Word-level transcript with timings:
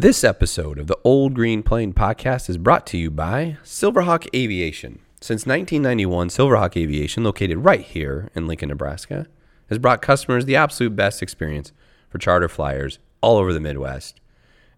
This 0.00 0.22
episode 0.22 0.78
of 0.78 0.86
the 0.86 0.96
Old 1.02 1.34
Green 1.34 1.64
Plane 1.64 1.92
podcast 1.92 2.48
is 2.48 2.56
brought 2.56 2.86
to 2.86 2.96
you 2.96 3.10
by 3.10 3.56
Silverhawk 3.64 4.28
Aviation. 4.32 5.00
Since 5.20 5.44
1991, 5.44 6.28
Silverhawk 6.28 6.76
Aviation, 6.76 7.24
located 7.24 7.64
right 7.64 7.80
here 7.80 8.30
in 8.32 8.46
Lincoln, 8.46 8.68
Nebraska, 8.68 9.26
has 9.68 9.80
brought 9.80 10.00
customers 10.00 10.44
the 10.44 10.54
absolute 10.54 10.94
best 10.94 11.20
experience 11.20 11.72
for 12.10 12.18
charter 12.18 12.48
flyers 12.48 13.00
all 13.20 13.38
over 13.38 13.52
the 13.52 13.58
Midwest 13.58 14.20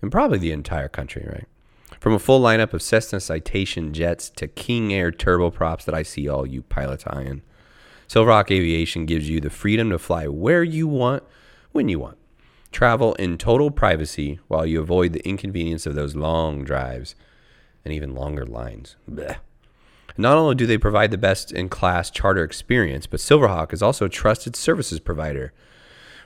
and 0.01 0.11
probably 0.11 0.39
the 0.39 0.53
entire 0.53 0.89
country, 0.89 1.29
right? 1.31 1.47
From 2.01 2.15
a 2.15 2.19
full 2.19 2.41
lineup 2.41 2.73
of 2.73 2.81
Cessna 2.81 3.21
Citation 3.21 3.93
jets 3.93 4.31
to 4.31 4.49
King 4.49 4.91
Air 4.95 5.13
turboprops 5.13 5.85
that 5.85 5.95
I 5.95 6.03
see 6.03 6.31
all 6.31 6.47
you 6.47 6.63
pilots 6.63 7.05
eyeing. 7.07 7.43
Silverhawk 8.09 8.51
Aviation 8.51 9.05
gives 9.05 9.29
you 9.29 9.39
the 9.39 9.51
freedom 9.51 9.91
to 9.91 9.99
fly 9.99 10.29
where 10.29 10.65
you 10.65 10.89
want, 10.89 11.25
when 11.73 11.91
you 11.91 11.99
want. 11.99 12.17
Travel 12.73 13.15
in 13.15 13.37
total 13.37 13.71
privacy 13.71 14.39
while 14.49 14.65
you 14.65 14.81
avoid 14.81 15.13
the 15.13 15.27
inconvenience 15.29 15.87
of 15.87 15.95
those 15.95 16.15
long 16.15 16.65
drives 16.65 17.15
and 17.85 17.93
even 17.93 18.15
longer 18.15 18.47
lines. 18.47 18.97
Blech. 19.11 19.39
Not 20.17 20.37
only 20.37 20.55
do 20.55 20.67
they 20.67 20.79
provide 20.79 21.11
the 21.11 21.19
best 21.19 21.53
in 21.53 21.69
class 21.69 22.11
charter 22.11 22.45
experience, 22.45 23.07
but 23.07 23.21
Silverhawk 23.21 23.73
is 23.73 23.83
also 23.83 24.07
a 24.07 24.11
trusted 24.11 24.55
services 24.55 25.01
provider. 25.01 25.53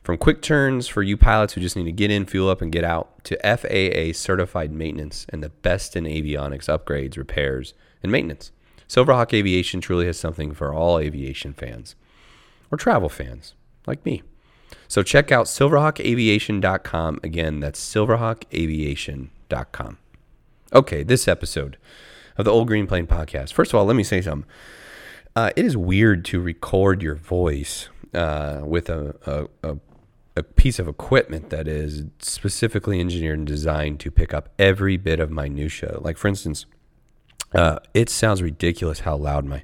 From 0.02 0.18
quick 0.18 0.42
turns 0.42 0.86
for 0.86 1.02
you 1.02 1.16
pilots 1.16 1.54
who 1.54 1.60
just 1.60 1.76
need 1.76 1.84
to 1.84 1.92
get 1.92 2.10
in, 2.10 2.26
fuel 2.26 2.50
up, 2.50 2.60
and 2.60 2.72
get 2.72 2.84
out, 2.84 3.24
to 3.24 3.38
FAA 3.42 4.12
certified 4.12 4.70
maintenance 4.70 5.24
and 5.30 5.42
the 5.42 5.48
best 5.48 5.96
in 5.96 6.04
avionics 6.04 6.68
upgrades, 6.68 7.16
repairs, 7.16 7.72
and 8.02 8.12
maintenance. 8.12 8.52
Silverhawk 8.88 9.32
Aviation 9.32 9.80
truly 9.80 10.06
has 10.06 10.18
something 10.18 10.52
for 10.52 10.74
all 10.74 10.98
aviation 10.98 11.54
fans 11.54 11.94
or 12.70 12.76
travel 12.76 13.08
fans 13.08 13.54
like 13.86 14.04
me. 14.04 14.22
So 14.88 15.02
check 15.02 15.33
out 15.33 15.46
silverhawkaviation.com. 15.46 17.20
Again, 17.23 17.60
that's 17.60 17.95
silverhawkaviation.com. 17.95 19.98
Okay, 20.73 21.02
this 21.02 21.28
episode 21.28 21.77
of 22.36 22.44
the 22.44 22.50
Old 22.50 22.66
Green 22.66 22.86
Plane 22.86 23.06
podcast. 23.06 23.53
First 23.53 23.72
of 23.72 23.78
all, 23.78 23.84
let 23.84 23.97
me 23.97 24.05
say 24.05 24.20
something. 24.20 24.48
Uh, 25.36 25.50
it 25.56 25.64
is 25.64 25.77
weird 25.77 26.25
to 26.27 26.41
record 26.41 27.03
your 27.03 27.16
voice 27.16 27.89
uh, 28.12 28.61
with 28.64 28.89
a, 28.89 29.14
a, 29.27 29.69
a, 29.69 29.77
a 30.36 30.42
piece 30.42 30.78
of 30.78 30.88
equipment 30.88 31.50
that 31.50 31.66
is 31.66 32.05
specifically 32.20 33.00
engineered 33.00 33.38
and 33.38 33.47
designed 33.47 34.00
to 34.00 34.11
pick 34.11 34.33
up 34.33 34.48
every 34.59 34.97
bit 34.97 35.20
of 35.20 35.31
minutia. 35.31 35.98
Like, 36.00 36.16
for 36.16 36.28
instance, 36.28 36.66
uh, 37.55 37.78
it 37.92 38.10
sounds 38.10 38.42
ridiculous 38.42 39.00
how 39.00 39.16
loud 39.16 39.44
my 39.44 39.62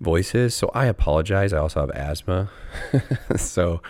voice 0.00 0.34
is, 0.34 0.54
so 0.54 0.70
I 0.74 0.86
apologize. 0.86 1.52
I 1.52 1.58
also 1.58 1.80
have 1.80 1.90
asthma, 1.90 2.50
so 3.36 3.80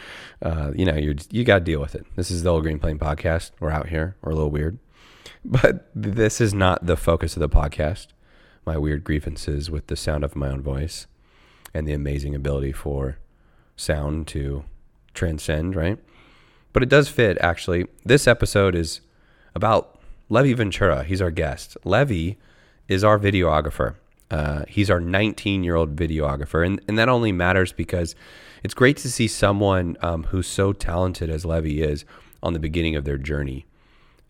uh, 0.43 0.73
you 0.75 0.85
know 0.85 0.95
you 0.95 1.17
you 1.31 1.45
got 1.45 1.61
to 1.61 1.65
deal 1.65 1.81
with 1.81 1.95
it. 1.95 2.07
This 2.15 2.31
is 2.31 2.43
the 2.43 2.51
Old 2.51 2.63
Green 2.63 2.79
Plane 2.79 2.99
podcast. 2.99 3.53
We're 3.59 3.71
out 3.71 3.89
here. 3.89 4.17
We're 4.21 4.33
a 4.33 4.35
little 4.35 4.51
weird, 4.51 4.79
but 5.45 5.91
this 5.95 6.41
is 6.41 6.53
not 6.53 6.87
the 6.87 6.97
focus 6.97 7.37
of 7.37 7.41
the 7.41 7.49
podcast. 7.49 8.09
My 8.67 8.77
weird 8.77 9.03
grievances 9.03 9.71
with 9.71 9.87
the 9.87 9.97
sound 9.97 10.25
of 10.25 10.37
my 10.37 10.49
own 10.49 10.61
voice 10.61 11.07
and 11.73 11.89
the 11.89 11.95
amazing 11.95 12.35
ability 12.35 12.73
for 12.73 13.19
sound 13.77 14.27
to 14.29 14.65
transcend, 15.15 15.75
right? 15.75 15.99
But 16.75 16.83
it 16.83 16.91
does 16.91 17.09
fit 17.09 17.39
actually. 17.41 17.87
This 18.05 18.27
episode 18.27 18.75
is 18.75 19.01
about 19.55 19.99
Levi 20.29 20.55
Ventura. 20.55 21.03
He's 21.05 21.23
our 21.23 21.31
guest. 21.31 21.79
Levi 21.85 22.35
is 22.89 23.05
our 23.05 23.19
videographer. 23.19 23.95
Uh, 24.31 24.65
he's 24.69 24.91
our 24.91 25.01
19 25.01 25.65
year 25.65 25.77
old 25.77 25.97
videographer. 25.97 26.67
And, 26.67 26.81
and 26.89 26.99
that 26.99 27.09
only 27.09 27.33
matters 27.33 27.73
because 27.73 28.15
it's 28.63 28.75
great 28.75 28.97
to 28.99 29.11
see 29.11 29.29
someone 29.29 29.97
um, 30.03 30.25
who's 30.25 30.47
so 30.47 30.73
talented 30.73 31.31
as 31.31 31.45
Levi 31.45 31.83
is 31.83 32.05
on 32.43 32.53
the 32.53 32.59
beginning 32.59 32.97
of 32.97 33.05
their 33.05 33.19
journey. 33.19 33.67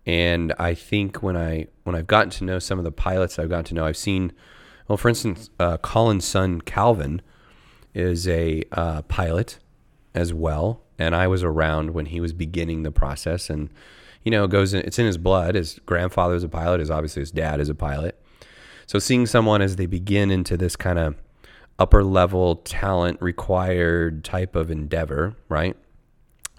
And 0.07 0.55
I 0.59 0.75
think 0.75 1.23
when 1.23 1.37
I 1.37 1.67
when 1.85 1.95
I've 1.95 2.07
gotten 2.07 2.31
to 2.31 2.45
know 2.45 2.59
some 2.59 2.79
of 2.79 2.85
the 2.85 2.93
pilots 2.93 3.39
I've 3.39 3.51
gotten 3.51 3.67
to 3.67 3.75
know, 3.75 3.85
I've 3.85 3.97
seen, 3.97 4.33
well, 4.87 4.97
for 4.97 5.09
instance, 5.11 5.51
uh, 5.61 5.77
Colin's 5.79 6.25
son 6.25 6.63
Calvin 6.63 7.21
is 7.93 8.27
a 8.27 8.65
uh, 8.73 9.03
pilot 9.03 9.59
as 10.15 10.33
well, 10.33 10.81
and 10.99 11.15
I 11.15 11.27
was 11.27 11.43
around 11.43 11.91
when 11.91 12.07
he 12.07 12.21
was 12.21 12.33
beginning 12.33 12.85
the 12.85 12.91
process, 12.91 13.51
and 13.51 13.69
you 14.23 14.31
know, 14.31 14.45
it 14.45 14.51
goes 14.51 14.73
in, 14.73 14.81
it's 14.81 14.99
in 14.99 15.05
his 15.05 15.19
blood. 15.19 15.55
His 15.55 15.79
grandfather 15.85 16.35
is 16.35 16.43
a 16.43 16.49
pilot, 16.49 16.81
is 16.81 16.91
obviously 16.91 17.21
his 17.21 17.31
dad 17.31 17.61
is 17.61 17.69
a 17.69 17.75
pilot, 17.75 18.19
so 18.89 18.99
seeing 18.99 19.27
someone 19.27 19.61
as 19.61 19.77
they 19.77 19.85
begin 19.85 20.31
into 20.31 20.57
this 20.57 20.75
kind 20.75 20.99
of 20.99 21.15
upper 21.79 22.03
level 22.03 22.57
talent 22.57 23.21
required 23.21 24.25
type 24.25 24.57
of 24.57 24.71
endeavor, 24.71 25.37
right, 25.51 25.77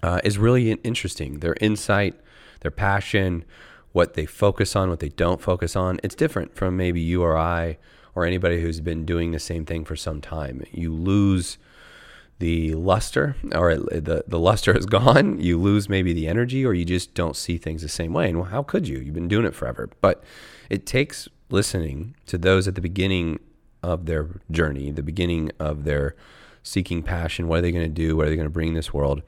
uh, 0.04 0.20
is 0.22 0.38
really 0.38 0.70
interesting. 0.70 1.40
Their 1.40 1.56
insight, 1.60 2.14
their 2.60 2.70
passion, 2.70 3.44
what 3.90 4.14
they 4.14 4.26
focus 4.26 4.76
on, 4.76 4.88
what 4.88 5.00
they 5.00 5.08
don't 5.08 5.42
focus 5.42 5.74
on, 5.74 5.98
it's 6.04 6.14
different 6.14 6.54
from 6.54 6.76
maybe 6.76 7.00
you 7.00 7.20
or 7.20 7.36
I 7.36 7.78
or 8.14 8.24
anybody 8.24 8.60
who's 8.62 8.80
been 8.80 9.04
doing 9.04 9.32
the 9.32 9.40
same 9.40 9.66
thing 9.66 9.84
for 9.84 9.96
some 9.96 10.20
time. 10.20 10.62
You 10.70 10.94
lose 10.94 11.58
the 12.38 12.74
luster 12.74 13.34
or 13.52 13.74
the, 13.74 14.22
the 14.28 14.38
luster 14.38 14.72
is 14.78 14.86
gone. 14.86 15.40
You 15.40 15.58
lose 15.58 15.88
maybe 15.88 16.12
the 16.12 16.28
energy 16.28 16.64
or 16.64 16.74
you 16.74 16.84
just 16.84 17.12
don't 17.12 17.34
see 17.34 17.58
things 17.58 17.82
the 17.82 17.88
same 17.88 18.12
way. 18.12 18.28
And 18.28 18.38
well, 18.38 18.50
how 18.50 18.62
could 18.62 18.86
you? 18.86 19.00
You've 19.00 19.14
been 19.14 19.26
doing 19.26 19.46
it 19.46 19.54
forever. 19.56 19.90
But 20.00 20.22
it 20.70 20.86
takes 20.86 21.28
listening 21.52 22.14
to 22.26 22.38
those 22.38 22.66
at 22.68 22.74
the 22.74 22.80
beginning 22.80 23.38
of 23.82 24.06
their 24.06 24.40
journey, 24.50 24.90
the 24.90 25.02
beginning 25.02 25.50
of 25.58 25.84
their 25.84 26.14
seeking 26.62 27.02
passion. 27.02 27.48
What 27.48 27.58
are 27.58 27.62
they 27.62 27.72
going 27.72 27.84
to 27.84 27.88
do? 27.88 28.16
What 28.16 28.26
are 28.26 28.30
they 28.30 28.36
going 28.36 28.46
to 28.46 28.50
bring 28.50 28.74
this 28.74 28.92
world? 28.92 29.22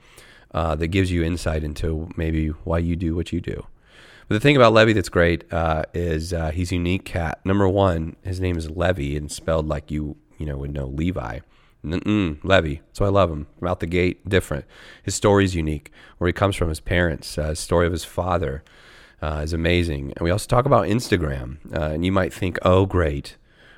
Uh, 0.55 0.75
that 0.75 0.88
gives 0.88 1.11
you 1.11 1.22
insight 1.22 1.65
into 1.65 2.11
maybe 2.15 2.49
why 2.49 2.78
you 2.78 2.94
do 2.94 3.15
what 3.15 3.32
you 3.32 3.41
do. 3.41 3.66
But 4.28 4.34
the 4.34 4.41
thing 4.41 4.55
about 4.55 4.75
Levy 4.75 4.93
that's 4.93 5.09
great 5.09 5.50
uh, 5.50 5.84
is 5.94 6.34
uh, 6.34 6.50
he's 6.50 6.72
unique 6.72 7.06
cat. 7.06 7.41
Number 7.44 7.66
one, 7.66 8.16
his 8.22 8.38
name 8.38 8.59
is 8.59 8.71
Levy 8.71 9.16
and 9.16 9.32
spelled 9.32 9.66
like 9.66 9.91
you 9.91 10.16
you 10.38 10.44
know 10.44 10.59
would 10.59 10.75
know 10.75 10.87
Levi. 10.87 11.41
Mm-mm, 11.84 12.43
Levi. 12.44 12.77
So 12.93 13.05
I 13.05 13.09
love 13.09 13.31
him. 13.31 13.47
From 13.59 13.69
out 13.69 13.81
the 13.81 13.87
gate, 13.87 14.28
different. 14.28 14.66
His 15.03 15.15
story 15.15 15.44
is 15.44 15.55
unique. 15.55 15.91
Where 16.19 16.28
he 16.28 16.32
comes 16.32 16.55
from, 16.55 16.69
his 16.69 16.81
parents, 16.81 17.37
uh, 17.38 17.55
story 17.55 17.87
of 17.87 17.93
his 17.93 18.05
father 18.05 18.62
uh, 19.22 19.41
is 19.43 19.53
amazing. 19.53 20.12
And 20.16 20.25
we 20.25 20.31
also 20.31 20.49
talk 20.49 20.66
about 20.66 20.87
Instagram. 20.88 21.59
Uh, 21.72 21.93
and 21.93 22.05
you 22.05 22.12
might 22.12 22.34
think, 22.34 22.59
oh, 22.62 22.84
great. 22.84 23.37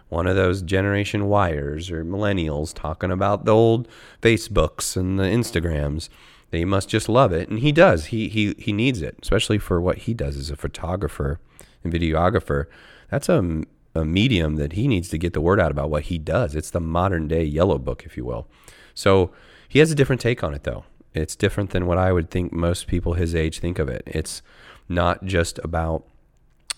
One 0.09 0.27
of 0.27 0.37
those 0.37 0.63
generation 0.63 1.27
wires 1.27 1.91
or 1.91 2.05
millennials 2.05 2.73
talking 2.73 3.11
about 3.11 3.45
the 3.45 3.53
old 3.53 3.87
Facebooks 4.23 4.97
and 4.97 5.19
the 5.19 5.25
Instagrams. 5.25 6.09
They 6.51 6.65
must 6.65 6.89
just 6.89 7.09
love 7.09 7.33
it. 7.33 7.49
And 7.49 7.59
he 7.59 7.73
does. 7.73 8.07
He, 8.07 8.29
he, 8.29 8.55
he 8.59 8.73
needs 8.73 9.03
it, 9.03 9.19
especially 9.23 9.59
for 9.59 9.81
what 9.81 9.99
he 9.99 10.15
does 10.15 10.37
as 10.37 10.51
a 10.51 10.57
photographer 10.57 11.41
and 11.83 11.93
videographer. 11.93 12.67
That's 13.11 13.29
a, 13.29 13.63
a 13.95 14.05
medium 14.05 14.57
that 14.57 14.73
he 14.73 14.89
needs 14.89 15.09
to 15.11 15.19
get 15.19 15.33
the 15.33 15.41
word 15.41 15.61
out 15.61 15.71
about 15.71 15.91
what 15.91 16.05
he 16.05 16.19
does. 16.19 16.55
It's 16.55 16.71
the 16.71 16.81
modern 16.81 17.29
day 17.29 17.45
yellow 17.45 17.79
book, 17.79 18.05
if 18.07 18.17
you 18.17 18.25
will. 18.25 18.47
So 18.95 19.33
he 19.69 19.81
has 19.81 19.91
a 19.91 19.97
different 19.97 20.23
take 20.23 20.43
on 20.43 20.55
it, 20.55 20.63
though. 20.63 20.85
It's 21.13 21.37
different 21.37 21.71
than 21.71 21.87
what 21.87 21.99
I 21.99 22.13
would 22.13 22.31
think 22.31 22.53
most 22.53 22.87
people 22.87 23.15
his 23.15 23.35
age 23.35 23.59
think 23.59 23.79
of 23.79 23.89
it. 23.89 24.03
It's 24.07 24.43
not 24.89 25.25
just 25.25 25.59
about 25.65 26.05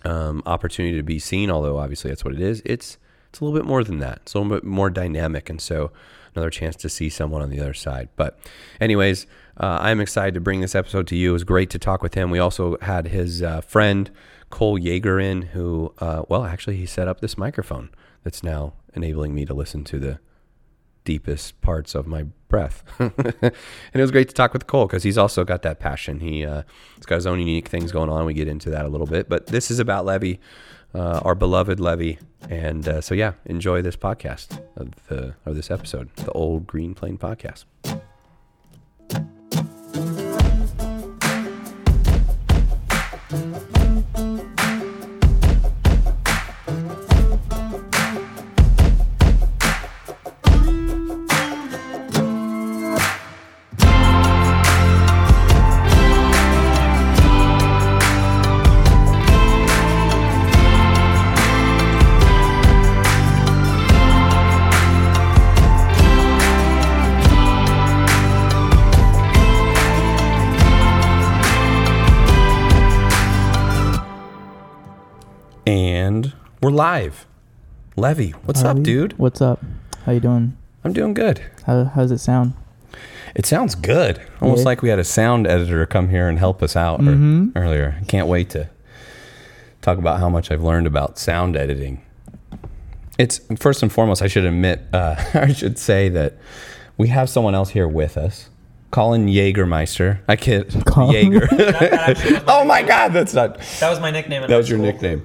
um, 0.04 0.42
opportunity 0.46 0.96
to 0.96 1.02
be 1.02 1.18
seen, 1.18 1.50
although 1.50 1.78
obviously 1.78 2.10
that's 2.10 2.24
what 2.24 2.34
it 2.34 2.40
is. 2.40 2.62
It's 2.64 2.98
it's 3.28 3.40
a 3.40 3.44
little 3.44 3.58
bit 3.58 3.66
more 3.66 3.84
than 3.84 3.98
that. 3.98 4.20
It's 4.22 4.34
a 4.34 4.38
little 4.38 4.56
bit 4.56 4.64
more 4.64 4.88
dynamic, 4.88 5.50
and 5.50 5.60
so 5.60 5.90
another 6.34 6.50
chance 6.50 6.76
to 6.76 6.88
see 6.88 7.08
someone 7.08 7.42
on 7.42 7.50
the 7.50 7.60
other 7.60 7.74
side. 7.74 8.08
But, 8.16 8.38
anyways, 8.80 9.26
uh, 9.58 9.78
I'm 9.80 10.00
excited 10.00 10.34
to 10.34 10.40
bring 10.40 10.60
this 10.60 10.74
episode 10.74 11.06
to 11.08 11.16
you. 11.16 11.30
It 11.30 11.32
was 11.32 11.44
great 11.44 11.70
to 11.70 11.78
talk 11.78 12.02
with 12.02 12.14
him. 12.14 12.30
We 12.30 12.38
also 12.38 12.76
had 12.82 13.08
his 13.08 13.42
uh, 13.42 13.62
friend 13.62 14.10
Cole 14.50 14.78
Yeager 14.78 15.22
in, 15.22 15.42
who, 15.42 15.92
uh, 15.98 16.22
well, 16.28 16.44
actually, 16.44 16.76
he 16.76 16.86
set 16.86 17.08
up 17.08 17.20
this 17.20 17.36
microphone 17.36 17.90
that's 18.22 18.42
now 18.42 18.74
enabling 18.94 19.34
me 19.34 19.44
to 19.44 19.54
listen 19.54 19.82
to 19.84 19.98
the 19.98 20.18
deepest 21.06 21.58
parts 21.62 21.94
of 21.94 22.06
my 22.06 22.24
breath. 22.48 22.84
and 22.98 23.12
it 23.94 24.00
was 24.00 24.10
great 24.10 24.28
to 24.28 24.34
talk 24.34 24.52
with 24.52 24.66
Cole 24.66 24.86
because 24.86 25.04
he's 25.04 25.16
also 25.16 25.44
got 25.44 25.62
that 25.62 25.80
passion. 25.80 26.20
He, 26.20 26.44
uh, 26.44 26.62
he's 26.96 27.06
got 27.06 27.14
his 27.14 27.26
own 27.26 27.38
unique 27.38 27.68
things 27.68 27.92
going 27.92 28.10
on. 28.10 28.26
We 28.26 28.34
get 28.34 28.48
into 28.48 28.68
that 28.70 28.84
a 28.84 28.88
little 28.88 29.06
bit, 29.06 29.28
but 29.28 29.46
this 29.46 29.70
is 29.70 29.78
about 29.78 30.04
Levy, 30.04 30.40
uh, 30.94 31.20
our 31.24 31.34
beloved 31.34 31.80
Levy. 31.80 32.18
And 32.50 32.86
uh, 32.86 33.00
so, 33.00 33.14
yeah, 33.14 33.32
enjoy 33.46 33.80
this 33.80 33.96
podcast 33.96 34.60
of 34.76 34.90
the 35.06 35.34
of 35.46 35.56
this 35.56 35.70
episode, 35.70 36.14
the 36.16 36.32
Old 36.32 36.66
Green 36.66 36.94
Plane 36.94 37.16
podcast. 37.16 37.64
We're 76.60 76.70
live. 76.70 77.26
Levy, 77.96 78.30
what's 78.44 78.62
Are 78.62 78.68
up, 78.72 78.82
dude? 78.82 79.18
What's 79.18 79.40
up? 79.40 79.62
How 80.04 80.12
you 80.12 80.20
doing? 80.20 80.56
I'm 80.84 80.92
doing 80.92 81.14
good. 81.14 81.40
How 81.66 81.84
how 81.84 82.02
does 82.02 82.10
it 82.10 82.18
sound? 82.18 82.52
It 83.34 83.46
sounds 83.46 83.74
good. 83.74 84.20
Almost 84.40 84.60
Yeah. 84.60 84.64
like 84.66 84.82
we 84.82 84.88
had 84.88 84.98
a 84.98 85.04
sound 85.04 85.46
editor 85.46 85.84
come 85.86 86.08
here 86.08 86.28
and 86.28 86.38
help 86.38 86.62
us 86.62 86.76
out 86.76 87.00
ear- 87.00 87.06
Mhm. 87.12 87.52
earlier. 87.56 87.96
Can't 88.06 88.28
wait 88.28 88.50
to 88.50 88.68
talk 89.82 89.98
about 89.98 90.20
how 90.20 90.28
much 90.28 90.50
I've 90.50 90.62
learned 90.62 90.86
about 90.86 91.18
sound 91.18 91.56
editing. 91.56 92.00
It's 93.18 93.40
first 93.58 93.82
and 93.82 93.90
foremost, 93.90 94.22
I 94.22 94.26
should 94.28 94.44
admit, 94.44 94.82
uh, 94.92 95.16
I 95.34 95.52
should 95.52 95.78
say 95.78 96.08
that 96.10 96.34
we 96.98 97.08
have 97.08 97.28
someone 97.28 97.54
else 97.54 97.70
here 97.70 97.88
with 97.88 98.16
us. 98.16 98.48
Colin 98.90 99.26
Jaegermeister. 99.26 100.18
I 100.28 100.36
kid. 100.36 100.82
Colin? 100.86 101.32
Jaeger. 101.32 101.46
That 101.56 101.92
actually 101.92 102.34
was 102.34 102.46
my 102.46 102.52
oh 102.60 102.64
my. 102.64 102.82
God, 102.82 103.12
that's 103.12 103.34
not. 103.34 103.58
That 103.80 103.90
was 103.90 104.00
my 104.00 104.10
nickname. 104.10 104.42
In 104.44 104.48
That 104.48 104.54
high 104.54 104.58
was 104.58 104.70
your 104.70 104.78
school. 104.78 104.86
nickname. 104.92 105.22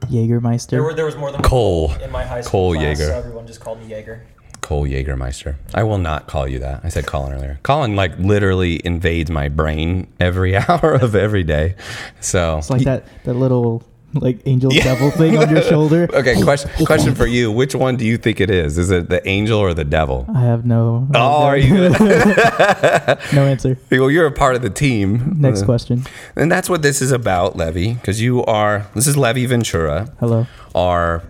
Jägermeister. 0.00 0.70
There, 0.70 0.82
were, 0.82 0.94
there 0.94 1.04
was 1.04 1.16
more 1.16 1.30
than 1.30 1.40
one 1.40 1.48
Cole. 1.48 1.92
in 2.02 2.10
my 2.10 2.24
high 2.24 2.42
Cole 2.42 2.72
school 2.72 2.74
class, 2.74 2.98
Jaeger. 2.98 3.12
so 3.12 3.18
everyone 3.18 3.46
just 3.46 3.60
called 3.60 3.80
me 3.80 3.86
Jaeger. 3.88 4.22
Cole 4.60 4.84
Jaegermeister. 4.86 5.56
I 5.74 5.82
will 5.82 5.98
not 5.98 6.26
call 6.26 6.46
you 6.46 6.58
that. 6.60 6.80
I 6.84 6.90
said 6.90 7.06
Colin 7.06 7.32
earlier. 7.32 7.58
Colin 7.62 7.96
like 7.96 8.18
literally 8.18 8.80
invades 8.84 9.30
my 9.30 9.48
brain 9.48 10.06
every 10.20 10.56
hour 10.68 10.94
of 10.94 11.14
every 11.14 11.42
day. 11.44 11.74
So 12.20 12.58
it's 12.58 12.70
like 12.70 12.82
that 12.82 13.04
that 13.24 13.34
little 13.34 13.82
like 14.14 14.40
angel 14.46 14.70
devil 14.70 15.10
thing 15.10 15.36
on 15.38 15.48
your 15.50 15.62
shoulder. 15.72 16.08
Okay, 16.12 16.40
question 16.42 16.70
question 16.86 17.14
for 17.14 17.26
you. 17.26 17.50
Which 17.52 17.74
one 17.74 17.96
do 17.96 18.04
you 18.04 18.16
think 18.16 18.40
it 18.40 18.50
is? 18.50 18.76
Is 18.78 18.90
it 18.90 19.08
the 19.08 19.26
angel 19.28 19.58
or 19.58 19.72
the 19.74 19.84
devil? 19.84 20.26
I 20.34 20.40
have 20.40 20.64
no. 20.66 21.08
I 21.14 21.18
have 21.18 21.26
Oh, 21.26 21.38
no- 21.40 21.46
are 21.46 21.56
you? 21.56 21.88
no 23.32 23.46
answer. 23.46 23.78
well, 23.90 24.10
you're 24.10 24.26
a 24.26 24.32
part 24.32 24.56
of 24.56 24.62
the 24.62 24.70
team. 24.70 25.36
Next 25.38 25.62
Uh, 25.62 25.66
question. 25.66 26.04
And 26.36 26.50
that's 26.50 26.68
what 26.68 26.82
this 26.82 27.00
is 27.02 27.12
about, 27.12 27.56
Levy, 27.56 27.94
because 27.94 28.20
you 28.20 28.44
are. 28.44 28.86
This 28.94 29.06
is 29.06 29.16
Levy 29.16 29.46
Ventura, 29.46 30.08
Hello. 30.20 30.46
our 30.74 31.22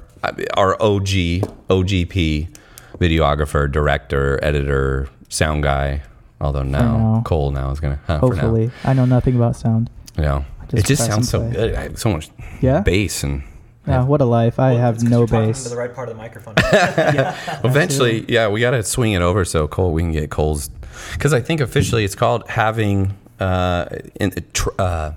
our 0.56 0.81
OG 0.83 1.09
OGP 1.69 2.49
videographer, 2.99 3.71
director, 3.71 4.38
editor, 4.43 5.09
sound 5.29 5.62
guy. 5.62 6.03
Although 6.41 6.62
now, 6.62 6.97
now. 6.97 7.23
Cole 7.25 7.50
now 7.50 7.71
is 7.71 7.81
gonna. 7.81 7.99
Huh, 8.06 8.21
for 8.21 8.35
now. 8.35 8.41
Hopefully, 8.41 8.71
I 8.85 8.94
know 8.94 9.05
nothing 9.05 9.37
about 9.37 9.56
sound. 9.56 9.91
Know, 10.17 10.44
Just 10.70 10.84
it 10.84 10.87
just 10.87 11.06
sounds 11.06 11.28
so 11.28 11.40
and 11.43 11.52
good. 11.52 11.75
I 11.75 11.82
have 11.84 11.99
so 11.99 12.11
much 12.11 12.31
Yeah. 12.61 12.81
bass 12.81 13.22
and. 13.25 13.43
Yeah. 13.87 14.05
What 14.05 14.20
a 14.20 14.25
life. 14.25 14.61
I 14.61 14.72
Well, 14.72 14.81
have 14.81 15.02
no 15.02 15.26
bass. 15.26 15.64
To 15.64 15.69
the 15.70 15.76
right 15.76 15.93
part 15.93 16.08
of 16.08 16.14
the 16.14 16.19
microphone. 16.22 16.55
Eventually, 17.64 18.25
yeah, 18.28 18.46
we 18.49 18.61
got 18.61 18.70
to 18.72 18.82
swing 18.82 19.12
it 19.12 19.22
over 19.22 19.44
so 19.44 19.67
Cole, 19.67 19.93
we 19.93 20.02
can 20.02 20.12
get 20.12 20.31
Cole's, 20.31 20.70
because 21.12 21.32
I 21.32 21.40
think 21.40 21.61
officially 21.61 22.05
it's 22.05 22.14
called 22.14 22.49
having, 22.49 23.17
uh, 23.40 23.87
in, 24.20 24.32
uh, 24.78 25.12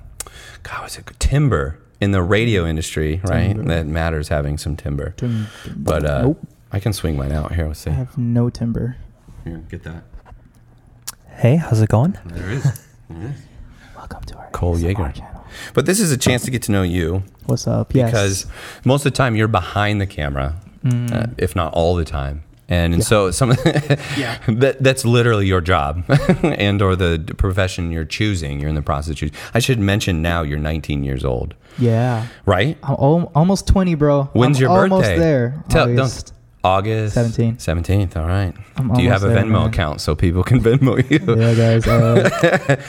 God, 0.63 0.81
what's 0.81 0.97
it? 0.97 1.05
Timber 1.19 1.77
in 2.01 2.11
the 2.11 2.21
radio 2.23 2.65
industry, 2.65 3.21
right? 3.25 3.49
Timber. 3.49 3.63
That 3.65 3.85
matters 3.85 4.29
having 4.29 4.57
some 4.57 4.75
timber. 4.75 5.11
Tim- 5.17 5.47
But 5.75 6.06
uh, 6.06 6.21
Nope. 6.23 6.47
I 6.71 6.79
can 6.79 6.94
swing 6.94 7.15
mine 7.17 7.31
out 7.31 7.53
here. 7.53 7.67
Let's 7.67 7.81
see. 7.81 7.91
I 7.91 7.94
have 7.94 8.17
no 8.17 8.49
timber. 8.49 8.95
Here, 9.44 9.57
get 9.69 9.83
that. 9.83 10.03
Hey, 11.29 11.57
how's 11.57 11.81
it 11.81 11.89
going? 11.89 12.17
There 12.25 12.49
it 12.49 12.57
is. 12.65 12.85
Welcome 13.95 14.23
to 14.23 14.38
our 14.38 14.49
Cole 14.51 14.77
ASMR 14.77 14.95
Yeager. 14.95 15.32
Channel. 15.53 15.71
But 15.73 15.85
this 15.85 16.00
is 16.00 16.11
a 16.11 16.17
chance 16.17 16.44
to 16.45 16.51
get 16.51 16.63
to 16.63 16.71
know 16.71 16.83
you 16.83 17.23
What's 17.45 17.67
up? 17.67 17.94
Yes. 17.95 18.09
because 18.11 18.45
most 18.85 19.05
of 19.05 19.11
the 19.13 19.17
time 19.17 19.35
you're 19.35 19.47
behind 19.47 20.00
the 20.01 20.07
camera, 20.07 20.55
Mm. 20.83 21.13
uh, 21.13 21.27
if 21.38 21.55
not 21.55 21.73
all 21.73 21.95
the 21.95 22.03
time. 22.05 22.44
And, 22.69 22.94
and 22.94 23.03
so 23.03 23.31
some 23.31 23.51
Yeah. 24.17 24.38
that 24.47 24.77
that's 24.81 25.05
literally 25.05 25.45
your 25.47 25.61
job 25.61 26.03
and 26.44 26.81
or 26.81 26.95
the 26.95 27.19
profession 27.38 27.91
you're 27.91 28.05
choosing. 28.05 28.59
You're 28.59 28.69
in 28.69 28.75
the 28.75 28.81
process 28.81 29.11
of 29.11 29.17
choosing. 29.17 29.35
I 29.53 29.59
should 29.59 29.79
mention 29.79 30.21
now 30.21 30.41
you're 30.44 30.59
19 30.59 31.03
years 31.03 31.23
old, 31.25 31.53
yeah. 31.77 32.27
right? 32.45 32.77
I'm 32.83 32.95
al- 32.95 33.31
almost 33.35 33.67
20, 33.67 33.95
bro. 33.95 34.23
When's 34.33 34.57
I'm 34.57 34.61
your 34.61 34.71
almost 34.71 35.03
birthday? 35.03 35.19
there. 35.19 35.63
Tell- 35.69 35.85
don't- 35.88 35.99
August. 35.99 36.33
August 36.65 37.17
17th. 37.17 37.57
17th. 37.57 38.15
All 38.17 38.25
right. 38.25 38.53
I'm 38.77 38.94
Do 38.94 39.01
you 39.03 39.09
have 39.09 39.23
a 39.23 39.27
almost 39.27 39.41
there, 39.44 39.51
Venmo 39.51 39.59
man. 39.63 39.67
account 39.69 39.99
so 40.01 40.15
people 40.15 40.44
can 40.44 40.61
Venmo 40.67 40.95
you? 41.09 41.19
Yeah, 41.35 41.53
guys. 41.53 41.85
Uh, 41.85 42.81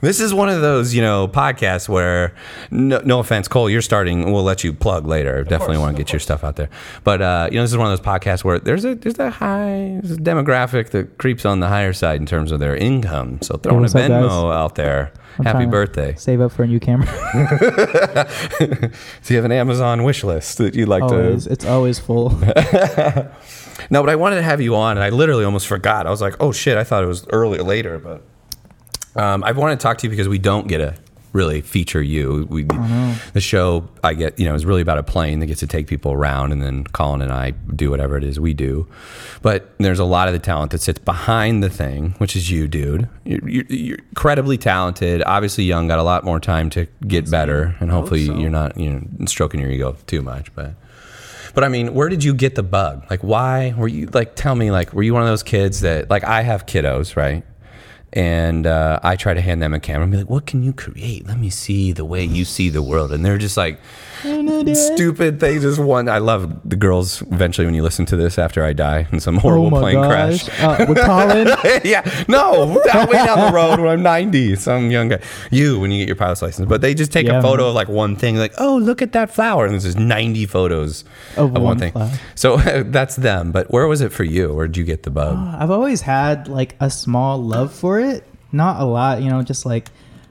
This 0.00 0.20
is 0.20 0.32
one 0.32 0.48
of 0.48 0.60
those, 0.60 0.94
you 0.94 1.02
know, 1.02 1.26
podcasts 1.26 1.88
where, 1.88 2.34
no, 2.70 3.00
no 3.04 3.18
offense, 3.18 3.48
Cole, 3.48 3.68
you're 3.68 3.82
starting. 3.82 4.32
We'll 4.32 4.44
let 4.44 4.62
you 4.62 4.72
plug 4.72 5.06
later. 5.06 5.42
Definitely 5.42 5.76
course, 5.76 5.78
want 5.78 5.96
to 5.96 6.02
of 6.02 6.06
get 6.06 6.12
your 6.12 6.20
stuff 6.20 6.44
out 6.44 6.56
there. 6.56 6.70
But 7.04 7.20
uh, 7.20 7.48
you 7.50 7.56
know, 7.56 7.62
this 7.62 7.72
is 7.72 7.76
one 7.76 7.90
of 7.90 7.98
those 7.98 8.06
podcasts 8.06 8.44
where 8.44 8.58
there's 8.58 8.84
a 8.84 8.94
there's 8.94 9.18
a 9.18 9.30
high 9.30 9.98
there's 10.00 10.12
a 10.12 10.20
demographic 10.20 10.90
that 10.90 11.18
creeps 11.18 11.44
on 11.44 11.60
the 11.60 11.68
higher 11.68 11.92
side 11.92 12.20
in 12.20 12.26
terms 12.26 12.52
of 12.52 12.60
their 12.60 12.76
income. 12.76 13.40
So 13.42 13.56
throwing 13.56 13.78
a 13.78 13.82
what's 13.82 13.94
up, 13.94 14.02
Venmo 14.02 14.28
guys? 14.28 14.56
out 14.56 14.74
there. 14.76 15.12
I'm 15.38 15.44
Happy 15.44 15.66
birthday! 15.66 16.16
Save 16.16 16.40
up 16.40 16.50
for 16.50 16.64
a 16.64 16.66
new 16.66 16.80
camera. 16.80 17.06
Do 18.58 18.90
you 19.28 19.36
have 19.36 19.44
an 19.44 19.52
Amazon 19.52 20.02
wish 20.02 20.24
list 20.24 20.58
that 20.58 20.74
you'd 20.74 20.88
like 20.88 21.04
always. 21.04 21.44
to? 21.44 21.52
It's 21.52 21.64
always 21.64 21.98
full. 21.98 22.30
No, 23.90 24.02
but 24.02 24.10
I 24.10 24.16
wanted 24.16 24.36
to 24.36 24.42
have 24.42 24.60
you 24.60 24.74
on, 24.74 24.96
and 24.96 25.04
I 25.04 25.10
literally 25.10 25.44
almost 25.44 25.66
forgot. 25.66 26.06
I 26.06 26.10
was 26.10 26.20
like, 26.20 26.34
oh 26.40 26.52
shit, 26.52 26.76
I 26.76 26.84
thought 26.84 27.04
it 27.04 27.06
was 27.06 27.26
earlier, 27.28 27.62
later, 27.62 27.98
but 27.98 28.22
um, 29.16 29.44
I 29.44 29.52
wanted 29.52 29.78
to 29.78 29.82
talk 29.82 29.98
to 29.98 30.06
you 30.06 30.10
because 30.10 30.28
we 30.28 30.38
don't 30.38 30.68
get 30.68 30.78
to 30.78 30.94
really 31.32 31.60
feature 31.60 32.02
you. 32.02 32.46
We 32.48 32.64
know. 32.64 33.14
the 33.32 33.40
show 33.40 33.88
I 34.02 34.14
get, 34.14 34.38
you 34.38 34.46
know, 34.46 34.54
is 34.54 34.64
really 34.64 34.80
about 34.80 34.98
a 34.98 35.02
plane 35.02 35.40
that 35.40 35.46
gets 35.46 35.60
to 35.60 35.66
take 35.66 35.86
people 35.86 36.12
around, 36.12 36.52
and 36.52 36.62
then 36.62 36.84
Colin 36.84 37.22
and 37.22 37.32
I 37.32 37.50
do 37.50 37.90
whatever 37.90 38.16
it 38.16 38.24
is 38.24 38.40
we 38.40 38.54
do. 38.54 38.88
But 39.42 39.72
there's 39.78 39.98
a 39.98 40.04
lot 40.04 40.28
of 40.28 40.34
the 40.34 40.40
talent 40.40 40.72
that 40.72 40.80
sits 40.80 40.98
behind 40.98 41.62
the 41.62 41.70
thing, 41.70 42.14
which 42.18 42.34
is 42.34 42.50
you, 42.50 42.66
dude. 42.68 43.08
You're, 43.24 43.48
you're, 43.48 43.64
you're 43.68 43.98
incredibly 43.98 44.58
talented, 44.58 45.22
obviously 45.24 45.64
young, 45.64 45.88
got 45.88 45.98
a 45.98 46.02
lot 46.02 46.24
more 46.24 46.40
time 46.40 46.70
to 46.70 46.86
get 47.06 47.30
better, 47.30 47.76
and 47.80 47.90
hopefully 47.90 48.26
so. 48.26 48.36
you're 48.36 48.50
not, 48.50 48.76
you 48.78 48.90
know, 48.90 49.26
stroking 49.26 49.60
your 49.60 49.70
ego 49.70 49.96
too 50.06 50.22
much, 50.22 50.54
but. 50.54 50.74
But 51.54 51.64
I 51.64 51.68
mean, 51.68 51.92
where 51.94 52.08
did 52.08 52.22
you 52.22 52.34
get 52.34 52.54
the 52.54 52.62
bug? 52.62 53.04
Like, 53.10 53.24
why 53.24 53.74
were 53.76 53.88
you 53.88 54.06
like? 54.12 54.36
Tell 54.36 54.54
me, 54.54 54.70
like, 54.70 54.92
were 54.92 55.02
you 55.02 55.12
one 55.12 55.22
of 55.22 55.28
those 55.28 55.42
kids 55.42 55.80
that 55.80 56.08
like 56.08 56.22
I 56.22 56.42
have 56.42 56.66
kiddos, 56.66 57.16
right? 57.16 57.42
And 58.12 58.66
uh, 58.66 59.00
I 59.02 59.16
try 59.16 59.34
to 59.34 59.40
hand 59.40 59.60
them 59.62 59.74
a 59.74 59.80
camera 59.80 60.04
and 60.04 60.12
be 60.12 60.18
like, 60.18 60.30
"What 60.30 60.46
can 60.46 60.62
you 60.62 60.72
create? 60.72 61.26
Let 61.26 61.38
me 61.38 61.50
see 61.50 61.92
the 61.92 62.04
way 62.04 62.24
you 62.24 62.44
see 62.44 62.70
the 62.70 62.82
world." 62.82 63.12
And 63.12 63.24
they're 63.24 63.38
just 63.38 63.56
like 63.56 63.78
stupid 64.74 65.40
things. 65.40 65.64
is 65.64 65.78
one. 65.78 66.08
I 66.08 66.18
love 66.18 66.68
the 66.68 66.76
girls. 66.76 67.22
Eventually, 67.22 67.66
when 67.66 67.74
you 67.74 67.82
listen 67.82 68.06
to 68.06 68.16
this 68.16 68.38
after 68.38 68.64
I 68.64 68.72
die 68.72 69.06
in 69.12 69.20
some 69.20 69.36
horrible 69.36 69.66
oh 69.66 69.70
my 69.70 69.80
plane 69.80 69.94
gosh. 69.96 70.44
crash. 70.48 70.60
Uh, 70.80 70.86
with 70.88 70.98
Colin. 71.04 71.48
yeah, 71.84 72.24
no, 72.28 72.80
down, 72.84 73.06
way 73.08 73.12
down 73.24 73.46
the 73.46 73.52
road 73.54 73.80
when 73.80 73.88
I'm 73.88 74.02
90, 74.02 74.56
some 74.56 74.90
young 74.90 75.08
guy. 75.08 75.20
You 75.50 75.78
when 75.80 75.90
you 75.90 75.98
get 75.98 76.06
your 76.08 76.16
pilot's 76.16 76.42
license, 76.42 76.68
but 76.68 76.80
they 76.80 76.94
just 76.94 77.12
take 77.12 77.26
Yeah, 77.26 77.38
a 77.38 77.42
photo 77.42 77.68
of 77.68 77.74
like 77.74 77.88
one 77.88 78.16
thing, 78.16 78.36
like, 78.36 78.54
oh, 78.58 78.76
look 78.76 79.02
at 79.02 79.12
that 79.12 79.30
flower, 79.30 79.64
and 79.64 79.72
there's 79.72 79.84
just 79.84 79.98
90 79.98 80.46
photos 80.46 81.04
Of 81.36 81.46
of, 81.46 81.52
one, 81.52 81.62
one 81.62 81.78
thing. 81.78 81.92
flower. 81.92 82.10
So 82.34 82.56
that's 82.84 83.16
them. 83.16 83.52
But 83.52 83.70
where 83.70 83.86
was 83.86 84.00
it 84.00 84.12
for 84.12 84.24
you? 84.24 84.52
Where 84.54 84.66
did 84.66 84.76
you 84.76 84.84
get 84.84 85.02
the 85.04 85.10
bug? 85.10 85.36
I've 85.58 85.70
always 85.70 86.00
had 86.02 86.48
like 86.48 86.74
a 86.80 86.90
small 86.90 87.38
love 87.42 87.72
for 87.72 88.00
it. 88.00 88.24
Not 88.50 88.80
a 88.80 88.84
lot, 88.84 89.20
you 89.22 89.28
know, 89.28 89.42
just 89.42 89.66
like, 89.66 89.88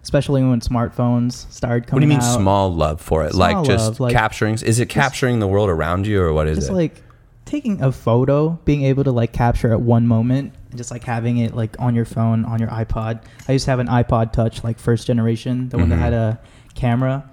especially 0.08 0.42
when 0.42 0.62
smartphones 0.62 1.52
started 1.52 1.86
coming. 1.86 1.90
Out. 1.90 1.94
What 1.96 2.00
do 2.00 2.06
you 2.06 2.10
mean 2.10 2.20
out. 2.20 2.40
small 2.40 2.74
love 2.74 3.02
for 3.02 3.26
it? 3.26 3.36
like 3.36 3.52
Small 3.52 3.66
just 3.66 3.86
love, 3.88 4.00
like- 4.00 4.14
capturing? 4.14 4.54
Is 4.56 4.80
it 4.80 4.88
capturing 4.88 5.40
the 5.40 5.48
world 5.48 5.70
around 5.70 6.08
you, 6.08 6.22
or 6.22 6.32
what 6.32 6.48
is 6.48 6.58
Just 6.60 6.70
it? 6.70 6.74
like 6.74 7.04
taking 7.44 7.82
a 7.82 7.92
photo, 7.92 8.58
being 8.64 8.84
able 8.84 9.04
to 9.04 9.12
like 9.12 9.34
capture 9.34 9.74
at 9.74 9.82
one 9.82 10.08
moment, 10.08 10.54
and 10.70 10.78
just 10.78 10.92
like 10.92 11.04
having 11.04 11.40
it 11.40 11.54
like 11.56 11.76
on 11.80 11.94
your 11.94 12.06
phone, 12.06 12.46
on 12.46 12.60
your 12.60 12.70
iPod. 12.70 13.22
I 13.50 13.52
used 13.52 13.66
to 13.66 13.72
have 13.72 13.80
an 13.80 13.88
iPod 13.88 14.32
Touch, 14.32 14.64
like 14.64 14.80
first 14.80 15.08
generation, 15.08 15.68
the 15.70 15.78
one 15.78 15.90
that 15.90 15.98
had 15.98 16.14
a 16.14 16.40
camera. 16.74 17.30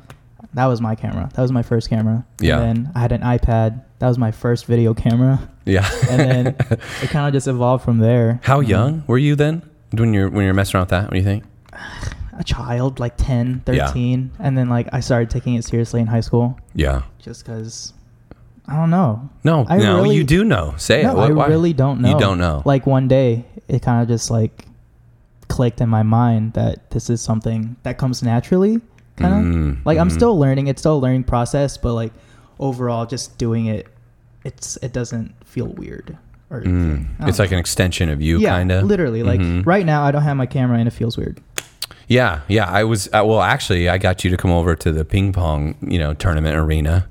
That 0.54 0.66
was 0.66 0.80
my 0.80 0.94
camera. 0.96 1.30
That 1.34 1.42
was 1.42 1.50
my 1.52 1.62
first 1.62 1.88
camera. 1.90 2.24
Yeah. 2.40 2.60
And 2.60 2.86
then 2.86 2.92
I 2.94 3.00
had 3.00 3.12
an 3.12 3.22
iPad. 3.22 3.82
That 4.00 4.08
was 4.08 4.18
my 4.18 4.30
first 4.30 4.66
video 4.66 4.94
camera. 4.94 5.48
yeah. 5.64 5.88
And 6.10 6.20
then 6.20 6.46
it 7.02 7.08
kind 7.10 7.26
of 7.26 7.32
just 7.32 7.46
evolved 7.48 7.84
from 7.84 7.98
there. 7.98 8.40
How 8.44 8.58
Um, 8.58 8.64
young 8.64 9.04
were 9.06 9.18
you 9.18 9.34
then? 9.36 9.62
When 9.92 10.12
you're 10.12 10.28
when 10.28 10.44
you're 10.44 10.54
messing 10.54 10.76
around 10.76 10.84
with 10.84 10.90
that? 10.90 11.02
What 11.04 11.10
do 11.12 11.18
you 11.18 11.24
think? 11.24 11.44
a 12.38 12.44
child, 12.44 13.00
like 13.00 13.14
10, 13.16 13.62
Yeah. 13.66 13.86
13. 13.86 14.30
And 14.38 14.56
then 14.58 14.68
like 14.68 14.88
I 14.92 15.00
started 15.00 15.30
taking 15.30 15.54
it 15.54 15.64
seriously 15.64 16.00
in 16.00 16.06
high 16.06 16.20
school 16.20 16.58
Yeah. 16.74 17.02
just 17.18 17.44
because 17.44 17.92
I 18.66 18.76
don't 18.76 18.90
know. 18.90 19.28
No, 19.44 19.66
I 19.68 19.76
no, 19.78 19.96
really- 20.02 20.16
you 20.16 20.24
do 20.24 20.42
know. 20.44 20.74
Say 20.78 21.00
it. 21.00 21.04
no, 21.04 21.14
What- 21.14 21.30
I 21.30 21.34
why? 21.34 21.46
really 21.48 21.72
don't 21.74 22.00
know. 22.00 22.10
You 22.12 22.18
don't 22.18 22.38
know. 22.38 22.62
Like 22.64 22.86
one 22.86 23.08
day, 23.08 23.44
it 23.68 23.82
kind 23.82 24.00
of 24.02 24.08
just 24.08 24.30
like 24.30 24.66
clicked 25.48 25.80
in 25.80 25.88
my 25.88 26.02
mind 26.02 26.54
that 26.54 26.90
this 26.90 27.10
is 27.10 27.20
something 27.20 27.76
that 27.82 27.98
comes 27.98 28.22
naturally. 28.22 28.80
Kind 29.16 29.34
of 29.34 29.40
Mm, 29.54 29.76
like 29.84 29.98
I'm 29.98 30.08
mhm. 30.08 30.12
still 30.14 30.38
learning. 30.38 30.66
It's 30.66 30.80
still 30.82 30.96
a 30.96 30.98
learning 30.98 31.24
process, 31.24 31.76
but 31.76 31.92
like 31.94 32.12
overall, 32.58 33.06
just 33.06 33.36
doing 33.38 33.66
it, 33.66 33.86
it's 34.44 34.76
it 34.82 34.92
doesn't 34.92 35.34
feel 35.44 35.66
weird. 35.66 36.16
Or 36.50 36.62
Mm. 36.62 37.06
It's 37.20 37.36
don't 37.36 37.38
like 37.38 37.52
an 37.52 37.58
extension 37.58 38.08
of 38.08 38.20
you, 38.22 38.38
yeah, 38.38 38.50
kind 38.50 38.72
of. 38.72 38.84
literally. 38.84 39.22
Like 39.22 39.40
Mhm. 39.40 39.64
right 39.66 39.84
now, 39.86 40.02
I 40.04 40.10
don't 40.10 40.22
have 40.22 40.36
my 40.36 40.46
camera 40.46 40.78
and 40.78 40.88
it 40.88 40.92
feels 40.92 41.16
weird. 41.16 41.40
Yeah, 42.08 42.40
yeah. 42.48 42.68
I 42.70 42.84
was 42.84 43.06
uh, 43.08 43.22
well. 43.24 43.40
Actually, 43.40 43.88
I 43.88 43.98
got 43.98 44.24
you 44.24 44.30
to 44.30 44.36
come 44.36 44.50
over 44.50 44.76
to 44.76 44.92
the 44.92 45.04
ping 45.04 45.32
pong, 45.32 45.74
you 45.80 45.98
know, 45.98 46.12
tournament 46.14 46.56
arena 46.56 47.06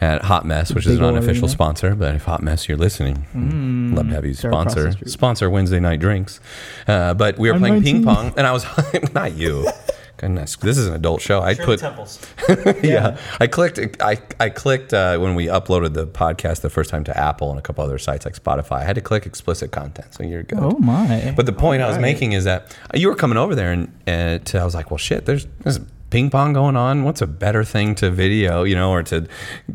at 0.00 0.22
Hot 0.22 0.44
Mess, 0.44 0.74
which 0.74 0.86
is 0.86 0.98
an 0.98 1.04
unofficial 1.04 1.44
arena. 1.44 1.48
sponsor. 1.52 1.94
But 1.94 2.14
if 2.16 2.24
Hot 2.24 2.42
Mess, 2.42 2.68
you're 2.68 2.76
listening, 2.76 3.24
Mm. 3.34 3.94
love 3.96 4.08
to 4.08 4.14
have 4.14 4.24
you 4.26 4.34
They're 4.34 4.50
across 4.50 4.74
the 4.74 4.80
sponsor 4.90 5.08
sponsor 5.08 5.50
Wednesday 5.50 5.80
night 5.80 6.00
drinks. 6.00 6.40
Uh, 6.86 7.14
but 7.14 7.38
we 7.38 7.48
were 7.48 7.54
I'm 7.54 7.60
playing 7.60 7.82
ping 7.82 8.04
pong, 8.04 8.34
and 8.36 8.46
I 8.46 8.52
was 8.52 8.66
not 9.14 9.32
you. 9.34 9.66
Goodness, 10.18 10.56
this 10.56 10.78
is 10.78 10.86
an 10.86 10.94
adult 10.94 11.20
show. 11.20 11.42
I 11.42 11.54
put 11.54 11.80
Temples. 11.80 12.20
yeah. 12.82 13.18
I 13.38 13.46
clicked. 13.46 13.78
I 14.00 14.18
I 14.40 14.48
clicked 14.48 14.94
uh, 14.94 15.18
when 15.18 15.34
we 15.34 15.46
uploaded 15.46 15.92
the 15.92 16.06
podcast 16.06 16.62
the 16.62 16.70
first 16.70 16.88
time 16.88 17.04
to 17.04 17.16
Apple 17.16 17.50
and 17.50 17.58
a 17.58 17.62
couple 17.62 17.84
other 17.84 17.98
sites 17.98 18.24
like 18.24 18.34
Spotify. 18.34 18.78
I 18.78 18.84
had 18.84 18.94
to 18.94 19.02
click 19.02 19.26
explicit 19.26 19.72
content, 19.72 20.14
so 20.14 20.22
you're 20.22 20.42
good. 20.42 20.58
Oh 20.60 20.78
my! 20.78 21.34
But 21.36 21.44
the 21.44 21.52
point 21.52 21.82
I 21.82 21.86
was 21.86 21.96
Alright. 21.96 22.12
making 22.12 22.32
is 22.32 22.44
that 22.44 22.74
you 22.94 23.08
were 23.08 23.14
coming 23.14 23.36
over 23.36 23.54
there, 23.54 23.72
and, 23.72 23.92
and 24.06 24.44
to, 24.46 24.58
I 24.58 24.64
was 24.64 24.74
like, 24.74 24.90
well, 24.90 24.98
shit, 24.98 25.26
there's 25.26 25.46
there's 25.60 25.80
ping 26.08 26.30
pong 26.30 26.54
going 26.54 26.76
on. 26.76 27.04
What's 27.04 27.20
a 27.20 27.26
better 27.26 27.62
thing 27.62 27.94
to 27.96 28.10
video, 28.10 28.62
you 28.62 28.74
know, 28.74 28.92
or 28.92 29.02
to 29.04 29.28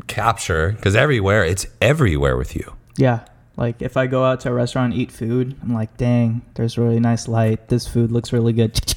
capture? 0.08 0.72
Because 0.72 0.96
everywhere, 0.96 1.44
it's 1.44 1.66
everywhere 1.80 2.36
with 2.36 2.56
you. 2.56 2.74
Yeah. 2.96 3.26
Like 3.56 3.82
if 3.82 3.96
I 3.96 4.06
go 4.06 4.24
out 4.24 4.40
to 4.40 4.48
a 4.48 4.52
restaurant 4.52 4.92
and 4.92 5.02
eat 5.02 5.12
food, 5.12 5.56
I'm 5.62 5.72
like, 5.72 5.96
dang, 5.96 6.42
there's 6.54 6.78
really 6.78 7.00
nice 7.00 7.28
light. 7.28 7.68
This 7.68 7.86
food 7.86 8.10
looks 8.10 8.32
really 8.32 8.52
good. 8.52 8.80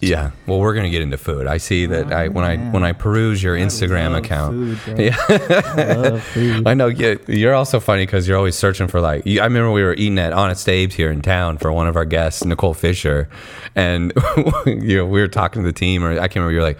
Yeah. 0.00 0.32
Well, 0.46 0.60
we're 0.60 0.74
gonna 0.74 0.90
get 0.90 1.02
into 1.02 1.16
food. 1.16 1.46
I 1.46 1.56
see 1.56 1.86
that. 1.86 2.12
I 2.12 2.28
when 2.28 2.44
I 2.44 2.56
when 2.70 2.84
I 2.84 2.92
peruse 2.92 3.42
your 3.42 3.56
I 3.56 3.60
Instagram 3.60 4.16
account. 4.16 4.78
food. 4.78 4.98
Yeah. 4.98 5.16
I 5.28 5.94
love 5.94 6.22
food. 6.22 6.66
I 6.66 6.74
know. 6.74 6.86
Yeah, 6.88 7.14
you're 7.26 7.54
also 7.54 7.80
funny 7.80 8.04
because 8.04 8.28
you're 8.28 8.36
always 8.36 8.56
searching 8.56 8.88
for 8.88 9.00
like. 9.00 9.26
I 9.26 9.44
remember 9.44 9.70
we 9.72 9.82
were 9.82 9.94
eating 9.94 10.18
at 10.18 10.32
Honest 10.32 10.68
Abe's 10.68 10.94
here 10.94 11.10
in 11.10 11.22
town 11.22 11.58
for 11.58 11.72
one 11.72 11.86
of 11.86 11.96
our 11.96 12.04
guests, 12.04 12.44
Nicole 12.44 12.74
Fisher, 12.74 13.28
and 13.74 14.12
you 14.66 14.98
know 14.98 15.06
we 15.06 15.20
were 15.20 15.28
talking 15.28 15.62
to 15.62 15.66
the 15.68 15.72
team, 15.72 16.04
or 16.04 16.12
I 16.12 16.28
can't 16.28 16.36
remember. 16.36 16.52
You're 16.52 16.62
like, 16.62 16.78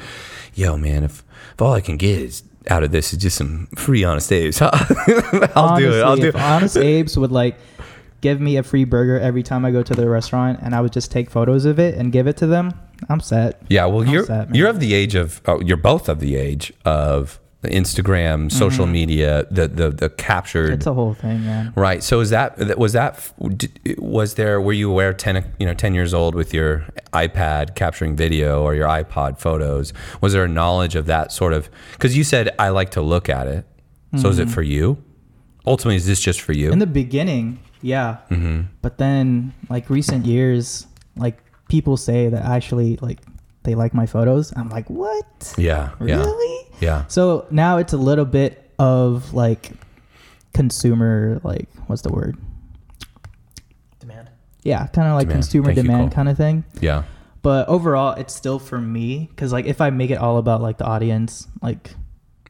"Yo, 0.54 0.76
man, 0.76 1.04
if, 1.04 1.23
if 1.54 1.62
all 1.62 1.73
I 1.73 1.80
can 1.80 1.96
get 1.96 2.18
is 2.20 2.42
out 2.68 2.82
of 2.82 2.90
this 2.90 3.12
is 3.12 3.18
just 3.20 3.37
some 3.38 3.66
free 3.76 4.04
Honest 4.04 4.30
Abe's, 4.32 4.61
I'll 4.62 5.78
do 5.78 5.92
it. 5.92 6.02
I'll 6.02 6.16
do. 6.16 6.28
it. 6.28 6.37
Honest 6.37 6.76
Abe's 6.76 7.16
would 7.16 7.32
like 7.32 7.56
give 8.20 8.40
me 8.40 8.56
a 8.56 8.62
free 8.62 8.85
burger 8.85 9.18
every 9.18 9.42
time 9.42 9.64
I 9.64 9.70
go 9.70 9.82
to 9.82 9.94
the 9.94 10.08
restaurant, 10.08 10.61
and 10.62 10.75
I 10.75 10.80
would 10.80 10.92
just 10.92 11.11
take 11.11 11.30
photos 11.30 11.64
of 11.64 11.78
it 11.78 11.94
and 11.94 12.12
give 12.12 12.26
it 12.26 12.37
to 12.38 12.46
them, 12.46 12.73
I'm 13.08 13.20
set. 13.20 13.62
Yeah, 13.68 13.87
well, 13.87 14.02
How's 14.02 14.12
you're 14.12 14.28
man? 14.28 14.54
you're 14.54 14.68
of 14.68 14.80
the 14.80 14.94
age 14.94 15.14
of 15.14 15.40
oh, 15.46 15.61
you're 15.61 15.76
both 15.76 16.08
of 16.08 16.20
the 16.20 16.37
age 16.37 16.73
of 16.85 17.40
Instagram, 17.66 18.50
social 18.50 18.87
media, 18.87 19.46
the 19.50 19.68
the 19.68 19.90
the 19.90 20.08
captured. 20.11 20.66
Mm-hmm. 20.66 20.75
It's 20.75 20.87
a 20.87 20.94
whole 20.94 21.14
thing, 21.14 21.44
man. 21.44 21.73
Right. 21.76 22.02
So 22.02 22.20
is 22.20 22.30
that 22.30 22.78
was 22.78 22.92
that 22.92 23.32
was 23.99 24.35
there 24.35 24.61
were 24.61 24.73
you 24.73 24.90
aware 24.90 25.12
10 25.12 25.54
you 25.58 25.66
know 25.66 25.75
10 25.75 25.94
years 25.94 26.14
old 26.14 26.35
with 26.35 26.54
your 26.54 26.87
iPad 27.12 27.75
capturing 27.75 28.16
video 28.16 28.62
or 28.62 28.75
your 28.75 28.88
iPod 28.88 29.38
photos 29.38 29.92
was 30.20 30.32
there 30.32 30.44
a 30.44 30.49
knowledge 30.49 30.94
of 30.94 31.06
that 31.06 31.32
sort 31.32 31.52
of 31.52 31.68
cuz 31.99 32.16
you 32.16 32.25
said 32.25 32.50
I 32.58 32.68
like 32.68 32.90
to 32.92 33.02
look 33.02 33.28
at 33.28 33.46
it. 33.46 33.66
So 34.16 34.30
is 34.30 34.38
it 34.38 34.49
for 34.49 34.62
you? 34.62 35.02
Ultimately 35.66 35.96
is 35.96 36.06
this 36.06 36.20
just 36.20 36.40
for 36.40 36.52
you? 36.52 36.66
Mm-hmm. 36.66 36.73
In 36.75 36.78
the 36.78 36.87
beginning, 36.87 37.58
yeah, 37.83 38.18
mm-hmm. 38.30 38.62
but 38.83 38.99
then 38.99 39.52
like 39.68 39.90
recent 39.90 40.26
years, 40.26 40.87
like 41.16 41.38
people 41.68 41.97
say 41.97 42.28
that 42.28 42.45
actually 42.45 42.97
like 43.00 43.21
they 43.66 43.75
like 43.75 43.92
my 43.92 44.06
photos. 44.06 44.52
I'm 44.56 44.71
like, 44.71 44.88
what? 44.88 45.54
Yeah. 45.59 45.90
Yeah. 46.00 46.18
Really? 46.18 46.66
Yeah. 46.80 47.06
So 47.09 47.47
now 47.50 47.78
it's 47.78 47.92
a 47.92 47.99
little 47.99 48.25
bit 48.25 48.71
of 48.78 49.35
like 49.35 49.73
consumer, 50.54 51.40
like 51.42 51.68
what's 51.87 52.02
the 52.02 52.12
word? 52.12 52.38
Demand. 53.99 54.30
Yeah, 54.62 54.87
kind 54.87 55.09
of 55.09 55.14
like 55.14 55.26
Demand. 55.28 55.42
consumer 55.42 55.75
Thank 55.75 55.87
demand 55.87 56.12
kind 56.12 56.28
of 56.28 56.37
thing. 56.37 56.64
Yeah. 56.80 57.02
But 57.42 57.68
overall, 57.68 58.14
it's 58.14 58.35
still 58.35 58.59
for 58.59 58.80
me 58.80 59.28
because 59.30 59.52
like 59.52 59.66
if 59.66 59.80
I 59.80 59.90
make 59.90 60.11
it 60.11 60.18
all 60.18 60.38
about 60.38 60.62
like 60.62 60.78
the 60.78 60.87
audience, 60.87 61.47
like 61.61 61.95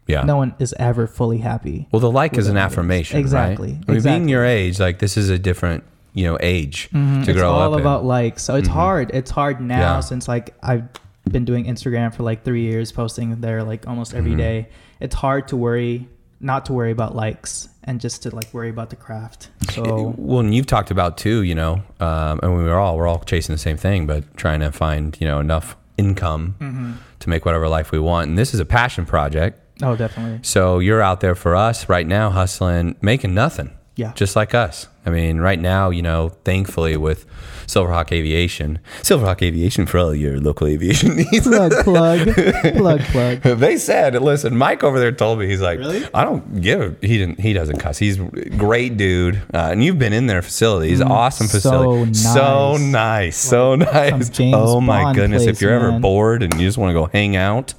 Yeah. 0.06 0.22
no 0.22 0.36
one 0.36 0.54
is 0.58 0.75
ever 0.78 1.06
fully 1.06 1.38
happy. 1.38 1.88
Well, 1.92 2.00
the 2.00 2.10
like 2.10 2.36
is 2.38 2.46
an 2.48 2.56
affirmation, 2.56 3.18
Exactly, 3.18 3.72
Right? 3.72 3.84
I 3.88 3.90
mean, 3.90 3.96
exactly. 3.96 4.18
being 4.20 4.28
your 4.28 4.44
age, 4.44 4.78
like 4.78 4.98
this 5.00 5.16
is 5.16 5.28
a 5.30 5.38
different, 5.38 5.82
you 6.14 6.25
know, 6.25 6.38
age 6.40 6.88
Mhm, 6.94 7.25
to 7.25 7.30
it's 7.32 7.38
grow 7.40 7.50
all 7.52 7.72
up. 7.72 7.78
in. 7.78 7.80
about 7.80 8.04
likes. 8.04 8.42
So 8.42 8.54
it's 8.54 8.68
hard. 8.68 9.10
It's 9.12 9.30
hard 9.30 9.60
now 9.60 9.78
Yeah. 9.96 10.00
since 10.00 10.28
like 10.28 10.54
I've 10.62 10.84
been 11.30 11.44
doing 11.44 11.64
Instagram 11.66 12.14
for 12.14 12.22
like 12.22 12.44
three 12.44 12.62
years, 12.62 12.92
posting 12.92 13.40
there 13.40 13.64
like 13.64 13.86
almost 13.88 14.14
every 14.14 14.32
Mhm. 14.34 14.38
day. 14.38 14.68
It's 15.00 15.14
hard 15.16 15.48
to 15.48 15.56
worry, 15.56 16.08
not 16.40 16.66
to 16.66 16.72
worry 16.72 16.92
about 16.92 17.16
likes, 17.16 17.68
and 17.82 18.00
just 18.00 18.22
to 18.22 18.34
like 18.34 18.46
worry 18.54 18.70
about 18.70 18.90
the 18.90 18.96
craft. 18.96 19.48
So 19.72 20.14
well, 20.16 20.38
and 20.40 20.54
you've 20.54 20.66
talked 20.66 20.90
about 20.92 21.18
too, 21.18 21.42
you 21.42 21.54
know, 21.56 21.82
um, 21.98 22.38
and 22.44 22.56
we 22.56 22.62
were 22.62 22.78
all 22.78 22.96
we're 22.96 23.08
all 23.08 23.18
chasing 23.26 23.52
the 23.54 23.58
same 23.58 23.76
thing, 23.76 24.06
but 24.06 24.36
trying 24.36 24.60
to 24.60 24.70
find 24.70 25.16
you 25.20 25.26
know 25.26 25.40
enough 25.40 25.76
income 25.98 26.54
Mm-hmm. 26.60 26.92
to 27.20 27.28
make 27.28 27.44
whatever 27.44 27.68
life 27.68 27.90
we 27.90 27.98
want. 27.98 28.28
And 28.28 28.38
this 28.38 28.54
is 28.54 28.60
a 28.60 28.64
passion 28.64 29.04
project, 29.06 29.58
oh, 29.83 29.97
definitely. 29.97 30.40
so 30.42 30.78
you're 30.78 31.02
out 31.02 31.21
there 31.21 31.35
for 31.35 31.54
us 31.56 31.88
right 31.88 32.06
now, 32.06 32.30
hustling, 32.30 32.97
making 33.00 33.35
nothing, 33.35 33.71
Yeah. 33.97 34.12
just 34.14 34.37
like 34.37 34.54
us. 34.54 34.88
I 35.04 35.11
mean, 35.11 35.38
right 35.38 35.59
now, 35.61 35.90
you 35.90 36.02
know, 36.02 36.30
thankfully 36.45 36.97
with 36.97 37.26
Silverhawk 37.68 38.11
Aviation, 38.12 38.80
Silverhawk 39.02 39.40
Aviation 39.42 39.87
for 39.87 39.99
all 39.99 40.14
your 40.14 40.38
local 40.40 40.66
aviation 40.66 41.16
needs. 41.16 41.47
plug, 41.47 41.73
plug, 41.85 42.35
plug, 42.76 43.00
plug. 43.00 43.40
They 43.59 43.76
said, 43.76 44.21
listen, 44.21 44.56
Mike 44.56 44.83
over 44.83 44.99
there 44.99 45.12
told 45.12 45.38
me 45.38 45.47
he's 45.47 45.61
like, 45.61 45.78
Really? 45.78 46.04
I 46.12 46.25
don't 46.25 46.61
give. 46.61 46.80
A, 46.80 47.06
he 47.06 47.18
didn't. 47.18 47.38
He 47.40 47.52
doesn't 47.52 47.78
cuss. 47.78 47.99
He's 47.99 48.18
a 48.18 48.25
great 48.56 48.97
dude, 48.97 49.37
uh, 49.54 49.68
and 49.73 49.83
you've 49.85 49.99
been 49.99 50.12
in 50.12 50.26
their 50.26 50.42
facilities. 50.42 51.00
awesome 51.00 51.47
Mm, 51.47 51.50
so 51.50 51.56
facility. 51.59 52.14
So 52.14 52.73
nice. 52.73 52.80
nice. 52.83 53.37
So 53.37 53.75
nice. 53.76 54.40
Oh 54.40 54.80
my 54.80 55.02
Bond 55.04 55.16
goodness! 55.16 55.45
place, 55.45 55.56
if 55.56 55.61
you're 55.62 55.73
ever 55.73 55.99
bored 56.00 56.42
and 56.42 56.52
you 56.54 56.66
just 56.66 56.78
want 56.78 56.90
to 56.90 56.95
go 56.95 57.06
hang 57.06 57.37
out, 57.37 57.75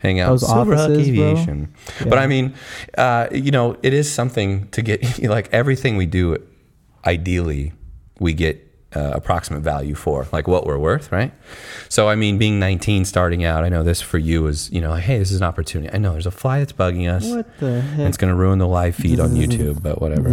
hang 0.00 0.20
out. 0.20 0.30
Those 0.30 0.42
Silverhawk 0.42 0.90
offices, 0.90 1.08
bro. 1.16 1.24
Aviation. 1.24 1.74
But 2.08 2.18
I 2.18 2.26
mean, 2.26 2.54
uh, 2.98 3.28
you 3.32 3.50
know, 3.50 3.76
it 3.82 3.94
is 3.94 4.12
something 4.12 4.68
to 4.70 4.82
get 4.82 5.22
like 5.22 5.48
everything 5.52 5.96
we 5.96 6.06
do. 6.06 6.36
Ideally, 7.06 7.72
we 8.18 8.34
get 8.34 8.66
uh, 8.94 9.12
approximate 9.14 9.62
value 9.62 9.94
for 9.94 10.26
like 10.32 10.48
what 10.48 10.66
we're 10.66 10.78
worth, 10.78 11.12
right? 11.12 11.32
So 11.88 12.08
I 12.08 12.14
mean, 12.14 12.38
being 12.38 12.58
19, 12.58 13.04
starting 13.04 13.44
out, 13.44 13.64
I 13.64 13.68
know 13.68 13.82
this 13.82 14.00
for 14.00 14.18
you 14.18 14.46
is 14.46 14.70
you 14.72 14.80
know, 14.80 14.90
like, 14.90 15.04
hey, 15.04 15.18
this 15.18 15.30
is 15.30 15.38
an 15.40 15.46
opportunity. 15.46 15.94
I 15.94 15.98
know 15.98 16.12
there's 16.12 16.26
a 16.26 16.30
fly 16.30 16.58
that's 16.58 16.72
bugging 16.72 17.08
us. 17.10 17.28
What 17.28 17.58
the 17.60 17.80
heck? 17.80 18.08
it's 18.08 18.16
going 18.16 18.32
to 18.32 18.36
ruin 18.36 18.58
the 18.58 18.66
live 18.66 18.96
feed 18.96 19.20
on 19.20 19.30
YouTube, 19.30 19.82
but 19.82 20.00
whatever. 20.00 20.30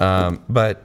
Um, 0.00 0.42
but 0.48 0.82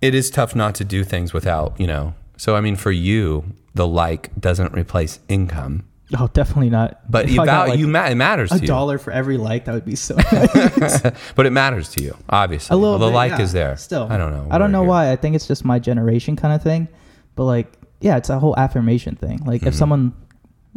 it 0.00 0.14
is 0.14 0.30
tough 0.30 0.54
not 0.54 0.74
to 0.76 0.84
do 0.84 1.04
things 1.04 1.32
without, 1.32 1.78
you 1.80 1.86
know. 1.86 2.14
So 2.36 2.56
I 2.56 2.60
mean, 2.60 2.76
for 2.76 2.90
you, 2.90 3.44
the 3.74 3.86
like 3.86 4.34
doesn't 4.38 4.72
replace 4.72 5.20
income, 5.28 5.84
Oh, 6.18 6.28
definitely 6.32 6.70
not. 6.70 7.00
but 7.10 7.24
If 7.26 7.32
you 7.32 7.44
val- 7.44 7.68
like, 7.68 7.78
you 7.78 7.88
ma- 7.88 8.06
it 8.06 8.14
matters 8.16 8.52
a 8.52 8.56
to 8.56 8.60
you. 8.60 8.66
dollar 8.66 8.98
for 8.98 9.10
every 9.12 9.38
like. 9.38 9.64
That 9.64 9.72
would 9.74 9.84
be 9.84 9.96
so. 9.96 10.14
nice. 10.32 11.00
but 11.34 11.46
it 11.46 11.50
matters 11.50 11.88
to 11.90 12.02
you, 12.02 12.16
obviously. 12.28 12.74
a 12.74 12.76
little 12.76 12.98
the 12.98 13.06
bit, 13.08 13.14
like 13.14 13.30
yeah. 13.32 13.40
is 13.42 13.52
there. 13.52 13.76
Still, 13.76 14.06
I 14.10 14.16
don't 14.18 14.32
know. 14.32 14.46
I 14.50 14.58
don't 14.58 14.72
know 14.72 14.80
here. 14.82 14.88
why. 14.88 15.10
I 15.10 15.16
think 15.16 15.36
it's 15.36 15.46
just 15.48 15.64
my 15.64 15.78
generation 15.78 16.36
kind 16.36 16.54
of 16.54 16.62
thing. 16.62 16.88
But 17.34 17.44
like, 17.44 17.72
yeah, 18.00 18.16
it's 18.18 18.28
a 18.30 18.38
whole 18.38 18.54
affirmation 18.58 19.16
thing. 19.16 19.38
Like, 19.46 19.62
Mhm. 19.62 19.68
if 19.68 19.74
someone 19.74 20.12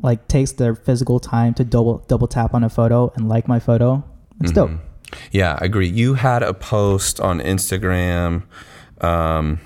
like 0.02 0.28
takes 0.28 0.54
their 0.54 0.76
physical 0.76 1.20
time 1.20 1.54
to 1.56 1.64
double 1.66 2.00
double 2.08 2.28
tap 2.28 2.54
on 2.54 2.64
a 2.64 2.70
photo 2.70 3.12
and 3.16 3.28
like 3.28 3.48
my 3.48 3.60
photo, 3.60 4.04
it's 4.42 4.52
dope. 4.52 4.70
Mhm. 4.70 4.80
Yeah, 5.32 5.58
I 5.62 5.66
agree. 5.66 5.88
You 5.88 6.14
had 6.16 6.44
a 6.44 6.54
post 6.54 7.20
on 7.20 7.40
Instagram. 7.40 8.44
Um, 9.02 9.60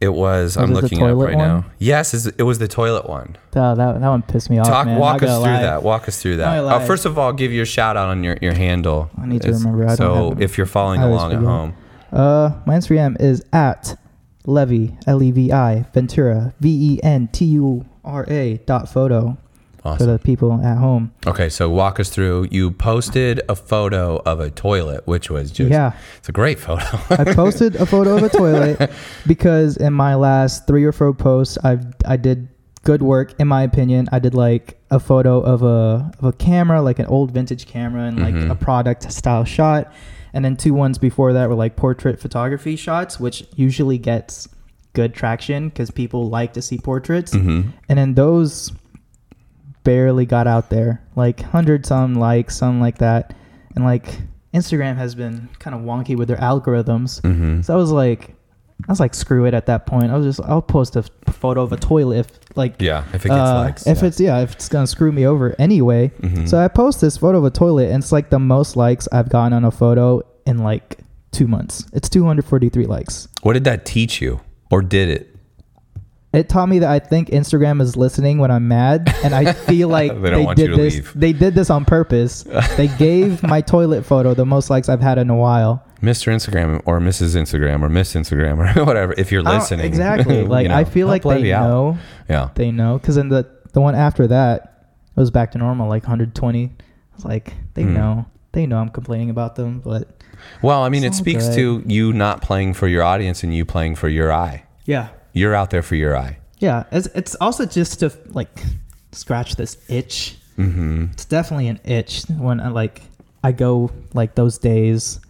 it 0.00 0.08
was, 0.08 0.56
Was 0.56 0.56
I'm 0.56 0.70
it 0.70 0.74
looking 0.82 1.00
it 1.00 1.10
up 1.10 1.16
right 1.18 1.36
one? 1.36 1.48
now. 1.48 1.64
Yes, 1.78 2.26
it 2.26 2.42
was 2.42 2.58
the 2.58 2.68
toilet 2.68 3.08
one. 3.08 3.36
That, 3.52 3.76
that 3.76 4.00
that 4.00 4.08
one 4.08 4.22
pissed 4.22 4.48
me 4.50 4.58
off. 4.58 4.66
Talk, 4.66 4.86
man. 4.86 4.98
walk 4.98 5.22
us 5.22 5.28
through 5.42 5.52
lie. 5.52 5.62
that. 5.62 5.82
Walk 5.82 6.08
us 6.08 6.20
through 6.22 6.36
that. 6.38 6.64
Uh, 6.64 6.80
first 6.86 7.04
of 7.04 7.18
all, 7.18 7.32
give 7.32 7.52
your 7.52 7.66
shout 7.66 7.96
out 7.96 8.08
on 8.08 8.24
your, 8.24 8.36
your 8.40 8.54
handle. 8.54 9.10
I 9.20 9.26
need 9.26 9.42
to 9.42 9.48
It's- 9.48 9.62
remember. 9.64 9.94
So 9.96 10.36
if 10.38 10.56
you're 10.56 10.66
following 10.66 11.02
along 11.02 11.32
at 11.32 11.38
home, 11.40 11.74
Uh, 12.12 12.52
my 12.66 12.76
Instagram 12.76 13.20
is 13.20 13.44
at 13.52 13.96
Levy 14.46 14.96
L 15.06 15.22
E 15.22 15.30
V 15.30 15.52
I 15.52 15.84
Ventura 15.94 16.54
V 16.60 16.94
E 16.94 17.00
N 17.04 17.28
T 17.30 17.44
U 17.44 17.84
R 18.04 18.24
A 18.28 18.56
dot 18.66 18.88
photo 18.88 19.36
for 19.82 20.04
the 20.04 20.18
people 20.18 20.60
at 20.64 20.76
home. 20.76 21.12
Okay, 21.26 21.48
so 21.48 21.70
walk 21.70 21.98
us 22.00 22.10
through. 22.10 22.48
You 22.50 22.70
posted 22.70 23.40
a 23.48 23.56
photo 23.56 24.16
of 24.26 24.40
a 24.40 24.50
toilet, 24.50 25.06
which 25.06 25.30
was 25.30 25.50
just 25.50 25.70
yeah, 25.70 25.92
it's 26.18 26.28
a 26.28 26.32
great 26.32 26.58
photo. 26.58 26.84
I 27.10 27.24
posted 27.34 27.76
a 27.76 27.86
photo 27.86 28.16
of 28.16 28.22
a 28.22 28.28
toilet 28.28 28.90
because 29.26 29.76
in 29.76 29.92
my 29.92 30.14
last 30.14 30.66
three 30.66 30.84
or 30.84 30.92
four 30.92 31.14
posts, 31.14 31.56
I 31.64 31.78
I 32.04 32.16
did 32.16 32.48
good 32.84 33.02
work 33.02 33.34
in 33.38 33.46
my 33.48 33.62
opinion. 33.62 34.08
I 34.12 34.18
did 34.18 34.34
like 34.34 34.78
a 34.90 34.98
photo 35.00 35.40
of 35.40 35.62
a 35.62 36.10
of 36.18 36.24
a 36.24 36.32
camera, 36.32 36.82
like 36.82 36.98
an 36.98 37.06
old 37.06 37.30
vintage 37.32 37.66
camera, 37.66 38.02
and 38.04 38.18
like 38.20 38.34
Mhm. 38.34 38.50
a 38.50 38.54
product 38.54 39.10
style 39.12 39.44
shot, 39.44 39.92
and 40.32 40.44
then 40.44 40.56
two 40.56 40.74
ones 40.74 40.98
before 40.98 41.32
that 41.32 41.48
were 41.48 41.54
like 41.54 41.76
portrait 41.76 42.20
photography 42.20 42.76
shots, 42.76 43.18
which 43.20 43.46
usually 43.54 43.98
gets 43.98 44.48
good 44.92 45.14
traction 45.14 45.68
because 45.68 45.90
people 45.90 46.28
like 46.28 46.52
to 46.54 46.60
see 46.62 46.76
portraits, 46.78 47.32
hmm 47.32 47.60
and 47.88 47.98
then 47.98 48.14
those 48.14 48.72
barely 49.84 50.26
got 50.26 50.46
out 50.46 50.70
there, 50.70 51.02
like 51.16 51.40
hundred 51.40 51.86
some 51.86 52.14
likes, 52.14 52.56
something 52.56 52.80
like 52.80 52.98
that, 52.98 53.34
and 53.74 53.84
like 53.84 54.20
Instagram 54.54 54.96
has 54.96 55.14
been 55.14 55.48
kind 55.58 55.74
of 55.76 55.82
wonky 55.82 56.16
with 56.16 56.28
their 56.28 56.36
algorithms. 56.38 57.20
hmm 57.22 57.62
So 57.62 57.72
I 57.74 57.76
was 57.76 57.90
like, 57.92 58.34
I 58.88 58.92
was 58.92 58.98
like, 59.00 59.14
screw 59.14 59.44
it 59.44 59.54
at 59.54 59.66
that 59.66 59.86
point. 59.86 60.10
I 60.10 60.16
was 60.16 60.24
just, 60.36 60.48
I'll 60.48 60.62
post 60.62 60.96
a 60.96 61.02
photo 61.30 61.62
of 61.62 61.72
a 61.72 61.76
toilet 61.76 62.18
if 62.20 62.56
like, 62.56 62.80
Yeah, 62.80 63.04
if 63.12 63.24
it 63.26 63.28
gets 63.28 63.32
uh, 63.40 63.54
likes. 63.54 63.86
if 63.86 63.98
yeah. 64.00 64.04
it's 64.08 64.20
yeah, 64.20 64.38
if 64.40 64.52
it's 64.52 64.68
gonna 64.68 64.86
screw 64.86 65.12
me 65.12 65.26
over 65.26 65.54
anyway. 65.58 66.10
Mhm. 66.20 66.48
So 66.48 66.58
I 66.58 66.68
post 66.68 67.00
this 67.00 67.16
photo 67.18 67.38
of 67.38 67.44
a 67.44 67.50
toilet, 67.50 67.90
and 67.90 68.02
it's 68.02 68.12
like 68.12 68.30
the 68.30 68.38
most 68.38 68.76
likes 68.76 69.06
I've 69.12 69.28
gotten 69.28 69.52
on 69.52 69.64
a 69.64 69.70
photo 69.70 70.22
in 70.46 70.58
like 70.58 70.98
two 71.30 71.46
months. 71.46 71.86
It's 71.92 72.08
243 72.08 72.86
likes. 72.86 73.28
what 73.42 73.52
did 73.52 73.64
that 73.64 73.84
teach 73.86 74.20
you, 74.20 74.40
or 74.70 74.82
did 74.82 75.08
it? 75.08 75.36
It 76.32 76.48
taught 76.48 76.68
me 76.68 76.78
that 76.80 76.90
I 76.90 76.98
think 77.00 77.28
Instagram 77.30 77.80
is 77.82 77.96
listening 77.96 78.38
when 78.38 78.50
I'm 78.50 78.68
mad, 78.68 79.12
and 79.24 79.34
I 79.34 79.52
feel 79.52 79.88
like 79.98 80.12
They 80.12 80.18
they, 80.20 80.30
don't 80.30 80.44
want 80.44 80.58
you 80.58 80.68
did 80.68 80.78
this. 80.78 80.94
leave. 80.94 81.12
They 81.14 81.32
did 81.32 81.54
this 81.54 81.70
on 81.70 81.84
purpose. 81.84 82.42
they 82.76 82.86
gave 82.88 83.42
my 83.42 83.60
toilet 83.60 84.04
photo 84.06 84.34
the 84.34 84.46
most 84.46 84.70
likes 84.70 84.88
I've 84.88 85.00
had 85.00 85.18
in 85.18 85.28
a 85.30 85.36
while. 85.36 85.84
Mr. 86.02 86.32
Instagram 86.32 86.80
or 86.86 86.98
Mrs. 87.00 87.36
Instagram 87.36 87.82
or 87.82 87.88
Miss 87.88 88.14
Instagram 88.14 88.76
or 88.76 88.84
whatever. 88.86 89.12
If 89.18 89.30
you're 89.32 89.42
listening, 89.42 89.84
exactly. 89.86 90.38
you 90.38 90.44
Like 90.46 90.68
know, 90.68 90.74
I 90.76 90.84
feel 90.84 91.08
like 91.08 91.22
they 91.24 91.28
Levy 91.30 91.52
out. 91.52 91.68
know. 91.68 91.98
Yeah. 92.28 92.48
They 92.54 92.70
know 92.70 92.98
because 92.98 93.16
then 93.16 93.28
the 93.28 93.46
the 93.72 93.80
one 93.82 93.94
after 93.94 94.26
that 94.28 94.86
it 95.14 95.20
was 95.20 95.30
back 95.30 95.50
to 95.52 95.58
normal, 95.58 95.88
like 95.88 96.04
120. 96.04 96.64
I 96.66 96.70
was 97.16 97.24
like, 97.24 97.52
they 97.74 97.82
Hmm. 97.82 97.94
know. 97.94 98.26
They 98.52 98.66
know 98.66 98.78
I'm 98.78 98.88
complaining 98.88 99.28
about 99.30 99.56
them, 99.56 99.80
but 99.84 100.08
Well, 100.62 100.82
I 100.82 100.88
mean, 100.88 101.04
it 101.04 101.14
speaks 101.14 101.48
good. 101.48 101.54
to 101.56 101.82
you 101.86 102.12
not 102.14 102.40
playing 102.40 102.74
for 102.74 102.88
your 102.88 103.02
audience 103.02 103.42
and 103.44 103.54
you 103.54 103.64
playing 103.66 103.96
for 103.96 104.08
your 104.08 104.32
eye. 104.32 104.62
yeah, 104.86 105.08
You're 105.32 105.54
out 105.54 105.70
there 105.70 105.82
for 105.82 105.94
your 105.96 106.16
eye. 106.16 106.38
yeah. 106.58 106.84
It's 106.92 107.06
it's 107.14 107.34
also 107.40 107.64
just 107.66 108.00
to 108.00 108.12
like 108.28 108.50
scratch 109.12 109.56
this 109.56 109.76
itch. 109.88 110.36
Mm-hmm. 110.58 111.06
It's 111.12 111.24
definitely 111.24 111.68
an 111.68 111.80
itch 111.84 112.24
when 112.38 112.60
I 112.60 112.68
like 112.68 113.02
I 113.42 113.52
go 113.52 113.90
like 114.12 114.34
those 114.34 114.58
days 114.58 115.20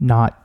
not 0.00 0.40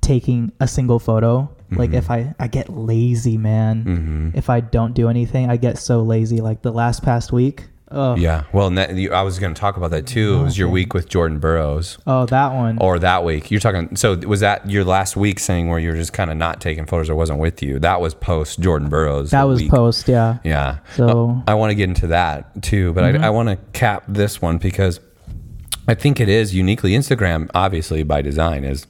taking 0.00 0.52
a 0.60 0.68
single 0.68 0.98
photo. 0.98 1.48
Like 1.70 1.90
Mhm. 1.90 1.94
if 1.98 2.10
I 2.10 2.34
I 2.38 2.48
get 2.48 2.68
lazy, 2.68 3.36
man. 3.38 3.84
Mm-hmm. 3.84 4.28
If 4.38 4.48
I 4.50 4.60
don't 4.60 4.94
do 4.94 5.08
anything, 5.08 5.50
I 5.50 5.56
get 5.56 5.78
so 5.78 6.02
lazy. 6.02 6.40
Like 6.40 6.62
the 6.62 6.72
last 6.72 7.02
past 7.02 7.32
week. 7.32 7.68
Oh, 7.90 8.16
Yeah. 8.16 8.44
Well, 8.52 8.66
and 8.66 8.76
that, 8.78 8.94
you, 8.94 9.12
I 9.12 9.22
was 9.22 9.38
going 9.38 9.54
to 9.54 9.58
talk 9.60 9.76
about 9.76 9.90
that 9.92 10.06
too. 10.06 10.40
It 10.40 10.42
was 10.44 10.58
your 10.58 10.68
week 10.68 10.92
with 10.94 11.08
Jordan 11.08 11.38
Burroughs. 11.38 11.98
oh, 12.06 12.26
that 12.26 12.52
one. 12.54 12.78
Or 12.80 12.98
that 12.98 13.24
week. 13.24 13.50
You're 13.50 13.60
talking. 13.60 13.96
So 13.96 14.14
was 14.16 14.40
that 14.40 14.68
your 14.68 14.84
last 14.84 15.16
week 15.16 15.38
saying 15.38 15.68
where 15.68 15.78
you 15.78 15.90
were 15.90 15.96
just 15.96 16.12
kind 16.12 16.30
of 16.30 16.36
not 16.36 16.60
taking 16.60 16.84
photos 16.86 17.08
or 17.08 17.14
wasn't 17.14 17.38
with 17.38 17.62
you? 17.62 17.78
That 17.78 18.00
was 18.00 18.14
post 18.14 18.60
Jordan 18.60 18.88
Burroughs. 18.88 19.30
that 19.30 19.44
was 19.44 19.60
week. 19.62 19.70
post. 19.70 20.06
Yeah. 20.08 20.38
Yeah. 20.44 20.78
So- 20.96 21.42
I 21.46 21.54
want 21.54 21.70
to 21.70 21.74
get 21.74 21.88
into 21.88 22.08
that 22.08 22.62
too, 22.62 22.92
but 22.92 23.04
Mhm. 23.04 23.22
I, 23.22 23.28
I 23.28 23.30
want 23.30 23.48
to 23.48 23.56
cap 23.78 24.04
this 24.06 24.42
one 24.42 24.58
because 24.58 25.00
I 25.86 25.94
think 25.94 26.20
it 26.20 26.28
is 26.28 26.54
uniquely 26.54 26.92
Instagram, 26.92 27.48
obviously 27.54 28.02
by 28.02 28.20
design, 28.20 28.64
is 28.64 28.86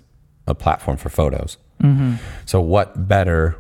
a 0.48 0.54
platform 0.56 0.96
for 0.96 1.08
photos. 1.10 1.56
Mm-hmm. 1.82 2.14
So, 2.46 2.60
what 2.60 3.06
better 3.06 3.56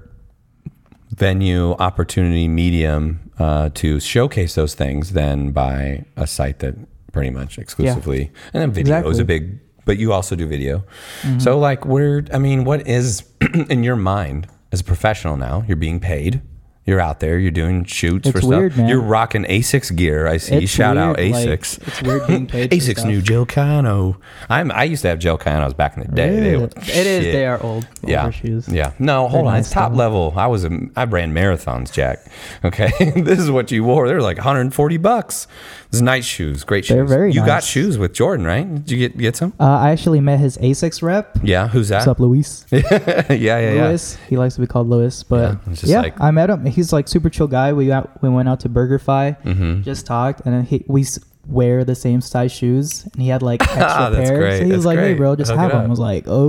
venue, 1.18 1.72
opportunity, 1.72 2.48
medium 2.48 3.30
uh, 3.38 3.70
to 3.74 4.00
showcase 4.00 4.54
those 4.54 4.74
things 4.74 5.12
than 5.12 5.52
by 5.52 6.04
a 6.16 6.26
site 6.26 6.60
that 6.60 6.74
pretty 7.12 7.30
much 7.30 7.58
exclusively, 7.58 8.30
and 8.52 8.62
then 8.62 8.72
video 8.72 9.08
is 9.08 9.18
Exactly. 9.18 9.22
a 9.22 9.24
big, 9.24 9.58
but 9.84 9.98
you 9.98 10.12
also 10.12 10.36
do 10.36 10.46
video. 10.46 10.84
Mm-hmm. 11.22 11.38
So, 11.40 11.58
like, 11.58 11.84
where, 11.84 12.24
I 12.32 12.38
mean, 12.38 12.64
what 12.64 12.86
is 12.86 13.24
in 13.70 13.82
your 13.82 13.96
mind 13.96 14.46
as 14.72 14.80
a 14.80 14.84
professional 14.84 15.36
now? 15.36 15.64
You're 15.66 15.76
being 15.76 16.00
paid. 16.00 16.42
You're 16.88 17.00
out 17.00 17.20
there. 17.20 17.38
You're 17.38 17.50
doing 17.50 17.84
shoots 17.84 18.26
It's 18.28 18.40
for 18.40 18.46
weird, 18.46 18.72
stuff. 18.72 18.78
man. 18.80 18.88
You're 18.88 19.02
rocking 19.02 19.44
Asics 19.44 19.94
gear. 19.94 20.26
I 20.26 20.38
see. 20.38 20.54
It's 20.56 20.72
Shout 20.72 20.96
out 20.96 21.18
weird, 21.18 21.32
like, 21.32 21.46
Asics. 21.48 21.86
it's 21.86 22.02
weird 22.02 22.26
being 22.26 22.46
paid. 22.54 22.70
Asics 22.70 23.04
new 23.06 23.20
Gel-Kayano. 23.20 24.16
I'm. 24.48 24.72
I 24.72 24.84
used 24.84 25.02
to 25.02 25.08
have 25.08 25.18
Gel-Kayanos 25.18 25.76
back 25.76 25.96
in 25.98 26.04
the 26.04 26.08
day. 26.08 26.40
They 26.40 26.56
were, 26.56 26.64
It 26.64 26.76
is. 26.86 27.24
shit. 27.24 27.32
They 27.34 27.46
are 27.46 27.62
old. 27.62 27.86
Yeah. 28.02 28.30
Shoes. 28.30 28.68
Yeah. 28.68 28.92
No, 28.98 29.28
hold 29.28 29.32
They're 29.32 29.38
on. 29.40 29.54
nice 29.54 29.66
it's 29.66 29.74
top 29.74 29.92
though. 29.92 29.98
level. 29.98 30.32
I 30.36 30.46
was 30.46 30.64
a 30.64 30.70
I 30.96 31.04
ran 31.04 31.34
marathons, 31.34 31.92
Jack. 31.92 32.24
Okay. 32.64 32.90
this 33.20 33.38
is 33.38 33.50
what 33.50 33.70
you 33.70 33.84
wore. 33.84 34.08
They 34.08 34.14
were 34.14 34.22
like 34.22 34.38
140 34.38 34.96
bucks. 34.96 35.46
It's 35.88 36.00
nice 36.00 36.24
shoes. 36.24 36.64
Great 36.64 36.84
shoes. 36.86 36.94
They're 36.96 37.04
very 37.04 37.32
You 37.32 37.44
got 37.44 37.64
shoes 37.64 37.98
with 37.98 38.12
Jordan, 38.14 38.46
right? 38.46 38.66
Did 38.84 38.90
you 38.90 38.98
get 38.98 39.18
get 39.18 39.36
some? 39.36 39.52
Uh, 39.60 39.64
I 39.64 39.90
actually 39.90 40.20
met 40.20 40.38
his 40.40 40.56
Asics 40.58 41.02
rep. 41.02 41.38
Yeah. 41.42 41.68
Who's 41.68 41.88
that? 41.88 41.98
What's 41.98 42.08
up, 42.08 42.20
Luis? 42.20 42.64
yeah, 42.72 42.82
yeah, 43.30 43.58
yeah. 43.58 43.88
Lewis. 43.88 44.16
He 44.28 44.36
likes 44.38 44.54
to 44.54 44.60
be 44.62 44.66
called 44.66 44.88
Luis, 44.88 45.22
but 45.22 45.62
just 45.70 45.84
yeah, 45.84 46.00
like- 46.00 46.20
I 46.20 46.30
met 46.30 46.48
him. 46.50 46.64
He's 46.78 46.92
like 46.92 47.08
super 47.08 47.28
chill 47.28 47.48
guy. 47.48 47.72
We 47.72 47.86
got 47.88 48.22
we 48.22 48.28
went 48.28 48.48
out 48.48 48.60
to 48.60 48.68
BurgerFi, 48.68 49.42
Mhm. 49.42 49.82
just 49.84 50.06
talked, 50.06 50.42
and 50.46 50.54
then 50.54 50.62
he, 50.64 50.84
we 50.86 51.04
wear 51.48 51.82
the 51.82 51.94
same 51.94 52.20
size 52.20 52.52
shoes, 52.52 53.04
and 53.12 53.20
he 53.22 53.28
had 53.28 53.42
like 53.42 53.60
extra 53.66 53.82
Ah, 53.82 54.10
That's 54.10 54.28
pairs. 54.30 54.38
great. 54.38 54.58
So 54.58 54.64
he 54.64 54.70
was 54.72 54.84
That's 54.84 54.86
like, 54.86 54.98
"Hey, 54.98 55.14
bro, 55.14 55.34
just 55.34 55.50
Hook 55.50 55.58
have 55.60 55.72
them." 55.72 55.82
I 55.82 55.86
was 55.88 55.98
like, 55.98 56.26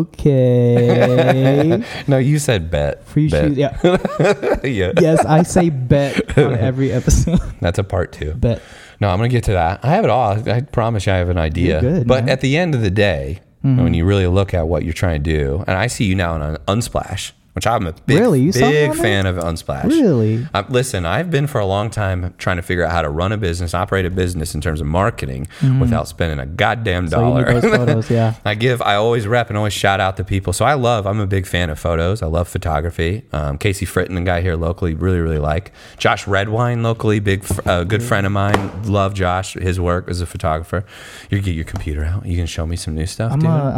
"Okay." 0.43 1.83
no, 2.07 2.17
you 2.17 2.39
said 2.39 2.69
bet. 2.69 3.05
Free 3.05 3.27
Bet. 3.29 3.47
shoes. 3.47 3.57
Yeah. 3.57 3.77
yeah. 4.63 4.91
yes, 4.99 5.25
I 5.25 5.43
say 5.43 5.69
bet 5.69 6.37
on 6.37 6.53
every 6.55 6.91
episode. 6.91 7.39
That's 7.61 7.79
a 7.79 7.83
part 7.83 8.11
two. 8.11 8.33
bet. 8.33 8.61
No, 9.01 9.09
I'm 9.09 9.17
gonna 9.17 9.29
get 9.29 9.45
to 9.45 9.53
that. 9.53 9.79
I 9.83 9.89
have 9.95 10.03
it 10.03 10.09
all. 10.09 10.31
I 10.49 10.61
promise 10.61 11.05
you, 11.05 11.13
I 11.13 11.17
have 11.17 11.29
an 11.29 11.37
idea. 11.37 11.79
Good, 11.81 12.07
but 12.07 12.25
man. 12.25 12.29
at 12.29 12.41
the 12.41 12.57
end 12.57 12.75
of 12.75 12.81
the 12.81 12.91
day, 12.91 13.39
Mhm. 13.65 13.83
when 13.83 13.93
you 13.93 14.05
really 14.05 14.27
look 14.27 14.53
at 14.53 14.67
what 14.67 14.83
you're 14.83 14.93
trying 14.93 15.23
to 15.23 15.31
do, 15.37 15.63
and 15.67 15.77
I 15.77 15.87
see 15.87 16.05
you 16.05 16.15
now 16.15 16.33
on 16.33 16.57
Unsplash, 16.67 17.31
which 17.59 17.67
I'm 17.67 17.87
a 17.87 17.91
big, 17.91 18.21
Really? 18.21 18.39
You 18.39 18.53
big 18.53 18.95
fan 18.95 19.25
of 19.25 19.35
Unsplash. 19.35 19.89
Really? 19.89 20.47
Uh, 20.53 20.63
listen, 20.69 21.05
I've 21.05 21.29
been 21.29 21.45
for 21.45 21.59
a 21.59 21.65
long 21.65 21.89
time 21.89 22.33
trying 22.37 22.55
to 22.55 22.61
figure 22.61 22.85
out 22.85 22.91
how 22.93 23.01
to 23.01 23.09
run 23.09 23.33
a 23.33 23.37
business, 23.37 23.73
operate 23.73 24.05
a 24.05 24.09
business 24.09 24.55
in 24.55 24.61
terms 24.61 24.79
of 24.79 24.87
marketing 24.87 25.45
without 25.77 26.07
spending 26.07 26.39
a 26.39 26.45
goddamn. 26.45 27.09
So 27.09 27.17
you 27.17 27.43
dollar. 27.43 27.59
those 27.59 27.63
photos, 27.75 28.09
yeah. 28.09 28.35
I 28.45 28.55
give, 28.55 28.81
I 28.81 28.95
always 28.95 29.27
rep 29.27 29.49
and 29.49 29.57
always 29.57 29.73
shout 29.73 29.99
out 29.99 30.15
to 30.15 30.23
people. 30.23 30.53
So 30.53 30.63
I 30.63 30.75
love, 30.75 31.05
I'm 31.05 31.19
a 31.19 31.27
big 31.27 31.45
fan 31.45 31.69
of 31.69 31.77
photos. 31.77 32.21
I 32.21 32.27
love 32.27 32.47
photography. 32.47 33.25
Um, 33.33 33.57
Casey 33.57 33.85
Fritton, 33.85 34.17
a 34.17 34.21
guy 34.21 34.39
here 34.39 34.55
locally, 34.55 34.93
really, 34.93 35.19
really 35.19 35.37
like. 35.37 35.73
Josh 35.97 36.27
Redwine, 36.27 36.81
locally, 36.81 37.19
big, 37.19 37.45
uh, 37.65 37.83
good 37.83 38.01
friend 38.01 38.25
of 38.25 38.31
mine. 38.31 38.83
Love 38.83 39.13
Josh, 39.13 39.55
his 39.55 39.81
work 39.81 40.09
as 40.09 40.21
a 40.21 40.25
photographer. 40.25 40.85
You 41.29 41.41
get 41.41 41.55
your 41.55 41.65
computer 41.65 42.05
out. 42.05 42.25
You 42.25 42.37
can 42.37 42.45
show 42.45 42.65
me 42.65 42.77
some 42.77 42.95
new 42.95 43.05
stuff, 43.05 43.33
I'm 43.33 43.41
gonna 43.41 43.73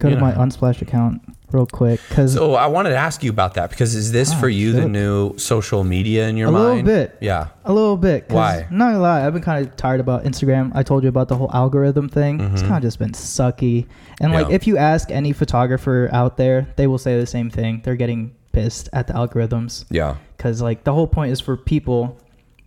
go 0.00 0.08
You 0.08 0.16
to 0.16 0.20
know 0.20 0.26
my 0.26 0.32
Unsplash 0.32 0.82
account 0.82 1.22
real 1.52 1.66
quick 1.66 2.00
because 2.08 2.34
so 2.34 2.54
I 2.54 2.66
wanted 2.66 2.90
to 2.90 2.96
ask 2.96 3.22
you 3.24 3.30
about 3.30 3.54
that 3.54 3.70
because 3.70 3.94
is 3.94 4.12
this 4.12 4.32
Ah, 4.32 4.40
for 4.40 4.48
you 4.48 4.72
the 4.72 4.88
new 4.88 5.36
social 5.38 5.84
media 5.84 6.28
in 6.28 6.36
your 6.36 6.48
A 6.48 6.52
mind? 6.52 6.64
A 6.64 6.68
little 6.68 6.82
bit. 6.84 7.18
Yeah. 7.20 7.48
A 7.64 7.72
little 7.72 7.96
bit. 7.96 8.26
Why? 8.28 8.66
Not 8.70 8.86
gonna 8.92 9.00
lie, 9.00 9.26
I've 9.26 9.32
been 9.32 9.42
kind 9.42 9.66
of 9.66 9.76
tired 9.76 10.00
about 10.00 10.24
Instagram. 10.24 10.70
I 10.74 10.82
told 10.82 11.02
you 11.02 11.08
about 11.08 11.28
the 11.28 11.36
whole 11.36 11.50
algorithm 11.52 12.08
thing. 12.08 12.40
It's 12.40 12.62
Mhm. 12.62 12.68
kind 12.68 12.76
of 12.76 12.82
just 12.82 12.98
been 12.98 13.12
sucky. 13.12 13.86
And 14.20 14.32
like, 14.32 14.48
Yeah. 14.48 14.54
if 14.54 14.66
you 14.66 14.76
ask 14.78 15.10
any 15.10 15.32
photographer 15.32 16.08
out 16.12 16.36
there, 16.36 16.68
they 16.76 16.86
will 16.86 16.98
say 16.98 17.18
the 17.18 17.26
same 17.26 17.50
thing. 17.50 17.80
They're 17.84 17.96
getting 17.96 18.32
pissed 18.52 18.88
at 18.92 19.06
the 19.06 19.12
algorithms 19.14 19.84
Yeah. 19.90 20.16
because 20.36 20.60
like 20.62 20.84
the 20.84 20.92
whole 20.92 21.06
point 21.06 21.32
is 21.32 21.40
for 21.40 21.56
people 21.56 22.16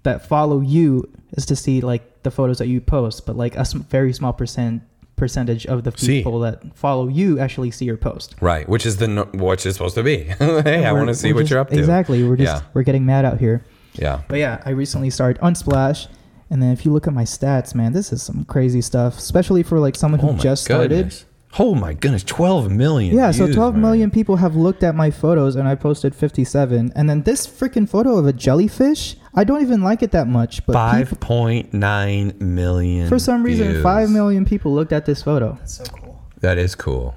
that 0.04 0.26
follow 0.28 0.60
you 0.62 1.04
is 1.38 1.46
to 1.48 1.56
see 1.56 1.82
like 1.82 2.24
the 2.24 2.32
photos 2.32 2.58
that 2.60 2.68
you 2.68 2.80
post, 2.82 3.26
but 3.26 3.36
like 3.38 3.56
a 3.56 3.66
very 3.90 4.14
small 4.14 4.32
percent 4.34 4.82
percentage 5.16 5.66
of 5.68 5.84
the 5.84 5.92
See. 5.96 6.20
people 6.20 6.40
that 6.42 6.76
follow 6.76 7.08
you 7.08 7.40
actually 7.40 7.72
see 7.72 7.86
your 7.86 7.98
post. 7.98 8.36
Right. 8.42 8.68
Which 8.68 8.86
is 8.86 8.98
the 8.98 9.08
no- 9.08 9.30
which 9.34 9.66
is 9.66 9.76
supposed 9.76 9.96
to 9.96 10.04
be. 10.04 10.18
hey, 10.40 10.86
I 10.86 10.92
We're- 10.92 10.94
want 10.94 11.08
to 11.10 11.14
see 11.16 11.34
what 11.34 11.42
just- 11.42 11.52
you're 11.52 11.60
up 11.60 11.70
to. 11.70 11.78
Exactly. 11.78 12.24
We're 12.24 12.36
just 12.36 12.64
Yeah. 12.64 12.68
we're 12.74 12.84
getting 12.84 13.06
mad 13.06 13.26
out 13.26 13.40
here. 13.40 13.64
Yeah. 13.94 14.22
But 14.28 14.40
yeah, 14.40 14.62
I 14.66 14.72
recently 14.72 15.10
started 15.12 15.40
Unsplash, 15.42 16.08
and 16.50 16.62
then 16.64 16.72
if 16.72 16.84
you 16.86 16.92
look 16.92 17.06
at 17.08 17.14
my 17.14 17.24
stats, 17.26 17.76
man, 17.76 17.94
this 17.94 18.12
is 18.12 18.24
some 18.24 18.44
crazy 18.46 18.82
stuff. 18.82 19.18
Especially 19.20 19.62
for 19.62 19.80
like 19.80 19.96
someone 19.96 20.20
oh 20.22 20.28
who 20.28 20.34
Oh 20.34 20.38
just 20.38 20.64
started. 20.64 21.16
Goodness. 21.54 21.60
Oh 21.60 21.76
my 21.76 21.94
goodness, 21.94 22.24
12 22.24 22.72
million. 22.72 23.16
Yeah, 23.16 23.32
so 23.32 23.46
views, 23.46 23.56
12 23.56 23.74
man. 23.76 23.82
million 23.82 24.12
people 24.12 24.38
have 24.38 24.56
looked 24.56 24.84
at 24.84 24.96
my 24.96 25.12
photos, 25.12 25.56
and 25.56 25.68
I 25.68 25.76
posted 25.76 26.16
57. 26.16 26.92
And 26.96 27.10
then 27.10 27.24
this 27.24 27.46
freaking 27.48 27.88
photo 27.88 28.18
of 28.18 28.26
a 28.26 28.34
jellyfish, 28.34 29.16
I 29.34 29.44
don't 29.44 29.62
even 29.62 29.82
like 29.82 30.04
it 30.04 30.12
that 30.12 30.28
much. 30.28 30.66
But 30.66 30.74
people, 30.74 31.18
5.9 31.18 32.42
million. 32.42 33.08
for 33.10 33.20
some 33.20 33.44
reason, 33.44 33.70
views. 33.70 33.84
five 33.84 34.10
million 34.10 34.46
people 34.46 34.74
looked 34.74 34.94
at 34.94 35.06
this 35.06 35.24
photo. 35.24 35.54
That's 35.60 35.78
so 35.78 35.84
cool. 35.86 36.22
That 36.42 36.58
is 36.58 36.76
cool. 36.76 37.16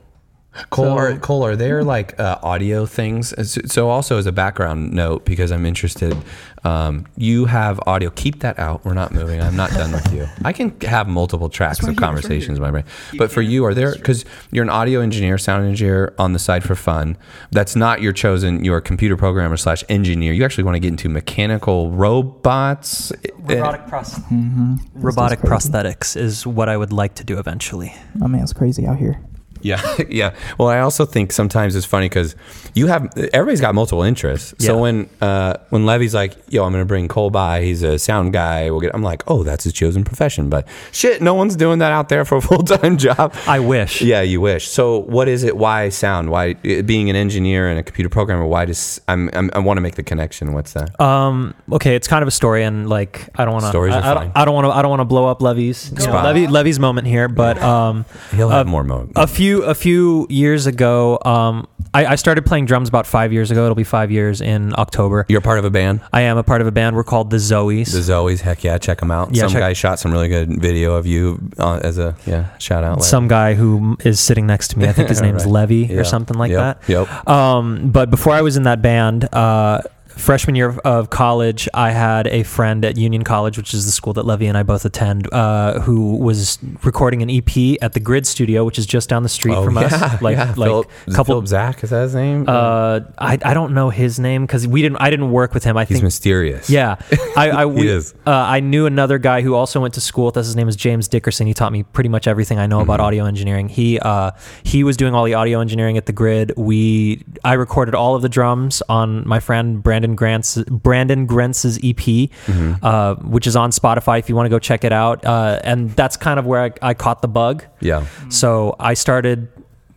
Cole, 0.71 0.85
So- 0.87 0.97
are, 0.97 1.17
Cole, 1.19 1.45
are 1.45 1.57
there 1.57 1.85
like 1.85 2.19
uh, 2.21 2.39
audio 2.43 2.87
things? 2.87 3.35
So- 3.51 3.61
So, 3.67 3.89
also 3.91 4.19
as 4.19 4.27
a 4.27 4.33
background 4.33 4.93
note, 4.93 5.25
because 5.25 5.51
I'm 5.53 5.65
interested, 5.67 6.17
um, 6.65 7.05
you 7.17 7.45
have 7.45 7.79
audio. 7.87 8.11
Keep 8.11 8.41
that 8.41 8.59
out. 8.59 8.85
We're 8.85 8.95
not 8.95 9.13
moving. 9.13 9.41
I'm 9.41 9.55
not 9.57 9.71
done 9.71 9.93
with 9.93 10.13
you. 10.13 10.27
I 10.45 10.53
can 10.53 10.75
have 10.83 11.07
multiple 11.09 11.49
tracks 11.49 11.81
right 11.83 11.83
of 11.83 11.85
here, 11.87 11.93
it's 11.93 12.01
right 12.01 12.07
conversations 12.07 12.59
in 12.59 12.63
my 12.63 12.71
brain. 12.71 12.85
You 13.13 13.19
But 13.19 13.31
for 13.31 13.43
you, 13.43 13.65
are 13.65 13.75
there 13.75 13.95
because 13.95 14.25
you're 14.51 14.65
an 14.65 14.71
audio 14.71 15.01
engineer, 15.01 15.39
sound 15.39 15.65
engineer 15.67 16.13
on 16.19 16.33
the 16.33 16.39
side 16.41 16.65
for 16.65 16.75
fun? 16.75 17.17
That's 17.53 17.77
not 17.77 18.01
your 18.03 18.13
chosen. 18.13 18.65
You're 18.65 18.79
a 18.79 18.83
computer 18.83 19.17
programmer 19.17 19.57
slash 19.57 19.85
engineer. 19.89 20.33
You 20.33 20.45
actually 20.45 20.65
want 20.65 20.75
to 20.75 20.81
get 20.81 20.89
into 20.89 21.09
mechanical 21.09 21.91
robots. 21.93 23.13
Robotic 23.39 23.87
pros- 23.87 24.15
Mm-hmm. 24.17 24.75
Robotic 24.95 25.41
prosthetics 25.41 26.17
is 26.17 26.47
what 26.47 26.69
I 26.69 26.77
would 26.77 26.93
like 26.93 27.15
to 27.17 27.25
do 27.25 27.39
eventually. 27.39 27.95
My 28.17 28.27
man's 28.27 28.53
crazy 28.53 28.87
out 28.87 28.97
here. 28.99 29.21
Yeah, 29.63 29.81
yeah. 30.09 30.35
Well, 30.59 30.69
I 30.69 30.81
also 30.81 31.05
think 31.05 31.33
sometimes 31.33 31.75
it's 31.75 31.87
funny 31.87 32.07
because 32.09 32.35
you 32.75 32.87
have 32.89 33.17
everybody's 33.33 33.61
got 33.61 33.75
multiple 33.75 34.03
interests. 34.03 34.55
So 34.65 34.79
when 34.79 35.09
uh, 35.21 35.55
when 35.71 35.87
Levy's 35.87 36.15
like, 36.15 36.37
"Yo, 36.49 36.65
I'm 36.65 36.73
gonna 36.73 36.85
bring 36.85 37.09
Cole 37.09 37.31
by. 37.31 37.63
He's 37.63 37.83
a 37.83 37.99
sound 37.99 38.33
guy." 38.33 38.71
We'll 38.71 38.81
get. 38.81 38.95
I'm 38.95 39.03
like, 39.03 39.23
"Oh, 39.27 39.43
that's 39.43 39.65
his 39.65 39.73
chosen 39.73 40.05
profession." 40.05 40.49
But 40.49 40.67
shit, 40.93 41.23
no 41.23 41.35
one's 41.35 41.57
doing 41.57 41.79
that 41.81 41.93
out 41.93 42.09
there 42.09 42.25
for 42.25 42.37
a 42.37 42.43
full 42.49 42.63
time 42.63 42.97
job. 42.99 43.35
I 43.47 43.59
wish. 43.61 44.03
Yeah, 44.03 44.23
you 44.23 44.41
wish. 44.41 44.69
So, 44.69 44.99
what 44.99 45.29
is 45.29 45.43
it? 45.43 45.57
Why 45.57 45.89
sound? 45.89 46.31
Why 46.31 46.55
being 46.55 47.11
an 47.11 47.17
engineer 47.17 47.69
and 47.69 47.79
a 47.79 47.83
computer 47.83 48.09
programmer? 48.09 48.47
Why 48.47 48.65
does 48.65 49.01
I'm, 49.09 49.31
I'm 49.33 49.51
I 49.55 49.59
want 49.61 49.79
to 49.79 49.81
make 49.83 49.95
the 49.95 50.03
connection? 50.03 50.53
What's 50.53 50.73
that? 50.75 50.99
Um. 51.01 51.55
Okay, 51.73 51.97
it's 51.97 52.09
kind 52.09 52.23
of 52.23 52.29
a 52.29 52.33
story, 52.33 52.63
and 52.65 52.89
like 52.89 53.29
I 53.37 53.45
don't 53.45 53.53
want 53.55 53.65
to. 53.65 53.71
Stories 53.71 53.95
I, 53.95 53.99
are 53.99 54.01
I 54.01 54.15
fine. 54.15 54.27
don't, 54.29 54.37
I 54.37 54.45
don't 54.45 54.55
want 54.55 54.65
to. 54.67 54.71
I 54.73 54.83
don't 54.83 54.91
want 54.91 55.01
to 55.01 55.05
blow 55.07 55.27
up 55.27 55.41
Levy's. 55.43 55.91
you 55.99 56.07
know, 56.07 56.23
Levy 56.23 56.47
Levy's 56.47 56.79
moment 56.79 57.07
here, 57.07 57.29
but 57.29 57.59
um, 57.63 58.05
He'll 58.33 58.49
have 58.51 58.67
uh, 58.67 58.71
more 58.71 58.85
mo. 58.85 59.09
a 59.17 59.27
few 59.27 59.56
a 59.65 59.75
few 59.75 60.27
years 60.31 60.67
ago, 60.67 61.19
um, 61.25 61.67
I, 61.95 62.07
I 62.07 62.15
started 62.17 62.45
playing 62.45 62.67
drums 62.67 62.89
about 62.89 63.07
five 63.07 63.33
years 63.33 63.51
ago. 63.51 63.65
It'll 63.65 63.75
be 63.75 63.85
five 63.85 64.11
years 64.11 64.41
in 64.41 64.75
October. 64.79 65.25
You're 65.29 65.41
part 65.41 65.59
of 65.59 65.65
a 65.65 65.71
band, 65.71 66.01
I 66.13 66.23
am 66.23 66.37
a 66.37 66.43
part 66.43 66.61
of 66.61 66.67
a 66.67 66.71
band. 66.73 66.95
We're 66.97 67.05
called 67.05 67.31
the 67.31 67.37
Zoes. 67.39 67.93
the 67.93 68.01
Zoes. 68.01 68.41
Heck 68.41 68.65
yeah, 68.65 68.77
check 68.79 68.99
them 69.01 69.11
out. 69.11 69.35
Yeah, 69.35 69.43
some 69.43 69.53
check- 69.53 69.61
guy 69.61 69.73
shot 69.73 69.99
some 69.99 70.13
really 70.13 70.29
good 70.29 70.61
video 70.61 70.95
of 70.95 71.07
you 71.07 71.51
uh, 71.59 71.81
as 71.83 71.99
a 71.99 72.15
yeah 72.27 72.57
shout 72.59 72.85
out. 72.85 72.99
Larry. 72.99 73.03
Some 73.09 73.29
guy 73.29 73.55
who 73.55 73.97
is 74.05 74.21
sitting 74.21 74.47
next 74.47 74.69
to 74.69 74.79
me. 74.79 74.87
I 74.89 74.93
think 74.93 75.09
his 75.09 75.21
name's 75.27 75.45
Right. 75.45 75.53
Levy 75.53 75.77
Yeah. 75.87 76.01
or 76.01 76.05
something 76.05 76.37
like 76.37 76.51
Yep, 76.51 76.81
that. 76.83 76.89
Yep. 76.89 77.29
Um, 77.29 77.91
but 77.91 78.11
before 78.11 78.33
I 78.35 78.43
was 78.43 78.57
in 78.57 78.65
that 78.65 78.83
band, 78.83 79.33
uh, 79.33 79.81
freshman 80.17 80.55
year 80.55 80.69
of, 80.69 80.79
of 80.81 81.11
college, 81.11 81.69
I 81.75 81.91
had 81.91 82.27
a 82.29 82.43
friend 82.43 82.85
at 82.85 82.97
Union 82.97 83.23
College, 83.25 83.57
which 83.57 83.75
is 83.75 83.87
the 83.87 83.93
school 83.93 84.13
that 84.15 84.25
Levy 84.27 84.47
and 84.47 84.57
I 84.59 84.63
both 84.63 84.85
attend, 84.85 85.33
uh, 85.33 85.81
who 85.81 86.17
was 86.17 86.59
recording 86.83 87.23
an 87.23 87.31
EP 87.31 87.77
at 87.83 87.93
the 87.93 88.01
Grid 88.01 88.27
Studio, 88.27 88.65
which 88.65 88.79
is 88.79 88.87
just 88.87 89.09
down 89.09 89.23
the 89.23 89.29
street 89.29 89.55
Oh, 89.55 89.65
from 89.65 89.77
yeah, 89.77 89.83
us. 89.87 90.23
Like, 90.27 90.37
yeah. 90.37 90.55
like 90.57 90.69
Philip, 90.69 90.91
couple. 91.11 91.25
Philip 91.35 91.47
Zach 91.49 91.85
is 91.85 91.91
that 91.91 92.03
his 92.03 92.15
name? 92.15 92.45
Uh, 92.49 93.01
I, 93.19 93.39
I 93.45 93.55
don't 93.55 93.75
know 93.75 93.91
his 93.91 94.19
name 94.19 94.45
because 94.47 94.67
we 94.67 94.83
didn't 94.83 94.99
I 94.99 95.11
didn't 95.11 95.31
work 95.31 95.55
with 95.55 95.65
him. 95.65 95.77
I 95.77 95.85
He's 95.85 95.97
think 95.97 96.05
mysterious. 96.05 96.69
yeah, 96.71 96.97
I 97.37 97.51
I, 97.51 97.67
we, 97.67 97.89
is. 97.89 98.15
Uh, 98.27 98.31
I 98.33 98.61
knew 98.61 98.87
another 98.87 99.19
guy 99.19 99.43
who 99.43 99.55
also 99.55 99.81
went 99.81 99.95
to 99.95 100.01
school 100.01 100.27
with 100.27 100.37
us. 100.37 100.47
His 100.47 100.57
name 100.57 100.69
is 100.69 100.77
James 100.77 101.07
Dickerson. 101.09 101.47
He 101.47 101.55
taught 101.55 101.73
me 101.73 101.83
pretty 101.83 102.09
much 102.09 102.27
everything 102.27 102.59
I 102.59 102.67
know 102.67 102.81
about 102.81 102.97
Mm-hmm. 102.97 103.05
audio 103.07 103.25
engineering. 103.27 103.69
He 103.69 103.99
uh, 104.01 104.31
he 104.63 104.83
was 104.83 104.97
doing 104.97 105.15
all 105.15 105.25
the 105.25 105.35
audio 105.35 105.61
engineering 105.61 105.99
at 105.99 106.07
the 106.07 106.13
Grid. 106.13 106.53
We 106.57 107.23
I 107.45 107.53
recorded 107.55 107.95
all 107.95 108.15
of 108.15 108.23
the 108.23 108.29
drums 108.31 108.83
on 108.89 109.27
my 109.29 109.39
friend 109.39 109.83
Brandon 109.83 110.06
Grant's 110.15 110.63
Brandon 110.65 111.27
Grentz's 111.27 111.79
EP, 111.79 111.97
Mm-hmm. 111.97 112.75
uh, 112.85 113.15
which 113.17 113.47
is 113.47 113.57
on 113.57 113.71
Spotify 113.71 114.19
if 114.19 114.29
you 114.29 114.37
want 114.37 114.47
to 114.47 114.51
go 114.51 114.59
check 114.59 114.85
it 114.85 114.93
out. 114.93 115.25
Uh, 115.25 115.61
and 115.65 115.91
that's 115.97 116.17
kind 116.17 116.39
of 116.39 116.47
where 116.47 116.63
I, 116.63 116.73
I 116.91 116.95
caught 116.95 117.23
the 117.23 117.29
bug. 117.29 117.65
Yeah. 117.81 118.07
So 118.29 118.77
I 118.79 118.95
started 118.95 119.49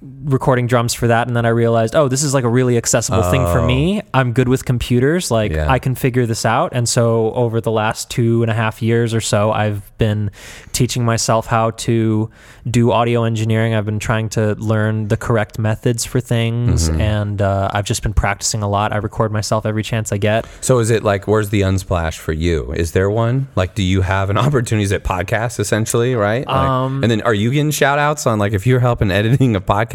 recording 0.02 0.66
drums 0.66 0.94
for 0.94 1.08
that 1.08 1.28
and 1.28 1.36
then 1.36 1.46
I 1.46 1.50
realized, 1.50 1.94
oh, 1.94 2.08
this 2.08 2.24
is 2.24 2.34
like 2.34 2.46
a 2.46 2.50
really 2.50 2.78
accessible 2.78 3.22
thing 3.24 3.44
for 3.48 3.60
Oh. 3.60 3.68
me. 3.68 4.02
I'm 4.14 4.32
good 4.32 4.48
with 4.48 4.64
computers. 4.64 5.30
Like 5.30 5.52
Yeah. 5.52 5.70
I 5.70 5.78
can 5.80 5.94
figure 5.94 6.26
this 6.26 6.46
out. 6.46 6.72
And 6.74 6.88
so 6.88 7.34
over 7.34 7.60
the 7.60 7.72
last 7.72 8.10
two 8.10 8.42
and 8.42 8.50
a 8.50 8.54
half 8.54 8.82
years 8.82 9.14
or 9.14 9.20
so, 9.20 9.52
I've 9.52 9.92
been 9.98 10.32
teaching 10.72 11.04
myself 11.04 11.48
how 11.48 11.72
to 11.72 12.30
do 12.70 12.92
audio 12.94 13.24
engineering. 13.26 13.74
I've 13.74 13.86
been 13.86 14.00
trying 14.00 14.30
to 14.30 14.56
learn 14.56 15.10
the 15.10 15.18
correct 15.18 15.60
methods 15.60 16.06
for 16.06 16.22
things 16.22 16.90
Mm-hmm. 16.90 17.02
and 17.02 17.42
uh, 17.42 17.70
I've 17.74 17.86
just 17.86 18.02
been 18.02 18.14
practicing 18.14 18.64
a 18.64 18.70
lot. 18.70 18.94
I 18.94 18.98
record 18.98 19.34
myself 19.34 19.66
every 19.66 19.84
chance 19.84 20.14
I 20.14 20.18
get. 20.18 20.46
So 20.62 20.80
is 20.80 20.92
it 20.92 21.04
like 21.04 21.28
where's 21.28 21.50
the 21.50 21.62
unsplash 21.62 22.18
for 22.18 22.32
you? 22.32 22.72
Is 22.72 22.94
there 22.94 23.10
one? 23.10 23.50
Like 23.58 23.76
do 23.76 23.84
you 23.84 24.00
have 24.02 24.30
an 24.30 24.38
opportunity? 24.46 24.86
Is 24.86 24.94
it 24.94 25.04
podcast 25.04 25.60
essentially, 25.60 26.16
right? 26.16 26.48
Like, 26.48 26.56
Um, 26.56 27.04
and 27.04 27.12
then 27.12 27.22
are 27.24 27.34
you 27.34 27.52
getting 27.52 27.72
shout 27.72 28.00
outs 28.00 28.26
on 28.26 28.40
like 28.40 28.54
if 28.54 28.66
you're 28.66 28.80
helping 28.80 29.12
editing 29.20 29.56
a 29.58 29.62
podcast, 29.62 29.89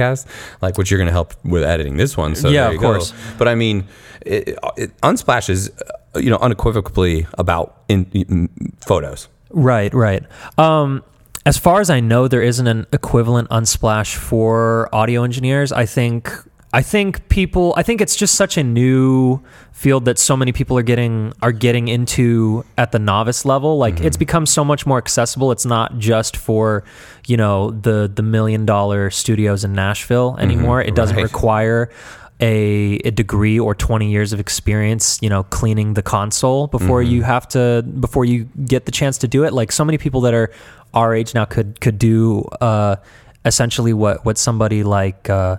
like 0.63 0.79
which 0.79 0.91
you're 0.91 0.99
gonna 0.99 1.11
help 1.11 1.35
with 1.45 1.63
editing 1.65 1.97
this 1.97 2.17
one? 2.17 2.35
So 2.35 2.49
Yeah, 2.49 2.67
of 2.69 2.75
you 2.75 2.81
go. 2.81 2.93
course. 2.93 3.13
But 3.39 3.49
I 3.49 3.55
mean, 3.55 3.87
it, 4.21 4.59
it, 4.77 4.97
unsplash 5.01 5.49
is 5.49 5.71
you 6.17 6.31
know 6.31 6.39
unequivocally 6.39 7.27
about 7.39 7.83
in, 7.89 8.07
in 8.13 8.49
photos. 8.81 9.29
Right, 9.51 9.93
right. 9.95 10.23
Um, 10.59 11.03
as 11.47 11.59
far 11.59 11.81
as 11.81 11.91
I 11.91 12.01
know, 12.01 12.27
there 12.27 12.43
isn't 12.43 12.67
an 12.67 12.87
equivalent 12.93 13.51
Unsplash 13.51 14.15
for 14.17 14.89
audio 14.95 15.23
engineers. 15.25 15.73
I 15.73 15.87
think. 15.87 16.31
I 16.75 16.83
think 16.83 17.29
people. 17.29 17.73
I 17.77 17.83
think 17.85 18.01
it's 18.01 18.17
just 18.17 18.35
such 18.35 18.59
a 18.59 18.63
new 18.65 19.41
field 19.73 20.05
that 20.07 20.19
so 20.19 20.37
many 20.37 20.53
people 20.53 20.77
are 20.77 20.83
getting 20.83 21.33
are 21.41 21.53
getting 21.53 21.89
into 21.89 22.65
at 22.77 22.91
the 22.93 22.99
novice 22.99 23.45
level. 23.45 23.79
Like 23.79 23.95
Mm-hmm. 23.97 24.07
it's 24.07 24.17
become 24.17 24.45
so 24.47 24.65
much 24.65 24.85
more 24.87 24.99
accessible. 24.99 25.53
It's 25.53 25.65
not 25.67 25.99
just 25.99 26.37
for 26.37 26.83
you 27.27 27.37
know 27.37 27.71
the 27.71 28.11
the 28.13 28.23
million 28.23 28.67
dollar 28.67 29.11
studios 29.11 29.63
in 29.65 29.73
Nashville 29.73 30.37
anymore. 30.41 30.83
It 30.83 30.95
doesn't 30.95 31.15
Mm-hmm. 31.17 31.25
right. 31.25 31.33
require 31.33 31.91
a, 32.41 32.97
a 33.05 33.11
degree 33.13 33.61
or 33.61 33.77
20 33.77 34.11
years 34.11 34.33
of 34.33 34.41
experience, 34.41 35.19
you 35.23 35.31
know, 35.31 35.45
cleaning 35.45 35.95
the 35.95 36.03
console 36.03 36.67
before 36.67 37.01
Mm-hmm. 37.03 37.13
you 37.13 37.23
have 37.23 37.47
to 37.49 37.85
before 38.01 38.25
you 38.25 38.45
get 38.67 38.87
the 38.87 38.93
chance 38.93 39.19
to 39.19 39.29
do 39.29 39.45
it. 39.45 39.53
Like 39.53 39.71
so 39.71 39.85
many 39.85 39.99
people 39.99 40.21
that 40.23 40.35
are 40.35 40.51
our 40.93 41.15
age 41.15 41.35
now 41.35 41.45
could 41.45 41.81
could 41.81 41.99
do 41.99 42.43
uh, 42.61 42.97
essentially 43.45 43.93
what 43.93 44.25
what 44.25 44.37
somebody 44.39 44.83
like 44.83 45.31
uh, 45.31 45.59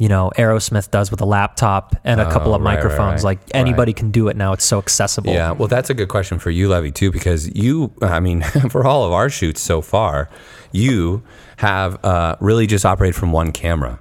you 0.00 0.08
know 0.08 0.32
Aerosmith 0.36 0.90
does 0.90 1.10
with 1.12 1.20
a 1.20 1.24
laptop 1.24 1.94
and 2.04 2.20
a 2.20 2.24
couple 2.32 2.52
Oh, 2.52 2.56
of 2.56 2.62
right, 2.62 2.74
right, 2.74 2.82
microphones. 2.82 3.22
right. 3.22 3.38
Like 3.38 3.38
anybody 3.54 3.92
can 3.92 4.10
do 4.10 4.26
it 4.28 4.36
now. 4.36 4.52
It's 4.54 4.64
so 4.64 4.78
accessible. 4.78 5.32
Yeah, 5.32 5.52
well, 5.52 5.68
that's 5.68 5.90
a 5.90 5.94
good 5.94 6.08
question 6.08 6.38
for 6.38 6.50
you, 6.50 6.68
Levy, 6.68 6.90
too, 6.90 7.12
because 7.12 7.54
you, 7.54 7.92
I 8.02 8.18
mean, 8.18 8.42
for 8.70 8.84
all 8.86 9.04
of 9.04 9.12
our 9.12 9.28
shoots 9.30 9.60
so 9.60 9.80
far, 9.82 10.28
you 10.72 11.22
have 11.58 12.02
uh, 12.04 12.34
really 12.40 12.66
just 12.66 12.84
operated 12.84 13.14
from 13.14 13.30
one 13.30 13.52
camera. 13.52 14.00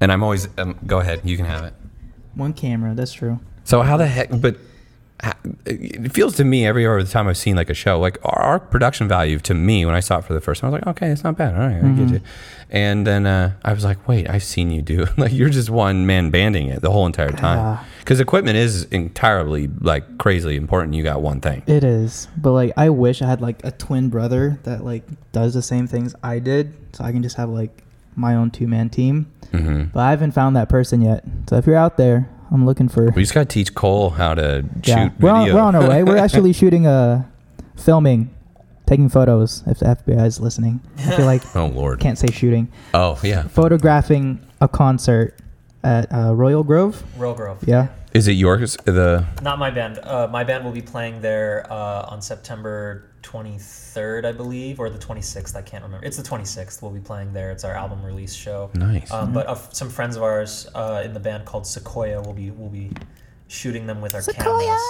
And 0.00 0.10
I'm 0.10 0.22
always, 0.22 0.48
um, 0.58 0.78
go 0.86 0.98
ahead, 1.00 1.20
you 1.24 1.36
can 1.36 1.44
have 1.46 1.64
it. 1.64 1.74
One 2.34 2.52
camera. 2.54 2.94
That's 2.94 3.12
true. 3.12 3.38
So, 3.64 3.82
how 3.82 3.96
the 3.98 4.06
heck, 4.06 4.30
but 4.40 4.56
it 5.66 6.12
feels 6.12 6.36
to 6.36 6.44
me 6.44 6.64
every 6.66 6.86
other 6.86 7.02
time 7.04 7.26
I've 7.28 7.36
seen 7.36 7.56
like 7.56 7.70
a 7.70 7.74
show, 7.74 7.98
like 7.98 8.18
our, 8.24 8.38
our 8.38 8.60
production 8.60 9.08
value 9.08 9.38
to 9.40 9.54
me 9.54 9.84
when 9.84 9.94
I 9.94 10.00
saw 10.00 10.18
it 10.18 10.24
for 10.24 10.32
the 10.34 10.40
first 10.40 10.60
time, 10.60 10.68
I 10.68 10.70
was 10.72 10.80
like, 10.82 10.96
okay, 10.96 11.08
it's 11.10 11.24
not 11.24 11.36
bad. 11.36 11.54
All 11.54 11.60
right, 11.60 11.84
I 11.84 11.88
get 11.96 12.10
you. 12.10 12.20
And 12.70 13.06
then 13.06 13.26
uh, 13.26 13.52
I 13.64 13.72
was 13.72 13.82
like, 13.84 14.06
wait, 14.06 14.28
I've 14.28 14.42
seen 14.42 14.70
you 14.70 14.82
do 14.82 15.06
like 15.16 15.32
you're 15.32 15.48
just 15.48 15.70
one 15.70 16.06
man 16.06 16.30
banding 16.30 16.68
it 16.68 16.82
the 16.82 16.90
whole 16.90 17.06
entire 17.06 17.30
time 17.32 17.84
because 18.00 18.20
equipment 18.20 18.56
is 18.56 18.84
entirely 18.84 19.68
like 19.80 20.18
crazily 20.18 20.56
important. 20.56 20.94
You 20.94 21.02
got 21.02 21.22
one 21.22 21.40
thing. 21.40 21.62
It 21.66 21.82
is, 21.84 22.28
but 22.36 22.52
like 22.52 22.72
I 22.76 22.90
wish 22.90 23.22
I 23.22 23.26
had 23.26 23.40
like 23.40 23.64
a 23.64 23.70
twin 23.70 24.08
brother 24.10 24.58
that 24.64 24.84
like 24.84 25.04
does 25.32 25.54
the 25.54 25.62
same 25.62 25.86
things 25.86 26.14
I 26.22 26.38
did, 26.40 26.74
so 26.92 27.04
I 27.04 27.12
can 27.12 27.22
just 27.22 27.36
have 27.36 27.48
like 27.48 27.82
my 28.16 28.34
own 28.34 28.50
two 28.50 28.66
man 28.68 28.90
team. 28.90 29.32
hmm 29.52 29.84
But 29.84 30.00
I 30.00 30.10
haven't 30.10 30.32
found 30.32 30.56
that 30.56 30.68
person 30.68 31.00
yet. 31.00 31.24
So 31.48 31.56
if 31.56 31.66
you're 31.66 31.76
out 31.76 31.96
there, 31.96 32.28
I'm 32.50 32.66
looking 32.66 32.88
for. 32.88 33.10
We 33.12 33.22
just 33.22 33.32
got 33.34 33.48
to 33.48 33.54
teach 33.54 33.74
Cole 33.74 34.10
how 34.10 34.34
to 34.34 34.64
Yeah, 34.84 35.04
shoot 35.08 35.12
we're 35.20 35.30
on, 35.30 35.40
video. 35.44 35.54
we're 35.54 35.60
on 35.62 35.74
our 35.74 35.88
way. 35.88 36.02
We're 36.02 36.16
actually 36.26 36.52
shooting 36.52 36.86
a 36.86 37.30
filming, 37.76 38.30
taking 38.88 39.08
photos. 39.08 39.62
If 39.66 39.78
the 39.80 39.86
FBI 39.86 40.26
is 40.26 40.40
listening, 40.40 40.80
I 40.98 41.16
feel 41.16 41.26
like 41.26 41.42
oh 41.56 41.66
Lord. 41.66 42.00
can't 42.00 42.18
say 42.18 42.28
shooting. 42.32 42.68
Oh 42.94 43.18
yeah. 43.22 43.42
Photographing 43.48 44.40
a 44.60 44.68
concert 44.68 45.36
at 45.84 46.12
uh, 46.12 46.34
Royal 46.34 46.64
Grove. 46.64 47.02
Royal 47.16 47.34
Grove. 47.34 47.58
Yeah. 47.66 47.88
Is 48.14 48.26
it 48.26 48.32
yours? 48.32 48.76
The 48.84 49.26
Not 49.42 49.58
my 49.58 49.70
band. 49.70 49.98
Uh, 49.98 50.26
my 50.28 50.42
band 50.42 50.64
will 50.64 50.72
be 50.72 50.80
playing 50.82 51.20
there 51.20 51.70
uh, 51.70 52.06
on 52.08 52.22
September 52.22 53.04
23rd, 53.22 54.24
I 54.24 54.32
believe, 54.32 54.80
or 54.80 54.88
the 54.88 54.98
26th. 54.98 55.54
I 55.54 55.60
can't 55.60 55.84
remember. 55.84 56.06
It's 56.06 56.16
the 56.16 56.22
26th. 56.22 56.80
We'll 56.80 56.90
be 56.90 57.00
playing 57.00 57.34
there. 57.34 57.50
It's 57.50 57.64
our 57.64 57.74
album 57.74 58.02
release 58.02 58.32
show. 58.34 58.70
nice. 58.74 59.10
Um, 59.12 59.34
but 59.34 59.46
uh, 59.46 59.54
some 59.54 59.90
friends 59.90 60.16
of 60.16 60.22
ours 60.22 60.66
uh, 60.74 61.02
in 61.04 61.12
the 61.12 61.20
band 61.20 61.44
called 61.44 61.66
Sequoia 61.66 62.22
will 62.22 62.32
be 62.32 62.50
will 62.50 62.70
be 62.70 62.90
shooting 63.48 63.86
them 63.86 64.00
with 64.00 64.14
our 64.14 64.22
cameras. 64.22 64.80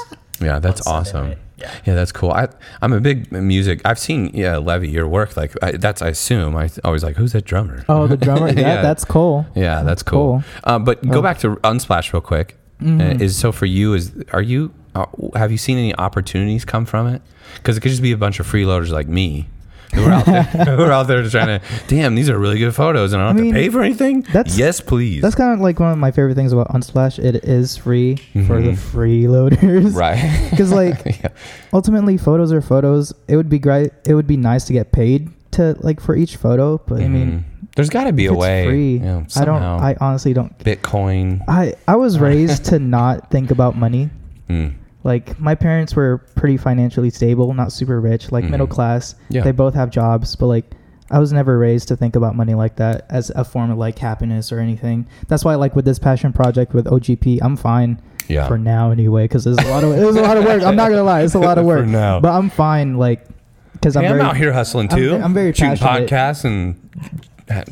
yeah, 0.41 0.59
that's 0.59 0.87
awesome. 0.87 1.29
night. 1.31 1.39
Yeah. 1.57 1.71
Yeah, 1.87 1.95
that's 1.95 2.13
cool. 2.13 2.31
I 2.33 2.49
I'm 2.83 2.93
a 2.93 3.01
big 3.01 3.33
music. 3.33 3.81
I've 3.85 3.99
seen 3.99 4.31
yeah 4.35 4.59
Levy 4.59 4.89
your 4.89 5.09
work 5.09 5.37
like 5.37 5.53
I, 5.63 5.73
that's 5.73 6.03
I 6.03 6.09
assume 6.09 6.57
I 6.57 6.71
always 6.85 7.03
like 7.03 7.17
who's 7.17 7.33
that 7.33 7.45
drummer? 7.45 7.85
Oh, 7.89 8.07
the 8.07 8.17
drummer. 8.17 8.49
Yeah, 8.53 8.61
Yeah. 8.75 8.83
that's 8.83 9.05
cool. 9.05 9.47
yeah, 9.57 9.83
that's 9.83 10.03
cool. 10.03 10.43
cool. 10.43 10.45
Uh, 10.65 10.79
but 10.79 11.03
go 11.09 11.19
Oh. 11.19 11.23
back 11.23 11.39
to 11.41 11.57
Unsplash 11.65 12.13
real 12.13 12.21
quick. 12.21 12.57
Mhm. 12.81 13.01
Uh, 13.21 13.25
is 13.25 13.37
so 13.37 13.51
for 13.51 13.67
you 13.67 13.95
is 13.95 14.13
are 14.33 14.43
you 14.43 14.73
uh, 14.95 15.07
have 15.35 15.51
you 15.51 15.59
seen 15.59 15.79
any 15.79 15.95
opportunities 15.97 16.65
come 16.65 16.85
from 16.87 17.09
it? 17.09 17.23
Because 17.57 17.77
it 17.77 17.81
could 17.81 17.91
just 17.91 18.03
be 18.03 18.13
a 18.13 18.17
bunch 18.17 18.39
of 18.39 18.47
freeloaders 18.47 18.91
like 18.91 19.09
me. 19.09 19.49
Who 19.95 20.05
are 20.05 20.13
out 20.13 20.27
there? 20.27 20.43
who 20.77 20.83
are 20.83 20.93
out 20.93 21.07
there 21.09 21.29
trying 21.29 21.61
to? 21.61 21.61
Damn, 21.87 22.15
these 22.15 22.29
are 22.29 22.39
really 22.39 22.59
good 22.59 22.75
photos, 22.75 23.13
and 23.13 23.23
I 23.23 23.27
don't 23.27 23.37
I 23.37 23.39
have 23.39 23.45
mean, 23.45 23.55
to 23.55 23.61
pay 23.61 23.69
for 23.71 23.83
anything. 23.83 24.21
that's- 24.23 24.57
yes, 24.59 24.81
please. 24.81 25.23
That's 25.23 25.35
kind 25.35 25.53
of 25.55 25.61
like 25.61 25.81
one 25.81 25.91
of 25.93 25.99
my 25.99 26.11
favorite 26.11 26.35
things 26.35 26.53
about 26.53 26.69
Unsplash. 26.69 27.19
It 27.19 27.37
is 27.45 27.77
free 27.77 28.17
for 28.47 28.61
the 28.61 28.73
Mhm. 28.73 28.77
freeloaders. 28.77 29.95
right. 29.95 30.19
Because 30.51 30.73
like 30.73 31.05
yeah. 31.07 31.29
ultimately, 31.73 32.17
photos 32.19 32.53
are 32.53 32.61
photos. 32.61 33.13
It 33.29 33.37
would 33.37 33.49
be 33.49 33.59
great. 33.59 33.91
It 34.07 34.15
would 34.15 34.27
be 34.27 34.37
nice 34.37 34.65
to 34.67 34.73
get 34.73 34.93
paid 34.93 35.31
to 35.53 35.77
like 35.81 36.01
for 36.01 36.15
each 36.17 36.37
photo. 36.37 36.79
But 36.87 37.01
I 37.03 37.09
mean, 37.09 37.31
Mhm. 37.31 37.69
there's 37.77 37.89
got 37.91 38.05
to 38.05 38.13
be 38.13 38.27
a 38.27 38.33
it's 38.33 38.39
way. 38.41 38.67
free, 38.67 38.93
you 38.95 38.99
know, 39.01 39.27
I 39.37 39.45
don't. 39.45 39.63
I 39.63 39.97
honestly 40.01 40.33
don't. 40.35 40.57
Bitcoin. 40.59 41.41
I 41.49 41.75
I 41.87 41.97
was 41.97 42.19
raised 42.19 42.67
to 42.67 42.79
not 42.79 43.31
think 43.31 43.51
about 43.51 43.77
money. 43.77 44.11
Mm. 44.51 44.75
Like 45.09 45.41
my 45.41 45.55
parents 45.55 45.97
were 45.97 46.19
pretty 46.37 46.57
financially 46.59 47.09
stable, 47.11 47.53
not 47.55 47.73
super 47.73 47.99
rich, 48.01 48.31
like 48.31 48.45
middle 48.45 48.67
Mhm. 48.67 48.71
class. 48.71 49.15
Yeah. 49.31 49.43
They 49.43 49.53
both 49.53 49.75
have 49.75 49.89
jobs, 49.91 50.37
but 50.37 50.47
like 50.47 50.67
I 51.11 51.19
was 51.19 51.33
never 51.33 51.57
raised 51.59 51.89
to 51.89 51.97
think 51.97 52.15
about 52.17 52.37
money 52.37 52.53
like 52.55 52.77
that 52.77 53.07
as 53.09 53.31
a 53.35 53.43
form 53.43 53.71
of 53.71 53.79
like 53.79 53.99
happiness 53.99 54.53
or 54.53 54.59
anything. 54.61 55.07
That's 55.27 55.45
why 55.47 55.55
like 55.55 55.75
with 55.75 55.87
this 55.87 55.99
passion 55.99 56.33
project 56.35 56.75
with 56.75 56.87
OGP, 56.87 57.39
I'm 57.41 57.57
fine 57.57 57.99
Yeah. 58.29 58.47
for 58.47 58.59
now 58.59 58.91
anyway 58.91 59.25
because 59.25 59.45
there's 59.45 59.57
a 59.57 59.69
lot 59.71 59.83
of 59.83 59.97
there's 59.97 60.17
a 60.17 60.21
lot 60.21 60.37
of 60.37 60.45
work. 60.45 60.63
I'm 60.63 60.77
not 60.77 60.91
gonna 60.91 61.03
lie, 61.03 61.23
it's 61.23 61.35
a 61.35 61.39
lot 61.39 61.57
of 61.57 61.65
work. 61.73 61.87
now. 61.87 62.21
But 62.21 62.33
I'm 62.33 62.51
fine 62.51 62.99
like 62.99 63.25
because 63.73 63.97
I'm 63.97 64.05
Hey, 64.05 64.11
I'm, 64.11 64.21
out 64.21 64.37
here 64.37 64.53
hustling 64.53 64.89
I'm 64.93 64.99
too. 64.99 65.15
I'm 65.17 65.33
very 65.33 65.53
shooting 65.55 65.77
passionate. 65.79 66.11
podcasts 66.11 66.45
and 66.45 66.77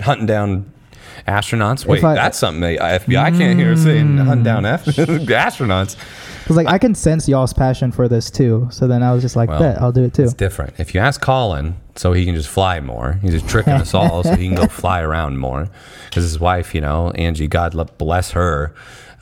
hunting 0.01 0.27
down 0.27 0.72
astronauts. 1.29 1.85
Wait, 1.85 2.03
I- 2.03 2.14
that's 2.14 2.38
something 2.38 2.61
the 2.62 2.79
FBI 2.81 3.37
can't 3.37 3.59
hear 3.59 3.77
saying 3.77 4.16
Mm. 4.16 4.25
hunting 4.25 4.44
down 4.44 4.62
astronauts. 4.64 5.96
Because 6.46 6.59
like 6.59 6.68
I 6.68 6.78
can 6.78 6.94
sense 6.94 7.28
y'all's 7.28 7.52
passion 7.52 7.90
for 7.90 8.06
this 8.06 8.30
too. 8.30 8.68
So 8.70 8.87
then 8.87 9.02
I 9.02 9.12
was 9.12 9.20
just 9.20 9.35
like, 9.35 9.48
Well, 9.48 9.59
bet 9.59 9.82
I'll 9.82 9.90
do 9.90 10.04
it 10.04 10.14
too. 10.14 10.22
It's 10.22 10.32
different. 10.32 10.78
If 10.78 10.94
you 10.94 11.00
ask 11.00 11.20
Colin, 11.20 11.74
so 11.96 12.12
he 12.12 12.24
can 12.24 12.37
just 12.37 12.48
fly 12.48 12.78
more, 12.78 13.14
he's 13.20 13.32
just 13.32 13.48
tricking 13.48 13.72
us 13.72 13.94
all 13.94 14.22
so 14.22 14.37
he 14.37 14.46
can 14.46 14.54
go 14.54 14.66
fly 14.68 15.00
around 15.00 15.38
more. 15.38 15.68
Because 16.04 16.22
his 16.22 16.38
wife, 16.38 16.72
you 16.72 16.80
know, 16.80 17.11
Angie, 17.16 17.48
God 17.48 17.98
bless 17.98 18.30
her, 18.30 18.72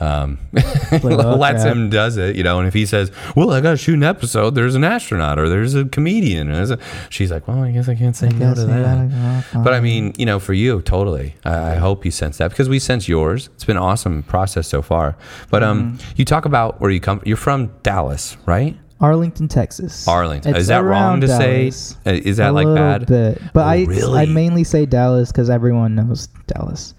um, 0.00 0.38
lets 1.02 1.62
him 1.64 1.90
does 1.90 2.16
it, 2.16 2.36
you 2.36 2.42
know. 2.42 2.58
And 2.58 2.68
if 2.68 2.74
he 2.74 2.86
says, 2.86 3.10
"Well, 3.36 3.50
I 3.52 3.60
got 3.60 3.72
to 3.72 3.76
shoot 3.76 3.94
an 3.94 4.02
episode," 4.02 4.54
there's 4.54 4.74
an 4.74 4.84
astronaut 4.84 5.38
or 5.38 5.48
there's 5.48 5.74
a 5.74 5.84
comedian, 5.84 6.50
and 6.50 6.72
a, 6.72 6.78
she's 7.10 7.30
like, 7.30 7.46
"Well, 7.48 7.62
I 7.62 7.70
guess 7.70 7.88
I 7.88 7.94
can't 7.94 8.16
say 8.16 8.28
no 8.28 8.54
to 8.54 8.64
that." 8.66 9.42
go, 9.52 9.62
But 9.62 9.72
I 9.72 9.80
mean, 9.80 10.12
you 10.18 10.26
know, 10.26 10.38
for 10.38 10.52
you, 10.52 10.82
totally. 10.82 11.34
I, 11.44 11.72
I 11.72 11.74
hope 11.76 12.04
you 12.04 12.10
sense 12.10 12.38
that 12.38 12.50
because 12.50 12.68
we 12.68 12.78
sense 12.78 13.08
yours. 13.08 13.48
It's 13.54 13.64
been 13.64 13.76
an 13.76 13.82
awesome 13.82 14.22
process 14.24 14.66
so 14.68 14.82
far. 14.82 15.16
But 15.50 15.62
um, 15.62 15.74
Mm-hmm. 15.98 16.12
you 16.16 16.24
talk 16.24 16.44
about 16.44 16.80
where 16.80 16.90
you 16.90 17.00
come. 17.00 17.20
You're 17.24 17.36
from 17.36 17.70
Dallas, 17.82 18.36
right? 18.46 18.76
Arlington, 19.00 19.48
Texas. 19.48 20.06
Arlington. 20.08 20.52
It's 20.52 20.60
Is 20.62 20.66
that 20.68 20.78
wrong 20.84 21.20
to 21.20 21.26
Dallas. 21.26 21.96
say? 22.04 22.10
Uh, 22.10 22.14
Is 22.14 22.36
that 22.38 22.50
a 22.50 22.52
like 22.52 22.66
bad? 22.74 23.06
Bit. 23.06 23.42
But 23.52 23.64
Oh, 23.64 23.68
I 23.68 23.84
really? 23.84 24.20
I 24.20 24.24
mainly 24.26 24.64
say 24.64 24.86
Dallas 24.86 25.30
because 25.32 25.50
everyone 25.50 25.94
knows 25.94 26.28
Dallas. 26.46 26.94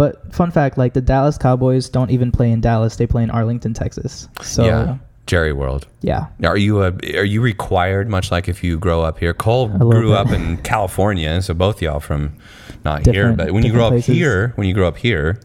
But 0.00 0.32
fun 0.32 0.50
fact, 0.50 0.78
like 0.78 0.94
the 0.94 1.02
Dallas 1.02 1.36
Cowboys 1.36 1.90
don't 1.90 2.10
even 2.10 2.32
play 2.32 2.50
in 2.50 2.62
Dallas; 2.62 2.96
they 2.96 3.06
play 3.06 3.22
in 3.22 3.28
Arlington, 3.28 3.74
Texas. 3.74 4.28
So 4.40 4.64
yeah, 4.64 4.96
Jerry 5.26 5.52
World. 5.52 5.86
yeah. 6.00 6.28
Are 6.42 6.56
you 6.56 6.82
a, 6.82 6.86
are 7.18 7.24
you 7.24 7.42
required 7.42 8.08
much 8.08 8.30
like 8.30 8.48
if 8.48 8.64
you 8.64 8.78
grow 8.78 9.02
up 9.02 9.18
here? 9.18 9.34
Cole 9.34 9.68
grew 9.68 10.08
bit. 10.08 10.16
up 10.16 10.30
in 10.30 10.56
California, 10.62 11.42
so 11.42 11.52
both 11.52 11.82
y'all 11.82 12.00
from 12.00 12.34
not 12.82 13.04
here. 13.04 13.34
But 13.34 13.52
when 13.52 13.62
you 13.62 13.72
grow 13.72 13.88
up 13.88 14.02
here, 14.02 14.54
when 14.56 14.66
you 14.66 14.72
grow 14.72 14.88
up 14.88 14.96
here, 14.96 15.38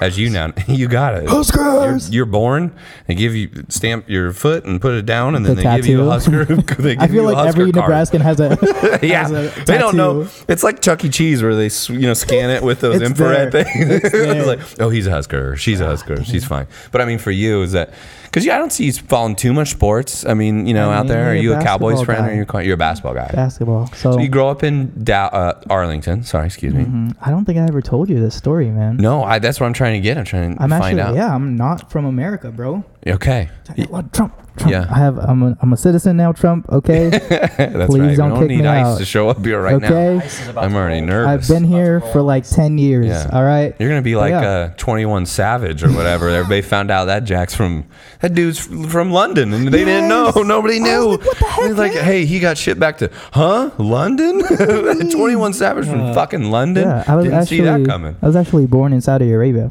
as 0.00 0.18
you 0.18 0.28
now 0.30 0.52
you 0.68 0.86
got 0.88 1.14
it. 1.14 1.28
You're, 1.54 1.96
you're 2.10 2.26
born. 2.26 2.72
They 3.06 3.14
give 3.14 3.34
you 3.34 3.50
stamp 3.68 4.08
your 4.08 4.32
foot 4.32 4.64
and 4.64 4.80
put 4.80 4.94
it 4.94 5.06
down, 5.06 5.34
and 5.34 5.44
then 5.46 5.56
The 5.56 5.62
they 5.62 5.76
give 5.76 5.86
you 5.86 6.02
a. 6.02 6.10
Husker. 6.10 6.44
They 6.82 6.94
give 6.96 7.02
I 7.02 7.06
feel 7.06 7.14
you 7.16 7.22
a 7.22 7.32
like 7.32 7.48
every 7.48 7.66
Husker 7.66 7.80
card. 7.80 7.90
Nebraskan 7.90 8.20
has 8.20 8.40
a 8.40 8.98
yeah, 9.02 9.22
has 9.22 9.30
a 9.32 9.64
they 9.64 9.78
don't 9.78 9.96
know. 9.96 10.28
It's 10.48 10.62
like 10.62 10.80
Chuck 10.82 11.04
E. 11.04 11.08
Cheese 11.08 11.42
where 11.42 11.54
they 11.54 11.70
you 11.92 12.00
know 12.00 12.14
scan 12.14 12.50
it 12.50 12.62
with 12.62 12.80
those 12.80 12.96
It's 13.00 13.10
infrared 13.10 13.52
there. 13.52 13.64
things. 13.64 13.90
It's 13.90 14.14
it's 14.14 14.46
like, 14.46 14.60
oh, 14.80 14.90
he's 14.90 15.06
a 15.06 15.10
Husker. 15.10 15.56
She's 15.56 15.80
a 15.80 15.86
Husker. 15.86 16.22
She's 16.24 16.44
fine. 16.44 16.66
But 16.90 17.00
I 17.00 17.04
mean, 17.04 17.18
for 17.18 17.30
you, 17.30 17.62
is 17.62 17.72
that 17.72 17.92
because 18.32 18.46
yeah, 18.46 18.54
I 18.54 18.58
don't 18.58 18.72
see 18.72 18.86
you 18.86 18.92
following 18.94 19.36
too 19.36 19.52
much 19.52 19.68
sports. 19.72 20.24
I 20.24 20.32
mean, 20.32 20.66
you 20.66 20.72
know, 20.72 20.90
I'm 20.90 21.00
out 21.00 21.06
there, 21.06 21.30
are 21.30 21.34
you 21.34 21.52
a 21.52 21.62
Cowboys 21.62 22.02
fan 22.02 22.24
or 22.24 22.32
you're, 22.32 22.62
you're 22.62 22.74
a 22.74 22.78
basketball 22.78 23.12
guy? 23.12 23.30
basketball. 23.34 23.88
So, 23.88 24.12
So 24.12 24.18
you 24.20 24.28
grow 24.28 24.48
up 24.48 24.62
in 24.64 24.90
da- 25.04 25.26
uh, 25.26 25.60
Arlington. 25.68 26.22
Sorry, 26.24 26.46
excuse 26.46 26.72
me. 26.72 26.84
Mhm. 26.84 27.14
I 27.20 27.30
don't 27.30 27.44
think 27.44 27.58
I 27.58 27.64
ever 27.64 27.82
told 27.82 28.08
you 28.08 28.18
this 28.20 28.34
story, 28.34 28.70
man. 28.70 28.96
No, 28.96 29.22
I, 29.22 29.38
that's 29.38 29.60
what 29.60 29.66
I'm 29.66 29.74
trying 29.74 29.94
to 29.94 30.00
get. 30.00 30.16
I'm 30.16 30.24
trying 30.24 30.56
to 30.56 30.62
I'm 30.62 30.70
find 30.70 30.82
actually 30.82 31.02
out. 31.02 31.14
yeah. 31.14 31.34
I'm 31.34 31.56
not 31.56 31.90
from 31.90 32.06
America, 32.06 32.50
bro. 32.50 32.84
Okay. 33.06 33.50
What, 33.88 34.12
Trump, 34.12 34.34
Trump. 34.56 34.70
Yeah. 34.70 34.86
I 34.88 34.98
have. 34.98 35.18
I'm 35.18 35.42
a, 35.42 35.58
I'm 35.60 35.72
a 35.72 35.76
citizen 35.76 36.16
now, 36.16 36.32
Trump. 36.32 36.68
Okay. 36.68 37.08
That's 37.10 37.86
Please 37.86 38.00
right. 38.00 38.00
don't 38.00 38.00
we 38.08 38.16
don't 38.16 38.38
kick 38.38 38.48
need 38.48 38.62
me 38.62 38.66
ICE 38.66 38.86
out. 38.86 38.98
to 38.98 39.04
show 39.04 39.28
up 39.28 39.44
here 39.44 39.60
right 39.60 39.74
okay. 39.82 39.88
now. 40.18 40.24
Ice 40.24 40.48
I'm 40.56 40.76
already 40.76 41.00
nervous. 41.00 41.50
I've 41.50 41.54
been 41.54 41.64
here 41.64 42.00
for 42.00 42.22
like 42.22 42.44
ten 42.48 42.78
years. 42.78 43.06
Yeah. 43.06 43.30
All 43.32 43.42
right. 43.42 43.74
You're 43.80 43.88
gonna 43.88 44.02
be 44.02 44.14
like 44.14 44.30
yeah. 44.30 44.48
uh, 44.48 44.74
21 44.76 45.26
Savage 45.26 45.82
or 45.82 45.90
whatever. 45.92 46.28
Everybody 46.28 46.62
found 46.62 46.90
out 46.90 47.06
that 47.06 47.24
Jack's 47.24 47.54
from 47.54 47.86
that 48.20 48.34
dude's 48.34 48.58
from 48.60 49.10
London, 49.10 49.52
and 49.52 49.66
they 49.68 49.84
didn't 49.84 50.08
know. 50.08 50.30
Nobody 50.36 50.78
knew. 50.78 51.16
like, 51.16 51.24
what 51.24 51.38
the 51.38 51.46
heck, 51.46 51.64
He's 51.64 51.78
like, 51.78 51.92
hey, 51.92 52.24
he 52.24 52.38
got 52.38 52.56
shipped 52.56 52.78
back 52.80 52.98
to 52.98 53.10
huh 53.32 53.70
London. 53.78 54.42
21 55.10 55.54
Savage 55.54 55.86
from 55.86 56.14
fucking 56.14 56.50
London. 56.50 56.84
Yeah, 56.84 57.04
I 57.08 57.16
was 57.16 57.24
didn't 57.24 57.40
actually. 57.40 57.56
see 57.56 57.62
that 57.64 57.84
coming. 57.86 58.16
I 58.22 58.26
was 58.26 58.36
actually 58.36 58.66
born 58.66 58.92
in 58.92 59.00
Saudi 59.00 59.32
Arabia. 59.32 59.70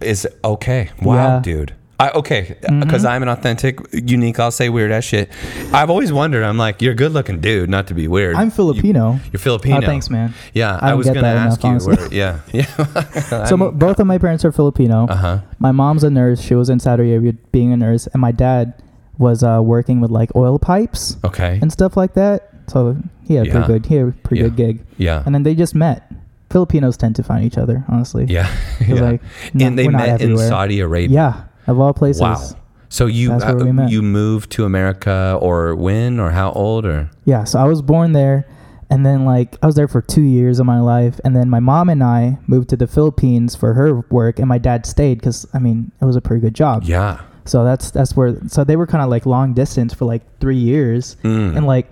Is 0.00 0.26
okay. 0.44 0.90
Wow, 1.02 1.14
Yeah. 1.14 1.40
Dude. 1.40 1.74
I, 2.00 2.10
okay, 2.10 2.56
because 2.80 3.04
I'm 3.04 3.22
an 3.24 3.28
authentic, 3.28 3.80
unique. 3.92 4.38
I'll 4.38 4.52
say 4.52 4.68
weird 4.68 4.92
ass 4.92 5.02
shit. 5.02 5.30
I've 5.72 5.90
always 5.90 6.12
wondered. 6.12 6.44
I'm 6.44 6.56
like, 6.56 6.80
you're 6.80 6.92
a 6.92 6.96
good 6.96 7.10
looking 7.12 7.40
dude, 7.40 7.68
not 7.68 7.88
to 7.88 7.94
be 7.94 8.06
weird. 8.06 8.36
I'm 8.36 8.50
Filipino. 8.52 9.14
You, 9.14 9.30
are 9.34 9.38
Filipino. 9.38 9.78
Oh, 9.78 9.80
thanks, 9.80 10.08
man. 10.08 10.32
Yeah, 10.54 10.78
I 10.80 10.92
I, 10.92 10.94
was 10.94 11.08
gonna 11.08 11.26
ask 11.26 11.62
enough, 11.64 11.82
you. 11.82 11.88
Where, 11.88 12.14
yeah, 12.14 12.40
yeah. 12.52 13.44
So 13.46 13.56
mo- 13.56 13.72
both 13.72 13.98
of 13.98 14.06
my 14.06 14.16
parents 14.18 14.44
are 14.44 14.52
Filipino. 14.52 15.08
Uh 15.08 15.14
huh. 15.16 15.38
My 15.58 15.72
mom's 15.72 16.04
a 16.04 16.10
nurse. 16.10 16.40
She 16.40 16.54
was 16.54 16.70
in 16.70 16.78
Saudi 16.78 17.12
Arabia 17.12 17.32
being 17.50 17.72
a 17.72 17.76
nurse, 17.76 18.06
and 18.06 18.20
my 18.20 18.30
dad 18.30 18.74
was 19.18 19.42
uh, 19.42 19.60
working 19.60 20.00
with 20.00 20.12
like 20.12 20.30
oil 20.36 20.60
pipes 20.60 21.16
Okay. 21.24 21.58
and 21.60 21.72
stuff 21.72 21.96
like 21.96 22.14
that. 22.14 22.50
So 22.68 22.96
he 23.24 23.34
had 23.34 23.46
a 23.46 23.48
Yeah. 23.48 23.52
pretty 23.54 23.66
good. 23.66 23.86
He 23.86 23.94
had 23.96 24.08
a 24.08 24.12
pretty 24.12 24.42
Yeah. 24.42 24.48
good 24.50 24.56
gig. 24.56 24.84
Yeah. 24.98 25.22
And 25.26 25.34
then 25.34 25.42
they 25.42 25.56
just 25.56 25.74
met. 25.74 26.08
Filipinos 26.50 26.96
tend 26.96 27.16
to 27.16 27.22
find 27.24 27.44
each 27.44 27.58
other, 27.58 27.84
honestly. 27.88 28.24
Yeah. 28.26 28.48
yeah. 28.86 28.94
like, 29.02 29.20
no- 29.52 29.66
and 29.66 29.76
they 29.78 29.88
met 29.88 30.20
in. 30.22 30.38
Saudi 30.38 30.78
Arabia. 30.80 31.14
Yeah, 31.14 31.44
of 31.68 31.78
all 31.78 31.92
places. 31.94 32.22
Wow. 32.22 32.42
So 32.90 33.06
you 33.06 33.32
uh, 33.32 33.86
you 33.88 34.00
moved 34.02 34.50
to 34.52 34.64
America 34.64 35.38
or 35.42 35.74
when 35.74 36.18
or 36.18 36.30
how 36.30 36.52
old 36.52 36.86
or 36.86 37.10
Yeah, 37.24 37.44
so 37.44 37.58
I 37.58 37.64
was 37.64 37.82
born 37.82 38.12
there, 38.12 38.46
and 38.88 39.04
then 39.04 39.24
like 39.26 39.56
I 39.62 39.66
was 39.66 39.74
there 39.74 39.88
for 39.88 40.00
two 40.00 40.22
years 40.22 40.58
of 40.58 40.64
my 40.66 40.80
life, 40.80 41.20
and 41.22 41.36
then 41.36 41.50
my 41.50 41.60
mom 41.60 41.90
and 41.90 42.02
I 42.02 42.38
moved 42.46 42.70
to 42.70 42.76
the 42.76 42.86
Philippines 42.86 43.54
for 43.54 43.74
her 43.74 44.00
work, 44.10 44.38
and 44.38 44.48
my 44.48 44.56
dad 44.58 44.86
stayed 44.86 45.18
because 45.18 45.46
I 45.52 45.58
mean 45.58 45.92
it 46.00 46.06
was 46.06 46.16
a 46.16 46.20
pretty 46.22 46.40
good 46.40 46.54
job. 46.54 46.84
yeah. 46.84 47.20
So 47.44 47.64
that's 47.64 47.90
that's 47.90 48.14
where 48.16 48.36
so 48.48 48.64
they 48.64 48.76
were 48.76 48.86
kind 48.86 49.02
of 49.02 49.10
like 49.10 49.24
long 49.26 49.52
distance 49.54 49.92
for 49.94 50.04
like 50.06 50.22
three 50.40 50.56
years, 50.58 51.16
Mm. 51.22 51.56
and 51.58 51.66
like 51.66 51.90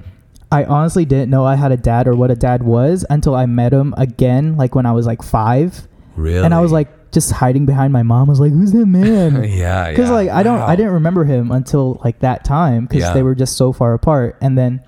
I 0.52 0.64
honestly 0.64 1.04
didn't 1.04 1.28
know 1.30 1.44
I 1.44 1.56
had 1.56 1.72
a 1.72 1.76
dad 1.76 2.06
or 2.08 2.14
what 2.14 2.30
a 2.30 2.36
dad 2.36 2.62
was 2.62 3.04
until 3.10 3.34
I 3.34 3.44
met 3.46 3.72
him 3.72 3.92
again, 3.98 4.56
like 4.56 4.74
when 4.74 4.86
I 4.86 4.92
was 4.92 5.04
like 5.06 5.22
five, 5.22 5.86
really? 6.14 6.44
and 6.44 6.54
I 6.54 6.60
was 6.60 6.72
like 6.72 6.88
just 7.16 7.32
hiding 7.32 7.64
behind 7.64 7.92
my 7.94 8.02
mom. 8.02 8.28
I 8.28 8.30
was 8.30 8.40
like, 8.40 8.52
"Who's 8.52 8.72
that 8.72 8.84
man?" 8.84 9.42
yeah, 9.48 9.88
because 9.90 10.10
yeah. 10.10 10.14
like 10.14 10.28
I 10.28 10.42
don't 10.42 10.58
Wow. 10.60 10.66
I 10.66 10.76
didn't 10.76 10.92
remember 10.92 11.24
him 11.24 11.50
until 11.50 11.98
like 12.04 12.18
that 12.20 12.44
time 12.44 12.84
because 12.84 13.02
Yeah. 13.04 13.14
they 13.14 13.22
were 13.22 13.34
just 13.34 13.56
so 13.56 13.72
far 13.72 13.94
apart. 13.94 14.36
And 14.42 14.56
then 14.58 14.82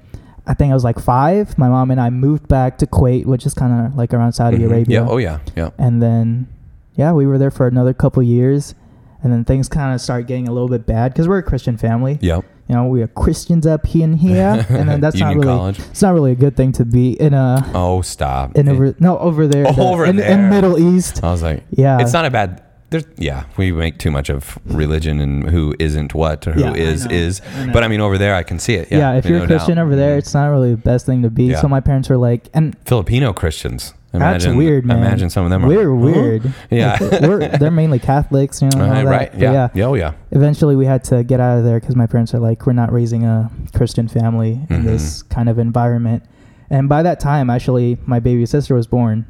I 0.47 0.53
think 0.55 0.71
I 0.71 0.75
was 0.75 0.85
like 0.85 0.99
five. 1.01 1.57
My 1.59 1.69
mom 1.69 1.91
and 1.91 1.99
I 2.01 2.11
moved 2.11 2.47
back 2.47 2.77
to 2.79 2.87
Kuwait, 2.87 3.25
which 3.25 3.47
is 3.47 3.55
kind 3.55 3.87
of 3.87 3.97
like 3.97 4.13
around 4.13 4.33
Saudi 4.35 4.59
Mhm. 4.59 4.67
Arabia. 4.67 5.01
Yeah. 5.03 5.09
Oh 5.09 5.17
yeah. 5.17 5.39
Yeah. 5.57 5.71
And 5.79 6.03
then 6.03 6.49
yeah, 6.95 7.13
we 7.13 7.27
were 7.27 7.39
there 7.39 7.51
for 7.51 7.67
another 7.67 7.95
couple 7.95 8.23
years. 8.23 8.75
And 9.23 9.33
then 9.33 9.45
things 9.45 9.69
kind 9.69 9.95
of 9.95 10.01
start 10.01 10.27
getting 10.29 10.47
a 10.49 10.53
little 10.53 10.69
bit 10.69 10.87
bad 10.87 11.13
because 11.13 11.27
we're 11.27 11.39
a 11.39 11.43
Christian 11.43 11.77
family. 11.77 12.19
Yep. 12.21 12.45
You 12.69 12.75
know, 12.75 12.87
we 12.87 13.03
are 13.03 13.09
Christians 13.09 13.67
up 13.67 13.85
here 13.87 14.05
and 14.05 14.17
here, 14.19 14.65
and 14.69 14.89
then 14.89 15.01
that's 15.05 15.17
not 15.19 15.35
really 15.35 15.47
College. 15.47 15.79
it's 15.81 16.03
not 16.03 16.15
really 16.15 16.33
a 16.33 16.37
good 16.37 16.57
thing 16.57 16.71
to 16.73 16.85
be 16.85 17.13
in 17.21 17.35
a 17.35 17.69
Oh, 17.75 18.03
stop. 18.03 18.57
in 18.57 18.69
over 18.69 18.95
no 19.01 19.19
over 19.19 19.47
there 19.49 19.67
Oh, 19.67 19.73
the- 19.73 19.83
over 19.83 20.05
in, 20.05 20.17
there. 20.17 20.31
in 20.31 20.51
Middle 20.51 20.79
East. 20.79 21.25
I 21.25 21.33
was 21.33 21.43
like, 21.43 21.65
Yeah, 21.71 21.99
it's 22.01 22.13
not 22.13 22.27
a 22.27 22.31
bad. 22.31 22.63
There's, 22.91 23.05
yeah, 23.17 23.45
we 23.59 23.71
make 23.73 23.99
too 23.99 24.11
much 24.11 24.31
of 24.31 24.59
religion 24.65 25.21
and 25.21 25.51
who 25.51 25.75
isn't 25.79 26.15
what 26.15 26.47
or 26.47 26.53
who 26.53 26.61
Yeah, 26.63 26.73
is 26.75 27.05
is. 27.07 27.43
I. 27.59 27.71
But 27.73 27.85
I 27.85 27.89
mean, 27.89 28.01
over 28.01 28.17
there, 28.19 28.35
I 28.35 28.43
can 28.43 28.59
see 28.59 28.75
it. 28.77 28.89
yeah, 28.91 28.99
Yeah, 28.99 29.19
if 29.19 29.27
you're 29.27 29.39
no 29.41 29.45
a 29.45 29.47
Christian 29.47 29.77
doubt. 29.77 29.85
over 29.85 29.95
there, 29.97 30.15
Mhm. 30.15 30.19
it's 30.19 30.33
not 30.33 30.47
really 30.47 30.71
the 30.71 30.79
best 30.81 31.05
thing 31.05 31.21
to 31.23 31.29
be. 31.31 31.45
Yeah. 31.47 31.61
So 31.61 31.69
my 31.69 31.81
parents 31.81 32.09
were 32.09 32.17
like, 32.17 32.49
and 32.55 32.77
Filipino 32.87 33.33
Christians. 33.35 33.93
That's 34.13 34.45
Imagine, 34.45 34.57
weird, 34.57 34.87
man. 34.87 34.99
Imagine 34.99 35.29
some 35.29 35.45
of 35.45 35.51
them. 35.51 35.65
Are 35.65 35.69
we're 35.69 35.85
like, 35.95 36.15
"Huh?" 36.15 36.21
weird. 36.21 36.55
Yeah. 36.71 36.99
We're, 37.27 37.47
they're 37.59 37.71
mainly 37.71 37.99
Catholics, 37.99 38.63
you 38.63 38.71
know. 38.71 38.85
all 38.93 39.05
Right. 39.05 39.31
Yeah. 39.35 39.53
yeah. 39.53 39.69
yeah. 39.75 39.85
Oh, 39.85 39.95
yeah. 39.95 40.13
Eventually, 40.31 40.77
we 40.77 40.87
had 40.87 41.05
to 41.05 41.23
get 41.23 41.41
out 41.41 41.59
of 41.59 41.65
there 41.65 41.79
because 41.79 41.95
my 41.95 42.07
parents 42.07 42.33
are 42.35 42.39
like, 42.39 42.67
we're 42.67 42.73
not 42.73 42.91
raising 42.91 43.25
a 43.25 43.51
Christian 43.75 44.09
family 44.09 44.61
in 44.71 44.81
Mhm. 44.81 44.85
this 44.85 45.23
kind 45.25 45.49
of 45.51 45.59
environment. 45.59 46.23
And 46.71 46.89
by 46.89 47.03
that 47.03 47.21
time, 47.21 47.51
actually, 47.51 47.99
my 48.07 48.19
baby 48.19 48.47
sister 48.47 48.75
was 48.75 48.87
born 48.87 49.27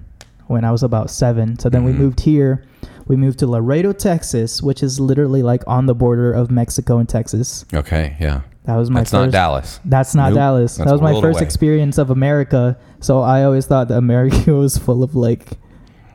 when 0.46 0.64
I 0.64 0.70
was 0.70 0.82
about 0.84 1.10
seven. 1.10 1.58
So 1.58 1.68
then 1.68 1.82
we 1.82 1.92
Mhm. 1.92 1.98
moved 1.98 2.20
here. 2.20 2.62
We 3.08 3.16
moved 3.16 3.38
to 3.40 3.46
Laredo, 3.48 3.92
Texas, 3.92 4.62
which 4.62 4.82
is 4.82 5.00
literally 5.00 5.42
like 5.42 5.62
on 5.66 5.86
the 5.86 5.94
border 5.94 6.32
of 6.32 6.50
Mexico 6.52 6.98
and 6.98 7.08
Texas. 7.08 7.64
Okay. 7.74 8.16
Yeah. 8.20 8.42
That 8.68 8.76
was 8.76 8.90
my 8.90 9.00
That's 9.00 9.12
first. 9.12 9.24
not 9.28 9.30
Dallas. 9.32 9.80
That's 9.86 10.14
not 10.14 10.28
Nope. 10.28 10.36
Dallas. 10.36 10.76
That's 10.76 10.86
that 10.90 10.92
was 10.92 11.00
my 11.00 11.18
first 11.22 11.38
away. 11.38 11.46
experience 11.46 11.96
of 11.96 12.10
America. 12.10 12.76
So 13.00 13.20
I 13.22 13.44
always 13.44 13.64
thought 13.64 13.88
that 13.88 13.96
America 13.96 14.52
was 14.64 14.76
full 14.76 15.02
of 15.02 15.14
like 15.16 15.48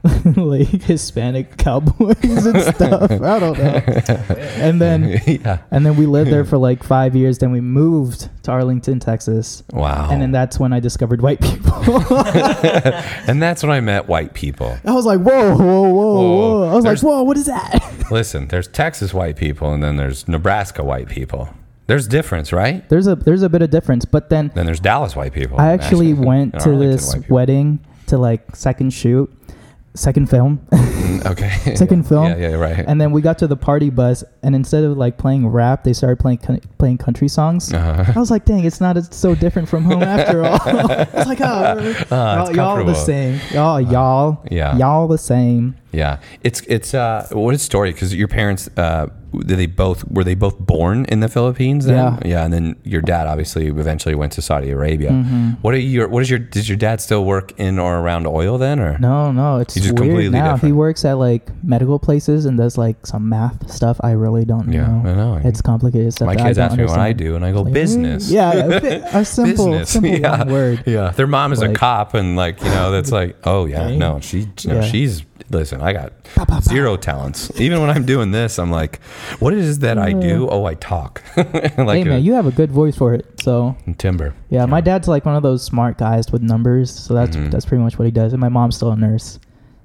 like 0.36 0.68
Hispanic 0.68 1.58
cowboys 1.58 2.46
and 2.46 2.62
stuff. 2.76 3.10
I 3.12 3.40
don't 3.40 3.58
know. 3.58 3.82
And 4.58 4.80
then 4.80 5.20
yeah. 5.26 5.60
and 5.72 5.84
then 5.84 5.96
we 5.96 6.06
lived 6.06 6.30
there 6.30 6.46
for 6.46 6.58
like 6.60 6.84
five 6.84 7.16
years. 7.16 7.40
Then 7.40 7.52
we 7.52 7.60
moved 7.62 8.30
to 8.44 8.52
Arlington, 8.52 9.00
Texas, 9.00 9.64
Wow. 9.72 10.10
and 10.12 10.22
then 10.22 10.32
that's 10.32 10.60
when 10.60 10.74
I 10.74 10.80
discovered 10.80 11.22
white 11.22 11.42
people. 11.42 11.74
and 13.28 13.42
that's 13.42 13.64
when 13.64 13.72
I 13.72 13.80
met 13.80 14.08
white 14.08 14.34
people. 14.34 14.78
I 14.86 14.92
was 14.92 15.06
like, 15.06 15.22
whoa, 15.22 15.56
whoa, 15.56 15.58
whoa, 15.58 15.90
Whoa. 15.90 16.60
whoa! 16.68 16.70
I 16.72 16.76
was 16.76 16.86
like, 16.86 17.00
whoa, 17.02 17.24
what 17.24 17.38
is 17.38 17.46
that? 17.48 18.06
Listen, 18.12 18.48
there's 18.50 18.68
Texas 18.68 19.14
white 19.14 19.38
people, 19.38 19.74
and 19.74 19.82
then 19.82 19.96
there's 19.96 20.28
Nebraska 20.28 20.84
white 20.84 21.08
people. 21.08 21.50
There's 21.88 22.08
difference, 22.08 22.54
right? 22.54 22.88
There's 22.90 23.08
a 23.08 23.16
there's 23.16 23.42
a 23.44 23.50
bit 23.50 23.62
of 23.62 23.70
difference, 23.70 24.06
but 24.06 24.30
then 24.30 24.52
Then 24.56 24.66
there's 24.66 24.80
Dallas 24.80 25.16
white 25.16 25.34
people. 25.34 25.60
I 25.60 25.72
actually 25.74 26.14
went 26.14 26.60
to 26.64 26.78
this 26.78 27.16
wedding 27.30 27.80
to 28.08 28.18
like 28.18 28.56
second 28.56 28.92
shoot, 28.94 29.32
second 29.94 30.30
film. 30.30 30.66
Mm, 31.04 31.26
Okay. 31.32 31.50
Second 31.76 32.04
Yeah. 32.04 32.10
film. 32.10 32.26
Yeah, 32.28 32.38
yeah, 32.38 32.56
right. 32.56 32.86
And 32.88 33.00
then 33.00 33.12
we 33.12 33.22
got 33.22 33.38
to 33.40 33.48
the 33.48 33.58
party 33.58 33.90
bus, 33.90 34.24
and 34.42 34.56
instead 34.56 34.86
of 34.86 34.98
like 34.98 35.18
playing 35.18 35.46
rap, 35.48 35.84
they 35.84 35.92
started 35.92 36.18
playing 36.18 36.38
playing 36.78 36.98
country 36.98 37.28
songs. 37.28 37.74
Uh-huh. 37.74 38.14
I 38.16 38.18
was 38.18 38.32
like, 38.32 38.46
dang, 38.46 38.64
it's 38.64 38.80
not 38.80 38.96
it's 38.96 39.16
so 39.16 39.36
different 39.36 39.68
from 39.68 39.84
home 39.84 40.02
after 40.02 40.46
all. 40.46 40.60
it's 40.66 41.28
like, 41.28 41.42
oh, 41.42 41.78
it's 41.78 42.10
y'all, 42.10 42.56
y'all 42.56 42.86
the 42.86 42.94
same. 42.94 43.40
Y'all, 43.52 43.82
y'all, 43.82 44.46
Yeah. 44.50 44.78
y'all 44.78 45.10
the 45.10 45.18
same. 45.18 45.76
Yeah, 45.92 46.20
it's 46.42 46.62
it's 46.62 46.94
uh 46.94 47.28
what 47.34 47.54
a 47.54 47.58
story 47.60 47.92
because 47.92 48.16
your 48.16 48.30
parents 48.30 48.70
uh 48.78 49.08
did 49.40 49.58
they 49.58 49.66
both 49.66 50.08
were 50.10 50.24
they 50.24 50.36
both 50.36 50.60
born 50.60 51.06
in 51.06 51.20
the 51.20 51.28
Philippines? 51.30 51.86
Then? 51.86 51.96
Yeah. 51.96 52.20
yeah, 52.26 52.44
and 52.46 52.54
then 52.54 52.76
your 52.84 53.02
dad 53.02 53.28
obviously 53.28 53.68
eventually 53.68 54.16
went 54.16 54.32
to 54.34 54.42
Saudi 54.42 54.70
Arabia. 54.70 55.12
Mm-hmm. 55.12 55.50
What 55.62 55.74
are 55.74 55.78
your 55.80 56.08
what 56.08 56.22
is 56.22 56.30
your 56.30 56.40
does 56.40 56.68
your 56.70 56.78
dad 56.78 57.02
still 57.02 57.26
work 57.26 57.58
in 57.60 57.80
or 57.80 57.98
around 58.00 58.28
oil 58.28 58.58
then 58.58 58.80
or 58.80 58.98
No, 59.00 59.32
no, 59.32 59.58
it's 59.60 59.74
He's 59.74 59.84
just 59.84 59.96
weird 60.00 60.10
completely 60.10 60.30
now. 60.40 60.58
He 60.58 60.72
works 60.72 61.06
at 61.06 61.14
like 61.14 61.50
medical 61.64 62.00
places 62.00 62.46
and 62.46 62.58
does 62.58 62.78
like 62.78 63.06
some 63.06 63.28
math 63.30 63.70
stuff. 63.72 64.00
I 64.04 64.12
really 64.12 64.46
don't 64.46 64.72
Yeah, 64.72 64.88
know. 64.88 65.10
I 65.10 65.14
know. 65.16 65.42
It's 65.44 65.62
complicated 65.62 66.14
stuff. 66.14 66.28
My 66.28 66.36
kids 66.36 66.58
ask 66.58 66.78
me 66.78 66.86
what 66.86 67.00
I 67.00 67.14
do, 67.14 67.36
and 67.36 67.46
I 67.46 67.52
go 67.52 67.62
Like, 67.64 67.74
business. 67.74 68.30
Yeah, 68.32 68.52
a, 68.54 69.26
simple, 69.26 69.68
business. 69.68 69.90
simple 69.90 70.12
yeah. 70.20 70.44
word. 70.46 70.84
Yeah, 70.86 71.12
their 71.12 71.28
mom 71.28 71.52
is 71.54 71.62
a 71.62 71.74
cop, 71.74 72.14
and 72.14 72.36
like 72.36 72.60
you 72.62 72.70
know, 72.70 72.92
that's 72.92 73.12
like, 73.12 73.38
oh 73.46 73.66
yeah, 73.66 73.96
no, 73.96 74.20
she, 74.20 74.48
no, 74.66 74.76
Yeah. 74.76 74.82
she's. 74.82 75.24
Listen, 75.54 75.82
I 75.82 75.94
got 75.94 76.14
zero 76.64 76.98
talents. 76.98 77.52
Even 77.60 77.80
when 77.80 77.90
I'm 77.90 78.06
doing 78.06 78.32
this, 78.32 78.58
I'm 78.60 78.72
like, 78.72 79.02
what 79.40 79.54
is 79.54 79.78
it 79.78 79.82
that 79.82 79.98
I 79.98 80.14
do? 80.14 80.48
Oh, 80.50 80.66
I 80.66 80.74
talk. 80.76 81.24
like 81.38 81.54
hey 81.78 82.02
a, 82.02 82.06
man, 82.06 82.24
you 82.24 82.34
have 82.34 82.48
a 82.48 82.52
good 82.52 82.72
voice 82.72 82.98
for 82.98 83.14
it. 83.14 83.40
So 83.42 83.76
timber. 83.98 84.34
yeah, 84.50 84.66
my 84.66 84.82
dad's 84.82 85.08
like 85.08 85.26
one 85.26 85.36
of 85.36 85.44
those 85.44 85.64
smart 85.64 85.98
guys 85.98 86.32
with 86.32 86.42
numbers. 86.42 86.92
So 86.92 87.14
that's 87.14 87.38
Mhm. 87.38 87.52
that's 87.52 87.66
pretty 87.66 87.84
much 87.84 87.98
what 88.00 88.06
he 88.06 88.12
does. 88.12 88.34
And 88.34 88.40
my 88.42 88.50
mom's 88.50 88.76
still 88.76 88.92
a 88.92 88.96
nurse. 88.96 89.40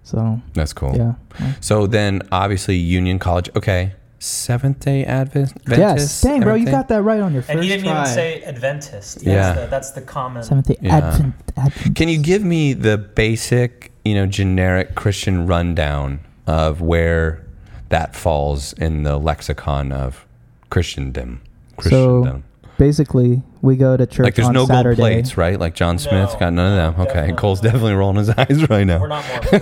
So 0.04 0.40
That's 0.54 0.72
cool. 0.72 0.96
yeah. 0.96 1.14
So 1.61 1.87
then, 1.87 2.22
obviously, 2.33 2.76
Union 2.76 3.18
College. 3.18 3.50
Okay, 3.54 3.92
Seventh 4.20 4.81
Day 4.81 5.04
Advent. 5.04 5.52
Yes. 5.68 5.78
Adventist, 5.78 6.22
Dang, 6.24 6.40
bro, 6.40 6.54
you 6.54 6.64
got 6.64 6.88
that 6.88 7.02
right 7.02 7.20
on 7.20 7.35
your 7.35 7.42
first 7.42 7.50
And 7.50 7.62
he 7.62 7.68
didn't 7.68 7.85
try. 7.85 8.02
even 8.02 8.14
say 8.14 8.42
Adventist. 8.42 9.16
That's 9.16 9.26
Yeah. 9.26 9.52
The, 9.52 9.66
that's 9.66 9.90
the 9.90 10.00
common. 10.00 10.42
Seventh 10.44 10.68
Day 10.68 10.76
Yeah. 10.81 10.96
Advent. 10.96 11.35
Advent. 11.59 11.94
Can 11.96 12.09
you 12.09 12.18
give 12.22 12.42
me 12.42 12.72
the 12.72 12.96
basic, 12.96 13.88
you 14.04 14.14
know, 14.14 14.26
generic 14.26 14.94
Christian 14.94 15.46
rundown 15.46 16.20
of 16.46 16.80
where 16.80 17.44
that 17.90 18.14
falls 18.16 18.72
in 18.74 19.02
the 19.02 19.18
lexicon 19.18 19.92
of 19.92 20.26
Christendom? 20.70 21.40
Christendom. 21.76 22.44
Basically, 22.78 23.42
we 23.61 23.74
go 23.76 23.96
to 23.96 24.06
church 24.06 24.22
like, 24.24 24.34
there's 24.37 24.46
on 24.48 24.54
no 24.54 24.64
Saturday. 24.64 24.96
gold 24.96 25.08
plates, 25.11 25.37
right? 25.37 25.58
Like 25.58 25.74
John 25.74 25.98
Smith 25.98 26.32
No, 26.34 26.38
got 26.38 26.52
none 26.52 26.78
of 26.78 26.96
them. 26.96 27.06
Okay, 27.08 27.12
definitely 27.14 27.37
Cole's 27.37 27.61
definitely 27.61 27.94
rolling 27.94 28.16
his 28.18 28.30
eyes 28.37 28.70
right 28.70 28.84
now. 28.84 29.00
We're 29.00 29.08
not 29.08 29.24
more. 29.52 29.58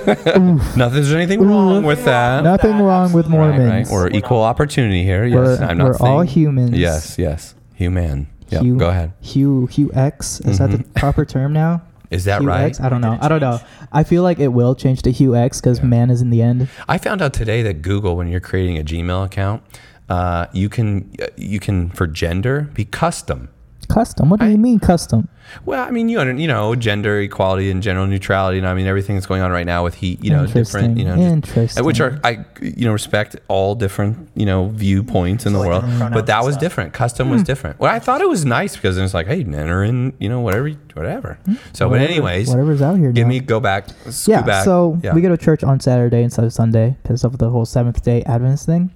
Nothing. 0.77 0.77
There's 0.77 1.12
anything 1.12 1.40
wrong 1.49 1.83
with 1.83 2.05
that. 2.05 2.44
Nothing 2.44 2.77
That, 2.77 2.83
wrong 2.85 3.12
with 3.14 3.25
absolutely. 3.25 3.38
Right, 3.49 3.57
Mormons. 3.59 3.88
right. 3.88 3.94
We're 3.94 4.11
We're 4.11 4.16
equal 4.18 4.40
not. 4.42 4.49
opportunity 4.51 5.03
here. 5.03 5.25
Yes, 5.25 5.35
we're 5.35 5.64
I'm 5.64 5.79
not 5.79 5.99
we're 5.99 6.07
all 6.07 6.20
humans. 6.20 6.72
Yes, 6.77 7.18
yes, 7.18 7.55
human. 7.75 8.27
Yep. 8.51 8.62
Hugh- 8.62 8.77
Go 8.77 8.90
ahead. 8.90 9.12
Hugh 9.22 9.66
Hugh 9.66 9.90
X 9.94 10.40
is 10.40 10.59
that 10.59 10.70
the 10.70 10.79
Mhm. 10.79 10.94
proper 10.94 11.25
term 11.25 11.53
now? 11.55 11.83
Is 12.11 12.25
that 12.25 12.40
Hugh 12.40 12.49
right? 12.49 12.64
X? 12.66 12.81
I 12.81 12.88
don't 12.88 13.01
know. 13.01 13.19
I 13.21 13.29
don't 13.29 13.40
know. 13.40 13.59
I 13.92 14.05
feel 14.05 14.23
like 14.23 14.38
it 14.38 14.49
will 14.49 14.75
change 14.75 15.03
to 15.03 15.11
Hugh 15.11 15.35
X 15.37 15.61
because 15.61 15.79
Yeah. 15.81 15.87
man 15.87 16.11
is 16.11 16.21
in 16.23 16.31
the 16.31 16.42
end. 16.42 16.69
I 16.88 16.99
found 16.99 17.21
out 17.23 17.33
today 17.33 17.62
that 17.62 17.83
Google, 17.83 18.16
when 18.16 18.29
you're 18.29 18.40
creating 18.40 18.79
a 18.79 18.85
Gmail 18.85 19.25
account, 19.25 19.62
uh, 20.09 20.47
you 20.53 20.69
can 20.69 21.11
you 21.37 21.59
can 21.59 21.90
for 21.90 22.07
gender 22.07 22.71
be 22.75 22.85
custom. 22.85 23.49
Custom. 23.88 24.31
What 24.31 24.40
do 24.40 24.46
I- 24.46 24.51
you 24.51 24.59
mean 24.59 24.79
custom? 24.81 25.29
Well, 25.64 25.85
I 25.87 25.92
mean, 25.92 26.09
you 26.09 26.18
under, 26.18 26.33
you 26.35 26.49
know, 26.49 26.75
gender 26.75 27.20
equality 27.20 27.70
and 27.70 27.81
general 27.81 28.09
neutrality, 28.09 28.59
and 28.59 28.66
I 28.66 28.75
mean 28.75 28.88
everything 28.88 29.14
that's 29.14 29.27
going 29.27 29.42
on 29.42 29.53
right 29.53 29.64
now 29.64 29.85
with 29.85 29.94
heat, 29.94 30.25
you 30.25 30.31
know, 30.33 30.44
different, 30.44 30.99
you 30.99 31.05
know, 31.05 31.14
just- 31.14 31.29
Interesting. 31.33 31.85
which 31.85 32.01
are 32.01 32.18
I 32.25 32.44
you 32.61 32.85
know 32.87 32.92
respect 32.92 33.37
all 33.46 33.77
different 33.77 34.29
you 34.35 34.44
know 34.44 34.68
viewpoints 34.75 35.46
in 35.46 35.53
the 35.53 35.61
like 35.61 35.68
world, 35.68 35.85
but 36.12 36.27
that 36.27 36.42
was 36.44 36.55
stuff. 36.55 36.61
different. 36.62 36.92
Custom 36.94 37.29
Hmm. 37.29 37.35
was 37.35 37.42
different. 37.44 37.79
Well, 37.79 37.92
I 37.94 38.01
thought 38.01 38.20
it 38.22 38.29
was 38.29 38.44
nice 38.44 38.75
because 38.75 38.99
it 38.99 39.03
was 39.03 39.14
like, 39.14 39.29
hey, 39.29 39.42
enter 39.42 39.85
in 39.85 40.14
you 40.18 40.29
know 40.29 40.40
whatever 40.40 40.66
you- 40.66 40.79
whatever. 40.94 41.38
So, 41.75 41.88
but 41.88 42.01
anyways, 42.01 42.49
whatever's 42.49 42.83
out 42.83 42.99
here. 42.99 43.12
give 43.12 43.27
now. 43.27 43.29
me 43.29 43.38
go 43.40 43.61
back, 43.61 43.87
yeah. 44.27 44.42
back. 44.42 44.64
So 44.64 44.99
yeah. 45.03 45.14
we 45.14 45.20
go 45.20 45.29
to 45.29 45.37
church 45.37 45.62
on 45.62 45.79
Saturday 45.79 46.25
instead 46.25 46.44
of 46.44 46.53
Sunday 46.53 46.96
because 47.05 47.22
of 47.22 47.38
the 47.38 47.51
whole 47.51 47.64
Seventh 47.64 48.03
Day 48.03 48.25
Adventist 48.25 48.66
thing. 48.66 48.90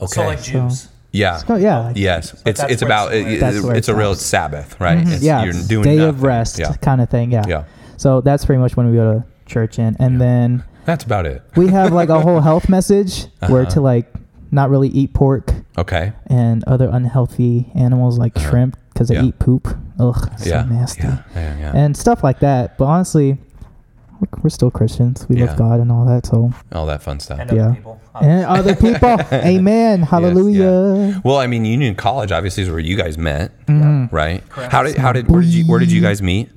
okay, 0.00 0.06
So 0.14 0.22
like 0.24 0.38
So- 0.38 0.88
Yeah. 1.10 1.40
Yeah. 1.56 1.92
Yes, 1.96 2.40
it's 2.44 2.62
it's 2.64 2.82
about 2.82 3.12
it's- 3.14 3.32
it, 3.34 3.40
That's 3.40 3.56
it- 3.56 3.76
it's 3.76 3.88
a 3.88 3.94
real. 3.94 4.14
Sabbath, 4.14 4.78
right? 4.80 4.98
Mhm. 4.98 5.12
It's, 5.12 5.22
yeah. 5.22 5.44
you're 5.44 5.54
doing 5.66 5.84
day 5.84 5.98
of 6.00 6.22
rest 6.22 6.58
Yeah, 6.58 6.72
kind 6.82 7.00
of 7.00 7.08
thing. 7.08 7.30
Yeah. 7.32 7.44
yeah, 7.48 7.64
So 7.96 8.20
that's 8.20 8.44
pretty 8.44 8.60
much 8.60 8.76
when 8.76 8.90
we 8.90 8.96
go 8.96 9.14
to 9.14 9.24
church 9.46 9.78
in, 9.78 9.96
and 9.98 10.14
Yeah. 10.14 10.18
then 10.18 10.62
that's 10.84 11.04
about 11.04 11.24
it. 11.26 11.42
we 11.56 11.68
have 11.68 11.92
like 11.92 12.08
a 12.10 12.20
whole 12.20 12.40
health 12.40 12.68
message 12.68 13.26
where 13.48 13.62
Uh-huh. 13.62 13.70
to 13.70 13.80
like 13.80 14.12
not 14.50 14.70
really 14.70 14.88
eat 14.88 15.12
pork 15.14 15.52
Okay, 15.76 16.12
and 16.26 16.64
other 16.66 16.88
unhealthy 16.90 17.70
animals 17.74 18.18
like 18.18 18.36
Uh-huh. 18.36 18.50
shrimp 18.50 18.76
because 18.92 19.08
they 19.08 19.14
Yeah. 19.14 19.24
eat 19.24 19.38
poop. 19.38 19.68
Ugh, 20.00 20.30
so 20.36 20.48
yeah, 20.50 20.64
nasty. 20.68 21.02
yeah, 21.04 21.18
yeah, 21.34 21.54
yeah. 21.60 21.72
And 21.74 21.96
stuff 21.96 22.22
like 22.22 22.38
that. 22.40 22.76
But 22.78 22.84
honestly, 22.84 23.38
we're, 24.20 24.40
we're 24.42 24.50
still 24.50 24.70
Christians. 24.70 25.26
We 25.28 25.36
Yeah. 25.36 25.46
love 25.46 25.56
God 25.58 25.80
and 25.80 25.90
all 25.92 26.04
that. 26.06 26.26
So 26.26 26.52
all 26.72 26.86
that 26.86 27.02
fun 27.02 27.20
stuff. 27.20 27.38
And 27.40 27.50
Yeah. 27.52 27.66
other 27.66 27.74
people. 27.74 28.00
and 28.20 28.44
other 28.46 28.74
people, 28.84 29.16
Amen, 29.32 30.02
Hallelujah. 30.02 31.20
Well, 31.24 31.36
I 31.38 31.46
mean, 31.46 31.64
Union 31.64 31.94
College 31.94 32.32
obviously 32.32 32.62
is 32.64 32.70
where 32.70 32.78
you 32.78 32.96
guys 32.96 33.16
met, 33.18 33.52
Mhm. 33.66 34.10
right? 34.12 34.46
Correct. 34.48 34.72
How 34.72 34.82
did 34.82 34.96
how 34.96 35.12
did 35.12 35.28
where 35.28 35.40
did 35.40 35.50
you 35.50 35.64
where 35.66 35.78
did 35.80 35.92
you 35.92 36.00
guys 36.00 36.20
meet? 36.22 36.50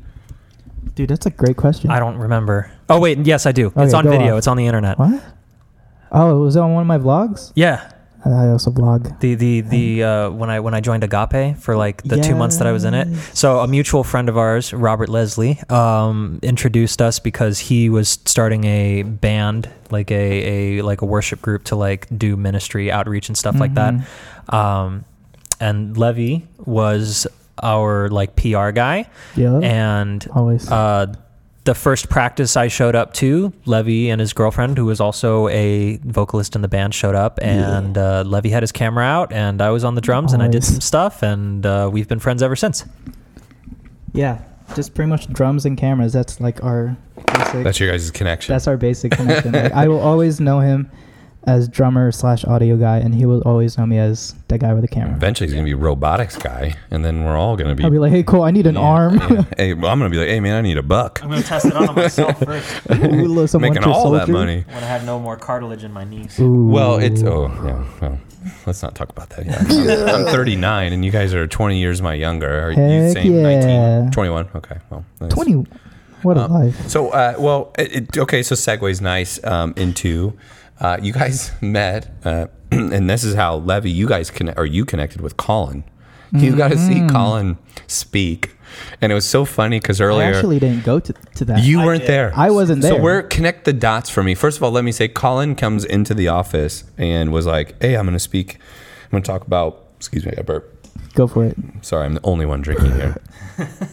Dude, 0.95 1.09
that's 1.09 1.25
a 1.25 1.29
great 1.29 1.55
question. 1.57 1.89
I 1.89 1.99
don't 1.99 2.17
remember. 2.17 2.69
Oh 2.89 2.99
wait, 2.99 3.19
yes 3.25 3.45
I 3.45 3.51
do. 3.51 3.67
Okay, 3.67 3.83
it's 3.83 3.93
on 3.93 4.07
video. 4.07 4.33
off. 4.33 4.37
It's 4.39 4.47
on 4.47 4.57
the 4.57 4.65
internet. 4.65 4.99
What? 4.99 5.21
Oh, 6.11 6.41
it 6.41 6.43
was 6.43 6.57
on 6.57 6.73
one 6.73 6.81
of 6.81 6.87
my 6.87 6.97
vlogs. 6.97 7.51
Yeah. 7.55 7.89
I 8.25 8.49
also 8.49 8.71
vlog. 8.71 9.19
The 9.19 9.35
the 9.35 9.61
the 9.61 10.03
uh, 10.03 10.29
when 10.29 10.49
I 10.49 10.59
when 10.59 10.73
I 10.73 10.79
joined 10.81 11.03
Agape 11.03 11.57
for 11.57 11.75
like 11.75 12.03
the 12.03 12.17
two 12.21 12.35
months 12.35 12.57
that 12.57 12.67
I 12.67 12.71
was 12.71 12.83
in 12.83 12.93
it. 12.93 13.07
So 13.33 13.59
a 13.59 13.67
mutual 13.67 14.03
friend 14.03 14.29
of 14.29 14.37
ours, 14.37 14.73
Robert 14.73 15.09
Leslie, 15.09 15.59
um, 15.69 16.39
introduced 16.43 17.01
us 17.01 17.19
because 17.19 17.57
he 17.59 17.89
was 17.89 18.19
starting 18.25 18.63
a 18.65 19.03
band, 19.03 19.69
like 19.89 20.11
a, 20.11 20.77
a 20.79 20.81
like 20.83 21.01
a 21.01 21.05
worship 21.05 21.41
group 21.41 21.63
to 21.65 21.75
like 21.75 22.07
do 22.15 22.37
ministry 22.37 22.91
outreach 22.91 23.27
and 23.29 23.37
stuff 23.37 23.59
like 23.59 23.71
Mhm. 23.73 24.05
that. 24.47 24.55
Um, 24.55 25.05
and 25.59 25.97
Levy 25.97 26.47
was 26.65 27.27
our 27.63 28.09
like 28.09 28.35
PR 28.35 28.69
guy, 28.71 29.05
Yeah. 29.35 29.59
and 29.59 30.27
always. 30.33 30.69
uh, 30.71 31.13
the 31.63 31.75
first 31.75 32.09
practice 32.09 32.57
I 32.57 32.67
showed 32.67 32.95
up 32.95 33.13
to, 33.15 33.53
Levy 33.65 34.09
and 34.09 34.19
his 34.19 34.33
girlfriend, 34.33 34.77
who 34.77 34.85
was 34.85 34.99
also 34.99 35.47
a 35.49 35.97
vocalist 35.97 36.55
in 36.55 36.61
the 36.61 36.67
band, 36.67 36.95
showed 36.95 37.15
up, 37.15 37.39
and 37.41 37.97
uh, 37.97 38.23
Levy 38.25 38.49
had 38.49 38.63
his 38.63 38.71
camera 38.71 39.05
out, 39.05 39.31
and 39.31 39.61
I 39.61 39.69
was 39.69 39.83
on 39.83 39.95
the 39.95 40.01
drums, 40.01 40.33
and 40.33 40.41
I 40.41 40.47
did 40.47 40.63
some 40.63 40.81
stuff, 40.81 41.21
and 41.21 41.65
uh, 41.65 41.89
we've 41.91 42.07
been 42.07 42.19
friends 42.19 42.41
ever 42.41 42.55
since. 42.55 42.85
yeah. 44.13 44.41
Just 44.73 44.95
pretty 44.95 45.09
much 45.09 45.27
drums 45.33 45.65
and 45.65 45.77
cameras. 45.77 46.13
That's 46.13 46.39
like 46.39 46.63
our 46.63 46.95
basic. 47.33 47.63
That's 47.65 47.77
your 47.77 47.91
guys' 47.91 48.09
connection. 48.09 48.53
That's 48.53 48.67
our 48.67 48.77
basic 48.77 49.11
connection. 49.11 49.51
like, 49.51 49.73
I 49.73 49.89
will 49.89 49.99
always 49.99 50.39
know 50.39 50.61
him 50.61 50.89
as 51.47 51.67
drummer 51.67 52.11
slash 52.11 52.45
audio 52.45 52.77
guy, 52.77 52.97
and 52.97 53.15
he 53.15 53.25
will 53.25 53.41
always 53.41 53.77
know 53.77 53.85
me 53.85 53.97
as 53.97 54.35
that 54.49 54.59
guy 54.59 54.73
with 54.73 54.83
the 54.83 54.87
camera. 54.87 55.15
Eventually, 55.15 55.47
he's 55.47 55.55
gonna 55.55 55.65
be 55.65 55.73
robotics 55.73 56.35
guy, 56.37 56.75
and 56.91 57.03
then 57.03 57.23
we're 57.23 57.35
all 57.37 57.55
gonna 57.57 57.73
be. 57.75 57.83
I'll 57.83 57.89
be 57.89 57.97
like, 57.99 58.11
"Hey, 58.11 58.21
cool, 58.23 58.43
I 58.43 58.51
need 58.51 58.67
an 58.67 58.75
Yeah, 58.75 58.81
arm." 58.81 59.17
yeah. 59.17 59.43
Hey, 59.57 59.73
well, 59.73 59.91
I'm 59.91 59.97
gonna 59.99 60.09
be 60.11 60.17
like, 60.17 60.27
hey 60.27 60.39
man, 60.39 60.55
I 60.55 60.61
need 60.61 60.77
a 60.77 60.83
buck. 60.83 61.19
I'm 61.23 61.29
gonna 61.29 61.41
test 61.41 61.65
it 61.65 61.75
out 61.75 61.89
on 61.89 61.95
myself 61.95 62.37
first 62.43 62.81
Ooh, 62.91 62.95
little 63.27 63.47
some 63.47 63.61
Making 63.61 63.75
Winter 63.81 63.89
all 63.89 64.11
that 64.11 64.27
Soldier. 64.27 64.33
money. 64.33 64.65
when 64.67 64.83
I 64.83 64.87
have 64.87 65.03
no 65.05 65.19
more 65.19 65.35
cartilage 65.35 65.83
in 65.83 65.91
my 65.91 66.03
knees. 66.03 66.39
Ooh. 66.39 66.67
Well, 66.67 66.97
it's 66.97 67.23
oh 67.23 67.47
yeah. 67.65 67.85
Well, 68.01 68.19
let's 68.67 68.83
not 68.83 68.93
talk 68.95 69.09
about 69.09 69.29
that. 69.31 69.45
yet. 69.45 70.09
I'm, 70.09 70.25
I'm 70.27 70.31
39, 70.31 70.93
and 70.93 71.03
you 71.03 71.11
guys 71.11 71.33
are 71.33 71.47
20 71.47 71.79
years 71.79 72.01
my 72.01 72.13
younger. 72.13 72.67
Are 72.67 72.71
you 72.71 72.77
Heck 72.77 73.13
saying 73.13 73.33
yeah. 73.33 73.99
19, 74.01 74.11
21? 74.11 74.49
Okay, 74.55 74.77
well, 74.89 75.05
that's- 75.19 75.33
twenty. 75.33 75.65
What 76.23 76.37
a 76.37 76.41
Uh, 76.43 76.47
life. 76.49 76.87
So, 76.87 77.09
uh, 77.09 77.33
well, 77.39 77.73
it, 77.79 77.95
it, 77.95 78.17
okay. 78.19 78.43
So, 78.43 78.53
segues 78.53 79.01
nice 79.01 79.43
um, 79.43 79.73
into 79.75 80.37
uh, 80.81 80.97
you 81.01 81.13
guys 81.13 81.51
met, 81.61 82.11
uh, 82.25 82.47
and 82.71 83.09
this 83.09 83.23
is 83.23 83.35
how 83.35 83.55
Levy, 83.57 83.89
you 83.91 84.07
guys 84.07 84.29
connect, 84.29 84.59
or 84.59 84.65
you 84.65 84.83
connected 84.85 85.21
with 85.21 85.37
Colin. 85.37 85.83
You 86.33 86.55
got 86.55 86.71
to 86.71 86.77
see 86.77 86.95
Mm-hmm. 86.95 87.09
Colin 87.09 87.57
speak, 87.87 88.55
and 89.01 89.11
it 89.11 89.15
was 89.15 89.25
so 89.25 89.43
funny 89.43 89.81
because 89.81 89.99
earlier. 89.99 90.27
I 90.27 90.31
actually 90.37 90.59
didn't 90.59 90.85
go 90.85 90.99
to 91.01 91.11
to 91.35 91.45
that. 91.45 91.61
you 91.63 91.81
I 91.81 91.85
weren't 91.85 92.01
did. 92.03 92.09
there. 92.09 92.31
I 92.33 92.49
wasn't 92.51 92.81
there. 92.81 92.93
So 92.95 93.01
where 93.01 93.21
connect 93.23 93.65
the 93.65 93.73
dots 93.73 94.09
for 94.09 94.23
me? 94.23 94.33
First 94.33 94.55
of 94.55 94.63
all, 94.63 94.71
let 94.71 94.85
me 94.85 94.93
say 94.93 95.09
Colin 95.09 95.55
comes 95.55 95.83
into 95.83 96.13
the 96.13 96.29
office 96.29 96.85
and 96.97 97.33
was 97.33 97.45
like, 97.45 97.75
"Hey, 97.81 97.97
I'm 97.97 98.05
going 98.05 98.13
to 98.13 98.19
speak. 98.19 98.59
I'm 99.05 99.11
going 99.11 99.23
to 99.23 99.27
talk 99.27 99.45
about." 99.45 99.87
Excuse 99.97 100.25
me, 100.25 100.31
I 100.37 100.41
burp. 100.41 100.80
Go 101.13 101.27
for 101.27 101.45
it. 101.45 101.55
Sorry, 101.81 102.05
I'm 102.05 102.13
the 102.15 102.21
only 102.25 102.45
one 102.45 102.61
drinking 102.61 102.91
here. 102.93 103.15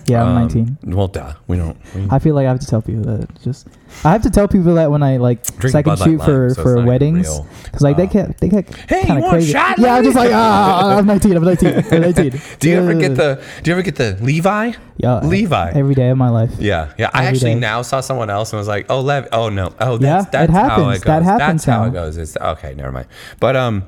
Yeah, 0.06 0.22
I'm 0.22 0.28
Um, 0.28 0.34
19. 0.36 0.78
Well, 0.96 1.08
duh. 1.08 1.34
We 1.46 1.58
don't. 1.58 1.76
We, 1.94 2.06
I 2.10 2.18
feel 2.20 2.34
like 2.34 2.46
I 2.46 2.48
have 2.48 2.60
to 2.60 2.66
tell 2.66 2.80
people 2.80 3.02
that. 3.02 3.28
Just 3.42 3.66
I 4.02 4.12
have 4.12 4.22
to 4.22 4.30
tell 4.30 4.48
people 4.48 4.74
that 4.76 4.90
when 4.90 5.02
I 5.02 5.18
like 5.18 5.42
Drink 5.58 5.72
second 5.72 5.90
Bud 5.90 6.00
Light 6.00 6.06
shoot 6.06 6.18
Lime, 6.20 6.26
for 6.26 6.48
so 6.48 6.52
it's 6.54 6.62
for 6.62 6.72
even 6.76 6.86
weddings 6.86 7.26
real. 7.28 7.46
because 7.64 7.82
like 7.82 7.96
they 7.98 8.04
Uh, 8.04 8.06
get 8.06 8.38
they 8.38 8.48
get 8.48 8.74
Hey, 8.88 9.00
you 9.00 9.06
kind 9.08 9.18
of 9.18 9.22
want 9.24 9.34
a 9.34 9.36
crazy. 9.38 9.52
shot, 9.52 9.78
yeah, 9.78 9.96
I'm 9.96 10.04
just 10.04 10.16
like 10.16 10.30
ah, 10.32 10.96
I'm 10.96 11.06
19. 11.06 11.36
I'm 11.36 11.44
19. 11.44 11.74
I'm 11.92 12.00
19. 12.00 12.40
do 12.60 12.70
you 12.70 12.76
ever 12.76 12.94
get 12.94 13.14
the? 13.16 13.42
Do 13.62 13.70
you 13.70 13.74
ever 13.74 13.82
get 13.82 13.96
the 13.96 14.16
Levi? 14.22 14.72
yeah, 14.96 15.18
Levi? 15.20 15.72
every 15.74 15.94
day 15.94 16.08
of 16.08 16.16
my 16.16 16.30
life? 16.30 16.52
Yeah, 16.58 16.92
yeah. 16.96 17.10
I 17.12 17.24
Every 17.26 17.28
actually 17.36 17.54
day. 17.54 17.60
now 17.60 17.82
saw 17.82 18.00
someone 18.00 18.30
else 18.30 18.52
and 18.54 18.58
was 18.58 18.68
like, 18.68 18.86
"Oh, 18.88 19.00
Lev. 19.02 19.28
Oh 19.32 19.50
no. 19.50 19.74
Oh, 19.80 19.98
Yeah, 20.00 20.22
that's 20.22 20.26
it 20.28 20.32
that's 20.32 20.52
how 20.52 20.58
it 20.64 20.68
happens. 20.70 20.86
goes. 20.98 21.02
That 21.04 21.22
happens 21.24 21.64
that's 21.64 21.64
how 21.66 21.82
now. 21.82 21.88
it 21.88 21.92
goes. 21.92 22.16
It's 22.16 22.36
okay. 22.38 22.74
Never 22.74 22.92
mind. 22.92 23.08
But 23.38 23.54
um, 23.56 23.84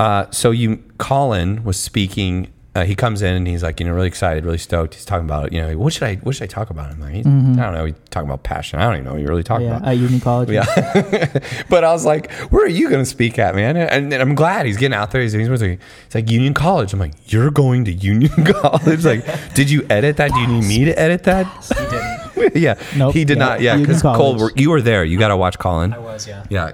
uh, 0.00 0.30
so 0.30 0.50
you 0.50 0.82
Colin 0.98 1.62
was 1.64 1.78
speaking 1.78 2.52
uh, 2.74 2.84
he 2.84 2.94
comes 2.94 3.20
in 3.20 3.34
and 3.34 3.48
he's 3.48 3.64
like, 3.64 3.80
you 3.80 3.86
know, 3.86 3.92
really 3.92 4.06
excited, 4.06 4.44
really 4.44 4.56
stoked. 4.56 4.94
He's 4.94 5.04
talking 5.04 5.24
about, 5.24 5.52
you 5.52 5.60
know, 5.60 5.76
what 5.76 5.92
should 5.92 6.04
I, 6.04 6.14
what 6.16 6.36
should 6.36 6.44
I 6.44 6.46
talk 6.46 6.70
about? 6.70 6.92
I'm 6.92 7.00
like, 7.00 7.14
I 7.16 7.22
don't 7.22 7.56
know. 7.56 7.84
He's 7.86 7.96
talking 8.10 8.28
about 8.28 8.44
passion. 8.44 8.78
I 8.78 8.84
don't 8.84 8.94
even 8.94 9.04
know 9.06 9.12
what 9.12 9.20
you're 9.20 9.28
really 9.28 9.42
talking 9.42 9.66
yeah, 9.66 9.78
about. 9.78 9.88
at 9.88 9.96
Union 9.96 10.20
College. 10.20 10.50
Yeah. 10.50 10.64
but 11.68 11.82
I 11.82 11.90
was 11.90 12.04
like, 12.04 12.30
where 12.52 12.64
are 12.64 12.68
you 12.68 12.88
going 12.88 13.02
to 13.02 13.10
speak 13.10 13.40
at, 13.40 13.56
man? 13.56 13.76
And, 13.76 14.12
and 14.12 14.22
I'm 14.22 14.36
glad 14.36 14.66
he's 14.66 14.76
getting 14.76 14.94
out 14.94 15.10
there. 15.10 15.20
He's, 15.20 15.32
he's, 15.32 15.48
like, 15.48 15.80
he's 16.04 16.14
like, 16.14 16.30
Union 16.30 16.54
College. 16.54 16.92
I'm 16.92 17.00
like, 17.00 17.14
you're 17.32 17.50
going 17.50 17.86
to 17.86 17.92
Union 17.92 18.44
College? 18.52 19.04
like, 19.04 19.54
did 19.54 19.68
you 19.68 19.84
edit 19.90 20.16
that? 20.18 20.30
Do 20.30 20.38
you 20.38 20.46
need 20.46 20.64
me 20.64 20.84
to 20.84 20.96
edit 20.96 21.24
that? 21.24 21.46
He 21.64 21.74
didn't. 21.74 22.56
yeah. 22.62 22.74
Nope. 22.96 23.14
He 23.14 23.24
did 23.24 23.38
Yeah, 23.38 23.44
not. 23.44 23.60
Yeah. 23.60 23.78
Because 23.78 24.00
Cole, 24.00 24.48
you 24.54 24.70
were 24.70 24.80
there. 24.80 25.02
You 25.02 25.18
got 25.18 25.28
to 25.28 25.36
watch 25.36 25.58
Colin. 25.58 25.92
I 25.92 25.98
was, 25.98 26.28
yeah. 26.28 26.44
Yeah. 26.48 26.70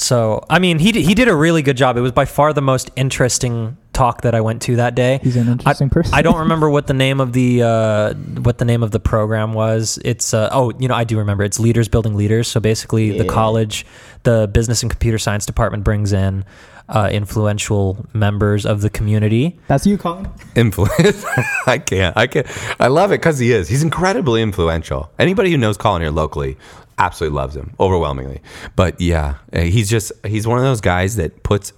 So, 0.00 0.42
I 0.48 0.58
mean, 0.60 0.78
he 0.78 0.92
did, 0.92 1.04
he 1.04 1.14
did 1.14 1.28
a 1.28 1.36
really 1.36 1.60
good 1.60 1.76
job. 1.76 1.98
It 1.98 2.00
was 2.00 2.12
by 2.12 2.24
far 2.24 2.54
the 2.54 2.62
most 2.62 2.90
interesting 2.96 3.76
talk 3.92 4.22
that 4.22 4.34
I 4.34 4.40
went 4.40 4.62
to 4.62 4.76
that 4.76 4.94
day. 4.94 5.20
He's 5.22 5.36
an 5.36 5.46
interesting 5.46 5.88
I, 5.88 5.92
person. 5.92 6.14
I 6.14 6.22
don't 6.22 6.38
remember 6.38 6.70
what 6.70 6.86
the 6.86 6.94
name 6.94 7.20
of 7.20 7.34
the 7.34 7.62
uh, 7.62 8.14
what 8.14 8.56
the 8.56 8.64
name 8.64 8.82
of 8.82 8.92
the 8.92 8.98
program 8.98 9.52
was. 9.52 9.98
It's 10.02 10.32
uh, 10.32 10.48
oh, 10.52 10.72
you 10.78 10.88
know, 10.88 10.94
I 10.94 11.04
do 11.04 11.18
remember. 11.18 11.44
It's 11.44 11.60
Leaders 11.60 11.88
Building 11.88 12.14
Leaders. 12.14 12.48
So 12.48 12.60
basically, 12.60 13.18
the 13.18 13.26
college, 13.26 13.84
the 14.22 14.48
business 14.48 14.82
and 14.82 14.90
computer 14.90 15.18
science 15.18 15.44
department 15.44 15.84
brings 15.84 16.14
in 16.14 16.46
uh, 16.88 17.10
influential 17.12 18.06
members 18.14 18.64
of 18.64 18.80
the 18.80 18.88
community. 18.88 19.58
That's 19.68 19.86
you, 19.86 19.98
Colin. 19.98 20.28
influence. 20.56 21.24
I 21.66 21.76
can't. 21.76 22.16
I 22.16 22.26
can't. 22.26 22.46
I 22.80 22.88
love 22.88 23.12
it 23.12 23.20
because 23.20 23.38
he 23.38 23.52
is. 23.52 23.68
He's 23.68 23.82
incredibly 23.82 24.40
influential. 24.40 25.10
Anybody 25.18 25.50
who 25.50 25.58
knows 25.58 25.76
Colin 25.76 26.00
here 26.00 26.10
locally 26.10 26.56
absolutely 27.00 27.36
loves 27.36 27.56
him 27.56 27.74
overwhelmingly. 27.80 28.40
But 28.76 29.00
yeah, 29.00 29.34
uh, 29.52 29.60
he's 29.62 29.90
just 29.90 30.12
he's 30.24 30.46
one 30.46 30.58
of 30.58 30.64
those 30.64 30.80
guys 30.80 31.16
that 31.16 31.42
puts. 31.42 31.72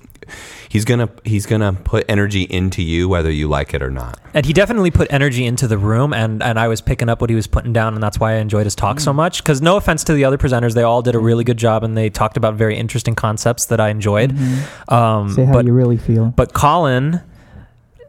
He's 0.68 0.85
gonna 0.87 1.11
he's 1.25 1.45
gonna 1.47 1.73
put 1.75 2.07
energy 2.09 2.43
into 2.43 2.81
you 2.83 3.09
whether 3.09 3.31
you 3.31 3.49
like 3.49 3.75
it 3.75 3.83
or 3.83 3.91
not. 3.91 4.18
And 4.33 4.47
he 4.47 4.53
definitely 4.55 4.91
put 4.91 5.12
energy 5.12 5.45
into 5.45 5.66
the 5.68 5.77
room, 5.77 6.14
and, 6.14 6.43
and 6.43 6.59
I 6.59 6.68
was 6.68 6.81
picking 6.81 7.09
up 7.11 7.20
what 7.20 7.29
he 7.29 7.37
was 7.37 7.47
putting 7.47 7.73
down, 7.75 7.93
and 7.95 8.03
that's 8.03 8.18
why 8.18 8.33
I 8.33 8.37
enjoyed 8.37 8.64
his 8.64 8.75
talk 8.75 8.97
Mm. 8.97 9.01
so 9.01 9.12
much. 9.12 9.43
Because 9.43 9.61
no 9.61 9.77
offense 9.77 10.05
to 10.05 10.14
the 10.14 10.25
other 10.25 10.39
presenters, 10.39 10.75
they 10.75 10.85
all 10.85 11.03
did 11.03 11.14
a 11.14 11.18
really 11.18 11.45
good 11.45 11.59
job, 11.59 11.83
and 11.85 11.97
they 11.97 12.09
talked 12.09 12.37
about 12.39 12.55
very 12.55 12.77
interesting 12.79 13.14
concepts 13.14 13.66
that 13.66 13.81
I 13.81 13.89
enjoyed. 13.91 14.31
Um, 14.33 14.39
Mm-hmm. 14.89 15.35
Say 15.35 15.45
how 15.45 15.53
but 15.53 15.66
you 15.66 15.73
really 15.75 15.99
feel. 15.99 16.33
but 16.37 16.55
Colin, 16.55 17.20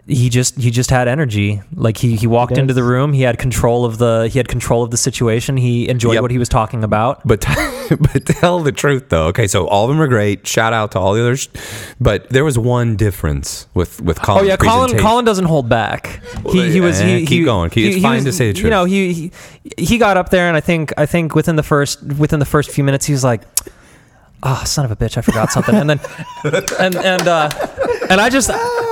he 0.06 0.30
just 0.30 0.58
he 0.60 0.70
just 0.70 0.90
had 0.90 1.08
energy. 1.08 1.62
Like 1.76 1.96
he 1.98 2.16
he 2.18 2.28
walked 2.28 2.52
does. 2.52 2.58
into 2.60 2.74
the 2.74 2.84
room, 2.84 3.14
he 3.14 3.22
had 3.22 3.38
control 3.38 3.86
of 3.86 4.00
the 4.00 4.28
he 4.32 4.38
had 4.38 4.50
control 4.50 4.84
of 4.84 4.92
the 4.92 4.98
situation. 4.98 5.56
He 5.56 5.88
enjoyed 5.88 6.16
Yep. 6.16 6.22
what 6.24 6.32
he 6.32 6.38
was 6.38 6.50
talking 6.50 6.84
about. 6.84 7.26
But 7.26 7.46
but 7.90 8.26
tell 8.26 8.60
the 8.60 8.74
truth 8.74 9.10
though. 9.10 9.28
Okay, 9.28 9.48
so 9.48 9.66
all 9.68 9.86
of 9.86 9.90
them 9.90 10.02
are 10.02 10.08
great. 10.08 10.46
Shout 10.46 10.74
out 10.74 10.92
to 10.92 11.00
all 11.00 11.14
the 11.14 11.22
others. 11.22 11.48
But 12.02 12.30
there 12.30 12.44
was 12.44 12.58
one 12.60 12.98
difference 12.98 13.68
with 13.74 14.02
with 14.02 14.22
Colin. 14.22 14.44
Oh 14.44 14.48
yeah, 14.48 14.58
Colin. 14.58 14.98
Colin 15.00 15.24
doesn't 15.24 15.46
hold 15.46 15.70
back. 15.70 16.22
He 16.52 16.70
he 16.72 16.82
was 16.82 17.00
Eh, 17.00 17.20
he, 17.20 17.26
keep 17.26 17.40
he- 17.40 17.44
going. 17.46 17.70
Keep- 17.70 17.86
it's 17.86 17.96
he- 17.96 18.00
he 18.02 18.06
fine 18.06 18.16
was- 18.16 18.26
to 18.26 18.32
say 18.34 18.48
the 18.48 18.54
truth. 18.54 18.64
You 18.66 18.70
know 18.72 18.84
he, 18.86 19.14
he 19.14 19.32
he 19.78 19.98
got 19.98 20.18
up 20.18 20.30
there 20.30 20.48
and 20.50 20.58
I 20.58 20.62
think 20.62 20.92
I 20.98 21.06
think 21.06 21.34
within 21.34 21.56
the 21.56 21.64
first 21.64 22.04
within 22.04 22.40
the 22.40 22.46
first 22.46 22.72
few 22.72 22.84
minutes 22.84 23.06
he 23.06 23.14
was 23.14 23.24
like, 23.24 23.42
oh 24.44 24.64
son 24.66 24.84
of 24.84 24.92
a 24.92 24.98
bitch, 24.98 25.18
I 25.18 25.22
forgot 25.22 25.52
something. 25.54 25.76
And 25.76 25.90
then 25.90 26.00
and 26.80 26.96
and 26.98 27.28
uh, 27.28 27.50
and 28.10 28.20
I 28.22 28.30
just 28.30 28.50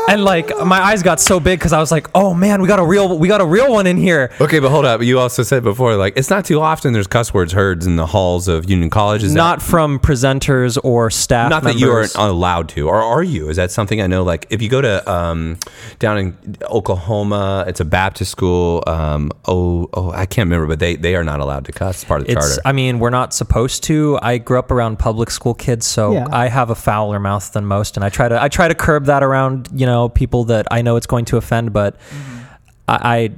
and 0.10 0.24
like 0.24 0.50
my 0.66 0.80
eyes 0.82 1.04
got 1.04 1.20
so 1.20 1.40
big 1.40 1.60
because 1.60 1.74
I 1.74 1.80
was 1.80 1.92
like, 1.92 2.08
oh 2.16 2.34
man, 2.34 2.62
we 2.62 2.68
got 2.68 2.80
a 2.80 2.84
real 2.86 3.18
we 3.18 3.28
got 3.28 3.42
a 3.42 3.46
real 3.46 3.72
one 3.72 3.88
in 3.88 3.98
here. 3.98 4.32
Okay, 4.42 4.60
but 4.60 4.70
hold 4.70 4.86
up. 4.86 5.02
You 5.02 5.20
also 5.20 5.44
said 5.44 5.64
before, 5.64 5.96
like 5.96 6.14
it's 6.18 6.30
not 6.30 6.46
too 6.46 6.60
often 6.60 6.94
there's 6.94 7.08
cuss 7.08 7.34
words 7.34 7.54
heard 7.54 7.84
in 7.84 7.96
the 7.96 8.06
halls 8.08 8.48
of 8.48 8.70
Union 8.70 8.90
College. 8.90 9.24
Is 9.24 9.34
Not 9.34 9.60
that, 9.60 9.66
from 9.66 10.00
presenters 10.00 10.78
or 10.84 11.10
staff. 11.10 11.50
not 11.50 11.64
that 11.64 11.76
you 11.76 11.88
members. 11.88 12.16
aren't 12.16 12.32
allowed 12.32 12.70
to, 12.70 12.88
or 12.88 12.96
are 13.02 13.24
you? 13.24 13.50
Is 13.50 13.58
that 13.58 13.72
something 13.72 14.02
I 14.02 14.08
know? 14.08 14.24
Like 14.24 14.48
if 14.50 14.62
you 14.62 14.70
go 14.70 14.82
to 14.82 15.10
um, 15.12 15.58
down 16.00 16.18
in 16.18 16.38
Oklahoma, 16.70 17.66
it's 17.68 17.80
a 17.80 17.86
Baptist 17.86 18.32
school. 18.32 18.84
Um, 18.88 19.32
oh, 19.48 19.90
oh, 19.94 20.12
I 20.12 20.26
can't 20.26 20.48
remember, 20.48 20.68
but 20.68 20.80
they 20.80 20.96
they 20.96 21.16
are 21.16 21.24
not 21.24 21.40
allowed 21.40 21.66
to 21.66 21.72
cuss. 21.72 21.96
It's 21.98 22.04
part 22.06 22.22
of 22.22 22.28
the 22.28 22.34
It's. 22.34 22.48
charter. 22.56 22.62
I 22.66 22.72
mean, 22.72 23.00
we're 23.00 23.10
not 23.10 23.34
supposed 23.34 23.84
to. 23.86 24.20
I 24.22 24.38
grew 24.38 24.60
up 24.60 24.72
around 24.72 25.00
public 25.00 25.32
school 25.32 25.54
kids, 25.54 25.86
so 25.86 26.14
Yeah. 26.14 26.28
I 26.32 26.48
have 26.48 26.70
a 26.70 26.76
fouler 26.76 27.20
mouth 27.20 27.52
than 27.54 27.66
most, 27.66 27.96
and 27.98 28.04
I 28.04 28.10
try 28.10 28.28
to. 28.30 28.42
I 28.42 28.48
try 28.50 28.68
to 28.68 28.76
curb 28.76 29.01
that 29.06 29.24
around 29.24 29.70
you 29.74 29.86
know 29.86 30.10
people 30.10 30.46
that 30.46 30.68
I 30.72 30.82
know 30.82 30.96
it's 30.96 31.08
going 31.08 31.26
to 31.26 31.38
offend, 31.38 31.74
but 31.74 31.96
I, 32.88 33.16
I 33.16 33.30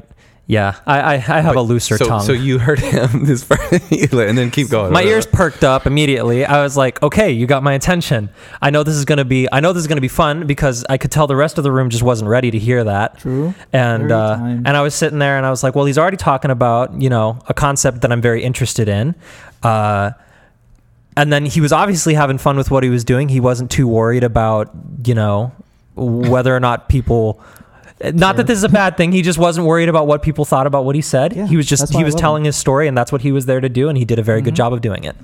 yeah, 0.46 0.76
I, 0.86 1.00
I, 1.00 1.14
I 1.14 1.18
have 1.18 1.56
a 1.56 1.62
looser 1.62 1.98
so, 1.98 2.06
tongue. 2.06 2.22
So 2.22 2.34
you 2.34 2.60
heard 2.60 2.80
him 2.80 3.24
this, 3.26 3.50
and 3.50 4.38
then 4.38 4.52
keep 4.52 4.70
going. 4.70 4.92
my 4.92 5.04
ears 5.04 5.26
perked 5.26 5.64
up 5.64 5.88
immediately. 5.88 6.46
I 6.46 6.62
was 6.62 6.76
like, 6.76 7.02
"Okay, 7.02 7.32
you 7.32 7.48
got 7.48 7.64
my 7.64 7.74
attention. 7.74 8.30
I 8.62 8.70
know 8.70 8.84
this 8.84 8.96
is 8.96 9.06
gonna 9.06 9.24
be. 9.24 9.48
I 9.52 9.62
know 9.62 9.72
this 9.72 9.82
is 9.82 9.88
gonna 9.88 10.02
be 10.02 10.10
fun 10.10 10.46
because 10.46 10.84
I 10.90 10.98
could 10.98 11.12
tell 11.12 11.28
the 11.28 11.36
rest 11.38 11.58
of 11.58 11.64
the 11.64 11.72
room 11.72 11.90
just 11.90 12.04
wasn't 12.04 12.30
ready 12.30 12.52
to 12.52 12.60
hear 12.60 12.84
that." 12.84 13.20
True. 13.20 13.54
and 13.72 14.12
uh, 14.12 14.38
and 14.42 14.68
I 14.68 14.82
was 14.82 14.94
sitting 14.94 15.20
there 15.20 15.38
and 15.38 15.46
I 15.46 15.50
was 15.50 15.64
like, 15.64 15.76
well, 15.76 15.86
he's 15.86 15.98
already 15.98 16.18
talking 16.18 16.52
about 16.52 17.02
you 17.02 17.10
know 17.10 17.40
a 17.48 17.54
concept 17.54 18.02
that 18.02 18.12
I'm 18.12 18.22
very 18.22 18.44
interested 18.44 18.90
in. 18.90 19.16
Uh, 19.64 20.12
and 21.16 21.32
then 21.32 21.46
he 21.46 21.62
was 21.62 21.72
obviously 21.72 22.14
having 22.14 22.38
fun 22.38 22.58
with 22.58 22.72
what 22.72 22.84
he 22.84 22.90
was 22.90 23.04
doing. 23.04 23.30
He 23.30 23.40
wasn't 23.40 23.72
too 23.72 23.88
worried 23.88 24.24
about 24.24 24.70
you 25.06 25.16
know 25.16 25.52
whether 25.96 26.56
or 26.56 26.60
not 26.60 26.90
people. 26.90 27.42
Not 28.14 28.36
that 28.38 28.48
this 28.48 28.58
is 28.58 28.64
a 28.64 28.70
bad 28.70 28.98
thing. 28.98 29.12
He 29.12 29.22
just 29.22 29.38
wasn't 29.40 29.68
worried 29.68 29.88
about 29.90 30.08
what 30.08 30.22
people 30.24 30.46
thought 30.46 30.68
about 30.68 30.84
what 30.86 30.96
he 30.96 31.02
said. 31.02 31.34
Yeah, 31.36 31.48
he 31.48 31.56
was 31.58 31.66
just 31.66 31.94
he 31.94 32.04
was 32.04 32.16
telling 32.16 32.42
him. 32.44 32.48
his 32.48 32.56
story, 32.56 32.88
and 32.88 32.98
that's 32.98 33.12
what 33.12 33.22
he 33.22 33.32
was 33.32 33.46
there 33.46 33.62
to 33.62 33.70
do. 33.70 33.88
And 33.90 33.98
he 33.98 34.04
did 34.06 34.20
a 34.20 34.24
very 34.24 34.42
good 34.42 34.54
Mhm. 34.54 34.58
job 34.58 34.74
of 34.74 34.82
doing 34.82 35.04
it. 35.04 35.16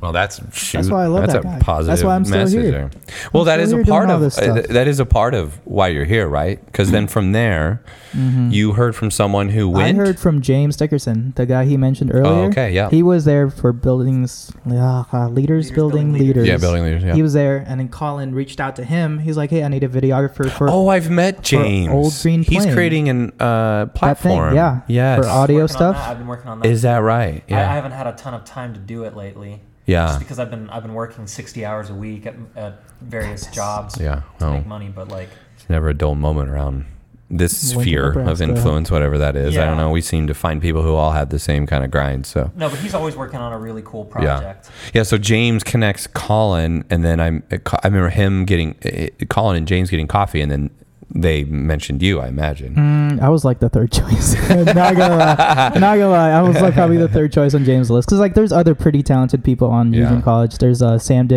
Well, 0.00 0.12
that's 0.12 0.40
shoot, 0.56 0.78
That's 0.78 0.90
why 0.90 1.04
I 1.04 1.06
love 1.08 1.22
that's 1.22 1.32
that 1.34 1.40
a 1.40 1.42
guy. 1.42 1.58
positive 1.58 1.88
That's 1.98 2.04
why 2.04 2.14
I'm 2.14 2.24
still 2.24 2.38
message 2.38 2.62
here. 2.62 2.90
Well, 3.32 3.42
I'm 3.42 3.46
that 3.58 3.66
still 3.66 3.80
is 3.80 3.86
a 3.88 3.90
part 3.90 4.08
of 4.10 4.22
uh, 4.22 4.62
that 4.72 4.86
is 4.88 5.00
a 5.00 5.04
part 5.04 5.34
of 5.34 5.58
why 5.64 5.88
you're 5.88 6.04
here, 6.04 6.28
right? 6.28 6.64
Because 6.66 6.92
then 6.92 7.06
from 7.08 7.32
there, 7.32 7.82
you 8.14 8.72
heard 8.72 8.94
from 8.96 9.10
someone 9.10 9.50
who 9.50 9.66
Mm-hmm. 9.66 9.76
I 9.76 9.92
heard 9.92 10.18
from 10.20 10.40
James 10.40 10.76
Dickerson, 10.76 11.32
the 11.36 11.44
guy 11.44 11.64
he 11.64 11.76
mentioned 11.76 12.12
earlier. 12.14 12.44
Oh, 12.44 12.48
okay, 12.48 12.70
yeah. 12.72 12.88
He 12.88 13.02
was 13.02 13.24
there 13.24 13.50
for 13.50 13.72
buildings, 13.72 14.52
uh, 14.70 15.04
uh, 15.12 15.28
leaders, 15.28 15.66
Leaders 15.66 15.70
building 15.72 16.12
Building 16.12 16.12
leaders. 16.12 16.26
Leaders. 16.44 16.48
yeah, 16.48 16.56
building 16.56 16.84
leaders. 16.84 17.02
Yeah. 17.02 17.14
He 17.14 17.22
was 17.22 17.32
there, 17.34 17.64
and 17.66 17.80
then 17.80 17.88
Colin 17.88 18.34
reached 18.34 18.60
out 18.60 18.76
to 18.76 18.84
him. 18.84 19.18
He's 19.18 19.36
like, 19.36 19.50
"Hey, 19.50 19.64
I 19.64 19.68
need 19.68 19.82
a 19.82 19.88
videographer 19.88 20.48
for 20.50 20.70
oh, 20.70 20.88
I've 20.88 21.10
met 21.10 21.42
James. 21.42 21.88
Old 21.96 22.14
Green 22.22 22.42
He's 22.42 22.64
creating 22.66 23.08
an 23.08 23.32
uh, 23.40 23.84
that 23.84 23.84
thing." 23.92 23.98
platform. 23.98 24.54
Yeah, 24.54 24.80
Yes. 24.88 25.24
for 25.24 25.28
audio 25.30 25.66
stuff. 25.66 25.96
that. 25.96 26.08
I've 26.10 26.18
been 26.18 26.26
working 26.26 26.48
on 26.48 26.60
that. 26.60 26.68
Is 26.68 26.82
that 26.82 26.98
right? 26.98 27.42
I, 27.50 27.54
I 27.54 27.58
haven't 27.74 27.92
had 27.92 28.06
a 28.06 28.12
ton 28.12 28.34
of 28.34 28.44
time 28.44 28.74
to 28.74 28.80
do 28.80 29.04
it 29.04 29.16
lately. 29.16 29.60
yeah. 29.86 30.06
Just 30.06 30.18
because 30.20 30.38
I've 30.38 30.50
been 30.50 30.68
I've 30.70 30.82
been 30.82 30.94
working 30.94 31.26
sixty 31.26 31.64
hours 31.64 31.90
a 31.90 31.94
week 31.94 32.26
at, 32.26 32.34
at 32.56 32.80
various 33.00 33.46
jobs 33.48 33.98
Yeah. 34.00 34.22
to 34.38 34.46
Oh, 34.46 34.52
make 34.54 34.66
money, 34.66 34.88
but 34.94 35.08
like 35.08 35.28
it's 35.56 35.68
never 35.68 35.88
a 35.88 35.94
dull 35.94 36.14
moment 36.14 36.48
around 36.50 36.86
this 37.28 37.70
Lincoln, 37.74 37.82
sphere 37.82 38.12
of 38.20 38.40
influence, 38.40 38.88
whatever 38.88 39.18
that 39.18 39.34
is. 39.34 39.58
I 39.58 39.64
don't 39.64 39.76
know. 39.76 39.90
We 39.90 40.00
seem 40.00 40.28
to 40.28 40.34
find 40.34 40.62
people 40.62 40.82
who 40.82 40.94
all 40.94 41.10
have 41.10 41.30
the 41.30 41.40
same 41.40 41.66
kind 41.66 41.82
of 41.82 41.90
grind. 41.90 42.24
So. 42.24 42.52
no, 42.54 42.68
but 42.68 42.78
he's 42.78 42.94
always 42.94 43.16
working 43.16 43.40
on 43.40 43.52
a 43.52 43.58
really 43.58 43.82
cool 43.84 44.04
project. 44.04 44.70
Yeah, 44.70 44.90
yeah 44.94 45.02
so 45.02 45.18
James 45.18 45.64
connects 45.64 46.06
Colin, 46.06 46.84
and 46.88 47.04
then 47.04 47.18
I'm, 47.18 47.42
I 47.50 47.58
remember 47.88 48.10
him 48.10 48.44
getting 48.44 48.76
eh, 48.82 49.08
Colin 49.28 49.56
and 49.56 49.66
James 49.66 49.90
getting 49.90 50.06
coffee, 50.06 50.40
and 50.40 50.52
then 50.52 50.70
they 51.14 51.44
mentioned 51.44 52.02
you. 52.02 52.20
I 52.20 52.28
imagine. 52.28 52.74
Mm, 52.74 53.20
I 53.22 53.28
was 53.28 53.44
like 53.44 53.60
the 53.60 53.68
third 53.68 53.92
choice. 54.00 54.34
not 54.48 54.74
gonna 54.96 55.16
lie. 55.16 55.68
Not 55.74 55.80
gonna 55.96 56.08
lie. 56.08 56.30
I 56.30 56.42
was 56.42 56.60
like 56.60 56.74
probably 56.74 56.96
the 56.98 57.08
third 57.08 57.32
choice 57.32 57.54
on 57.54 57.64
James' 57.64 57.90
list 57.90 58.08
because 58.08 58.18
like 58.18 58.34
there's 58.34 58.52
other 58.52 58.74
pretty 58.74 59.02
talented 59.02 59.44
people 59.44 59.68
on 59.70 59.92
Yeah. 59.92 60.04
Union 60.04 60.22
College. 60.22 60.58
There's 60.58 60.82
uh, 60.82 60.98
Sam. 60.98 61.26
Uh, 61.30 61.32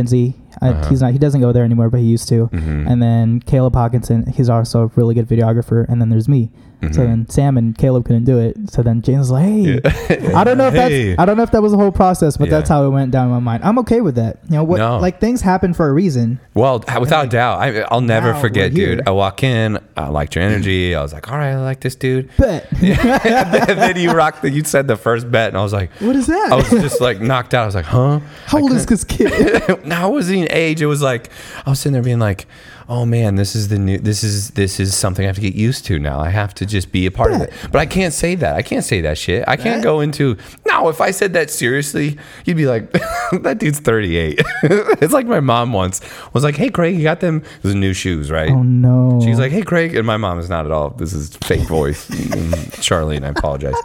Uh-huh. 0.62 0.90
He's 0.90 1.02
not. 1.02 1.14
He 1.14 1.20
doesn't 1.20 1.40
go 1.42 1.52
there 1.52 1.64
anymore, 1.64 1.90
but 1.90 2.00
he 2.00 2.08
used 2.08 2.28
to. 2.30 2.48
Mhm. 2.48 2.90
And 2.92 3.02
then 3.02 3.40
Caleb 3.42 3.76
Hawkinson. 3.76 4.26
He's 4.28 4.50
also 4.50 4.84
a 4.84 4.88
really 4.96 5.14
good 5.16 5.28
videographer. 5.28 5.88
And 5.88 6.02
then 6.02 6.10
there's 6.10 6.28
me. 6.28 6.52
So 6.82 6.88
Mhm. 6.88 6.96
then 7.08 7.30
Sam 7.30 7.58
and 7.58 7.78
Caleb 7.78 8.06
couldn't 8.06 8.24
do 8.24 8.38
it. 8.40 8.56
So 8.72 8.82
then 8.82 9.02
James 9.02 9.30
was 9.30 9.32
like, 9.32 9.44
"Hey, 9.44 10.32
I 10.34 10.46
don't 10.46 10.58
know 10.58 10.68
if 10.68 10.74
Hey. 10.74 11.10
that's 11.10 11.20
I 11.20 11.26
don't 11.26 11.36
know 11.36 11.44
if 11.44 11.52
that 11.52 11.62
was 11.62 11.74
the 11.74 11.78
whole 11.78 11.92
process, 11.92 12.38
but 12.38 12.46
Yeah. 12.48 12.52
that's 12.58 12.70
how 12.70 12.86
it 12.86 12.90
went 12.90 13.12
down 13.12 13.26
in 13.28 13.34
my 13.34 13.40
mind. 13.40 13.64
I'm 13.66 13.78
okay 13.80 14.00
with 14.00 14.16
that. 14.16 14.38
You 14.50 14.56
know 14.58 14.64
what? 14.64 14.78
No. 14.78 14.98
Like 14.98 15.20
things 15.20 15.42
happen 15.42 15.74
for 15.74 15.90
a 15.90 15.94
reason. 15.94 16.40
Well, 16.54 16.82
without 17.00 17.26
a 17.26 17.28
doubt, 17.30 17.60
I, 17.60 17.82
I'll 17.92 18.00
never 18.00 18.32
Now 18.32 18.40
forget, 18.40 18.72
we're 18.72 18.78
here. 18.78 18.96
dude. 18.96 19.08
I 19.10 19.12
walk 19.12 19.44
in, 19.44 19.78
I 19.98 20.08
liked 20.08 20.36
your 20.36 20.44
energy. 20.46 20.96
I 20.96 21.02
was 21.02 21.12
like, 21.12 21.30
all 21.30 21.38
right, 21.38 21.52
I 21.52 21.60
like 21.60 21.82
this 21.82 21.96
dude. 21.96 22.30
Bet. 22.38 22.68
and 22.82 23.78
then 23.80 23.98
you 23.98 24.12
rocked. 24.12 24.42
The, 24.42 24.50
you 24.50 24.64
said 24.64 24.88
the 24.88 24.96
first 24.96 25.30
bet, 25.30 25.50
and 25.50 25.58
I 25.58 25.62
was 25.64 25.74
like, 25.74 25.92
what 26.00 26.16
is 26.16 26.28
that? 26.28 26.50
I 26.52 26.56
was 26.56 26.70
just 26.70 27.02
like 27.02 27.20
knocked 27.20 27.54
out. 27.54 27.64
I 27.64 27.66
was 27.66 27.76
like, 27.76 27.86
huh? 27.86 28.20
How 28.46 28.60
old 28.60 28.72
is 28.72 28.86
this 28.86 29.04
kid? 29.04 29.86
no, 29.86 30.08
it 30.08 30.12
wasn't 30.12 30.38
even 30.38 30.52
age. 30.52 30.82
It 30.82 30.86
was 30.86 31.02
like 31.02 31.30
I 31.66 31.70
was 31.72 31.80
sitting 31.80 31.94
there 31.94 32.02
being 32.02 32.20
like, 32.20 32.48
"Oh 32.90 33.06
man, 33.06 33.36
this 33.36 33.56
is 33.56 33.68
the 33.68 33.78
new. 33.80 34.00
This 34.00 34.24
is 34.24 34.50
this 34.52 34.80
is 34.80 34.96
something 34.98 35.24
I 35.24 35.28
have 35.28 35.36
to 35.36 35.42
get 35.42 35.56
used 35.56 35.86
to 35.86 36.00
now. 36.00 36.20
I 36.20 36.30
have 36.30 36.54
to 36.56 36.66
just 36.66 36.92
be 36.92 37.06
a 37.06 37.12
part 37.12 37.32
of 37.32 37.42
it." 37.42 37.54
But 37.72 37.80
I 37.80 37.86
can't 37.86 38.14
say 38.14 38.36
that. 38.36 38.56
I 38.56 38.62
can't 38.62 38.84
say 38.84 39.00
that 39.02 39.18
shit. 39.18 39.44
I 39.48 39.56
can't 39.56 39.84
go 39.84 40.00
into 40.02 40.36
no. 40.66 40.90
If 40.90 41.00
I 41.00 41.12
said 41.12 41.34
that 41.34 41.50
seriously, 41.52 42.18
you'd 42.46 42.58
be 42.58 42.66
like, 42.66 42.92
"That 43.44 43.58
dude's 43.60 43.80
38." 43.80 44.42
it's 44.64 45.14
like 45.14 45.28
my 45.28 45.40
mom 45.40 45.72
once 45.72 46.02
was 46.34 46.44
like, 46.44 46.56
"Hey, 46.56 46.70
Craig, 46.70 46.98
you 46.98 47.04
got 47.04 47.20
them 47.20 47.44
those 47.62 47.76
new 47.76 47.94
shoes, 47.94 48.32
right?" 48.32 48.50
oh 48.52 48.64
no. 48.64 49.22
She's 49.24 49.40
like, 49.40 49.52
"Hey, 49.52 49.62
Craig," 49.62 49.96
and 49.96 50.06
my 50.08 50.18
mom 50.18 50.40
is 50.40 50.50
not 50.50 50.66
at 50.66 50.72
all. 50.72 50.90
This 50.90 51.14
is 51.14 51.36
fake 51.44 51.68
voice, 51.68 52.10
Mm, 52.30 52.54
Charlene. 52.82 53.24
I 53.24 53.30
apologize. 53.30 53.76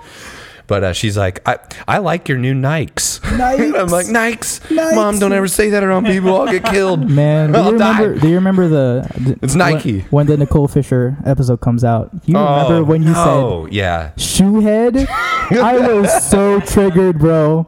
But 0.66 0.82
uh, 0.82 0.92
she's 0.94 1.16
like, 1.18 1.46
I, 1.46 1.58
I 1.86 1.98
like 1.98 2.28
your 2.28 2.38
new 2.38 2.54
Nikes. 2.54 3.20
Nikes. 3.36 3.78
I'm 3.78 3.88
like, 3.88 4.06
Nikes? 4.06 4.60
Nikes. 4.68 4.94
Mom, 4.94 5.18
don't 5.18 5.32
ever 5.32 5.46
say 5.48 5.70
that 5.70 5.82
around 5.82 6.06
people. 6.06 6.34
I'll 6.40 6.50
get 6.50 6.64
killed. 6.64 7.08
Man, 7.10 7.52
do 7.52 7.58
you 7.64 7.72
remember? 7.72 8.18
Do 8.18 8.28
you 8.28 8.34
remember 8.36 8.68
the? 8.68 9.36
It's 9.42 9.54
Nike. 9.54 10.00
When, 10.10 10.26
the 10.26 10.36
Nicole 10.38 10.68
Fisher 10.68 11.18
episode 11.26 11.60
comes 11.60 11.84
out, 11.84 12.10
you 12.24 12.38
remember 12.38 12.82
when 12.82 13.02
you 13.02 13.12
said. 13.12 13.26
Oh, 13.26 13.66
yeah. 13.70 14.12
"shoehead"? 14.16 15.06
I 15.08 15.76
was 15.78 16.24
so 16.28 16.60
triggered, 16.60 17.18
bro. 17.18 17.66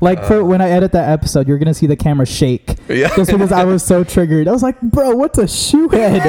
Like 0.00 0.24
for 0.24 0.44
when 0.44 0.60
I 0.60 0.68
edit 0.68 0.92
that 0.92 1.08
episode, 1.08 1.48
you're 1.48 1.56
gonna 1.58 1.72
see 1.72 1.86
the 1.86 1.96
camera 1.96 2.26
shake 2.26 2.76
Yeah. 2.88 3.14
just 3.16 3.30
because 3.30 3.52
I 3.52 3.64
was 3.64 3.82
so 3.82 4.04
triggered. 4.04 4.48
I 4.48 4.52
was 4.52 4.62
like, 4.62 4.78
"Bro, 4.82 5.12
what's 5.16 5.38
a 5.38 5.44
shoehead?" 5.44 6.20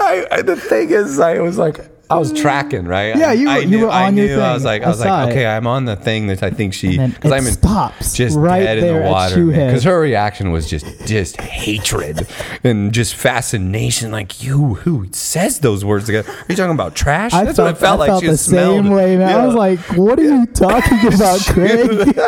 I, 0.00 0.26
I, 0.30 0.42
the 0.42 0.56
thing 0.56 0.90
is, 0.90 1.20
I 1.20 1.38
was 1.40 1.58
like, 1.58 1.80
I 2.10 2.18
was 2.18 2.32
tracking, 2.32 2.86
right? 2.86 3.16
Yeah, 3.16 3.32
you 3.32 3.48
I, 3.48 3.56
were- 3.56 3.62
you 3.62 3.68
knew, 3.68 3.84
were 3.86 3.90
I 3.90 4.06
on 4.08 4.16
your 4.16 4.26
knew. 4.26 4.40
I 4.40 4.52
was 4.52 4.64
like, 4.64 4.82
I 4.82 4.86
I 4.86 4.88
was 4.88 5.00
like, 5.00 5.30
okay, 5.30 5.46
I'm 5.46 5.66
on 5.66 5.84
the 5.84 5.94
thing 5.96 6.26
that 6.26 6.42
I 6.42 6.50
think 6.50 6.74
she, 6.74 6.98
because 6.98 7.30
I'm 7.32 7.46
in, 7.46 7.52
stops 7.52 8.14
just 8.14 8.36
right 8.36 8.64
dead 8.64 8.78
in 8.78 8.94
the 8.94 9.08
water, 9.08 9.46
because 9.46 9.84
her 9.84 10.00
reaction 10.00 10.50
was 10.50 10.68
just, 10.68 10.86
just 11.06 11.40
hatred 11.40 12.26
and 12.64 12.92
just 12.92 13.14
fascination. 13.14 14.10
Like, 14.10 14.42
you, 14.42 14.74
who 14.74 15.06
says 15.12 15.60
those 15.60 15.84
words 15.84 16.06
together? 16.06 16.30
Are 16.32 16.44
you 16.48 16.56
talking 16.56 16.74
about 16.74 16.94
trash? 16.96 17.32
I 17.32 17.44
That's 17.44 17.56
felt, 17.56 17.66
what 17.68 17.76
it 17.76 17.78
felt 17.80 17.94
I 17.96 17.98
like. 18.00 18.08
felt 18.08 18.22
she 18.24 18.28
the 18.30 18.36
smelled. 18.36 18.84
same 18.84 18.92
way, 18.92 19.16
man. 19.16 19.38
I 19.40 19.46
was 19.46 19.54
like, 19.54 19.78
"What 19.96 20.18
are 20.18 20.22
you 20.24 20.46
talking 20.52 21.14
about, 21.14 21.40
Craig?" 21.46 22.18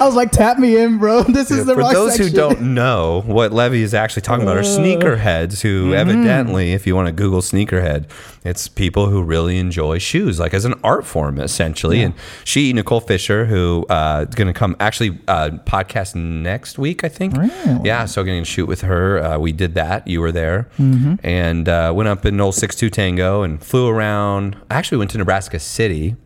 I 0.00 0.04
was 0.06 0.14
like, 0.14 0.30
"Tap 0.30 0.58
me 0.58 0.76
in, 0.76 0.98
bro. 0.98 1.22
This 1.36 1.50
is 1.50 1.58
Yeah, 1.58 1.62
the 1.64 1.74
for 1.74 1.92
those 1.92 2.16
section." 2.16 2.30
who 2.32 2.36
don't 2.36 2.74
know 2.74 3.22
what 3.26 3.52
Levy 3.52 3.82
is 3.82 3.94
actually 3.94 4.22
talking 4.22 4.42
about 4.42 4.56
are 4.56 4.60
Uh, 4.60 4.64
sneakerheads 4.64 5.60
who 5.62 5.86
mm-hmm. 5.86 5.94
evidently 5.94 6.72
if 6.72 6.86
you 6.86 6.94
want 6.94 7.06
to 7.06 7.12
google 7.12 7.40
sneakerhead 7.40 8.04
it's 8.44 8.68
people 8.68 9.06
who 9.08 9.22
really 9.22 9.58
enjoy 9.58 9.98
shoes 9.98 10.38
like 10.38 10.54
as 10.54 10.64
an 10.64 10.74
art 10.84 11.04
form 11.06 11.38
essentially 11.38 12.00
and 12.02 12.14
she 12.44 12.72
nicole 12.72 13.00
fisher 13.00 13.46
who 13.46 13.84
uh 13.88 14.24
is 14.28 14.34
gonna 14.34 14.52
come 14.52 14.76
actually 14.80 15.18
uh 15.28 15.50
podcast 15.66 16.14
next 16.14 16.78
week 16.78 17.02
i 17.04 17.08
think 17.08 17.36
Really? 17.36 17.80
yeah 17.84 18.04
so 18.04 18.22
getting 18.24 18.44
to 18.44 18.50
shoot 18.50 18.66
with 18.66 18.82
her 18.82 19.18
uh, 19.22 19.38
we 19.38 19.52
did 19.52 19.74
that 19.74 20.06
you 20.06 20.20
were 20.20 20.32
there 20.32 20.68
Mm-hmm. 20.78 21.14
and 21.26 21.68
uh, 21.68 21.92
went 21.94 22.08
up 22.08 22.24
in 22.26 22.40
old 22.40 22.54
six 22.54 22.76
two 22.76 22.90
tango 22.90 23.42
and 23.42 23.62
flew 23.62 23.88
around 23.88 24.56
I 24.70 24.74
actually 24.74 24.98
went 24.98 25.10
to 25.12 25.18
nebraska 25.18 25.58
city 25.58 26.16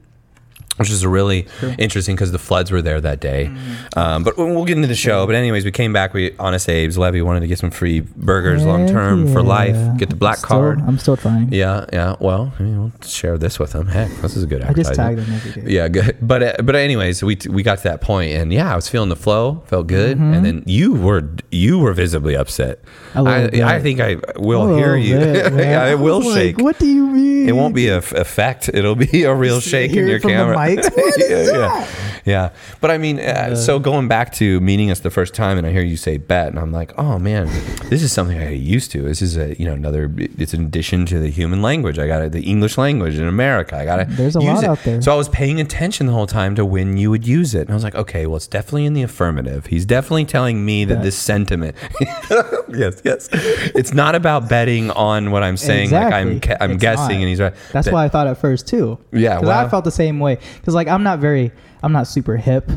which 0.81 0.91
is 0.91 1.07
really 1.07 1.47
interesting 1.78 2.16
because 2.16 2.33
the 2.33 2.39
floods 2.39 2.70
were 2.72 2.83
there 2.83 3.01
that 3.01 3.20
day. 3.20 3.47
Mm-hmm. 3.47 3.99
Um, 3.99 4.24
but 4.24 4.37
we'll 4.37 4.64
get 4.64 4.76
into 4.76 4.89
the 4.89 4.95
show. 4.95 5.26
But 5.26 5.35
anyways, 5.37 5.64
we 5.64 5.70
came 5.70 5.93
back. 5.93 6.12
We 6.14 6.35
honest 6.39 6.68
Abe's 6.68 6.99
Levy 6.99 7.22
wanted 7.22 7.41
to 7.41 7.47
get 7.47 7.59
some 7.59 7.70
free 7.70 8.01
burgers 8.01 8.64
long 8.64 8.89
term 8.89 9.26
Heck 9.26 9.35
for 9.35 9.43
life. 9.43 9.76
Get 9.99 10.09
the 10.11 10.16
black 10.16 10.39
Still- 10.39 10.49
card. 10.49 10.81
I'm 10.81 10.99
still 10.99 11.16
trying. 11.16 11.53
Yeah, 11.53 11.85
yeah. 11.93 12.16
Well, 12.18 12.53
I 12.59 12.62
mean, 12.62 12.81
we'll 12.81 12.93
share 13.07 13.39
this 13.39 13.59
with 13.59 13.72
them. 13.72 13.87
Heck, 13.87 14.11
this 14.22 14.37
is 14.37 14.45
a 14.45 14.47
good. 14.47 14.62
I 14.62 14.72
just 14.72 14.95
tagged 14.95 15.18
them 15.18 15.33
every 15.33 15.62
day. 15.62 15.70
Yeah, 15.70 15.89
good. 15.89 16.16
But 16.31 16.43
uh, 16.43 16.62
but 16.62 16.76
anyways, 16.76 17.22
we 17.22 17.37
we 17.49 17.62
got 17.62 17.78
to 17.78 17.85
that 17.85 18.01
point, 18.01 18.33
and 18.33 18.53
yeah, 18.53 18.72
I 18.72 18.76
was 18.76 18.89
feeling 18.89 19.09
the 19.11 19.16
flow, 19.16 19.62
felt 19.66 19.87
good, 19.87 20.18
and 20.18 20.45
then 20.45 20.62
you 20.66 20.95
were 20.95 21.28
you 21.51 21.78
were 21.78 21.93
visibly 21.93 22.37
upset. 22.37 22.83
Mm-hmm. 23.12 23.26
I, 23.28 23.49
bit. 23.49 23.62
I 23.62 23.81
think 23.83 24.01
I 24.01 24.16
will 24.37 24.76
hear 24.76 24.97
you. 24.97 25.18
bit, 25.18 25.53
yeah, 25.59 25.83
I 25.85 25.91
it 25.93 25.99
will 25.99 26.20
like, 26.22 26.35
shake. 26.35 26.59
what 26.59 26.78
do 26.78 26.87
you 26.87 27.07
mean? 27.07 27.49
It 27.49 27.53
won't 27.53 27.74
be 27.74 27.89
a 27.89 27.99
f- 27.99 28.12
effect. 28.12 28.68
It'll 28.72 28.95
be 28.95 29.24
a 29.24 29.35
real 29.35 29.61
shake 29.61 29.93
in 29.93 30.07
your 30.07 30.20
camera. 30.20 30.55
What 30.95 31.18
yeah, 31.18 31.53
yeah, 31.53 31.87
yeah. 32.31 32.51
But 32.81 32.91
I 32.91 32.99
mean, 32.99 33.18
uh, 33.20 33.55
so 33.57 33.78
going 33.78 34.09
back 34.09 34.33
to 34.35 34.61
meeting 34.61 34.91
us 34.91 35.01
the 35.01 35.11
first 35.11 35.35
time, 35.35 35.59
and 35.59 35.66
I 35.66 35.72
hear 35.72 35.83
you 35.83 35.97
say 35.97 36.16
bet, 36.16 36.49
and 36.49 36.59
I'm 36.59 36.72
like, 36.72 36.93
oh 36.99 37.18
man, 37.18 37.47
this 37.89 38.03
is 38.03 38.12
something 38.12 38.39
I 38.39 38.51
get 38.51 38.61
used 38.61 38.91
to. 38.93 39.03
This 39.03 39.20
is 39.20 39.37
a 39.37 39.55
you 39.59 39.66
know 39.66 39.72
another. 39.74 40.11
It's 40.16 40.55
an 40.55 40.64
addition 40.64 41.07
to 41.07 41.18
the 41.18 41.31
human 41.31 41.61
language. 41.62 41.99
I 41.99 42.07
got 42.07 42.22
it, 42.22 42.33
the 42.33 42.43
English 42.43 42.78
language 42.78 43.16
in 43.18 43.26
America. 43.26 43.76
I 43.76 43.85
got 43.85 43.97
to. 43.97 44.05
There's 44.05 44.37
a 44.37 44.41
use 44.41 44.47
lot 44.55 44.64
it. 44.64 44.70
out 44.70 44.78
there. 44.85 45.03
So 45.03 45.12
I 45.12 45.16
was 45.16 45.28
paying 45.28 45.61
attention 45.61 46.07
the 46.07 46.12
whole 46.12 46.26
time 46.26 46.55
to 46.57 46.64
when 46.64 46.97
you 46.97 47.11
would 47.11 47.26
use 47.26 47.55
it, 47.55 47.62
and 47.62 47.70
I 47.70 47.74
was 47.74 47.85
like, 47.85 47.95
okay, 47.97 48.26
well, 48.26 48.37
it's 48.37 48.47
definitely 48.47 48.87
in 48.87 48.95
the 48.95 49.03
affirmative. 49.03 49.66
He's 49.66 49.85
definitely 49.87 50.24
telling 50.24 50.64
me 50.64 50.85
that 50.87 51.03
this 51.03 51.16
sentiment. 51.18 51.76
yes, 52.68 53.01
yes. 53.05 53.28
It's 53.33 53.93
not 53.93 54.14
about 54.14 54.49
betting 54.49 54.91
on 54.93 55.31
what 55.31 55.43
I'm 55.43 55.57
saying. 55.57 55.91
Like 55.91 56.12
I'm, 56.12 56.41
ca- 56.41 56.57
I'm 56.61 56.72
It's 56.72 56.81
guessing, 56.81 57.16
not. 57.16 57.20
and 57.20 57.28
he's 57.28 57.41
right. 57.41 57.55
That's 57.72 57.87
That- 57.87 57.95
why 57.95 58.05
I 58.05 58.09
thought 58.09 58.26
at 58.26 58.39
first 58.39 58.66
too. 58.68 58.99
Yeah, 59.12 59.37
because 59.37 59.49
wow. 59.49 59.64
I 59.66 59.68
felt 59.68 59.85
the 59.85 59.91
same 59.91 60.20
way. 60.20 60.39
Because 60.57 60.74
like 60.74 60.89
I'm 60.89 61.03
not 61.03 61.18
very, 61.18 61.53
I'm 61.83 61.93
not 61.93 62.07
super 62.07 62.37
hip 62.37 62.70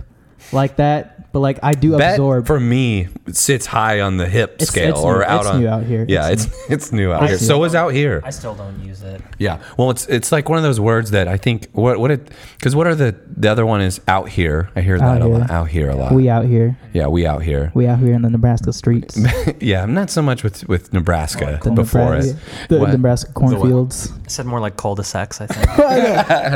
like 0.52 0.78
that, 0.78 1.23
but 1.34 1.40
like 1.42 1.60
I 1.62 1.74
do 1.74 1.98
bet 1.98 2.14
absorb. 2.14 2.48
for 2.48 2.60
me 2.60 3.10
sits 3.34 3.66
high 3.66 4.00
on 4.00 4.16
the 4.18 4.28
hip 4.28 4.54
It's- 4.54 4.70
scale 4.70 4.92
it's 4.92 5.00
or 5.02 5.18
new- 5.18 5.24
out 5.26 5.42
it's 5.42 5.50
on 5.50 5.60
new 5.62 5.68
out 5.68 5.84
here. 5.84 6.06
Yeah, 6.08 6.30
It's 6.30 6.46
it's 6.46 6.56
it's 6.70 6.92
new 6.94 7.12
out 7.12 7.24
I 7.24 7.28
here. 7.28 7.38
So 7.40 7.62
is 7.66 7.76
out 7.76 7.90
here. 7.90 8.22
I 8.24 8.30
still 8.30 8.56
don't 8.56 8.80
use 8.86 9.02
it. 9.04 9.22
Yeah. 9.40 9.58
Well, 9.78 9.90
it's 9.92 10.06
it's 10.08 10.32
like 10.32 10.48
one 10.48 10.58
of 10.58 10.64
those 10.64 10.80
words 10.80 11.12
that 11.12 11.28
I 11.28 11.36
think 11.38 11.68
what 11.74 12.00
what 12.00 12.12
it 12.12 12.30
because 12.58 12.76
what 12.76 12.88
are 12.88 12.96
the 12.96 13.14
the 13.36 13.50
other 13.52 13.66
one 13.66 13.82
is 13.82 14.00
out 14.08 14.30
here. 14.30 14.70
I 14.76 14.82
hear 14.82 14.96
Out 14.96 15.20
that 15.20 15.22
a 15.22 15.26
here. 15.26 15.38
lot. 15.40 15.50
Out 15.52 15.68
here 15.70 15.90
a 15.90 15.96
lot. 15.96 16.14
we 16.14 16.30
out 16.30 16.46
here, 16.46 16.78
yeah, 16.94 17.08
we 17.08 17.26
out 17.26 17.42
here. 17.42 17.72
we 17.74 17.88
out 17.88 18.00
here 18.00 18.14
in 18.14 18.22
the 18.22 18.30
Nebraska 18.30 18.72
streets. 18.72 19.20
yeah, 19.60 19.84
I'm 19.84 19.94
not 19.94 20.10
so 20.10 20.22
much 20.22 20.44
with 20.44 20.68
with 20.70 20.94
Nebraska 20.94 21.60
The 21.64 21.72
before 21.72 22.02
Nebraska, 22.16 22.38
it. 22.64 22.70
the 22.70 22.80
What? 22.80 22.90
Nebraska 22.92 23.32
what? 23.34 23.36
cornfields. 23.58 24.12
I 24.26 24.28
said 24.30 24.46
more 24.46 24.60
like 24.60 24.78
cul-de-sacs, 24.78 25.42
I 25.42 25.48
think. 25.48 25.68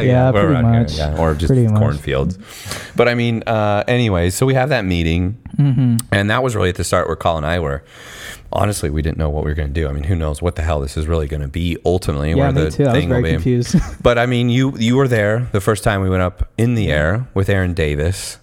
Yeah, 0.08 0.32
we're 0.32 0.42
pretty 0.42 0.54
around 0.54 0.74
here, 0.74 0.82
much. 0.84 0.94
yeah, 0.98 1.18
or 1.20 1.34
just 1.34 1.48
Pretty 1.48 1.68
much. 1.68 1.80
cornfields. 1.80 2.38
But 2.96 3.08
I 3.08 3.14
mean, 3.16 3.44
uh, 3.48 3.84
anyways, 3.88 4.36
so 4.36 4.46
we 4.46 4.54
have 4.54 4.67
that 4.70 4.86
meeting, 4.86 5.38
Mm-hmm. 5.58 5.98
and 6.12 6.30
that 6.30 6.44
was 6.44 6.56
really 6.56 6.70
at 6.70 6.76
the 6.76 6.84
start 6.84 7.08
where 7.08 7.16
Colin 7.16 7.44
and 7.44 7.52
I 7.52 7.60
were. 7.60 7.84
Honestly, 8.54 8.90
we 8.90 9.02
didn't 9.02 9.18
know 9.18 9.30
what 9.30 9.44
we 9.44 9.50
were 9.52 9.56
going 9.56 9.74
to 9.74 9.74
do. 9.74 9.88
I 9.90 9.92
mean, 9.92 10.04
who 10.04 10.16
knows 10.16 10.42
what 10.42 10.56
the 10.56 10.62
hell 10.62 10.80
this 10.80 10.96
is 10.96 11.08
really 11.08 11.28
going 11.28 11.42
to 11.42 11.48
be 11.48 11.78
ultimately? 11.86 12.30
Yeah, 12.30 12.36
where 12.36 12.52
me 12.52 12.62
the 12.64 12.72
too. 12.72 12.86
I 12.86 12.94
was 12.96 13.06
very 13.06 13.32
confused. 13.32 13.76
But 14.04 14.18
I 14.18 14.26
mean, 14.28 14.50
you 14.50 14.74
you 14.78 14.96
were 14.96 15.08
there 15.08 15.48
the 15.52 15.60
first 15.62 15.84
time 15.84 16.02
we 16.02 16.10
went 16.10 16.22
up 16.22 16.50
in 16.58 16.76
the 16.76 16.92
air 16.92 17.28
with 17.34 17.50
Aaron 17.50 17.74
Davis, 17.74 18.38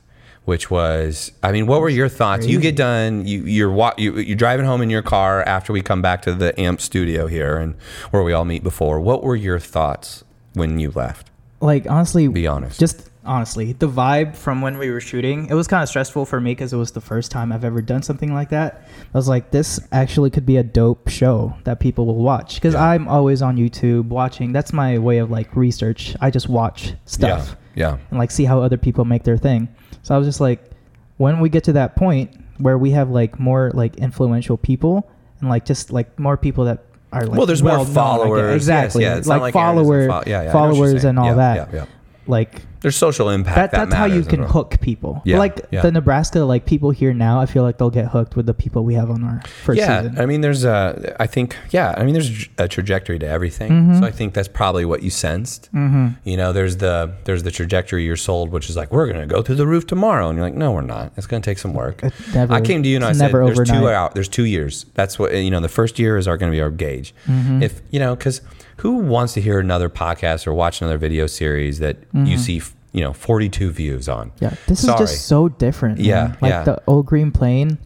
which 0.44 0.70
was 0.70 1.32
I 1.42 1.52
mean, 1.52 1.66
what 1.66 1.80
were 1.80 1.88
your 1.88 2.08
thoughts? 2.08 2.46
You 2.46 2.60
get 2.60 2.76
done, 2.76 3.26
you 3.26 3.44
you're 3.44 3.70
wa- 3.70 3.94
you, 3.96 4.18
you're 4.18 4.36
driving 4.36 4.66
home 4.66 4.82
in 4.82 4.90
your 4.90 5.02
car 5.02 5.42
after 5.44 5.72
we 5.72 5.80
come 5.80 6.02
back 6.02 6.20
to 6.22 6.34
the 6.34 6.58
Amp 6.60 6.80
studio 6.80 7.26
here 7.28 7.56
and 7.56 7.74
where 8.10 8.22
we 8.22 8.32
all 8.32 8.44
meet 8.44 8.62
before. 8.62 9.00
What 9.00 9.22
were 9.22 9.36
your 9.36 9.58
thoughts 9.60 10.24
when 10.54 10.78
you 10.80 10.90
left? 10.90 11.30
like 11.60 11.88
honestly, 11.88 12.28
Be 12.28 12.46
honest. 12.46 12.78
just 12.78 13.08
honestly, 13.26 13.72
the 13.72 13.88
vibe 13.88 14.36
from 14.36 14.60
when 14.60 14.78
we 14.78 14.90
were 14.90 15.00
shooting, 15.00 15.46
it 15.48 15.54
was 15.54 15.66
kind 15.66 15.82
of 15.82 15.88
stressful 15.88 16.26
for 16.26 16.40
me 16.40 16.52
because 16.52 16.72
it 16.72 16.76
was 16.76 16.92
the 16.92 17.00
first 17.00 17.30
time 17.30 17.52
I've 17.52 17.64
ever 17.64 17.80
done 17.82 18.02
something 18.02 18.32
like 18.34 18.50
that. 18.50 18.86
I 19.14 19.16
was 19.18 19.28
like, 19.28 19.50
this 19.50 19.80
actually 19.92 20.30
could 20.30 20.44
be 20.46 20.56
a 20.56 20.62
dope 20.62 21.08
show 21.08 21.54
that 21.64 21.80
people 21.80 22.06
will 22.06 22.16
watch 22.22 22.56
because 22.56 22.74
Yeah. 22.74 22.84
I'm 22.84 23.08
always 23.08 23.42
on 23.42 23.56
YouTube 23.56 24.06
watching. 24.08 24.52
That's 24.52 24.72
my 24.72 24.98
way 24.98 25.18
of 25.18 25.30
like 25.30 25.54
research. 25.56 26.14
I 26.20 26.30
just 26.30 26.48
watch 26.48 26.92
stuff 27.06 27.56
Yeah, 27.74 27.90
yeah. 27.92 27.98
and 28.10 28.18
like 28.18 28.30
see 28.30 28.44
how 28.44 28.60
other 28.62 28.76
people 28.78 29.04
make 29.04 29.24
their 29.24 29.38
thing. 29.38 29.68
So 30.02 30.14
I 30.14 30.18
was 30.18 30.26
just 30.28 30.40
like, 30.40 30.70
when 31.16 31.40
we 31.40 31.48
get 31.48 31.64
to 31.64 31.72
that 31.74 31.96
point 31.96 32.30
where 32.58 32.76
we 32.78 32.90
have 32.90 33.10
like 33.10 33.38
more 33.40 33.70
like 33.74 33.96
influential 33.96 34.56
people 34.56 35.08
and 35.40 35.48
like 35.48 35.64
just 35.64 35.90
like 35.92 36.18
more 36.18 36.36
people 36.36 36.64
that 36.66 36.84
are 37.12 37.26
like 37.26 37.36
well, 37.38 37.46
there's 37.46 37.62
more 37.62 37.72
I 37.72 37.84
guess. 37.84 37.94
followers. 37.94 38.48
Yes, 38.50 38.54
exactly, 38.56 39.02
yeah, 39.04 39.16
it's 39.16 39.28
not 39.28 39.40
like, 39.40 39.52
followers, 39.54 40.08
fo- 40.08 40.22
yeah, 40.26 40.42
yeah, 40.42 40.50
I 40.50 40.52
know 40.52 40.58
what 40.60 40.66
you're 40.66 40.74
followers 40.74 41.04
and 41.04 41.18
all 41.18 41.26
Yeah, 41.26 41.34
that. 41.34 41.88
Like 42.26 42.62
There's 42.80 42.96
social 42.96 43.28
impact. 43.28 43.56
that, 43.56 43.70
That, 43.72 43.90
that's 43.90 43.94
how 43.94 44.06
you 44.06 44.22
can 44.22 44.42
hook 44.42 44.80
people. 44.80 45.20
Yeah, 45.24 45.38
like 45.38 45.60
yeah. 45.70 45.82
the 45.82 45.92
Nebraska, 45.92 46.40
like 46.40 46.64
people 46.64 46.90
here 46.90 47.12
now, 47.12 47.38
I 47.40 47.46
feel 47.46 47.62
like 47.62 47.76
they'll 47.78 47.90
get 47.90 48.06
hooked 48.06 48.34
with 48.36 48.46
the 48.46 48.54
people 48.54 48.82
we 48.84 48.94
have 48.94 49.10
on 49.10 49.22
our 49.24 49.42
first 49.64 49.78
yeah, 49.78 50.02
season. 50.02 50.18
I 50.18 50.26
mean, 50.26 50.40
there's 50.40 50.64
a. 50.64 51.14
I 51.20 51.26
think, 51.26 51.56
yeah, 51.70 51.94
I 51.96 52.04
mean, 52.04 52.14
there's 52.14 52.48
a 52.58 52.66
trajectory 52.68 53.18
to 53.18 53.26
everything. 53.28 53.70
Mhm. 53.72 53.98
So 54.00 54.06
I 54.06 54.10
think 54.10 54.32
that's 54.32 54.48
probably 54.48 54.84
what 54.84 55.02
you 55.02 55.10
sensed. 55.10 55.68
mm-hmm. 55.74 56.08
You 56.24 56.36
know, 56.36 56.52
there's 56.52 56.78
the 56.78 57.12
there's 57.24 57.42
the 57.42 57.50
trajectory 57.50 58.04
you're 58.04 58.16
sold, 58.16 58.50
which 58.50 58.70
is 58.70 58.76
like 58.76 58.90
we're 58.90 59.06
gonna 59.06 59.26
go 59.26 59.42
through 59.42 59.56
the 59.56 59.66
roof 59.66 59.86
tomorrow, 59.86 60.28
and 60.28 60.36
you're 60.38 60.46
like, 60.46 60.54
no, 60.56 60.72
we're 60.72 60.80
not. 60.80 61.12
It's 61.16 61.26
gonna 61.26 61.42
take 61.42 61.58
some 61.58 61.74
work. 61.74 62.02
Never, 62.34 62.52
I 62.54 62.60
came 62.60 62.82
to 62.82 62.88
you 62.88 62.96
and 62.96 63.04
I 63.04 63.12
said, 63.12 63.32
"There's 63.32 63.68
two 63.68 63.88
out. 63.90 64.14
There's 64.14 64.28
two 64.28 64.44
years. 64.44 64.86
That's 64.94 65.18
what 65.18 65.34
you 65.34 65.50
know. 65.50 65.60
The 65.60 65.68
first 65.68 65.98
year 65.98 66.16
is 66.16 66.26
our 66.26 66.36
going 66.38 66.50
to 66.50 66.56
be 66.56 66.62
our 66.62 66.70
gauge. 66.70 67.14
Mhm. 67.26 67.62
If 67.62 67.82
you 67.90 67.98
know, 68.00 68.14
because 68.16 68.40
who 68.78 68.96
wants 68.98 69.34
to 69.34 69.40
hear 69.40 69.58
another 69.58 69.88
podcast 69.88 70.46
or 70.46 70.54
watch 70.54 70.80
another 70.80 70.98
video 70.98 71.26
series 71.26 71.78
that 71.78 71.96
you 72.12 72.36
Mhm. 72.36 72.38
see, 72.38 72.62
you 72.92 73.00
know, 73.02 73.12
42 73.12 73.70
views 73.70 74.08
on? 74.08 74.32
Yeah, 74.40 74.54
this 74.66 74.80
Sorry. 74.80 75.02
is 75.04 75.10
just 75.10 75.26
so 75.26 75.48
different. 75.48 75.98
man. 75.98 76.06
Yeah, 76.06 76.32
like 76.40 76.50
yeah. 76.50 76.64
the 76.64 76.82
old 76.86 77.06
green 77.06 77.30
plane. 77.30 77.78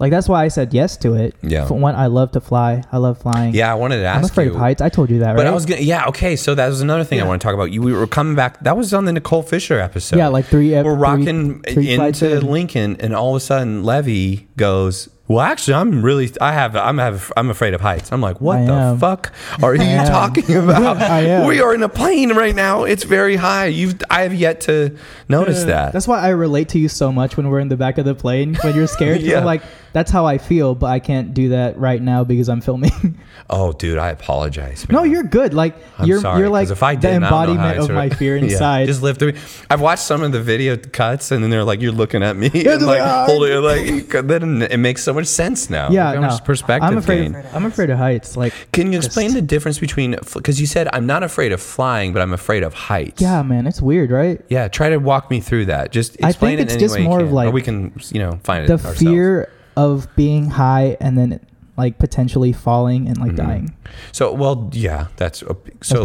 Like 0.00 0.10
that's 0.10 0.28
why 0.28 0.42
I 0.44 0.48
said 0.48 0.74
yes 0.74 0.96
to 0.98 1.14
it. 1.14 1.36
Yeah. 1.40 1.66
For 1.66 1.74
one, 1.74 1.94
I 1.94 2.06
love 2.06 2.32
to 2.32 2.40
fly. 2.40 2.82
I 2.90 2.98
love 2.98 3.16
flying. 3.18 3.54
Yeah, 3.54 3.70
I 3.70 3.76
wanted 3.76 3.98
to 3.98 4.04
ask 4.04 4.18
I'm 4.18 4.24
afraid 4.24 4.46
you. 4.46 4.50
of 4.54 4.56
heights. 4.58 4.82
I 4.82 4.88
told 4.88 5.08
you 5.08 5.20
that, 5.20 5.36
But 5.36 5.44
right? 5.44 5.50
I 5.50 5.54
was 5.54 5.64
gonna, 5.66 5.82
yeah, 5.82 6.06
okay. 6.08 6.34
So 6.34 6.54
that 6.56 6.66
was 6.68 6.80
another 6.80 7.04
thing 7.04 7.20
I 7.22 7.24
want 7.24 7.40
to 7.40 7.46
talk 7.46 7.54
about. 7.54 7.70
You, 7.70 7.80
we 7.80 7.92
were 7.92 8.06
coming 8.08 8.34
back. 8.34 8.58
That 8.64 8.76
was 8.76 8.92
on 8.92 9.04
the 9.04 9.12
Nicole 9.12 9.42
Fisher 9.42 9.78
episode. 9.78 10.16
yeah, 10.16 10.26
like 10.28 10.46
three. 10.46 10.72
we're 10.72 10.82
three- 10.82 10.92
rocking 10.94 11.62
three 11.62 11.92
into 11.94 12.38
in. 12.38 12.46
Lincoln, 12.50 12.96
and 12.98 13.14
all 13.14 13.30
of 13.36 13.36
a 13.36 13.40
sudden 13.40 13.84
Levy 13.84 14.48
goes, 14.56 15.08
well, 15.26 15.40
actually, 15.40 15.74
I'm 15.74 16.02
really, 16.02 16.30
I 16.40 16.52
have, 16.52 16.76
I'm 16.76 16.98
have, 16.98 17.32
I'm 17.36 17.48
afraid 17.48 17.72
of 17.72 17.80
heights. 17.80 18.12
I'm 18.12 18.20
like, 18.20 18.40
what 18.42 18.58
I 18.58 18.66
the 18.66 18.72
am. 18.72 18.98
fuck 18.98 19.32
are 19.62 19.74
you 19.74 19.82
talking 20.06 20.54
about? 20.56 21.46
We 21.48 21.60
are 21.60 21.74
in 21.74 21.82
a 21.82 21.88
plane 21.88 22.32
right 22.34 22.54
now. 22.54 22.84
It's 22.84 23.04
very 23.04 23.36
high. 23.36 23.66
You've, 23.66 23.94
I 24.10 24.22
have 24.22 24.34
yet 24.34 24.60
to 24.62 24.96
notice 25.28 25.64
that. 25.64 25.92
That's 25.94 26.06
why 26.06 26.20
I 26.20 26.28
relate 26.30 26.68
to 26.70 26.78
you 26.78 26.88
so 26.88 27.10
much 27.10 27.36
when 27.38 27.48
we're 27.48 27.60
in 27.60 27.68
the 27.68 27.76
back 27.76 27.96
of 27.96 28.04
the 28.04 28.14
plane 28.14 28.54
when 28.56 28.74
you're 28.74 28.86
scared. 28.86 29.20
Yeah. 29.24 29.38
I'm 29.38 29.44
like, 29.46 29.62
that's 29.94 30.10
how 30.10 30.26
I 30.26 30.38
feel, 30.38 30.74
but 30.74 30.86
I 30.88 30.98
can't 30.98 31.32
do 31.32 31.50
that 31.50 31.78
right 31.78 32.02
now 32.02 32.24
because 32.24 32.48
I'm 32.48 32.60
filming. 32.60 33.16
oh, 33.48 33.72
dude, 33.72 33.96
I 33.96 34.10
apologize. 34.10 34.86
no, 34.90 35.04
you're 35.04 35.22
good. 35.22 35.54
Like 35.54 35.76
I'm 35.98 36.06
you're 36.08 36.20
sorry, 36.20 36.40
you're 36.40 36.48
like 36.48 36.68
if 36.68 36.82
I 36.82 36.96
the 36.96 37.00
didn't, 37.02 37.24
I 37.24 37.46
don't 37.46 37.54
know 37.56 37.62
how 37.62 37.68
embodiment 37.70 37.90
of 37.90 37.94
my 37.94 38.08
fear 38.10 38.36
Yeah, 38.36 38.42
inside. 38.42 38.86
just 38.86 39.02
live 39.02 39.18
through 39.18 39.32
me. 39.32 39.38
I've 39.70 39.80
watched 39.80 40.02
some 40.02 40.22
of 40.24 40.32
the 40.32 40.42
video 40.42 40.76
cuts, 40.76 41.30
and 41.30 41.42
then 41.44 41.50
they're 41.50 41.62
like, 41.62 41.80
"You're 41.80 41.92
looking 41.92 42.24
at 42.24 42.36
me," 42.36 42.48
and 42.52 42.82
like 42.82 42.82
like, 42.82 43.00
"Ah." 43.02 43.24
holding. 43.26 43.62
Like 43.62 44.26
then 44.26 44.62
it 44.62 44.78
makes 44.78 45.04
so 45.04 45.13
much 45.14 45.26
sense 45.26 45.70
now. 45.70 45.90
yeah, 45.90 46.06
Like, 46.06 46.14
how 46.16 46.20
no. 46.22 46.26
much 46.28 46.44
perspective 46.44 46.90
I'm 46.90 46.98
afraid. 46.98 47.22
gain. 47.32 47.34
Of, 47.36 47.54
I'm 47.56 47.64
afraid 47.64 47.90
of 47.90 47.98
heights. 47.98 48.36
Like 48.36 48.52
Can 48.72 48.88
you 48.92 48.98
just- 48.98 49.06
explain 49.08 49.32
the 49.34 49.42
difference 49.42 49.78
between 49.78 50.16
because 50.34 50.60
you 50.60 50.66
said 50.66 50.88
I'm 50.92 51.06
not 51.06 51.22
afraid 51.22 51.52
of 51.52 51.60
flying, 51.62 52.12
but 52.12 52.20
I'm 52.22 52.32
afraid 52.32 52.62
of 52.62 52.74
heights. 52.74 53.22
Yeah, 53.22 53.42
man, 53.42 53.66
it's 53.66 53.80
weird, 53.80 54.10
right? 54.10 54.40
Yeah, 54.48 54.68
try 54.68 54.88
to 54.90 54.98
walk 54.98 55.30
me 55.30 55.40
through 55.40 55.66
that. 55.66 55.92
Just 55.92 56.16
I 56.22 56.32
think 56.32 56.60
it's 56.60 56.72
in 56.74 56.78
any 56.78 56.84
just 56.84 56.94
way 56.96 57.02
you 57.02 57.08
more 57.08 57.20
of 57.20 57.26
can, 57.26 57.32
or 57.32 57.44
like 57.44 57.52
we 57.54 57.62
can, 57.62 57.92
you 58.10 58.18
know, 58.20 58.38
find 58.44 58.64
it 58.64 58.68
The 58.68 58.78
fear 58.78 59.48
of 59.76 60.06
being 60.16 60.50
high 60.50 60.96
and 61.00 61.16
then 61.18 61.40
like 61.76 61.98
potentially 61.98 62.52
falling 62.52 63.08
and 63.08 63.18
like 63.18 63.32
Mhm. 63.32 63.36
dying. 63.36 63.74
So, 64.12 64.32
well, 64.32 64.70
yeah, 64.72 65.08
that's 65.16 65.40
so. 65.40 65.54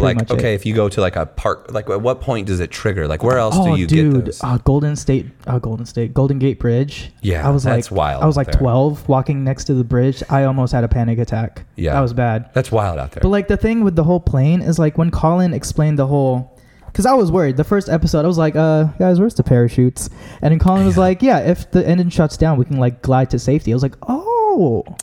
like, 0.00 0.30
okay, 0.30 0.52
it. 0.52 0.56
if 0.56 0.66
you 0.66 0.74
go 0.74 0.88
to 0.88 1.00
like 1.00 1.14
a 1.16 1.26
park, 1.26 1.68
like 1.70 1.88
at 1.88 2.02
what 2.02 2.20
point 2.20 2.46
does 2.48 2.58
it 2.58 2.70
trigger? 2.70 3.06
Like, 3.06 3.22
where 3.22 3.38
else 3.38 3.54
oh, 3.56 3.74
do 3.74 3.80
you 3.80 3.86
dude, 3.86 4.14
get 4.14 4.24
those? 4.26 4.42
Uh, 4.42 4.58
Golden 4.64 4.96
State, 4.96 5.26
uh, 5.46 5.58
Golden 5.58 5.86
State, 5.86 6.12
Golden 6.12 6.38
Gate 6.40 6.58
Bridge. 6.58 7.12
Yeah, 7.22 7.46
I 7.46 7.50
was 7.50 7.62
that's 7.62 7.90
like, 7.90 7.96
wild 7.96 8.22
I 8.22 8.26
was 8.26 8.36
like 8.36 8.48
there. 8.50 8.60
12, 8.60 9.08
walking 9.08 9.44
next 9.44 9.64
to 9.64 9.74
the 9.74 9.84
bridge. 9.84 10.22
I 10.28 10.44
almost 10.44 10.72
had 10.72 10.82
a 10.82 10.88
panic 10.88 11.18
attack. 11.18 11.64
Yeah. 11.76 11.92
that 11.92 12.00
was 12.00 12.12
bad. 12.12 12.50
That's 12.52 12.72
wild 12.72 12.98
out 12.98 13.12
there. 13.12 13.20
But 13.22 13.28
like 13.28 13.46
the 13.48 13.56
thing 13.56 13.84
with 13.84 13.94
the 13.96 14.04
whole 14.04 14.20
plane 14.20 14.62
is 14.62 14.78
like 14.78 14.98
when 14.98 15.10
Colin 15.10 15.54
explained 15.54 15.98
the 15.98 16.06
whole, 16.08 16.58
because 16.86 17.06
I 17.06 17.14
was 17.14 17.30
worried. 17.30 17.56
The 17.56 17.64
first 17.64 17.88
episode, 17.88 18.24
I 18.24 18.28
was 18.28 18.38
like, 18.38 18.56
"Uh, 18.56 18.84
guys, 18.98 19.20
where's 19.20 19.34
the 19.34 19.44
parachutes?" 19.44 20.10
And 20.42 20.50
then 20.50 20.58
Colin 20.58 20.84
was 20.84 20.98
like, 20.98 21.22
"Yeah, 21.22 21.38
if 21.38 21.70
the 21.70 21.86
engine 21.86 22.10
shuts 22.10 22.36
down, 22.36 22.58
we 22.58 22.64
can 22.64 22.78
like 22.78 23.00
glide 23.02 23.30
to 23.30 23.38
safety." 23.38 23.72
I 23.72 23.74
was 23.76 23.84
like, 23.84 23.94
"Oh." 24.08 24.36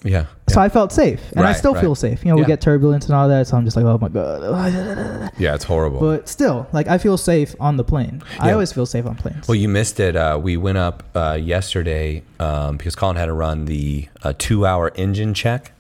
Yeah. 0.04 0.26
So. 0.50 0.62
I 0.62 0.70
felt 0.70 0.92
safe, 0.92 1.22
and 1.34 1.46
I 1.46 1.54
still 1.54 1.74
right. 1.74 1.82
feel 1.82 1.96
safe. 1.96 2.24
You 2.24 2.32
know, 2.32 2.38
we 2.38 2.46
get 2.46 2.62
turbulence 2.62 3.06
and 3.06 3.16
all 3.16 3.28
that, 3.28 3.48
so 3.48 3.58
I'm 3.58 3.66
just 3.66 3.76
like, 3.76 3.86
"Oh 3.86 3.98
my 3.98 4.08
god." 4.08 5.32
yeah, 5.38 5.56
it's 5.56 5.64
horrible. 5.64 6.00
But 6.00 6.30
still, 6.30 6.68
like 6.72 6.88
I 6.88 6.98
feel 6.98 7.18
safe 7.18 7.56
on 7.60 7.78
the 7.78 7.84
plane. 7.84 8.24
I 8.40 8.52
always 8.54 8.72
feel 8.72 8.86
safe 8.86 9.06
on 9.06 9.16
planes. 9.16 9.48
Well, 9.48 9.56
you 9.56 9.68
missed 9.70 10.00
it. 10.00 10.16
Uh, 10.16 10.40
we 10.42 10.58
went 10.58 10.78
up 10.78 11.04
uh, 11.16 11.38
yesterday 11.42 12.24
um, 12.40 12.78
because 12.78 12.96
Colin 12.96 13.18
had 13.18 13.26
to 13.26 13.34
run 13.34 13.66
the 13.66 14.08
uh, 14.24 14.34
two-hour 14.38 14.92
engine 14.96 15.34
check. 15.34 15.74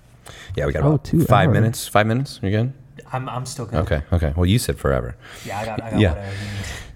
Yeah, 0.55 0.65
we 0.65 0.73
got 0.73 0.83
Oh, 0.83 0.87
about 0.89 1.03
two 1.05 1.23
five 1.25 1.49
hours. 1.49 1.53
minutes. 1.53 1.87
Five 1.87 2.07
minutes. 2.07 2.39
You 2.41 2.51
good? 2.51 2.73
I'm, 3.13 3.29
I'm 3.29 3.45
still 3.45 3.65
good. 3.65 3.79
Okay. 3.81 4.01
Okay. 4.11 4.33
Well, 4.35 4.45
you 4.45 4.59
said 4.59 4.77
forever. 4.77 5.15
Yeah, 5.45 5.59
I 5.59 5.65
got, 5.65 5.83
I 5.83 5.91
got 5.91 5.99
Yeah. 5.99 6.31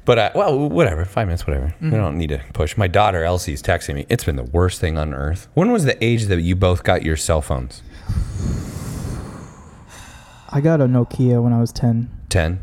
Whatever 0.05 0.21
you 0.21 0.29
need. 0.29 0.31
But 0.33 0.45
uh, 0.53 0.53
well, 0.57 0.69
whatever. 0.69 1.05
Five 1.05 1.27
minutes, 1.27 1.45
whatever. 1.47 1.67
Mm-hmm. 1.67 1.91
We 1.91 1.97
don't 1.97 2.17
need 2.17 2.29
to 2.29 2.41
push. 2.53 2.77
My 2.77 2.87
daughter 2.87 3.23
Elsie's 3.23 3.61
texting 3.61 3.95
me. 3.95 4.05
It's 4.09 4.23
been 4.23 4.35
the 4.35 4.43
worst 4.43 4.79
thing 4.81 4.97
on 4.97 5.13
earth. 5.13 5.47
When 5.53 5.71
was 5.71 5.85
the 5.85 6.01
age 6.03 6.25
that 6.25 6.41
you 6.41 6.55
both 6.55 6.83
got 6.83 7.03
your 7.03 7.15
cell 7.17 7.41
phones? 7.41 7.81
I 10.53 10.59
got 10.61 10.81
a 10.81 10.85
Nokia 10.85 11.41
when 11.41 11.53
I 11.53 11.59
was 11.61 11.71
ten. 11.71 12.09
Ten, 12.29 12.61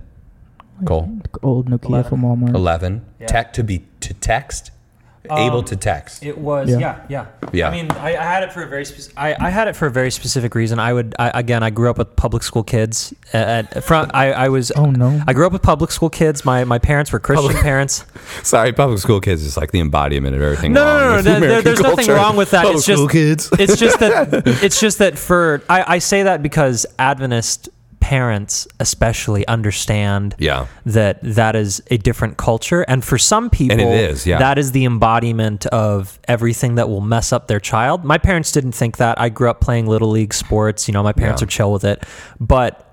Cole, 0.85 1.21
Old 1.43 1.69
Nokia 1.71 1.87
Eleven. 1.89 2.09
from 2.11 2.23
Walmart. 2.23 2.55
eleven. 2.55 3.05
Yeah. 3.21 3.27
Tech 3.27 3.53
to 3.55 3.65
be 3.65 3.85
to 4.01 4.15
text, 4.15 4.71
able 5.31 5.59
Um, 5.59 5.65
to 5.67 5.77
text. 5.77 6.25
It 6.25 6.39
was, 6.39 6.69
Yeah. 6.71 6.79
yeah, 6.79 6.99
yeah. 7.09 7.27
Yeah. 7.53 7.69
I 7.69 7.71
mean, 7.71 7.91
I, 7.93 8.09
I 8.17 8.23
had 8.25 8.43
it 8.43 8.53
for 8.53 8.63
a 8.63 8.67
very 8.67 8.85
specific. 8.85 9.19
I, 9.19 9.35
I 9.41 9.51
had 9.51 9.69
it 9.69 9.77
for 9.77 9.87
a 9.87 9.91
very 9.91 10.11
specific 10.11 10.55
reason. 10.55 10.79
I 10.79 10.93
would 10.93 11.15
I, 11.19 11.31
again. 11.35 11.63
I 11.63 11.71
grew 11.71 11.89
up 11.89 11.97
with 11.99 12.15
public 12.17 12.43
school 12.43 12.63
kids. 12.63 13.15
At, 13.33 13.85
from 13.85 14.11
I, 14.15 14.33
I 14.33 14.49
was 14.49 14.71
Oh 14.77 14.91
no. 14.91 15.23
I 15.27 15.33
grew 15.33 15.47
up 15.47 15.53
with 15.53 15.63
public 15.63 15.91
school 15.91 16.11
kids. 16.11 16.45
My 16.45 16.65
my 16.65 16.79
parents 16.79 17.11
were 17.13 17.19
Christian 17.21 17.47
Public- 17.49 17.63
parents. 17.63 18.05
Sorry, 18.43 18.73
public 18.73 18.99
school 18.99 19.21
kids 19.21 19.43
is 19.45 19.57
like 19.57 19.71
the 19.71 19.81
embodiment 19.81 20.37
of 20.37 20.43
everything. 20.43 20.73
No, 20.73 20.85
wrong 20.85 20.99
no, 21.01 21.09
no, 21.11 21.17
with 21.17 21.25
no, 21.25 21.31
there- 21.33 21.37
American 21.39 21.65
there's 21.65 21.81
nothing 21.81 22.09
wrong 22.09 22.37
with 22.37 22.51
that. 22.51 22.63
Public 22.63 22.77
It's 22.79 22.87
just- 22.87 22.99
school 22.99 23.09
kids. 23.09 23.49
It's 23.59 23.77
just 23.79 23.99
that 24.01 24.43
it's 24.63 24.81
just 24.81 24.99
that 24.99 25.17
for 25.19 25.63
I, 25.71 25.95
I 25.95 25.99
say 25.99 26.23
that 26.25 26.43
because 26.43 26.85
Adventist 26.99 27.69
parents 28.09 28.67
especially 28.81 29.47
understand 29.49 30.35
yeah, 30.39 30.67
that 30.87 31.19
that 31.23 31.55
is 31.55 31.83
a 31.91 31.99
different 31.99 32.39
culture. 32.39 32.81
And 32.89 33.05
for 33.05 33.19
some 33.19 33.51
people 33.51 33.79
is, 33.81 34.27
yeah. 34.27 34.39
that 34.39 34.57
is 34.57 34.73
the 34.73 34.87
embodiment 34.87 35.67
of 35.67 36.19
everything 36.27 36.77
that 36.77 36.89
will 36.89 37.03
mess 37.03 37.35
up 37.35 37.49
their 37.49 37.61
child. 37.61 38.05
My 38.05 38.17
parents 38.17 38.51
didn't 38.51 38.73
think 38.73 38.97
that. 38.97 39.21
I 39.21 39.29
grew 39.29 39.51
up 39.51 39.61
playing 39.61 39.89
little 39.89 40.09
league 40.09 40.33
sports. 40.33 40.89
You 40.89 40.93
know 40.93 41.03
my 41.03 41.13
parents 41.13 41.43
Yeah. 41.43 41.45
are 41.45 41.51
chill 41.51 41.71
with 41.71 41.85
it. 41.85 42.03
But 42.41 42.88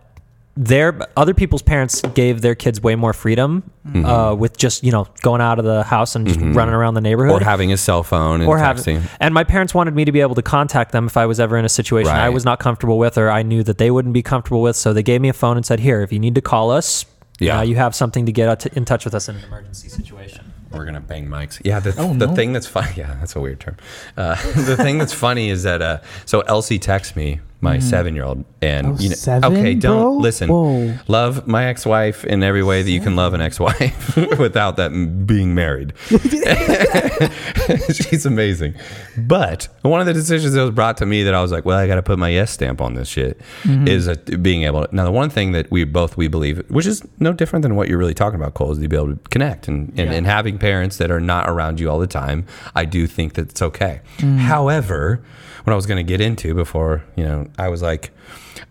their 0.58 0.98
other 1.18 1.34
people's 1.34 1.62
parents 1.62 2.02
gave 2.14 2.42
their 2.42 2.56
kids 2.56 2.82
way 2.82 2.96
more 2.96 3.12
freedom 3.12 3.70
uh, 3.94 4.34
with 4.38 4.58
just 4.58 4.84
you 4.84 4.92
know 4.92 5.06
going 5.22 5.42
out 5.42 5.60
of 5.60 5.66
the 5.66 5.84
house 5.84 6.16
and 6.16 6.26
just 6.26 6.40
running 6.40 6.74
around 6.74 6.94
the 6.94 7.02
neighborhood 7.02 7.42
or 7.42 7.44
having 7.46 7.74
a 7.74 7.78
cell 7.78 8.04
phone 8.04 8.40
and 8.42 8.50
or 8.50 8.58
texting. 8.58 9.00
have 9.02 9.18
and 9.20 9.34
my 9.34 9.44
parents 9.44 9.74
wanted 9.74 9.94
me 9.94 10.06
to 10.06 10.12
be 10.14 10.22
able 10.22 10.36
to 10.36 10.42
contact 10.42 10.92
them 10.94 11.08
if 11.08 11.18
I 11.18 11.26
was 11.26 11.40
ever 11.42 11.58
in 11.58 11.66
a 11.66 11.70
situation 11.70 12.14
I 12.14 12.30
was 12.30 12.46
not 12.46 12.60
comfortable 12.60 12.98
with 12.98 13.18
or 13.18 13.30
I 13.30 13.44
knew 13.44 13.64
that 13.64 13.78
they 13.78 13.92
wouldn't 13.92 14.14
be 14.14 14.24
comfortable 14.24 14.62
with. 14.62 14.76
So 14.78 14.94
they 14.94 15.04
gave 15.04 15.20
me 15.22 15.28
a 15.30 15.34
phone 15.34 15.58
and 15.58 15.66
said, 15.66 15.80
"Here, 15.82 16.02
if 16.02 16.14
you 16.14 16.20
need 16.20 16.36
to 16.36 16.42
call 16.42 16.72
us, 16.72 17.06
Yeah. 17.40 17.60
uh, 17.60 17.62
you 17.64 17.76
have 17.76 17.94
something 17.94 18.26
to 18.26 18.32
get 18.32 18.48
out 18.48 18.66
in 18.66 18.86
touch 18.86 19.04
with 19.04 19.14
us 19.14 19.28
in 19.28 19.36
an 19.36 19.44
emergency 19.44 19.90
situation." 19.90 20.54
We're 20.72 20.86
gonna 20.86 21.00
bang 21.00 21.28
mics. 21.28 21.62
Yeah, 21.64 21.80
the, 21.80 21.94
Oh, 21.98 22.14
the 22.14 22.28
no. 22.28 22.36
thing 22.36 22.52
that's 22.54 22.68
funny. 22.68 22.92
Yeah, 22.98 23.16
that's 23.20 23.36
a 23.36 23.40
weird 23.40 23.60
term. 23.62 23.78
Uh, 24.18 24.36
the 24.56 24.76
thing 24.78 24.98
that's 24.98 25.14
funny 25.14 25.50
is 25.50 25.64
that 25.64 25.82
uh, 25.82 26.00
so 26.26 26.42
Elsie 26.42 26.80
texts 26.80 27.16
me, 27.16 27.40
my 27.62 27.76
hmm. 27.76 27.82
seven-year-old, 27.82 28.46
and 28.62 28.88
Oh, 28.88 28.96
you 29.00 29.10
know, 29.10 29.16
seven, 29.16 29.58
okay, 29.58 29.74
don't 29.74 30.02
bro? 30.02 30.18
listen. 30.18 30.50
Whoa. 30.50 30.98
Love 31.08 31.48
my 31.48 31.66
ex-wife 31.66 32.24
in 32.26 32.44
every 32.44 32.64
way 32.64 32.84
that 32.84 32.92
you 32.92 33.02
can 33.02 33.16
love 33.16 33.34
an 33.34 33.42
ex-wife 33.42 34.16
without 34.40 34.78
that 34.78 35.26
being 35.26 35.56
married. 35.56 35.94
She's 37.94 38.26
amazing, 38.26 38.76
but 39.18 39.68
one 39.82 40.00
of 40.00 40.06
the 40.06 40.14
decisions 40.14 40.54
that 40.54 40.62
was 40.62 40.72
brought 40.72 40.98
to 40.98 41.06
me 41.06 41.24
that 41.24 41.34
I 41.34 41.42
was 41.42 41.52
like, 41.52 41.66
well, 41.66 41.78
I 41.78 41.88
got 41.88 41.96
to 41.96 42.04
put 42.04 42.20
my 42.20 42.30
yes 42.30 42.52
stamp 42.52 42.82
on 42.82 42.94
this 42.96 43.08
shit 43.08 43.40
mm-hmm. 43.64 43.88
is 43.88 44.08
uh, 44.08 44.16
being 44.42 44.64
able. 44.64 44.86
To, 44.86 44.96
now, 44.96 45.06
the 45.06 45.12
one 45.12 45.30
thing 45.30 45.52
that 45.54 45.72
we 45.72 45.84
both 45.84 46.18
we 46.18 46.28
believe, 46.28 46.64
which 46.70 46.86
is 46.86 47.04
no 47.20 47.34
different 47.34 47.64
than 47.64 47.76
what 47.76 47.88
you're 47.88 47.98
really 47.98 48.14
talking 48.14 48.40
about, 48.40 48.54
Cole, 48.54 48.72
is 48.72 48.80
to 48.80 48.88
be 48.88 48.96
able 48.96 49.16
to 49.16 49.30
connect 49.30 49.68
and, 49.68 49.90
and, 49.90 49.98
Yeah. 49.98 50.12
and 50.12 50.26
having 50.26 50.58
parents 50.58 50.98
that 50.98 51.12
are 51.12 51.20
not 51.20 51.50
around 51.50 51.80
you 51.80 51.90
all 51.90 52.00
the 52.00 52.08
time. 52.08 52.46
I 52.76 52.86
do 52.86 53.08
think 53.08 53.34
that 53.34 53.50
it's 53.50 53.62
okay. 53.62 54.02
Mm. 54.18 54.38
However, 54.38 55.24
what 55.66 55.74
I 55.74 55.76
was 55.76 55.86
going 55.86 55.98
to 55.98 56.10
get 56.10 56.22
into 56.22 56.54
before, 56.54 57.04
you 57.16 57.24
know, 57.24 57.48
I 57.58 57.68
was 57.70 57.82
like. 57.82 58.12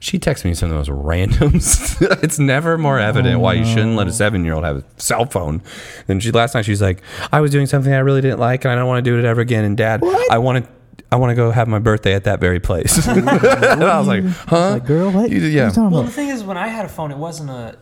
She 0.00 0.18
texted 0.18 0.44
me 0.44 0.52
some 0.52 0.70
of 0.70 0.76
those 0.76 0.90
randoms. 0.90 1.96
it's 2.22 2.38
never 2.38 2.76
more 2.76 2.98
evident 2.98 3.40
why 3.40 3.54
you 3.54 3.64
shouldn't 3.64 3.96
let 3.96 4.06
a 4.06 4.10
oh. 4.10 4.12
seven 4.12 4.44
year 4.44 4.52
old 4.52 4.64
have 4.64 4.78
a 4.78 4.84
cell 4.98 5.24
phone. 5.24 5.62
And 6.08 6.22
she 6.22 6.30
last 6.30 6.54
night 6.54 6.66
she's 6.66 6.82
like, 6.82 7.00
I 7.32 7.40
was 7.40 7.50
doing 7.50 7.64
something 7.64 7.90
I 7.90 8.00
really 8.00 8.20
didn't 8.20 8.38
like 8.38 8.64
and 8.66 8.72
I 8.72 8.74
don't 8.74 8.86
want 8.86 9.02
to 9.02 9.10
do 9.10 9.18
it 9.18 9.24
ever 9.24 9.40
again. 9.40 9.64
And 9.64 9.78
dad, 9.78 10.02
I 10.30 10.36
want 10.36 10.62
to 10.62 10.70
I 11.14 11.16
want 11.16 11.30
to 11.30 11.36
go 11.36 11.52
have 11.52 11.68
my 11.68 11.78
birthday 11.78 12.14
at 12.14 12.24
that 12.24 12.40
very 12.40 12.58
place. 12.58 13.06
and 13.06 13.28
I 13.28 13.98
was 13.98 14.08
like, 14.08 14.24
huh? 14.24 14.70
Like, 14.70 14.84
girl, 14.84 15.12
what? 15.12 15.30
You- 15.30 15.36
What 15.36 15.46
are 15.46 15.48
yeah. 15.48 15.68
you 15.68 15.70
talking 15.70 15.90
Well, 15.90 16.02
the 16.02 16.10
thing 16.10 16.28
is, 16.28 16.42
when 16.42 16.56
I 16.56 16.66
had 16.66 16.84
a 16.84 16.88
phone, 16.88 17.12
it 17.12 17.18
wasn't 17.18 17.50
a. 17.50 17.76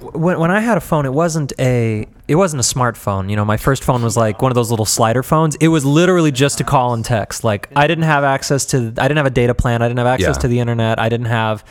When, 0.00 0.38
when 0.40 0.50
I 0.50 0.60
had 0.60 0.76
a 0.76 0.80
phone, 0.80 1.06
it 1.06 1.12
wasn't 1.12 1.52
a 1.58 2.08
it 2.28 2.34
wasn't 2.36 2.60
a 2.60 2.62
smartphone. 2.62 3.30
You 3.30 3.36
know, 3.36 3.44
my 3.44 3.56
first 3.56 3.82
phone 3.82 4.02
was 4.02 4.16
like 4.16 4.40
one 4.42 4.52
of 4.52 4.54
those 4.54 4.70
little 4.70 4.84
slider 4.86 5.22
phones. 5.22 5.56
It 5.56 5.68
was 5.68 5.84
literally 5.84 6.30
just 6.30 6.58
to 6.58 6.64
call 6.64 6.92
and 6.94 7.04
text. 7.04 7.42
Like 7.42 7.68
I 7.74 7.86
didn't 7.86 8.04
have 8.04 8.22
access 8.22 8.66
to 8.66 8.92
I 8.98 9.08
didn't 9.08 9.16
have 9.16 9.26
a 9.26 9.30
data 9.30 9.54
plan. 9.54 9.80
I 9.82 9.88
didn't 9.88 9.98
have 9.98 10.06
access 10.06 10.36
Yeah. 10.36 10.40
to 10.42 10.48
the 10.48 10.60
internet. 10.60 11.00
I 11.00 11.08
didn't 11.08 11.26
have. 11.26 11.64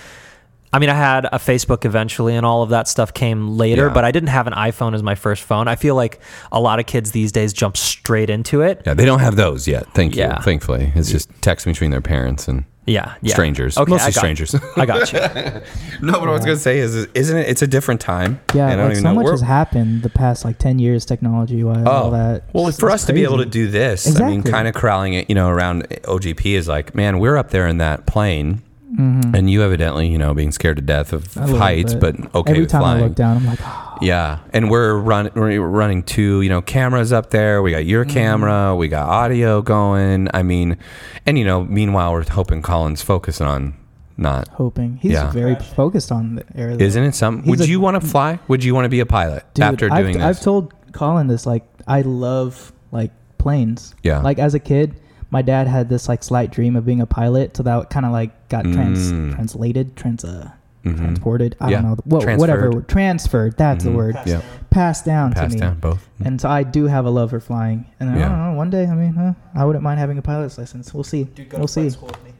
I 0.74 0.80
mean, 0.80 0.90
I 0.90 0.96
had 0.96 1.26
a 1.26 1.38
Facebook 1.38 1.86
eventually, 1.86 2.36
and 2.36 2.46
all 2.46 2.62
of 2.62 2.70
that 2.72 2.90
stuff 2.90 3.14
came 3.14 3.48
later. 3.58 3.88
Yeah. 3.88 3.94
But 3.94 4.04
I 4.04 4.12
didn't 4.12 4.30
have 4.30 4.48
an 4.48 4.54
iPhone 4.54 4.94
as 4.96 5.02
my 5.02 5.16
first 5.16 5.44
phone. 5.44 5.68
I 5.70 5.76
feel 5.78 5.96
like 5.96 6.20
a 6.52 6.60
lot 6.60 6.80
of 6.80 6.86
kids 6.86 7.12
these 7.12 7.32
days 7.32 7.54
jump 7.54 7.78
straight 7.78 8.30
into 8.30 8.62
it. 8.62 8.82
Yeah, 8.86 8.94
they 8.94 9.06
don't 9.06 9.20
have 9.20 9.38
those 9.38 9.66
yet. 9.68 9.88
Thank 9.94 10.18
you. 10.18 10.30
Thankfully, 10.42 10.92
it's 10.94 11.10
just 11.10 11.30
text 11.42 11.66
between 11.66 11.92
their 11.92 12.02
parents 12.02 12.48
and 12.50 12.66
Yeah, 12.88 13.16
yeah. 13.22 13.34
strangers. 13.34 13.78
Okay, 13.78 13.90
Mostly 13.90 14.06
I 14.08 14.12
got- 14.12 14.18
strangers. 14.18 14.56
I 14.78 14.86
got 14.86 15.14
you. 15.14 15.20
no, 16.02 16.14
but 16.14 16.22
what 16.22 16.30
I 16.30 16.32
was 16.32 16.46
gonna 16.46 16.56
say 16.56 16.80
is, 16.80 16.96
is, 16.96 17.08
isn't 17.14 17.38
it? 17.38 17.50
It's 17.50 17.62
a 17.62 17.68
different 17.68 18.00
time. 18.02 18.40
Yeah, 18.56 18.70
and 18.70 18.74
I 18.74 18.76
don't 18.76 18.84
like 18.86 18.92
even 18.94 19.04
so 19.04 19.10
know. 19.10 19.16
much 19.16 19.24
We're- 19.26 19.34
has 19.34 19.42
happened 19.42 20.04
the 20.04 20.10
past 20.10 20.46
like 20.46 20.58
ten 20.58 20.80
years, 20.80 21.06
technology 21.06 21.64
wise, 21.64 21.86
all 21.86 22.08
oh, 22.08 22.12
that. 22.12 22.44
Oh, 22.48 22.50
Well, 22.54 22.64
It's- 22.70 22.80
for 22.80 22.88
it's 22.88 22.96
us 23.04 23.06
to 23.06 23.14
be 23.14 23.24
able 23.24 23.38
to 23.38 23.44
crazy. 23.44 23.50
do 23.52 23.68
this, 23.68 24.08
I 24.08 24.10
mean, 24.26 24.40
Exactly. 24.40 24.52
kind 24.52 24.68
of 24.70 24.74
corralling 24.74 25.14
it, 25.14 25.30
you 25.30 25.36
know, 25.36 25.50
around 25.50 25.88
OGP 26.06 26.56
is 26.56 26.68
like, 26.68 26.96
man, 26.96 27.20
we're 27.20 27.36
up 27.38 27.50
there 27.52 27.68
in 27.68 27.78
that 27.80 28.06
plane, 28.06 28.62
Mhm. 28.90 29.36
and 29.36 29.50
you 29.50 29.64
evidently, 29.64 30.08
you 30.08 30.18
know, 30.18 30.34
being 30.34 30.52
scared 30.52 30.78
to 30.78 30.82
death 30.82 31.12
of 31.12 31.34
heights, 31.34 31.94
bit. 31.94 32.00
but 32.22 32.36
okay 32.36 32.52
Every 32.52 32.62
with 32.64 32.72
time 32.72 32.82
flying. 32.82 33.04
I 33.04 33.08
look 33.08 33.16
down, 33.16 33.38
I'm 33.38 33.46
like, 33.46 33.60
oh, 33.62 33.98
Yeah, 34.02 34.38
and 34.54 34.70
we're 34.72 34.96
run 34.96 35.30
we're 35.36 35.60
running 35.60 36.04
two, 36.04 36.42
you 36.42 36.50
know, 36.50 36.62
cameras 36.62 37.12
up 37.12 37.30
there. 37.32 37.62
We 37.62 37.72
got 37.72 37.86
your 37.86 38.06
Mm-hmm. 38.06 38.14
camera, 38.14 38.76
we 38.76 38.88
got 38.88 39.10
audio 39.10 39.62
going. 39.62 40.30
I 40.34 40.42
mean, 40.44 40.78
and 41.26 41.38
you 41.38 41.44
know, 41.44 41.64
meanwhile, 41.66 42.14
we're 42.14 42.24
hoping 42.30 42.62
Colin's 42.62 43.02
focusing 43.02 43.46
on 43.48 43.74
not. 44.16 44.48
hoping 44.54 44.98
he's 45.02 45.12
Yeah. 45.12 45.32
very 45.32 45.56
focused 45.56 46.12
on 46.12 46.36
the 46.36 46.44
air. 46.56 46.76
though. 46.78 46.84
Isn't 46.86 47.04
it 47.04 47.14
some? 47.16 47.44
He's 47.44 47.60
Would 47.60 47.68
you 47.70 47.80
want 47.82 48.02
to 48.02 48.08
fly? 48.08 48.40
Would 48.48 48.64
you 48.64 48.74
want 48.74 48.86
to 48.86 48.90
be 48.90 49.00
a 49.02 49.06
pilot 49.06 49.44
Dude, 49.54 49.64
after 49.66 49.92
I've, 49.92 50.06
doing 50.06 50.22
I've 50.22 50.40
told 50.42 50.74
Colin 50.94 51.28
this. 51.28 51.46
Like, 51.46 51.64
I 51.88 52.02
love 52.02 52.72
like 52.92 53.12
planes. 53.38 53.94
Yeah. 54.02 54.22
Like 54.22 54.40
as 54.40 54.54
a 54.56 54.60
kid, 54.60 54.96
my 55.30 55.42
dad 55.42 55.68
had 55.68 55.90
this 55.90 56.08
like 56.10 56.24
slight 56.24 56.52
dream 56.52 56.76
of 56.76 56.86
being 56.86 57.02
a 57.02 57.06
pilot, 57.06 57.56
so 57.58 57.64
that 57.64 57.90
kind 57.90 58.06
of 58.06 58.12
like 58.12 58.50
got 58.50 58.64
trans 58.64 59.12
Mm. 59.12 59.36
translated, 59.36 59.96
trans 59.96 60.24
uh, 60.24 60.52
Mhm. 60.86 60.98
transported. 60.98 61.56
I 61.60 61.70
Yeah. 61.70 61.82
don't 61.82 61.92
know, 61.92 61.98
wha- 62.06 62.36
whatever, 62.38 62.62
Transferred. 62.70 62.88
transferred. 62.88 63.58
That's 63.58 63.84
Mhm. 63.84 63.88
the 63.88 63.98
word. 63.98 64.16
Passed 64.16 64.28
Yeah. 64.28 64.34
down. 64.38 64.44
Passed 64.70 65.06
down 65.06 65.34
Passed 65.34 65.50
to 65.50 65.54
me. 65.56 65.60
down 65.60 65.78
both. 65.80 66.08
And 66.24 66.40
so 66.40 66.50
I 66.50 66.64
do 66.64 66.86
have 66.88 67.06
a 67.06 67.10
love 67.10 67.32
for 67.32 67.40
flying, 67.40 67.86
and 68.00 68.10
I 68.10 68.18
Yeah. 68.18 68.30
don't 68.30 68.38
know. 68.38 68.54
One 68.54 68.70
day, 68.70 68.86
I 68.88 68.96
mean, 68.96 69.14
huh, 69.14 69.34
I 69.56 69.66
wouldn't 69.66 69.84
mind 69.84 70.00
having 70.00 70.18
a 70.18 70.22
pilot's 70.22 70.58
license. 70.58 70.94
We'll 70.94 71.04
see. 71.04 71.24
Dude, 71.26 71.50
go 71.50 71.58
we'll 71.58 71.68
to 71.68 71.74
see. 71.74 71.90
school 71.90 72.08
with 72.10 72.24
me. 72.24 72.32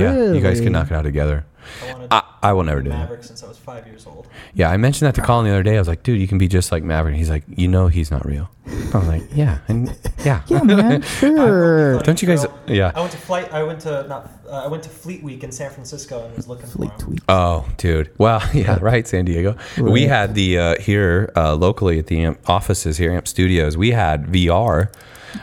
Yeah, 0.00 0.32
you 0.32 0.40
guys 0.40 0.60
can 0.60 0.72
knock 0.72 0.90
it 0.90 0.94
out 0.94 1.02
together. 1.02 1.44
I 1.86 1.92
wanted 1.92 2.08
I, 2.10 2.22
I 2.42 2.52
will 2.52 2.64
never 2.64 2.80
be 2.80 2.84
do 2.84 2.90
that. 2.90 2.98
Maverick 3.00 3.24
since 3.24 3.42
I 3.42 3.48
was 3.48 3.58
five 3.58 3.86
years 3.86 4.06
old. 4.06 4.26
Yeah, 4.54 4.70
I 4.70 4.76
mentioned 4.76 5.06
that 5.06 5.14
to 5.16 5.22
Colin 5.22 5.44
the 5.46 5.52
other 5.52 5.62
day. 5.62 5.76
I 5.76 5.78
was 5.78 5.88
like, 5.88 6.02
dude, 6.02 6.20
you 6.20 6.26
can 6.28 6.38
be 6.38 6.48
just 6.48 6.72
like 6.72 6.82
Maverick. 6.82 7.16
He's 7.16 7.30
like, 7.30 7.44
you 7.48 7.68
know, 7.68 7.88
he's 7.88 8.10
not 8.10 8.24
real. 8.24 8.50
I 8.94 8.98
was 8.98 9.08
like, 9.08 9.22
yeah, 9.34 9.58
and 9.68 9.96
yeah. 10.24 10.42
Yeah, 10.46 10.62
man. 10.62 11.02
Sure. 11.20 11.98
Don't 12.00 12.20
you 12.22 12.28
guys? 12.28 12.46
Yeah. 12.66 12.92
I 12.94 13.00
went 13.00 13.12
to 13.12 13.18
flight. 13.18 13.52
I 13.52 13.62
went 13.62 13.80
to 13.80 14.06
not. 14.08 14.30
Uh, 14.48 14.64
I 14.64 14.66
went 14.68 14.82
to 14.84 14.88
Fleet 14.88 15.22
Week 15.22 15.44
in 15.44 15.52
San 15.52 15.70
Francisco 15.70 16.24
and 16.24 16.36
was 16.36 16.48
looking 16.48 16.66
Fleet 16.66 16.88
for 16.92 16.94
him. 16.94 17.00
tweet. 17.06 17.20
Oh, 17.28 17.68
dude. 17.76 18.10
Well, 18.18 18.42
yeah, 18.54 18.78
right, 18.80 19.06
San 19.06 19.24
Diego. 19.24 19.56
We 19.78 20.04
had 20.04 20.34
the 20.34 20.58
uh, 20.58 20.80
here 20.80 21.32
uh, 21.36 21.54
locally 21.54 21.98
at 21.98 22.06
the 22.06 22.20
AMP 22.24 22.48
offices 22.48 22.96
here, 22.96 23.12
AMP 23.12 23.28
Studios. 23.28 23.76
We 23.76 23.90
had 23.90 24.26
VR, 24.26 24.92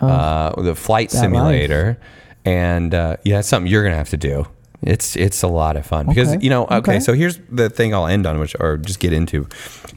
uh, 0.01 0.61
the 0.61 0.75
flight 0.75 1.09
Oh. 1.11 1.13
That 1.13 1.21
simulator, 1.21 1.97
and 2.43 2.93
uh, 2.93 3.17
yeah, 3.23 3.39
it's 3.39 3.47
something 3.47 3.71
you're 3.71 3.83
gonna 3.83 3.95
have 3.95 4.09
to 4.09 4.17
do. 4.17 4.47
It's 4.83 5.15
it's 5.15 5.41
a 5.41 5.47
lot 5.47 5.75
of 5.75 5.85
fun 5.87 6.05
because 6.05 6.29
Okay. 6.33 6.43
you 6.43 6.49
know. 6.51 6.65
Okay, 6.65 6.75
Okay. 6.77 6.99
so 6.99 7.13
here's 7.13 7.39
the 7.49 7.67
thing 7.69 7.95
I'll 7.95 8.05
end 8.05 8.27
on, 8.27 8.37
which 8.39 8.55
or 8.59 8.77
just 8.77 8.99
get 8.99 9.11
into, 9.11 9.47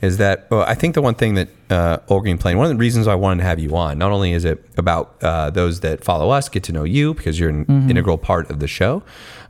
is 0.01 0.16
that 0.16 0.47
well, 0.51 0.62
I 0.62 0.74
think 0.74 0.95
the 0.95 1.03
one 1.03 1.14
thing 1.14 1.35
that 1.35 1.49
uh, 1.68 1.99
Old 2.09 2.22
Green 2.22 2.39
Plane, 2.39 2.57
one 2.57 2.64
of 2.66 2.70
the 2.72 2.78
reasons 2.78 3.07
I 3.07 3.14
wanted 3.14 3.43
to 3.43 3.45
have 3.47 3.59
you 3.59 3.76
on, 3.76 3.99
not 3.99 4.11
only 4.11 4.33
is 4.33 4.45
it 4.47 4.64
about 4.78 5.16
uh, 5.22 5.51
those 5.51 5.81
that 5.81 6.03
follow 6.03 6.31
us 6.31 6.49
get 6.49 6.62
to 6.64 6.72
know 6.72 6.85
you 6.85 7.12
because 7.12 7.39
you're 7.39 7.51
an 7.51 7.66
Mm-hmm. 7.66 7.91
integral 7.91 8.16
part 8.16 8.51
of 8.51 8.59
the 8.61 8.66
show, 8.66 9.03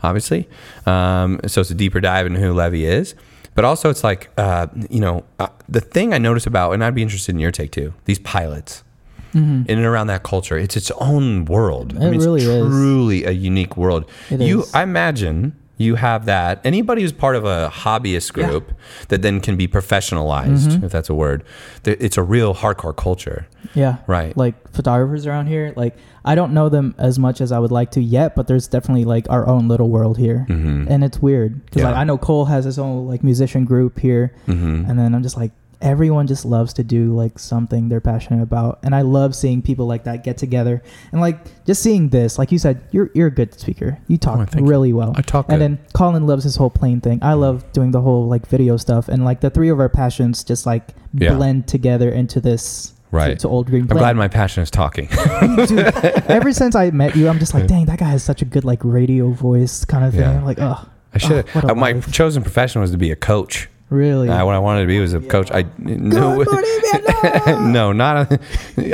obviously. 0.03 0.49
Um, 0.85 1.39
so 1.47 1.61
it's 1.61 1.71
a 1.71 1.75
deeper 1.75 2.01
dive 2.01 2.27
into 2.27 2.41
who 2.41 2.53
Levy 2.53 2.85
is, 2.85 3.15
but 3.55 3.65
also 3.65 3.89
it's 3.89 4.03
like 4.03 4.31
uh, 4.37 4.67
you 4.91 5.01
know 5.01 5.25
uh, 5.39 5.47
the 5.69 5.81
thing 5.81 6.13
I 6.13 6.19
notice 6.19 6.45
about, 6.47 6.73
and 6.73 6.83
I'd 6.83 6.95
be 6.97 7.03
interested 7.03 7.37
in 7.37 7.39
your 7.39 7.53
take 7.53 7.71
too. 7.71 7.95
These 8.05 8.19
pilots. 8.19 8.83
In 9.33 9.65
and 9.69 9.85
around 9.85 10.09
that 10.09 10.23
culture, 10.23 10.59
it's 10.59 10.77
its 10.77 10.91
own 10.93 11.45
world. 11.45 11.95
Mm-hmm. 11.95 12.03
It 12.03 12.19
really 12.19 12.41
it's 12.43 12.49
is. 12.49 12.67
truly 12.67 13.25
a 13.25 13.31
unique 13.31 13.77
world. 13.77 14.05
It 14.31 14.41
you, 14.41 14.63
is. 14.63 14.75
I 14.75 14.83
imagine 14.83 15.55
you 15.79 15.95
have 15.95 16.27
that. 16.27 16.61
Anybody 16.65 17.01
who's 17.03 17.13
part 17.13 17.37
of 17.37 17.45
a 17.45 17.71
hobbyist 17.73 18.33
group 18.35 18.73
that 19.09 19.23
then 19.23 19.41
can 19.41 19.57
be 19.57 19.67
professionalized, 19.69 20.67
Mm-hmm. 20.69 20.85
if 20.85 20.93
that's 20.93 21.09
a 21.09 21.15
word, 21.15 21.43
it's 21.85 22.17
a 22.19 22.23
real 22.23 22.55
hardcore 22.55 22.95
culture. 22.97 23.47
Yeah. 23.75 23.97
Right. 24.07 24.37
Like 24.37 24.55
photographers 24.73 25.27
around 25.27 25.47
here, 25.47 25.73
like 25.77 25.97
I 26.25 26.35
don't 26.35 26.53
know 26.53 26.69
them 26.69 26.95
as 26.99 27.19
much 27.19 27.41
as 27.41 27.51
I 27.51 27.59
would 27.59 27.71
like 27.71 27.93
to 27.93 28.01
yet, 28.03 28.35
but 28.37 28.47
there's 28.47 28.69
definitely 28.69 29.05
like 29.05 29.31
our 29.31 29.47
own 29.47 29.69
little 29.69 29.89
world 29.89 30.19
here, 30.19 30.45
Mhm. 30.51 30.87
and 30.91 31.03
it's 31.05 31.23
weird 31.23 31.65
because 31.67 31.83
like 31.85 31.95
I 31.97 32.05
know 32.05 32.19
Cole 32.19 32.45
has 32.47 32.65
his 32.67 32.79
own 32.79 33.07
like 33.07 33.23
musician 33.25 33.65
group 33.65 34.01
here, 34.01 34.35
Mhm. 34.49 34.89
and 34.91 34.99
then 34.99 35.15
I'm 35.15 35.23
just 35.23 35.37
like 35.39 35.53
everyone 35.83 36.27
just 36.27 36.45
loves 36.45 36.73
to 36.75 36.85
do 36.85 37.15
like 37.15 37.39
something 37.39 37.89
they're 37.89 38.01
passionate 38.01 38.43
about, 38.43 38.79
and 38.83 38.95
I 38.95 39.03
love 39.03 39.35
seeing 39.35 39.63
people 39.63 39.87
like 39.87 40.05
that 40.05 40.25
get 40.25 40.37
together 40.39 40.83
and 41.13 41.21
like 41.21 41.65
just 41.65 41.83
seeing 41.83 42.09
this. 42.11 42.39
Like 42.39 42.53
you 42.53 42.59
said, 42.59 42.83
you're 42.91 43.11
you're 43.15 43.29
a 43.29 43.31
good 43.31 43.59
speaker. 43.59 43.99
You 44.09 44.19
talk 44.19 44.39
Oh, 44.39 44.45
thank 44.45 44.65
you. 44.65 44.71
really 44.71 44.93
well. 44.93 45.13
I 45.17 45.23
talk 45.23 45.47
And 45.49 45.59
good. 45.59 45.61
then 45.63 45.79
Colin 45.95 46.27
loves 46.27 46.45
his 46.45 46.57
whole 46.57 46.71
plane 46.71 47.01
thing. 47.01 47.19
I 47.23 47.35
love 47.35 47.65
doing 47.73 47.91
the 47.91 48.01
whole 48.01 48.27
like 48.29 48.47
video 48.47 48.77
stuff, 48.77 49.09
and 49.09 49.25
like 49.25 49.41
the 49.41 49.51
three 49.51 49.69
of 49.71 49.81
our 49.81 49.89
passions 49.89 50.45
just 50.45 50.67
like 50.67 50.89
Yeah. 51.15 51.35
blend 51.35 51.67
together 51.67 52.11
into 52.11 52.41
this. 52.41 52.95
Right. 53.13 53.31
To, 53.31 53.37
to 53.39 53.49
old 53.49 53.67
green 53.67 53.83
I'm 53.91 53.97
glad 53.97 54.15
my 54.17 54.29
passion 54.29 54.63
is 54.63 54.71
talking. 54.71 55.09
Dude, 55.67 55.79
ever 56.31 56.53
since 56.53 56.77
I 56.77 56.91
met 56.93 57.17
you, 57.17 57.29
I'm 57.29 57.41
just 57.41 57.55
like, 57.55 57.67
dang, 57.67 57.87
that 57.87 57.99
guy 57.99 58.05
has 58.09 58.23
such 58.23 58.41
a 58.41 58.45
good 58.45 58.65
like 58.65 58.79
radio 58.85 59.31
voice 59.31 59.85
kind 59.85 60.05
of 60.05 60.13
thing. 60.13 60.21
Yeah. 60.21 60.37
I'm 60.39 60.45
like, 60.45 60.61
oh, 60.61 60.89
I 61.13 61.19
should. 61.19 61.45
a 61.57 61.73
uh, 61.73 61.75
my 61.75 61.91
life. 61.91 62.13
chosen 62.13 62.41
profession 62.45 62.81
was 62.81 62.93
to 62.93 62.99
be 62.99 63.11
a 63.11 63.17
coach. 63.17 63.69
Really? 63.91 64.29
Uh, 64.29 64.45
what 64.45 64.55
I 64.55 64.59
wanted 64.59 64.83
to 64.83 64.87
be 64.87 64.99
was 65.01 65.13
a 65.13 65.21
coach. 65.21 65.51
I 65.53 65.67
no, 65.79 66.43
no, 67.61 67.93
not. 67.93 68.33
A, 68.33 68.41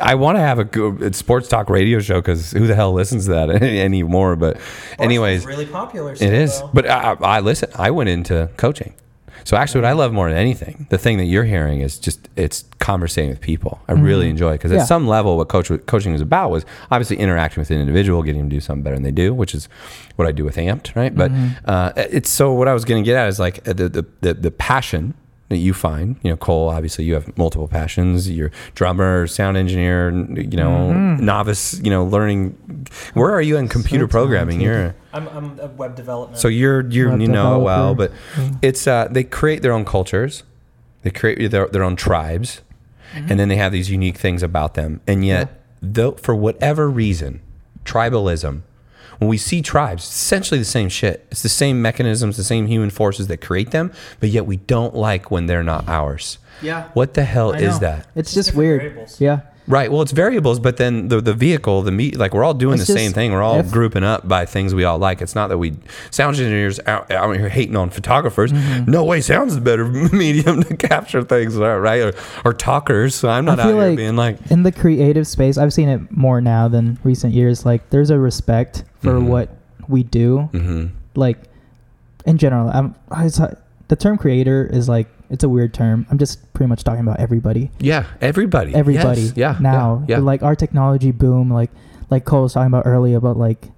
I 0.03 0.15
want 0.15 0.37
to 0.37 0.41
have 0.41 0.59
a 0.59 0.65
good 0.65 1.15
sports 1.15 1.49
talk 1.49 1.71
radio 1.71 2.01
show 2.01 2.21
because 2.21 2.51
who 2.51 2.67
the 2.67 2.75
hell 2.75 2.93
listens 2.93 3.27
to 3.27 3.31
that 3.33 3.51
anymore? 3.63 4.37
But, 4.37 4.59
anyways, 4.99 5.47
really 5.47 5.67
popular. 5.67 6.13
It 6.13 6.17
still, 6.17 6.33
is, 6.33 6.61
though. 6.61 6.71
but 6.73 6.89
I, 6.89 7.17
I 7.21 7.41
listen. 7.41 7.71
I 7.77 7.91
went 7.91 8.09
into 8.09 8.51
coaching, 8.57 8.95
so 9.47 9.57
actually, 9.57 9.83
what 9.83 9.89
I 9.89 9.93
love 9.93 10.13
more 10.13 10.29
than 10.29 10.37
anything, 10.39 10.87
the 10.91 10.99
thing 10.99 11.19
that 11.19 11.25
you're 11.27 11.45
hearing 11.45 11.81
is 11.81 11.99
just 11.99 12.29
it's 12.37 12.65
conversating 12.81 13.31
with 13.31 13.41
people. 13.41 13.81
I 13.89 13.93
really 13.93 14.29
enjoy 14.29 14.51
it 14.51 14.59
because 14.59 14.71
Mm-hmm. 14.73 14.77
Yeah. 14.79 14.83
at 14.83 14.89
some 14.89 15.07
level, 15.07 15.37
what 15.39 15.49
coach 15.49 15.71
coaching 15.87 16.13
was 16.13 16.21
about 16.21 16.51
was 16.51 16.65
obviously 16.91 17.17
interacting 17.19 17.61
with 17.61 17.71
an 17.71 17.79
individual, 17.81 18.23
getting 18.23 18.41
them 18.43 18.51
to 18.51 18.57
do 18.57 18.61
something 18.61 18.83
better 18.83 18.97
than 18.97 19.05
they 19.05 19.11
do, 19.25 19.33
which 19.33 19.55
is 19.55 19.69
what 20.17 20.27
I 20.29 20.33
do 20.33 20.45
with 20.45 20.57
Amped, 20.57 20.97
right? 20.97 21.15
But 21.15 21.31
Mm-hmm. 21.31 21.65
uh, 21.65 21.93
it's 21.97 22.29
so 22.29 22.53
what 22.53 22.67
I 22.69 22.75
was 22.75 22.85
going 22.85 23.03
to 23.03 23.07
get 23.09 23.17
at 23.17 23.29
is 23.29 23.39
like 23.39 23.67
uh, 23.69 23.73
the 23.73 23.89
the 23.89 24.05
the, 24.21 24.35
the 24.35 24.51
passion. 24.51 25.15
That 25.49 25.59
you 25.59 25.75
find, 25.75 26.17
you 26.25 26.31
know, 26.31 26.37
Cole. 26.37 26.69
Obviously, 26.71 27.05
you 27.05 27.15
have 27.15 27.39
multiple 27.39 27.69
passions. 27.69 28.29
You're 28.29 28.51
drummer, 28.75 29.29
sound 29.29 29.57
engineer, 29.57 30.11
you 30.11 30.57
know, 30.57 30.91
Mm-hmm. 30.93 31.25
novice. 31.25 31.79
You 31.81 31.91
know, 31.91 32.05
learning. 32.05 32.57
Where 33.15 33.31
are 33.31 33.41
you 33.41 33.57
in 33.57 33.69
computer 33.69 34.09
programming? 34.09 34.59
talented. 34.59 34.95
You're 34.95 34.95
I'm, 35.13 35.29
I'm 35.29 35.61
a 35.61 35.69
web 35.69 35.95
development. 35.95 36.41
so 36.41 36.49
you're 36.49 36.85
you're 36.91 37.11
Web 37.11 37.21
you 37.21 37.29
know 37.29 37.61
it 37.61 37.63
well, 37.65 37.95
but 37.95 38.11
developer. 38.35 38.59
it's 38.63 38.87
uh 38.89 39.07
they 39.09 39.23
create 39.23 39.63
their 39.63 39.73
own 39.73 39.85
cultures, 39.85 40.43
they 41.03 41.11
create 41.11 41.51
their 41.53 41.69
their 41.69 41.85
own 41.85 41.95
tribes, 41.97 42.63
Mm-hmm. 43.15 43.31
and 43.31 43.39
then 43.39 43.49
they 43.49 43.57
have 43.57 43.71
these 43.71 43.89
unique 43.89 44.19
things 44.19 44.43
about 44.43 44.75
them. 44.75 45.01
And 45.07 45.25
yet, 45.25 45.63
though 45.81 46.13
for 46.13 46.35
whatever 46.35 46.91
reason, 46.91 47.41
tribalism. 47.85 48.63
When 49.19 49.29
we 49.29 49.39
see 49.39 49.63
tribes, 49.63 50.05
it's 50.05 50.15
essentially 50.23 50.59
the 50.59 50.65
same 50.65 50.89
shit. 50.89 51.27
It's 51.31 51.43
the 51.43 51.49
same 51.49 51.81
mechanisms, 51.83 52.37
the 52.37 52.45
same 52.45 52.67
human 52.67 52.91
forces 52.91 53.29
that 53.29 53.39
create 53.39 53.71
them, 53.71 53.93
but 54.21 54.29
yet 54.29 54.47
we 54.47 54.57
don't 54.57 54.95
like 54.95 55.31
when 55.31 55.47
they're 55.47 55.63
not 55.65 55.89
ours. 55.89 56.39
Yeah. 56.63 56.89
What 56.95 57.15
the 57.15 57.25
hell 57.25 57.55
I 57.55 57.59
is 57.59 57.75
know. 57.75 57.79
that? 57.81 58.07
It's 58.15 58.33
Just 58.35 58.49
just 58.49 58.57
weird. 58.57 58.81
variables. 58.83 59.21
Yeah. 59.21 59.41
Right. 59.69 59.91
Well, 59.91 60.03
it's 60.03 60.13
variables, 60.13 60.61
but 60.61 60.77
then 60.77 61.09
the 61.09 61.21
the 61.21 61.35
vehicle, 61.35 61.83
the 61.83 61.91
meat, 61.91 62.17
like 62.17 62.33
we're 62.35 62.45
all 62.45 62.55
doing 62.55 62.79
It's 62.79 62.87
the 62.87 62.93
same 62.95 63.13
thing. 63.13 63.33
We're 63.33 63.43
all 63.43 63.61
if- 63.61 63.71
grouping 63.73 64.05
up 64.05 64.29
by 64.29 64.47
things 64.47 64.75
we 64.75 64.85
all 64.85 64.99
like. 64.99 65.21
It's 65.21 65.35
not 65.35 65.49
that 65.49 65.59
we 65.59 65.75
sound 66.11 66.37
engineers 66.37 66.79
out, 66.87 67.11
out 67.11 67.37
here 67.37 67.49
hating 67.49 67.75
on 67.77 67.91
photographers. 67.91 68.53
Mm-hmm. 68.53 68.91
No 68.91 69.05
way, 69.05 69.21
sounds 69.21 69.55
is 69.55 69.61
better 69.61 69.85
medium 70.13 70.63
to 70.63 70.77
capture 70.77 71.23
things, 71.23 71.57
right? 71.57 72.01
Or, 72.03 72.13
or 72.45 72.53
talkers. 72.53 73.15
So 73.17 73.29
I'm 73.29 73.45
not 73.45 73.59
out 73.59 73.67
here 73.67 73.75
like 73.77 73.97
being 73.97 74.15
like, 74.17 74.39
in 74.51 74.63
the 74.63 74.73
creative 74.73 75.27
space, 75.27 75.59
I've 75.59 75.73
seen 75.73 75.89
it 75.89 76.11
more 76.17 76.41
now 76.41 76.69
than 76.69 76.99
recent 77.03 77.35
years. 77.35 77.67
Like 77.67 77.91
there's 77.91 78.11
a 78.11 78.19
respect 78.19 78.85
for 79.03 79.15
Mhm. 79.15 79.27
what 79.27 79.49
we 79.89 80.03
do. 80.05 80.43
hmm 80.53 80.87
Like 81.17 81.39
in 82.25 82.39
general, 82.39 82.69
I'm, 82.71 82.95
I, 83.11 83.29
the 83.89 83.97
term 83.97 84.17
creator 84.19 84.69
is 84.73 84.89
like 84.89 85.09
it's 85.31 85.43
a 85.45 85.49
weird 85.49 85.75
term. 85.75 86.07
I'm 86.11 86.19
just 86.19 86.53
pretty 86.55 86.69
much 86.69 86.85
talking 86.85 87.01
about 87.01 87.19
everybody. 87.21 87.71
yeah, 87.81 88.05
everybody, 88.21 88.75
everybody 88.75 89.23
Yes. 89.23 89.33
yeah, 89.37 89.57
now 89.61 90.05
yeah, 90.09 90.17
yeah. 90.19 90.23
like 90.23 90.43
our 90.43 90.55
technology 90.57 91.11
boom 91.11 91.51
like 91.53 91.71
like 92.11 92.25
cole 92.25 92.43
was 92.43 92.53
talking 92.55 92.69
about 92.69 92.87
earlier 92.87 93.17
about 93.17 93.37
like 93.37 93.71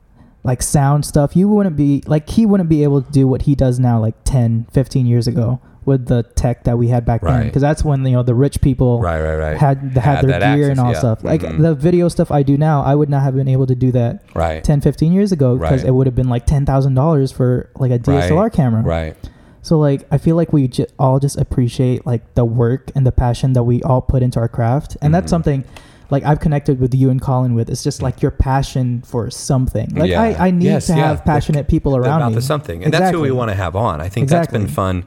like 0.44 0.62
sound 0.62 1.04
stuff 1.04 1.34
you 1.34 1.48
wouldn't 1.48 1.76
be 1.76 2.02
like 2.06 2.28
he 2.28 2.46
wouldn't 2.46 2.68
be 2.68 2.82
able 2.82 3.02
to 3.02 3.10
do 3.10 3.26
what 3.26 3.42
he 3.42 3.54
does 3.54 3.78
now 3.78 3.98
like 3.98 4.14
10 4.24 4.66
15 4.72 5.04
years 5.06 5.26
ago 5.26 5.60
with 5.84 6.06
the 6.06 6.22
tech 6.36 6.64
that 6.64 6.76
we 6.78 6.88
had 6.88 7.04
back 7.06 7.22
then 7.22 7.44
because 7.46 7.62
that's 7.62 7.82
when 7.82 8.04
you 8.04 8.12
know 8.12 8.22
the 8.22 8.34
rich 8.34 8.60
people 8.60 9.00
right, 9.00 9.20
right, 9.22 9.36
right, 9.36 9.56
had 9.56 9.78
had, 9.96 9.98
Had 9.98 10.24
their 10.28 10.38
gear 10.40 10.48
access, 10.66 10.68
and 10.70 10.80
all 10.80 10.92
yeah. 10.92 10.98
stuff 10.98 11.24
like 11.24 11.40
Mhm. 11.40 11.62
the 11.62 11.74
video 11.74 12.08
stuff 12.08 12.30
i 12.30 12.42
do 12.42 12.56
now 12.58 12.82
i 12.82 12.94
would 12.94 13.08
not 13.08 13.22
have 13.22 13.34
been 13.34 13.48
able 13.48 13.66
to 13.66 13.74
do 13.74 13.90
that 13.92 14.22
right, 14.34 14.62
10 14.62 14.80
15 14.82 15.12
years 15.12 15.32
ago 15.32 15.56
because 15.56 15.80
Right. 15.82 15.88
it 15.88 15.92
would 15.92 16.06
have 16.06 16.14
been 16.14 16.28
like 16.28 16.46
$10000 16.46 17.32
for 17.32 17.70
like 17.78 17.90
a 17.90 17.98
dslr 17.98 18.36
Right. 18.42 18.52
camera 18.52 18.82
right. 18.82 19.16
So 19.62 19.78
like 19.78 20.06
I 20.10 20.18
feel 20.18 20.36
like 20.36 20.52
we 20.52 20.68
ju- 20.68 20.86
all 20.98 21.18
just 21.18 21.36
appreciate 21.38 22.06
like 22.06 22.34
the 22.34 22.44
work 22.44 22.90
and 22.94 23.06
the 23.06 23.12
passion 23.12 23.52
that 23.54 23.62
we 23.64 23.82
all 23.82 24.00
put 24.00 24.22
into 24.22 24.38
our 24.40 24.48
craft, 24.48 24.96
and 25.02 25.10
Mhm. 25.10 25.16
that's 25.16 25.30
something 25.30 25.64
like 26.10 26.24
I've 26.24 26.40
connected 26.40 26.80
with 26.80 26.94
you 26.94 27.10
and 27.10 27.20
Colin 27.20 27.54
with. 27.54 27.68
It's 27.68 27.82
just 27.84 28.00
like 28.00 28.22
your 28.22 28.30
passion 28.30 29.02
for 29.04 29.30
something. 29.30 29.90
Like 29.94 30.10
Yeah. 30.10 30.22
I, 30.22 30.46
I 30.46 30.50
need 30.50 30.64
Yes, 30.66 30.86
to 30.86 30.94
yeah. 30.96 31.08
have 31.08 31.24
passionate 31.24 31.68
people 31.68 31.96
around 31.96 32.20
about 32.22 32.30
me. 32.30 32.34
the 32.36 32.42
something, 32.42 32.82
and 32.84 32.92
that's 32.94 33.10
who 33.10 33.20
we 33.20 33.30
want 33.30 33.50
to 33.50 33.54
have 33.54 33.76
on. 33.76 34.00
I 34.00 34.08
think 34.08 34.28
that's 34.30 34.50
been 34.50 34.68
fun 34.68 35.04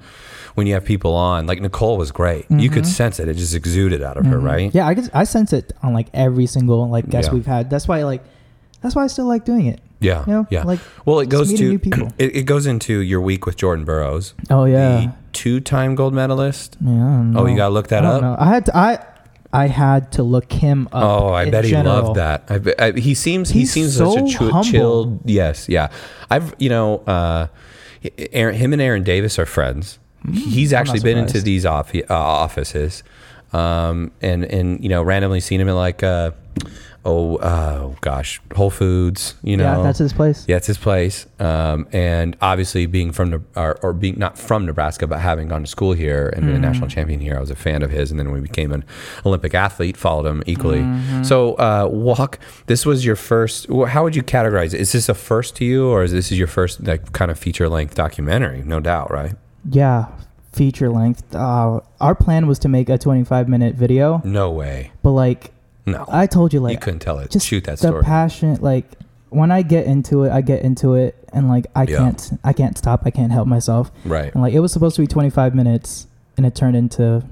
when 0.54 0.68
you 0.68 0.74
have 0.76 0.86
people 0.86 1.16
on. 1.16 1.48
Like 1.48 1.60
Nicole 1.62 1.98
was 1.98 2.12
great. 2.12 2.46
You 2.52 2.70
could 2.70 2.84
Mhm. 2.84 2.88
sense 2.88 3.20
it; 3.20 3.28
it 3.28 3.34
just 3.36 3.56
exuded 3.56 4.04
out 4.04 4.18
of 4.18 4.26
her, 4.28 4.38
Mhm. 4.38 4.44
right? 4.44 4.70
Yeah, 4.76 4.86
I 4.88 4.94
guess 4.94 5.10
I 5.14 5.24
sense 5.24 5.54
it 5.54 5.74
on 5.82 5.94
like 5.94 6.08
every 6.14 6.46
single 6.46 6.88
like 6.90 7.10
guest 7.10 7.30
Yeah. 7.30 7.34
we've 7.34 7.46
had. 7.48 7.70
That's 7.72 7.88
why 7.88 8.04
like 8.04 8.22
that's 8.84 8.96
why 8.96 9.04
I 9.04 9.08
still 9.08 9.26
like 9.26 9.44
doing 9.46 9.66
it. 9.66 9.80
Yeah, 10.02 10.26
You 10.28 10.34
know, 10.34 10.48
yeah. 10.50 10.64
like 10.64 10.80
Well, 11.06 11.20
it 11.20 11.30
goes 11.30 11.54
to. 11.54 11.80
It, 12.18 12.36
it 12.36 12.44
goes 12.44 12.66
into 12.66 13.00
your 13.02 13.22
week 13.22 13.46
with 13.46 13.56
Jordan 13.56 13.86
Burroughs, 13.86 14.34
oh 14.50 14.66
yeah, 14.66 15.12
two-time 15.32 15.96
gold 15.96 16.14
medalist. 16.14 16.76
yeah. 16.82 17.32
Oh, 17.36 17.46
you 17.46 17.56
gotta 17.56 17.74
look 17.74 17.88
that 17.90 18.04
I 18.04 18.10
up. 18.10 18.22
know. 18.22 18.36
I 18.40 18.46
had 18.50 18.66
to, 18.66 18.76
I 18.76 19.00
I 19.54 19.68
had 19.68 20.12
to 20.14 20.24
look 20.24 20.52
him 20.52 20.88
up. 20.92 21.04
Oh, 21.04 21.28
I 21.30 21.44
in 21.44 21.52
bet 21.52 21.66
he 21.66 21.72
general. 21.72 21.96
loved 22.04 22.16
that. 22.18 22.44
I, 22.50 22.86
I, 22.88 22.92
he 23.00 23.14
seems 23.14 23.50
he 23.52 23.66
seems 23.66 23.96
so 23.98 24.14
such 24.14 24.42
a 24.42 24.62
ch- 24.64 24.72
chilled. 24.72 25.20
Yes, 25.30 25.70
yeah. 25.70 25.90
I've 26.30 26.56
you 26.58 26.70
know, 26.70 27.00
uh, 27.06 27.48
Aaron, 28.32 28.56
him 28.56 28.74
and 28.74 28.82
Aaron 28.82 29.04
Davis 29.04 29.38
are 29.38 29.46
friends. 29.46 30.00
He's 30.34 30.72
actually 30.74 31.02
been 31.02 31.18
into 31.18 31.42
these 31.42 31.66
offi- 31.66 32.06
uh, 32.06 32.16
offices, 32.16 33.04
um, 33.54 34.12
and 34.22 34.46
and 34.46 34.82
you 34.84 34.90
know 34.90 35.04
randomly 35.04 35.40
seen 35.42 35.60
him 35.62 35.68
at 35.70 35.74
like 35.76 36.02
uh, 36.04 36.32
oh, 37.06 37.38
uh, 37.38 37.94
gosh, 38.02 38.42
Whole 38.56 38.70
Foods. 38.70 39.36
You 39.44 39.58
know, 39.58 39.78
yeah, 39.78 39.84
that's 39.84 40.00
his 40.00 40.14
place. 40.14 40.46
Yeah, 40.48 40.58
it's 40.58 40.68
his 40.68 40.78
place. 40.78 41.26
Um, 41.40 41.88
and 41.92 42.36
obviously, 42.42 42.86
being 42.86 43.12
from 43.12 43.46
or, 43.56 43.80
or 43.82 43.94
being 43.94 44.18
not 44.20 44.38
from 44.38 44.66
Nebraska, 44.66 45.08
but 45.08 45.20
having 45.20 45.48
gone 45.48 45.62
to 45.62 45.68
school 45.68 45.94
here 45.94 46.32
and 46.36 46.46
been 46.46 46.56
a 46.56 46.60
national 46.60 46.88
champion 46.90 47.20
here, 47.20 47.36
I 47.38 47.40
was 47.40 47.50
a 47.52 47.56
fan 47.56 47.82
of 47.84 47.92
his. 47.92 48.12
And 48.12 48.20
then 48.20 48.28
when 48.32 48.42
we 48.42 48.48
became 48.48 48.72
an 48.72 48.84
Olympic 49.26 49.54
athlete, 49.54 49.98
followed 49.98 50.26
him 50.26 50.44
equally. 50.46 50.86
So, 51.24 51.54
uh, 51.56 51.88
walk. 51.92 52.40
This 52.68 52.86
was 52.86 53.06
your 53.06 53.16
first. 53.16 53.68
How 53.88 54.04
would 54.04 54.16
you 54.16 54.24
categorize 54.24 54.74
it? 54.74 54.82
Is 54.82 54.92
this 54.92 55.10
a 55.10 55.14
first 55.14 55.56
to 55.58 55.66
you, 55.66 55.88
or 55.88 56.04
is 56.04 56.12
this 56.12 56.32
your 56.32 56.48
first 56.48 56.84
like 56.86 57.12
kind 57.14 57.32
of 57.32 57.38
feature 57.40 57.68
length 57.70 57.96
documentary? 57.96 58.64
No 58.64 58.80
doubt, 58.80 59.12
right? 59.12 59.34
Yeah, 59.70 60.08
feature 60.52 60.90
length. 60.90 61.36
Uh, 61.36 61.82
our 62.00 62.16
plan 62.16 62.48
was 62.48 62.60
to 62.60 62.68
make 62.70 62.90
a 62.90 62.98
25 62.98 63.48
minute 63.48 63.76
video, 63.76 64.22
No 64.24 64.52
way. 64.52 64.92
but 65.04 65.12
like 65.12 65.52
No, 65.86 66.06
I 66.08 66.28
told 66.28 66.54
you, 66.54 66.60
like 66.60 66.74
you 66.74 66.80
couldn't 66.80 67.00
tell 67.00 67.20
it. 67.20 67.32
just 67.32 67.48
Shoot 67.48 67.64
that 67.66 67.80
the 67.80 67.88
story. 67.88 68.04
passion. 68.04 68.56
Like 68.62 68.86
when 69.30 69.52
I 69.52 69.62
get 69.62 69.86
into 69.88 70.24
it, 70.26 70.32
I 70.32 70.42
get 70.42 70.62
into 70.64 70.94
it, 70.96 71.16
and 71.34 71.48
like 71.48 71.68
I 71.76 71.84
Yeah. 71.84 71.98
can't, 71.98 72.32
I 72.44 72.54
can't 72.54 72.78
stop. 72.78 73.02
I 73.06 73.10
can't 73.12 73.32
help 73.32 73.48
myself. 73.48 73.92
right. 74.06 74.32
And 74.34 74.42
like 74.44 74.54
it 74.54 74.60
was 74.60 74.72
supposed 74.72 74.96
to 74.98 75.02
be 75.02 75.08
25 75.08 75.56
minutes, 75.56 76.08
and 76.38 76.46
it 76.46 76.54
turned 76.56 76.76
into 76.76 77.24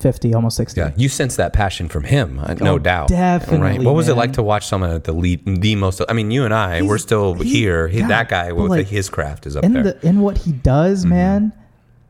50, 0.00 0.32
almost 0.32 0.56
60. 0.56 0.80
Yeah, 0.80 0.92
you 0.96 1.08
sense 1.08 1.34
that 1.36 1.52
passion 1.52 1.88
from 1.88 2.04
him, 2.04 2.38
uh, 2.38 2.54
no 2.54 2.74
Oh, 2.74 2.78
doubt. 2.78 3.08
definitely, 3.08 3.58
Right. 3.78 3.82
What 3.82 3.96
was 3.96 4.06
it 4.06 4.12
man. 4.12 4.18
like 4.18 4.32
to 4.34 4.44
watch 4.44 4.66
someone 4.68 4.90
at 4.90 5.02
the 5.04 5.12
lead, 5.12 5.40
the 5.44 5.74
most? 5.74 6.00
I 6.08 6.12
mean, 6.12 6.30
you 6.30 6.44
and 6.44 6.54
I, 6.54 6.76
He's- 6.76 6.88
we're 6.88 6.98
still 6.98 7.34
he- 7.34 7.48
here. 7.50 7.88
He, 7.88 8.00
God, 8.02 8.10
that 8.10 8.28
guy 8.28 8.48
but 8.50 8.56
with 8.56 8.70
like, 8.70 8.86
his 8.86 9.08
craft 9.10 9.44
is 9.46 9.56
up 9.56 9.64
in 9.64 9.72
there. 9.72 9.82
the 9.82 10.06
in 10.06 10.20
what 10.20 10.38
he 10.38 10.52
does, 10.52 11.04
Mhm. 11.04 11.08
man. 11.08 11.52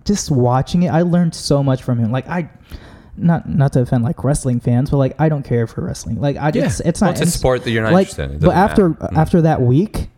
Just 0.05 0.31
watching 0.31 0.83
it, 0.83 0.89
I 0.91 1.01
learned 1.03 1.35
so 1.35 1.63
much 1.63 1.83
from 1.83 1.99
him. 1.99 2.13
Like 2.13 2.29
I, 2.29 2.51
not 3.19 3.49
not 3.49 3.73
to 3.75 3.81
offend 3.81 4.05
like 4.05 4.23
wrestling 4.25 4.61
fans, 4.61 4.91
but 4.91 4.97
like 4.99 5.14
I 5.21 5.29
don't 5.29 5.43
care 5.45 5.66
for 5.66 5.83
wrestling. 5.85 6.21
Like 6.21 6.37
I 6.37 6.47
yeah, 6.47 6.51
just 6.62 6.83
it's 6.85 7.01
Well, 7.01 7.11
not 7.12 7.21
it's 7.21 7.35
a 7.35 7.39
sport 7.39 7.64
that 7.64 7.71
you're 7.71 7.83
not 7.83 7.93
like, 7.93 8.09
interested 8.09 8.31
in. 8.33 8.39
But 8.41 8.55
after 8.55 8.91
matter. 8.91 9.07
Mm. 9.14 9.16
after 9.19 9.43
that 9.43 9.61
week, 9.62 10.09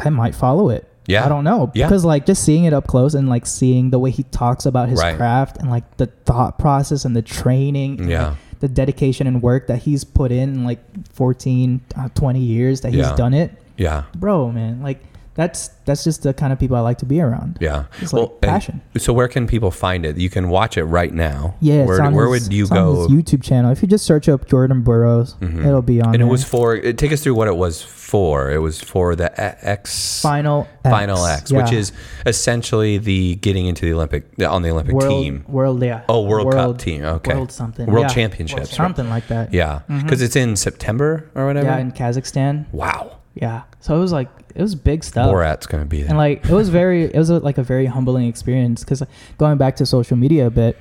I 0.00 0.10
might 0.10 0.34
follow 0.34 0.70
it. 0.70 0.88
Yeah. 1.06 1.24
I 1.24 1.28
don't 1.28 1.44
know 1.44 1.70
Yeah. 1.74 1.86
because 1.86 2.04
like 2.04 2.26
just 2.26 2.44
seeing 2.44 2.64
it 2.64 2.72
up 2.74 2.86
close 2.86 3.14
and 3.14 3.28
like 3.28 3.46
seeing 3.46 3.90
the 3.90 3.98
way 3.98 4.10
he 4.10 4.24
talks 4.24 4.66
about 4.66 4.88
his 4.90 5.00
Right. 5.00 5.16
craft 5.16 5.56
and 5.58 5.70
like 5.70 5.96
the 5.96 6.06
thought 6.26 6.58
process 6.58 7.04
and 7.06 7.16
the 7.16 7.22
training, 7.22 8.00
and, 8.00 8.10
Yeah. 8.10 8.26
like, 8.28 8.36
the 8.60 8.68
dedication 8.68 9.26
and 9.26 9.40
work 9.42 9.68
that 9.68 9.78
he's 9.78 10.04
put 10.04 10.30
in, 10.32 10.50
in 10.54 10.64
like 10.64 10.80
14, 11.14 11.80
uh, 11.96 12.08
20 12.14 12.40
years 12.40 12.80
that 12.82 12.90
he's 12.92 13.06
Yeah. 13.06 13.14
done 13.16 13.32
it, 13.32 13.52
yeah, 13.78 14.02
bro, 14.18 14.50
man, 14.52 14.82
like 14.82 15.02
that's 15.38 15.68
that's 15.84 16.02
just 16.02 16.24
the 16.24 16.34
kind 16.34 16.52
of 16.52 16.58
people 16.58 16.76
I 16.76 16.80
like 16.80 16.98
to 16.98 17.06
be 17.06 17.20
around. 17.20 17.58
yeah. 17.60 17.84
It's 18.00 18.12
like 18.12 18.28
and 18.28 18.40
passion. 18.40 18.80
So 18.96 19.12
where 19.12 19.28
can 19.28 19.46
people 19.46 19.70
find 19.70 20.04
it? 20.04 20.16
You 20.18 20.28
can 20.28 20.48
watch 20.48 20.76
it 20.76 20.82
right 20.82 21.14
now. 21.14 21.54
Yeah, 21.60 21.84
Where, 21.84 22.10
where 22.10 22.34
his, 22.34 22.44
would 22.48 22.52
you 22.52 22.64
it's 22.64 22.72
on 22.72 22.76
go? 22.76 23.08
his 23.08 23.08
YouTube 23.16 23.42
channel. 23.44 23.70
If 23.70 23.80
you 23.80 23.86
just 23.86 24.04
search 24.04 24.28
up 24.28 24.48
Jordan 24.48 24.82
Burroughs, 24.82 25.34
Mhm. 25.40 25.64
it'll 25.64 25.80
be 25.80 26.00
on. 26.02 26.08
and 26.08 26.16
it 26.16 26.18
there. 26.18 26.26
was 26.26 26.42
for. 26.42 26.74
It, 26.74 26.98
take 26.98 27.12
us 27.12 27.22
through 27.22 27.34
what 27.36 27.46
it 27.46 27.56
was 27.56 27.80
for. 27.80 28.50
It 28.50 28.58
was 28.58 28.80
for 28.80 29.14
the 29.14 29.30
X. 29.40 30.20
Final 30.22 30.66
X, 30.84 30.90
Final 30.90 31.24
X, 31.24 31.52
which 31.52 31.70
yeah. 31.70 31.78
is 31.78 31.92
essentially 32.26 32.98
the 32.98 33.36
getting 33.36 33.66
into 33.66 33.86
the 33.86 33.92
Olympic 33.92 34.24
on 34.46 34.62
the 34.62 34.70
Olympic 34.70 34.94
world, 34.94 35.22
team. 35.22 35.44
World, 35.48 35.82
yeah. 35.82 36.02
Oh, 36.08 36.22
World, 36.24 36.52
Cup 36.52 36.78
team. 36.78 37.04
Okay. 37.04 37.34
World 37.34 37.52
something. 37.52 37.86
World 37.86 38.06
yeah. 38.08 38.14
Championships. 38.14 38.60
right? 38.70 38.76
Something 38.76 39.08
like 39.08 39.28
that. 39.28 39.54
Yeah, 39.54 39.80
because 40.02 40.20
it's 40.20 40.36
in 40.36 40.56
September 40.56 41.30
or 41.36 41.46
whatever. 41.46 41.66
Yeah, 41.68 41.78
in 41.78 41.92
Kazakhstan. 41.92 42.66
wow. 42.72 43.14
Yeah. 43.34 43.62
So 43.80 43.96
it 43.96 44.00
was 44.00 44.10
like 44.12 44.28
it 44.58 44.62
was 44.62 44.74
big 44.74 45.04
stuff. 45.04 45.30
Borat's 45.30 45.66
gonna 45.66 45.86
be 45.86 46.00
there. 46.00 46.08
And 46.08 46.18
like 46.18 46.44
it 46.44 46.52
was 46.52 46.68
very 46.68 47.04
it 47.04 47.16
was 47.16 47.30
a, 47.30 47.38
like 47.38 47.58
a 47.58 47.62
very 47.62 47.86
humbling 47.86 48.26
experience 48.26 48.82
because 48.84 49.02
going 49.38 49.56
back 49.56 49.76
to 49.76 49.86
social 49.86 50.16
media 50.16 50.48
a 50.48 50.50
bit, 50.50 50.76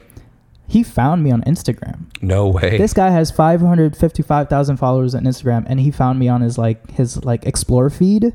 he 0.67 0.83
found 0.83 1.23
me 1.23 1.31
on 1.31 1.43
Instagram. 1.43 2.05
no 2.21 2.47
way. 2.47 2.77
This 2.77 2.93
guy 2.93 3.09
has 3.11 3.29
555,000 3.31 4.77
followers 4.77 5.15
on 5.15 5.23
Instagram 5.23 5.65
and 5.67 5.79
he 5.79 5.91
found 5.91 6.17
me 6.19 6.27
on 6.27 6.41
his 6.41 6.57
like 6.57 6.89
his 6.91 7.23
like 7.23 7.45
explore 7.45 7.89
feed 7.89 8.33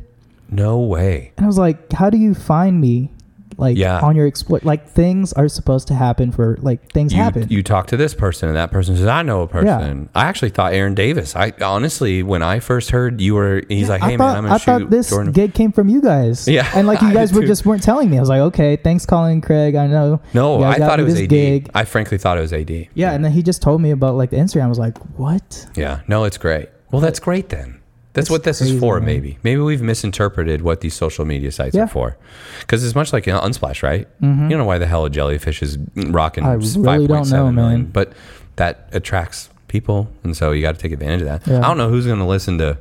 no 0.49 0.79
way. 0.79 1.33
and 1.37 1.45
I 1.45 1.47
was 1.49 1.59
like, 1.59 1.93
"How 1.93 2.09
do 2.09 2.19
you 2.19 2.35
find 2.35 2.81
me?" 2.81 3.11
Like 3.59 3.77
Yeah. 3.77 4.01
on 4.01 4.17
your 4.17 4.27
explore 4.27 4.61
like 4.63 4.89
things 4.89 5.33
are 5.35 5.49
supposed 5.49 5.89
to 5.89 5.95
happen 5.95 6.33
for 6.33 6.57
like 6.63 6.91
things 6.93 7.13
You, 7.13 7.19
happen. 7.23 7.47
you 7.51 7.63
talk 7.63 7.87
to 7.89 7.97
this 7.97 8.15
person 8.15 8.49
and 8.49 8.57
that 8.57 8.71
person 8.71 8.97
says, 8.97 9.07
I 9.07 9.23
know 9.23 9.43
a 9.43 9.47
person. 9.49 10.09
yeah. 10.15 10.21
I 10.21 10.27
actually 10.27 10.51
thought 10.51 10.73
Aaron 10.73 10.95
Davis. 10.95 11.37
I 11.37 11.53
honestly, 11.61 12.23
when 12.23 12.43
I 12.43 12.61
first 12.61 12.91
heard 12.91 13.21
you 13.21 13.35
were, 13.35 13.63
he's 13.69 13.89
like, 13.89 14.01
hey 14.01 14.07
I 14.15 14.17
man, 14.17 14.19
thought, 14.19 14.37
I'm 14.37 14.43
gonna 14.45 14.55
I 14.55 14.59
shoot 14.59 14.65
thought 14.65 14.91
this 14.91 15.11
Jordan. 15.11 15.33
gig 15.33 15.55
came 15.55 15.73
from 15.73 15.89
you 15.89 16.01
guys. 16.01 16.49
Yeah, 16.53 16.71
and 16.75 16.87
like 16.87 17.01
you 17.03 17.13
guys 17.13 17.33
were 17.33 17.43
too. 17.43 17.47
just 17.47 17.67
weren't 17.67 17.83
telling 17.83 18.11
me. 18.11 18.17
I 18.17 18.21
was 18.21 18.29
like, 18.29 18.41
okay, 18.41 18.77
thanks, 18.77 19.07
Colin 19.07 19.41
Craig. 19.41 19.75
I 19.75 19.87
know. 19.87 20.21
no, 20.35 20.63
I 20.63 20.79
thought 20.79 21.01
it 21.01 21.05
was 21.05 21.21
AD. 21.21 21.29
gig. 21.29 21.71
I 21.75 21.85
frankly 21.85 22.19
thought 22.19 22.39
it 22.39 22.43
was 22.43 22.53
AD. 22.53 22.89
Yeah, 22.95 23.13
and 23.13 23.25
then 23.25 23.33
he 23.33 23.43
just 23.43 23.61
told 23.63 23.81
me 23.81 23.91
about 23.91 24.17
like 24.17 24.31
the 24.31 24.37
Instagram. 24.37 24.65
I 24.65 24.69
was 24.69 24.79
like, 24.79 24.99
what? 25.19 25.67
Yeah. 25.77 26.01
No, 26.09 26.25
it's 26.25 26.39
great. 26.39 26.69
Well, 26.91 27.01
that's 27.01 27.21
great 27.21 27.49
then. 27.49 27.81
That's 28.15 28.29
what 28.29 28.43
this 28.45 28.61
is 28.61 28.79
for, 28.79 28.99
man. 29.01 29.07
maybe. 29.07 29.39
Maybe 29.43 29.61
we've 29.61 29.81
misinterpreted 29.81 30.61
what 30.63 30.83
these 30.83 30.95
social 30.95 31.25
media 31.25 31.51
sites 31.51 31.75
Yeah. 31.75 31.85
are 31.85 31.89
for. 31.89 32.17
Because 32.61 32.85
it's 32.85 32.95
much 32.95 33.13
like 33.13 33.27
you 33.27 33.33
know, 33.33 33.41
Unsplash, 33.41 33.83
right? 33.83 34.07
Mhm. 34.21 34.45
You 34.45 34.49
don't 34.51 34.59
know 34.59 34.65
why 34.67 34.79
the 34.79 34.87
hell 34.87 35.05
a 35.07 35.11
jellyfish 35.11 35.63
is 35.63 35.79
rocking 35.97 36.45
I 36.45 36.53
really 36.55 37.07
5.7 37.07 37.09
don't 37.09 37.31
know, 37.31 37.63
million, 37.63 37.83
man. 37.83 37.91
but 37.93 38.13
that 38.57 38.89
attracts 38.93 39.49
people, 39.69 40.09
and 40.25 40.37
so 40.37 40.53
you 40.53 40.61
got 40.61 40.75
to 40.75 40.81
take 40.81 40.93
advantage 40.93 41.23
of 41.23 41.27
that. 41.29 41.47
Yeah. 41.47 41.59
I 41.61 41.63
don't 41.63 41.79
know 41.79 41.89
who's 41.89 42.05
going 42.07 42.19
to 42.19 42.27
listen 42.27 42.59
to 42.59 42.77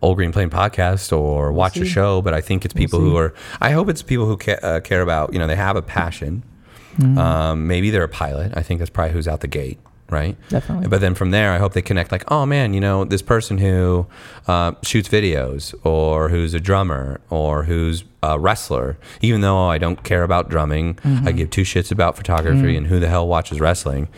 Old 0.00 0.16
Green 0.16 0.30
Plane 0.32 0.50
podcast 0.50 1.16
or 1.16 1.50
watch 1.52 1.76
a 1.78 1.84
show, 1.84 2.22
but 2.22 2.32
I 2.34 2.40
think 2.40 2.64
it's 2.64 2.74
people 2.74 3.00
We'll 3.00 3.10
who 3.10 3.16
are. 3.16 3.34
I 3.60 3.70
hope 3.72 3.88
it's 3.88 4.02
people 4.02 4.26
who 4.26 4.36
ca- 4.36 4.58
uh, 4.62 4.80
care 4.80 5.00
about. 5.02 5.32
You 5.32 5.38
know, 5.40 5.46
they 5.48 5.56
have 5.56 5.74
a 5.76 5.82
passion. 5.82 6.42
Mhm. 6.98 7.18
Um, 7.18 7.66
maybe 7.66 7.90
they're 7.90 8.02
a 8.04 8.08
pilot. 8.08 8.52
I 8.56 8.62
think 8.62 8.78
that's 8.78 8.90
probably 8.90 9.12
who's 9.14 9.26
out 9.26 9.40
the 9.40 9.48
gate, 9.48 9.78
right? 10.12 10.36
Definitely. 10.50 10.88
But 10.88 11.00
then 11.00 11.14
from 11.14 11.30
there, 11.32 11.52
I 11.52 11.58
hope 11.58 11.72
they 11.72 11.82
connect 11.82 12.12
like, 12.12 12.30
oh 12.30 12.46
man, 12.46 12.74
you 12.74 12.80
know, 12.80 13.04
this 13.04 13.22
person 13.22 13.58
who 13.58 14.06
uh, 14.46 14.72
shoots 14.82 15.08
videos 15.08 15.74
or 15.84 16.28
who's 16.28 16.54
a 16.54 16.60
drummer 16.60 17.20
or 17.30 17.64
who's 17.64 18.04
a 18.22 18.38
wrestler, 18.38 18.96
even 19.20 19.40
though 19.40 19.58
I 19.68 19.78
don't 19.78 20.04
care 20.04 20.22
about 20.22 20.48
drumming, 20.48 20.94
Mm-hmm. 21.02 21.26
I 21.26 21.32
give 21.32 21.50
two 21.50 21.62
shits 21.62 21.90
about 21.90 22.16
photography 22.16 22.76
and 22.76 22.86
who 22.86 23.00
the 23.00 23.08
hell 23.08 23.26
watches 23.26 23.58
wrestling. 23.60 24.08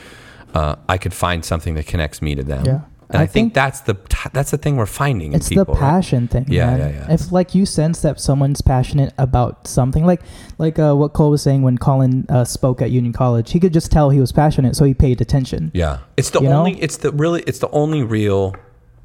Uh, 0.53 0.77
I 0.89 0.99
could 0.99 1.15
find 1.15 1.45
something 1.45 1.75
that 1.75 1.87
connects 1.87 2.21
me 2.23 2.35
to 2.35 2.43
them. 2.45 2.65
Yeah. 2.65 2.81
And 3.15 3.21
I, 3.21 3.25
I 3.25 3.27
think, 3.27 3.33
think 3.33 3.55
that's 3.55 3.81
the 3.83 3.97
that's 4.33 4.51
the 4.51 4.59
thing 4.59 4.77
we're 4.77 4.87
finding 4.87 5.33
in 5.33 5.37
it's 5.37 5.49
people. 5.49 5.65
the 5.65 5.73
right? 5.73 5.81
passion 5.81 6.29
thing. 6.29 6.47
Yeah, 6.49 6.67
man. 6.67 6.79
yeah, 6.81 6.89
yeah. 7.09 7.15
If 7.15 7.33
like 7.33 7.55
you 7.55 7.65
sense 7.65 8.03
that 8.03 8.21
someone's 8.21 8.61
passionate 8.61 9.15
about 9.19 9.67
something, 9.67 10.05
like 10.05 10.21
like 10.59 10.79
uh, 10.79 10.95
what 10.95 11.13
Cole 11.15 11.31
was 11.31 11.43
saying 11.43 11.63
when 11.63 11.79
Colin 11.79 12.27
uh, 12.29 12.45
spoke 12.45 12.83
at 12.83 12.91
Union 12.91 13.13
College, 13.13 13.53
he 13.53 13.61
could 13.61 13.73
just 13.73 13.91
tell 13.91 14.11
he 14.11 14.21
was 14.21 14.33
passionate, 14.33 14.77
so 14.77 14.85
he 14.85 14.93
paid 14.95 15.21
attention. 15.21 15.71
Yeah, 15.75 16.01
it's 16.17 16.31
the 16.31 16.41
You 16.41 16.49
know? 16.49 16.59
only. 16.59 16.81
It's 16.83 16.99
the 16.99 17.13
really. 17.13 17.43
It's 17.47 17.61
the 17.61 17.71
only 17.71 18.03
real 18.03 18.55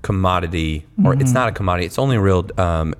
commodity, 0.02 0.86
or 1.04 1.12
Mm-hmm. 1.14 1.22
it's 1.22 1.32
not 1.32 1.50
a 1.50 1.52
commodity. 1.52 1.86
It's 1.86 2.00
only 2.00 2.18
real. 2.18 2.48
Um, 2.58 2.96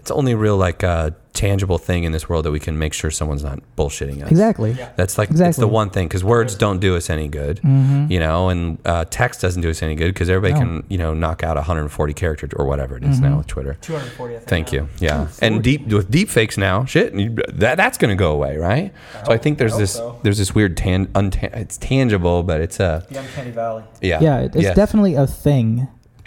it's 0.00 0.10
only 0.10 0.34
real 0.34 0.56
like 0.56 0.82
uh, 0.82 1.10
tangible 1.34 1.76
thing 1.78 2.04
in 2.04 2.12
this 2.12 2.26
world 2.28 2.44
that 2.46 2.50
we 2.50 2.58
can 2.58 2.78
make 2.78 2.92
sure 2.94 3.10
someone's 3.10 3.44
not 3.44 3.58
bullshitting 3.76 4.22
us. 4.24 4.30
Exactly. 4.30 4.72
Yeah. 4.72 4.88
That's 4.96 5.18
like 5.18 5.28
it's 5.30 5.56
the 5.58 5.68
one 5.68 5.90
thing 5.90 6.08
because 6.08 6.24
words 6.24 6.54
don't 6.54 6.80
do 6.80 6.96
us 6.96 7.08
any 7.10 7.28
good, 7.28 7.60
Mhm. 7.62 8.10
you 8.10 8.18
know, 8.18 8.48
and 8.48 8.78
uh, 8.86 9.04
text 9.10 9.42
doesn't 9.42 9.60
do 9.62 9.68
us 9.70 9.82
any 9.82 9.94
good 9.94 10.12
because 10.14 10.28
everybody 10.30 10.54
No. 10.54 10.60
can 10.60 10.84
you 10.88 10.96
know 10.98 11.12
knock 11.14 11.44
out 11.44 11.56
140 11.58 12.14
characters 12.14 12.50
or 12.56 12.64
whatever 12.64 12.96
it 12.96 13.04
is 13.04 13.20
Mhm. 13.20 13.24
now 13.30 13.36
with 13.38 13.46
Twitter. 13.46 13.76
240. 13.82 14.34
I 14.34 14.38
think, 14.38 14.48
Thank 14.48 14.72
now. 14.72 14.78
you. 14.78 14.88
Yeah, 14.98 15.26
and 15.42 15.62
deep 15.62 15.86
with 15.88 16.10
deep 16.10 16.30
fakes 16.30 16.56
now, 16.56 16.84
shit, 16.86 17.12
that 17.58 17.76
that's 17.76 17.98
gonna 17.98 18.16
go 18.16 18.32
away, 18.32 18.56
right? 18.56 18.90
so 19.26 19.32
I 19.32 19.36
think 19.36 19.58
there's 19.58 19.74
I 19.74 19.78
this 19.80 19.92
so. 19.92 20.18
there's 20.22 20.38
this 20.38 20.54
weird 20.54 20.76
tan 20.78 21.06
untan- 21.08 21.54
it's 21.54 21.76
tangible, 21.76 22.42
but 22.42 22.62
it's 22.62 22.80
a 22.80 23.04
The 23.10 23.18
Uncanny 23.20 23.50
Valley. 23.50 23.84
yeah 24.00 24.18
Yeah, 24.20 24.38
it's 24.40 24.56
yes. 24.56 24.74
definitely 24.74 25.14
a 25.14 25.26
thing 25.26 25.86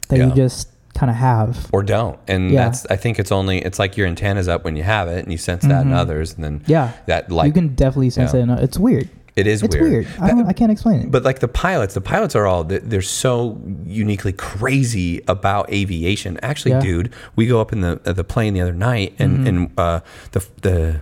that 0.09 0.19
Yeah. 0.19 0.27
you 0.27 0.33
just 0.33 0.67
kind 0.95 1.09
of 1.09 1.15
have. 1.15 1.67
or 1.73 1.81
don't, 1.83 2.19
and 2.27 2.51
Yeah. 2.51 2.65
that's 2.65 2.85
I 2.89 2.95
think 2.95 3.19
it's 3.19 3.31
only 3.31 3.59
it's 3.59 3.79
like 3.79 3.97
your 3.97 4.07
antenna's 4.07 4.47
up 4.47 4.63
when 4.63 4.75
you 4.75 4.83
have 4.83 5.07
it, 5.07 5.23
and 5.23 5.31
you 5.31 5.37
sense 5.37 5.63
that 5.63 5.85
in 5.85 5.91
Mhm. 5.91 5.95
others, 5.97 6.35
and 6.35 6.43
then 6.43 6.61
Yeah, 6.67 6.91
that 7.07 7.31
like 7.31 7.47
you 7.47 7.53
can 7.53 7.69
definitely 7.75 8.09
sense 8.11 8.33
yeah. 8.33 8.39
it. 8.41 8.43
in 8.43 8.49
It's 8.51 8.77
weird. 8.77 9.09
it 9.35 9.47
is 9.47 9.63
It's 9.63 9.75
weird. 9.75 9.89
weird. 9.91 10.07
I, 10.21 10.27
That- 10.35 10.45
I 10.45 10.53
can't 10.53 10.71
explain 10.71 10.99
it. 11.01 11.09
But 11.11 11.23
like 11.23 11.39
the 11.39 11.47
pilots, 11.47 11.95
the 11.95 12.01
pilots 12.01 12.35
are 12.35 12.45
all 12.45 12.63
they- 12.63 12.77
they're 12.77 13.01
so 13.01 13.59
uniquely 13.87 14.31
crazy 14.31 15.21
about 15.27 15.71
aviation. 15.73 16.37
Actually, 16.43 16.73
Yeah. 16.73 16.81
dude, 16.81 17.09
we 17.35 17.47
go 17.47 17.59
up 17.59 17.73
in 17.73 17.81
the 17.81 17.99
uh, 18.05 18.13
the 18.13 18.23
plane 18.23 18.53
the 18.53 18.61
other 18.61 18.73
night, 18.73 19.13
and 19.17 19.39
Mhm. 19.39 19.47
and 19.49 19.69
uh, 19.77 19.99
the 20.33 20.45
the 20.61 20.95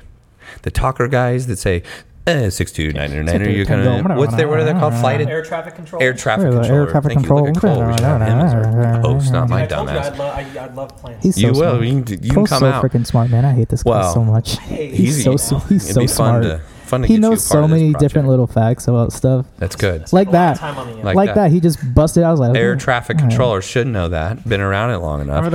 the 0.62 0.72
talker 0.72 1.08
guys 1.10 1.48
that 1.48 1.60
say. 1.60 1.84
Eh, 2.28 2.50
six 2.52 2.72
two 2.72 2.94
nine 2.94 3.10
nine 3.12 3.26
nine. 3.26 3.50
You're 3.52 3.66
gonna 3.66 4.14
what's 4.16 4.36
their 4.36 4.48
what 4.48 4.60
are 4.60 4.64
they 4.64 4.74
called? 4.74 4.94
Flight 4.94 5.22
Air 5.22 5.44
traffic 5.44 5.74
control. 5.74 6.02
air 6.04 6.14
traffic 6.14 6.52
control 6.52 6.66
Air 6.66 6.86
controller. 6.86 6.92
traffic 6.92 7.14
Thank 7.14 7.26
you. 7.28 7.36
Look 7.36 7.48
at 7.48 7.54
control. 7.54 7.76
Cole. 7.76 7.88
We 7.88 7.94
should 7.94 8.04
have 8.04 8.22
him 8.22 8.40
as 8.40 8.54
our 8.54 9.00
host, 9.02 9.32
not 9.34 9.50
my 9.50 9.64
I 9.64 9.66
told 9.66 9.88
dumbass. 9.90 10.12
I'd, 10.12 10.18
lo- 10.20 10.26
I, 10.28 10.40
I'd 10.66 10.76
love 10.76 10.98
planes. 10.98 11.24
He's 11.24 11.36
so 11.36 11.42
You 11.42 11.48
will. 11.48 11.56
smart. 11.56 11.82
You 11.84 11.90
can, 12.04 12.14
you 12.14 12.18
can 12.20 12.30
Cole's 12.36 12.50
come 12.50 12.60
so 12.60 12.66
out. 12.68 12.84
freaking 12.84 13.08
smart, 13.08 13.30
man. 13.32 13.44
I 13.44 13.54
hate 13.54 13.70
this 13.70 13.82
guy 13.82 13.90
Well, 13.90 14.14
so 14.14 14.24
much. 14.24 14.58
Hey, 14.60 14.92
He's 14.96 15.24
so 15.24 15.34
easy. 15.34 15.56
he's 15.70 15.84
It'd 15.86 15.96
so 15.96 16.02
be 16.02 16.08
smart. 16.08 16.44
fun 16.44 16.60
to 16.60 16.62
fun 16.92 17.02
to 17.02 17.08
he 17.08 17.14
get 17.16 17.18
you 17.18 17.22
knows 17.22 17.46
a 17.46 17.50
part 17.50 17.62
so 17.62 17.64
of 17.64 17.70
many 17.72 17.94
different 17.94 18.28
little 18.28 18.46
facts 18.48 18.88
about 18.88 19.12
stuff 19.14 19.48
That's 19.58 19.76
good. 19.76 20.12
like 20.14 20.28
A 20.28 20.32
lot 20.32 20.52
of 20.52 20.58
that. 20.58 20.58
time 20.60 20.78
on 20.78 20.88
the 20.92 21.04
Like 21.04 21.16
Like, 21.16 21.30
that. 21.30 21.36
that. 21.36 21.52
he 21.52 21.60
just 21.60 21.80
busted. 21.96 22.24
I 22.24 22.30
was 22.32 22.40
like, 22.40 22.56
Air 22.56 22.76
traffic 22.76 23.18
All 23.18 23.24
right. 23.24 23.30
controller 23.30 23.62
should 23.62 23.88
know 23.88 24.10
that. 24.10 24.48
Been 24.48 24.62
around 24.62 24.92
it 24.92 24.98
long 24.98 25.22
enough. 25.22 25.50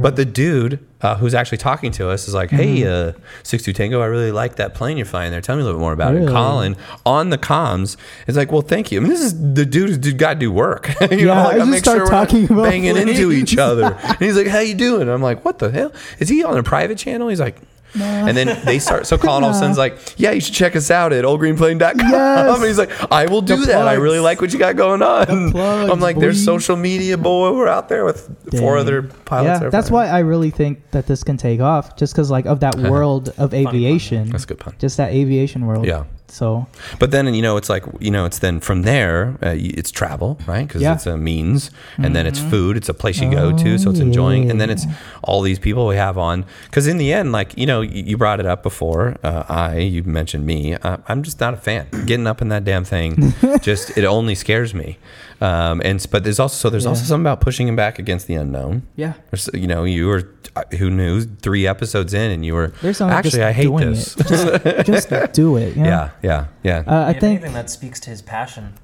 But 0.00 0.14
the 0.16 0.24
dude 0.24 0.78
uh, 1.00 1.16
who's 1.16 1.34
actually 1.34 1.58
talking 1.58 1.92
to 1.92 2.08
us 2.08 2.28
is 2.28 2.32
like, 2.32 2.48
"Hey, 2.48 2.86
uh, 2.86 3.12
six 3.42 3.62
two 3.62 3.74
Tango, 3.74 4.00
I 4.00 4.06
really 4.06 4.32
like 4.32 4.56
that 4.56 4.72
plane 4.74 4.96
you're 4.96 5.04
flying 5.04 5.32
there. 5.32 5.42
Tell 5.42 5.54
me 5.54 5.60
a 5.60 5.64
little 5.66 5.78
bit 5.78 5.82
more 5.82 5.92
about 5.92 6.14
it." 6.14 6.20
And 6.22 6.28
Colin 6.30 6.76
on 7.04 7.28
the 7.28 7.36
comms 7.36 7.98
is 8.26 8.38
like, 8.38 8.50
"Well, 8.50 8.62
thank 8.62 8.90
you." 8.90 9.00
I 9.00 9.02
mean, 9.02 9.10
this 9.10 9.20
is 9.20 9.34
the 9.54 9.66
dude 9.66 9.90
who's 10.02 10.14
got 10.14 10.34
to 10.34 10.38
do 10.40 10.50
work. 10.50 10.88
you 11.10 11.18
Yeah, 11.18 11.24
know, 11.26 11.32
I 11.34 11.44
like, 11.44 11.56
just 11.58 11.70
make 11.70 11.80
start 11.80 11.96
sure 11.98 12.04
we're 12.06 12.10
not 12.10 12.28
talking 12.30 12.44
about 12.50 12.62
banging 12.64 12.96
into 12.96 13.32
each 13.32 13.58
other. 13.58 13.98
and 14.02 14.18
he's 14.18 14.34
like, 14.36 14.46
"How 14.46 14.60
you 14.60 14.74
doing?" 14.74 15.10
I'm 15.10 15.20
like, 15.20 15.44
"What 15.44 15.58
the 15.58 15.70
hell? 15.70 15.92
Is 16.20 16.30
he 16.30 16.42
on 16.42 16.56
a 16.56 16.62
private 16.62 16.96
channel?" 16.96 17.28
He's 17.28 17.40
like. 17.40 17.56
And 17.94 18.36
then 18.36 18.60
they 18.64 18.78
start. 18.78 19.06
So 19.06 19.16
Colin 19.18 19.44
all 19.44 19.50
of 19.50 19.56
a 19.56 19.58
sudden's 19.58 19.78
like, 19.78 19.98
"Yeah, 20.16 20.32
you 20.32 20.40
should 20.40 20.54
check 20.54 20.74
us 20.76 20.90
out 20.90 21.12
at 21.12 21.24
oldgreenplane.com." 21.24 22.10
Yes. 22.10 22.56
And 22.56 22.64
he's 22.66 22.78
like, 22.78 22.90
"I 23.12 23.26
will 23.26 23.42
do 23.42 23.56
The 23.56 23.66
that. 23.66 23.86
I 23.88 23.94
really 23.94 24.20
like 24.20 24.40
what 24.40 24.52
you 24.52 24.58
got 24.58 24.76
going 24.76 25.02
on." 25.02 25.52
plugs, 25.52 25.90
I'm 25.90 26.00
like, 26.00 26.18
"There's 26.18 26.44
social 26.44 26.76
media, 26.76 27.16
boy. 27.16 27.52
We're 27.52 27.68
out 27.68 27.88
there 27.88 28.04
with 28.04 28.28
four 28.58 28.78
other 28.78 29.02
pilots." 29.02 29.62
yeah, 29.62 29.68
that's 29.70 29.90
why 29.90 30.08
I 30.08 30.20
really 30.20 30.50
think 30.50 30.90
that 30.90 31.06
this 31.06 31.22
can 31.22 31.36
take 31.36 31.60
off, 31.60 31.96
just 31.96 32.14
because 32.14 32.30
like 32.30 32.46
of 32.46 32.60
that 32.60 32.74
world 32.90 33.32
of 33.38 33.54
aviation, 33.54 34.30
That's 34.30 34.44
a 34.44 34.46
good 34.48 34.58
pun. 34.60 34.74
just 34.78 34.96
that 34.96 35.12
aviation 35.12 35.66
world. 35.66 35.86
Yeah. 35.86 36.04
So 36.34 36.66
But 36.98 37.10
then 37.12 37.32
you 37.34 37.42
know 37.46 37.56
it's 37.56 37.70
like 37.70 37.84
you 38.00 38.10
know 38.10 38.24
it's 38.26 38.40
then 38.40 38.58
from 38.60 38.82
there 38.82 39.36
uh, 39.40 39.54
it's 39.78 39.90
travel 39.92 40.36
right? 40.46 40.66
Because 40.66 40.82
Yeah. 40.82 40.94
it's 40.94 41.06
a 41.06 41.16
means 41.16 41.70
and 41.96 42.10
then 42.16 42.26
it's 42.26 42.40
food 42.50 42.76
it's 42.76 42.88
a 42.88 42.94
place 43.02 43.20
you 43.22 43.30
go 43.30 43.52
to 43.64 43.78
so 43.78 43.90
it's 43.90 44.00
Oh, 44.00 44.08
enjoying 44.10 44.50
and 44.50 44.60
then 44.60 44.68
it's 44.74 44.84
all 45.22 45.42
these 45.42 45.60
people 45.60 45.86
we 45.86 45.96
have 45.96 46.18
on. 46.18 46.44
Because 46.66 46.86
in 46.88 46.98
the 46.98 47.12
end 47.12 47.30
like 47.30 47.56
you 47.56 47.66
know 47.66 47.80
you, 47.82 48.02
you 48.10 48.16
brought 48.16 48.40
it 48.40 48.46
up 48.46 48.62
before 48.64 49.16
uh, 49.22 49.44
I 49.48 49.78
you 49.94 50.02
mentioned 50.02 50.44
me 50.44 50.74
uh, 50.74 50.96
I'm 51.08 51.22
just 51.22 51.38
not 51.40 51.54
a 51.54 51.60
fan. 51.68 51.86
Getting 52.06 52.26
up 52.26 52.42
in 52.42 52.48
that 52.48 52.64
damn 52.64 52.84
thing 52.84 53.32
just 53.62 53.96
it 53.96 54.04
only 54.04 54.34
scares 54.34 54.74
me 54.74 54.98
um, 55.44 55.80
and 55.84 56.04
but 56.10 56.24
there's 56.24 56.40
also 56.40 56.56
so 56.56 56.70
there's 56.70 56.86
also 56.86 57.02
Yeah. 57.02 57.06
something 57.08 57.26
about 57.26 57.40
pushing 57.40 57.66
him 57.68 57.76
back 57.76 57.98
against 57.98 58.26
the 58.26 58.34
unknown 58.34 58.82
yeah, 58.96 59.12
There's, 59.30 59.48
you 59.52 59.66
know 59.66 59.84
you 59.84 60.06
were 60.06 60.22
uh, 60.56 60.62
who 60.78 60.88
knew 60.90 61.22
three 61.22 61.66
episodes 61.66 62.14
in 62.14 62.30
and 62.30 62.44
you 62.46 62.54
were 62.54 62.68
there's 62.82 62.96
something 62.98 63.16
actually 63.16 63.30
just 63.30 63.42
I 63.42 63.52
hate 63.52 63.64
doing 63.64 63.90
this 63.90 64.16
It. 64.16 64.26
Just, 64.28 64.86
just 65.10 65.32
do 65.34 65.56
it. 65.56 65.76
You 65.76 65.82
know? 65.84 65.88
yeah 65.88 66.10
yeah 66.22 66.46
yeah 66.62 66.82
Uh, 66.86 67.06
I 67.06 67.10
if 67.10 67.20
think 67.20 67.40
anything, 67.40 67.54
that 67.54 67.68
speaks 67.70 67.98
to 68.00 68.10
his 68.10 68.22
passion. 68.22 68.74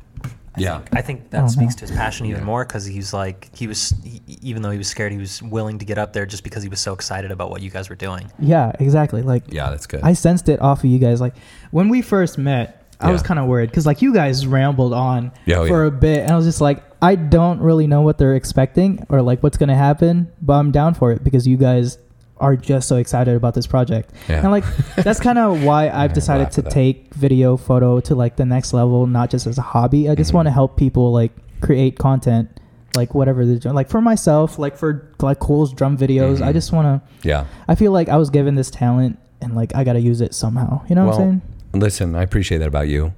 I 0.57 0.61
Yeah. 0.61 0.79
think, 0.81 0.97
I 0.97 1.03
think 1.03 1.21
Oh, 1.21 1.29
that 1.31 1.41
no. 1.43 1.47
speaks 1.49 1.75
to 1.77 1.83
his 1.87 1.93
passion 1.93 2.27
even 2.27 2.41
Yeah. 2.41 2.45
more 2.53 2.65
because 2.65 2.85
he's 2.85 3.13
like 3.15 3.49
he 3.57 3.67
was 3.69 3.95
he, 4.03 4.21
even 4.43 4.63
though 4.63 4.73
he 4.73 4.79
was 4.79 4.89
scared, 4.89 5.13
he 5.13 5.19
was 5.19 5.41
willing 5.41 5.79
to 5.79 5.85
get 5.85 5.97
up 5.97 6.13
there 6.13 6.27
just 6.27 6.43
because 6.43 6.65
he 6.65 6.69
was 6.69 6.81
so 6.81 6.93
excited 6.93 7.31
about 7.31 7.51
what 7.53 7.63
you 7.63 7.71
guys 7.71 7.89
were 7.89 7.95
doing. 8.09 8.31
yeah, 8.41 8.73
exactly. 8.81 9.23
Like 9.23 9.45
yeah 9.49 9.71
that's 9.71 9.87
good 9.87 10.01
I 10.03 10.15
sensed 10.15 10.49
it 10.49 10.61
off 10.61 10.81
of 10.85 10.91
you 10.91 10.99
guys. 10.99 11.21
Like 11.21 11.35
when 11.71 11.89
we 11.89 12.03
first 12.03 12.37
met, 12.37 12.80
I 13.01 13.11
was 13.13 13.23
kind 13.23 13.39
of 13.41 13.47
worried 13.47 13.71
because 13.71 13.87
like 13.87 14.03
you 14.03 14.13
guys 14.13 14.47
rambled 14.47 14.93
on 14.93 15.33
Yeah, 15.47 15.59
oh, 15.59 15.67
for 15.69 15.83
yeah. 15.83 15.89
a 15.89 15.91
bit, 15.91 16.19
and 16.23 16.31
I 16.33 16.37
was 16.37 16.45
just 16.47 16.61
like, 16.61 16.83
I 17.03 17.15
don't 17.15 17.61
really 17.61 17.87
know 17.87 18.03
what 18.03 18.19
they're 18.19 18.35
expecting 18.37 19.05
or 19.09 19.23
like 19.23 19.43
what's 19.43 19.57
gonna 19.57 19.77
happen, 19.77 20.31
but 20.43 20.55
I'm 20.55 20.71
down 20.71 20.95
for 20.95 21.13
it 21.13 21.25
because 21.25 21.47
you 21.47 21.57
guys 21.57 21.99
are 22.39 22.57
just 22.57 22.89
so 22.89 22.97
excited 22.97 23.35
about 23.37 23.55
this 23.55 23.67
project. 23.67 24.11
Yeah. 24.29 24.41
And 24.41 24.51
like 24.51 24.65
that's 24.97 25.21
kind 25.21 25.39
of 25.39 25.63
why 25.69 25.89
I've 25.91 26.13
decided 26.15 26.51
to 26.53 26.63
take 26.63 27.13
video 27.15 27.57
photo 27.59 28.01
to 28.01 28.15
like 28.15 28.37
the 28.37 28.47
next 28.47 28.73
level, 28.73 29.07
not 29.07 29.29
just 29.31 29.47
as 29.47 29.59
a 29.59 29.63
hobby. 29.63 30.09
I 30.09 30.15
just 30.15 30.31
Mhm. 30.31 30.35
want 30.37 30.47
to 30.47 30.53
help 30.53 30.77
people 30.77 31.13
like 31.13 31.33
create 31.61 31.99
content. 31.99 32.49
Like 32.97 33.15
whatever 33.15 33.45
they're 33.47 33.73
like 33.73 33.89
for 33.89 34.01
myself, 34.01 34.59
like 34.59 34.77
for 34.77 35.13
like 35.21 35.39
Cole's 35.39 35.73
drum 35.73 35.97
videos, 35.97 36.41
I 36.43 36.51
Mhm. 36.51 36.53
just 36.55 36.73
want 36.73 36.87
to. 37.23 37.29
yeah 37.29 37.45
I 37.69 37.75
feel 37.77 37.93
like 37.93 38.09
I 38.09 38.17
was 38.17 38.31
given 38.31 38.57
this 38.57 38.69
talent 38.71 39.19
and 39.41 39.55
like 39.55 39.75
I 39.77 39.85
gotta 39.85 40.01
use 40.01 40.21
it 40.21 40.35
somehow. 40.35 40.81
You 40.89 40.97
know 40.97 41.05
what 41.07 41.15
I'm 41.15 41.21
saying? 41.21 41.43
Listen, 41.73 42.15
I 42.17 42.23
appreciate 42.23 42.59
that 42.59 42.69
about 42.69 42.89
you. 42.89 43.15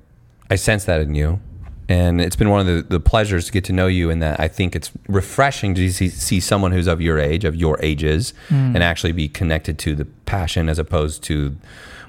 I 0.51 0.57
sense 0.57 0.85
that 0.85 1.01
in 1.01 1.15
you. 1.15 1.41
And 1.89 2.21
it's 2.21 2.37
been 2.37 2.49
one 2.51 2.61
of 2.61 2.67
the, 2.67 2.83
the 2.83 3.01
pleasures 3.01 3.47
to 3.47 3.53
get 3.53 3.65
to 3.65 3.73
know 3.73 3.87
you 3.87 4.09
in 4.09 4.21
that 4.21 4.39
I 4.41 4.49
think 4.49 4.77
it's 4.77 4.91
refreshing 5.09 5.75
to 5.75 5.91
see, 5.93 6.09
see 6.09 6.41
someone 6.41 6.73
who's 6.73 6.87
of 6.87 7.01
your 7.01 7.19
age, 7.19 7.45
of 7.45 7.57
your 7.57 7.79
ages, 7.83 8.33
Mm. 8.49 8.75
and 8.75 8.83
actually 8.83 9.13
be 9.13 9.29
connected 9.29 9.79
to 9.81 9.95
the 9.95 10.05
passion 10.05 10.69
as 10.69 10.79
opposed 10.79 11.23
to, 11.25 11.57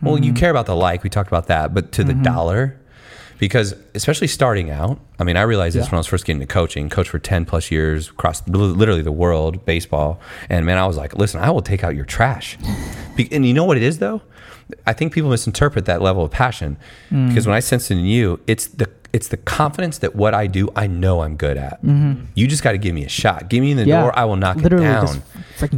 well, 0.01 0.17
you 0.19 0.31
Mhm. 0.31 0.35
care 0.37 0.51
about 0.51 0.67
the 0.67 0.75
like, 0.75 1.03
we 1.03 1.09
talked 1.09 1.27
about 1.29 1.47
that, 1.47 1.73
but 1.73 1.91
to 1.93 2.03
the 2.03 2.13
Mhm. 2.13 2.23
dollar. 2.23 2.75
Because 3.39 3.75
especially 3.95 4.27
starting 4.27 4.69
out, 4.69 4.99
I 5.19 5.23
mean, 5.25 5.35
I 5.35 5.41
realized 5.41 5.75
this 5.75 5.85
Yeah. 5.87 5.91
when 5.91 5.97
I 5.97 5.99
was 5.99 6.07
first 6.07 6.23
getting 6.25 6.41
into 6.41 6.53
coaching, 6.53 6.87
coach 6.89 7.09
for 7.09 7.19
10 7.19 7.43
plus 7.43 7.71
years 7.71 8.09
across 8.09 8.47
literally 8.47 9.01
the 9.01 9.11
world, 9.11 9.65
baseball. 9.65 10.19
And 10.49 10.65
man, 10.65 10.77
I 10.77 10.85
was 10.85 10.95
like, 10.97 11.17
listen, 11.17 11.41
I 11.41 11.49
will 11.49 11.61
take 11.63 11.83
out 11.83 11.95
your 11.95 12.05
trash. 12.05 12.57
And 13.31 13.45
you 13.45 13.53
know 13.53 13.65
what 13.65 13.75
it 13.75 13.83
is 13.83 13.97
though? 13.97 14.21
I 14.85 14.93
think 14.93 15.13
people 15.13 15.29
misinterpret 15.29 15.85
that 15.85 16.01
level 16.01 16.23
of 16.23 16.31
passion 16.31 16.77
Mm. 17.11 17.27
because 17.29 17.45
when 17.47 17.55
I 17.55 17.59
sense 17.59 17.89
it 17.91 17.97
in 17.97 18.05
you, 18.05 18.39
it's 18.47 18.67
the 18.67 18.89
it's 19.13 19.27
the 19.27 19.37
confidence 19.37 19.99
that 19.99 20.15
what 20.15 20.33
I 20.33 20.47
do, 20.47 20.69
I 20.75 20.87
know 20.87 21.21
I'm 21.21 21.35
good 21.35 21.55
at. 21.55 21.83
Mhm. 21.85 22.25
You 22.33 22.47
just 22.47 22.63
got 22.63 22.71
to 22.71 22.79
give 22.79 22.95
me 22.95 23.05
a 23.05 23.09
shot. 23.09 23.47
Give 23.47 23.61
me 23.61 23.69
in 23.69 23.77
the 23.77 23.85
Yeah. 23.85 24.01
door, 24.01 24.17
I 24.17 24.25
will 24.25 24.37
knock 24.37 24.57
Literally 24.57 24.87
it 24.87 24.91
down. 24.91 25.21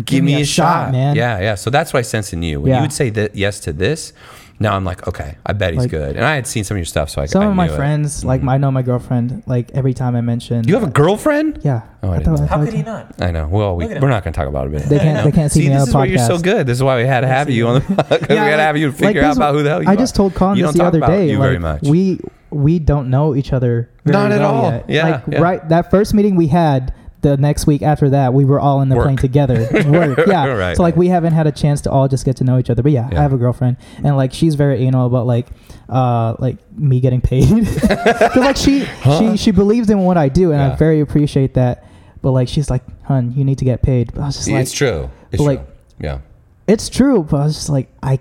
give, 0.06 0.24
me, 0.24 0.40
a 0.42 0.46
shot, 0.46 0.94
man. 0.94 1.18
Yeah, 1.18 1.42
yeah. 1.42 1.56
So 1.56 1.70
that's 1.70 1.92
what 1.92 2.00
I 2.00 2.04
sense 2.04 2.32
in 2.32 2.42
you. 2.44 2.62
When 2.62 2.70
Yeah. 2.70 2.78
you 2.78 2.82
would 2.84 2.94
say 2.94 3.10
that 3.10 3.36
yes 3.36 3.60
to 3.62 3.74
this, 3.74 4.14
now 4.60 4.76
I'm 4.76 4.86
like, 4.86 5.08
okay, 5.08 5.36
I 5.46 5.54
bet 5.54 5.74
he's 5.74 5.82
Like- 5.84 5.92
good. 5.92 6.16
And 6.16 6.26
I 6.26 6.36
had 6.36 6.48
seen 6.48 6.64
some 6.64 6.76
of 6.76 6.80
your 6.80 6.86
stuff, 6.86 7.10
so 7.10 7.22
I 7.22 7.26
Some 7.26 7.44
I 7.44 7.46
of 7.48 7.56
my 7.56 7.68
knew 7.68 7.74
it. 7.74 7.76
friends, 7.76 8.24
like 8.24 8.42
Mhm. 8.42 8.50
I 8.50 8.58
know 8.58 8.72
my 8.72 8.82
girlfriend, 8.82 9.44
like 9.46 9.72
every 9.74 9.94
time 9.94 10.16
I 10.16 10.22
mention, 10.22 10.66
You 10.68 10.74
have 10.76 10.84
a 10.84 10.88
girlfriend? 10.92 11.60
yeah. 11.64 11.82
Oh, 12.04 12.10
I 12.10 12.14
I 12.16 12.18
didn't 12.20 12.26
thought- 12.26 12.40
know. 12.40 12.44
I 12.44 12.48
How 12.48 12.56
thought- 12.58 12.66
could 12.66 12.74
he 12.74 12.84
not? 12.84 13.14
I 13.20 13.32
know. 13.32 13.48
Well, 13.52 13.76
we 13.76 13.86
we're 13.88 14.10
not 14.10 14.24
going 14.24 14.34
to 14.34 14.40
talk 14.40 14.48
about 14.48 14.68
it. 14.74 14.84
They 14.90 15.00
can't- 15.00 15.24
they 15.26 15.32
can't 15.32 15.52
see 15.52 15.62
me 15.68 15.70
this 15.70 15.82
on 15.82 15.88
a 15.88 15.90
is 15.90 15.96
why 15.96 16.06
you're 16.06 16.18
so 16.20 16.38
good. 16.38 16.68
This 16.68 16.78
is 16.78 16.84
why 16.84 16.96
we 16.98 17.06
had 17.06 17.22
to 17.22 17.28
have 17.28 17.50
you 17.50 17.68
on 17.68 17.76
the 17.76 17.80
because 18.10 18.30
we 18.30 18.36
Yeah, 18.36 18.46
had 18.46 18.56
to 18.58 18.62
have 18.64 18.78
you 18.78 18.88
like 18.88 18.96
figure 18.98 19.24
out 19.24 19.36
about 19.36 19.56
who 19.56 19.64
the 19.64 19.70
hell 19.70 19.84
you 19.84 19.90
I 19.90 19.94
are. 19.94 19.98
just 19.98 20.16
told 20.16 20.34
Colin 20.36 20.58
You 20.58 20.68
this 20.68 20.76
the 20.76 20.84
other 20.86 21.00
day. 21.02 21.30
you 21.30 21.38
like, 21.40 21.46
very 21.48 21.60
much. 21.60 21.82
We 21.84 22.20
we 22.52 22.80
don't 22.80 23.10
know 23.10 23.36
each 23.36 23.52
other. 23.52 23.90
Not 24.06 24.32
at 24.32 24.42
all. 24.42 24.72
Yet. 24.72 24.86
Yeah, 24.88 25.04
Like 25.10 25.22
yeah. 25.28 25.40
right 25.42 25.70
that 25.70 25.92
first 25.92 26.14
meeting 26.14 26.36
we 26.38 26.48
had. 26.48 26.94
The 27.26 27.38
next 27.38 27.66
week 27.66 27.82
after 27.82 28.12
that, 28.12 28.36
we 28.36 28.46
were 28.46 28.60
all 28.60 28.82
in 28.84 28.90
the 28.90 28.96
Work. 28.96 29.06
plane 29.06 29.18
together. 29.18 29.68
Work, 29.88 30.20
yeah. 30.28 30.46
Right. 30.46 30.78
So 30.78 30.84
like 30.84 30.96
we 30.96 31.08
haven't 31.08 31.34
had 31.34 31.48
a 31.48 31.52
chance 31.52 31.82
to 31.82 31.90
all 31.92 32.08
just 32.08 32.24
get 32.24 32.36
to 32.38 32.44
know 32.44 32.60
each 32.60 32.70
other. 32.70 32.84
But 32.84 32.92
yeah, 32.92 33.10
Yeah. 33.12 33.18
I 33.18 33.22
have 33.24 33.34
a 33.34 33.38
girlfriend, 33.38 33.78
and 34.04 34.16
like 34.16 34.32
she's 34.32 34.54
very 34.54 34.86
anal 34.86 35.08
about 35.08 35.26
like, 35.26 35.48
uh, 35.90 36.36
like 36.38 36.58
me 36.78 37.00
getting 37.00 37.22
paid. 37.22 37.50
Because 37.66 38.36
like 38.36 38.58
she 38.58 38.82
Huh? 39.02 39.20
she 39.32 39.38
she 39.38 39.50
believes 39.52 39.90
in 39.90 40.00
what 40.02 40.18
I 40.18 40.30
do, 40.30 40.52
and 40.52 40.60
Yeah. 40.62 40.74
I 40.74 40.76
very 40.76 41.00
appreciate 41.00 41.56
that. 41.56 41.84
But 42.22 42.32
like 42.32 42.48
she's 42.48 42.70
like, 42.70 42.84
"Hun, 43.06 43.34
you 43.36 43.44
need 43.44 43.58
to 43.58 43.66
get 43.66 43.82
paid." 43.82 44.14
But 44.14 44.22
I 44.22 44.26
was 44.28 44.36
just 44.36 44.48
like, 44.50 44.62
it's 44.62 44.72
true. 44.72 45.10
It's 45.32 45.42
like- 45.42 45.66
true. 45.66 45.74
Yeah. 46.08 46.20
"It's 46.68 46.90
true," 46.90 47.24
but 47.24 47.38
I 47.42 47.44
was 47.46 47.56
just 47.56 47.70
like, 47.70 47.90
"I, 48.04 48.20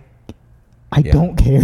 I 0.96 1.00
Yeah. 1.04 1.12
don't 1.12 1.36
care." 1.36 1.60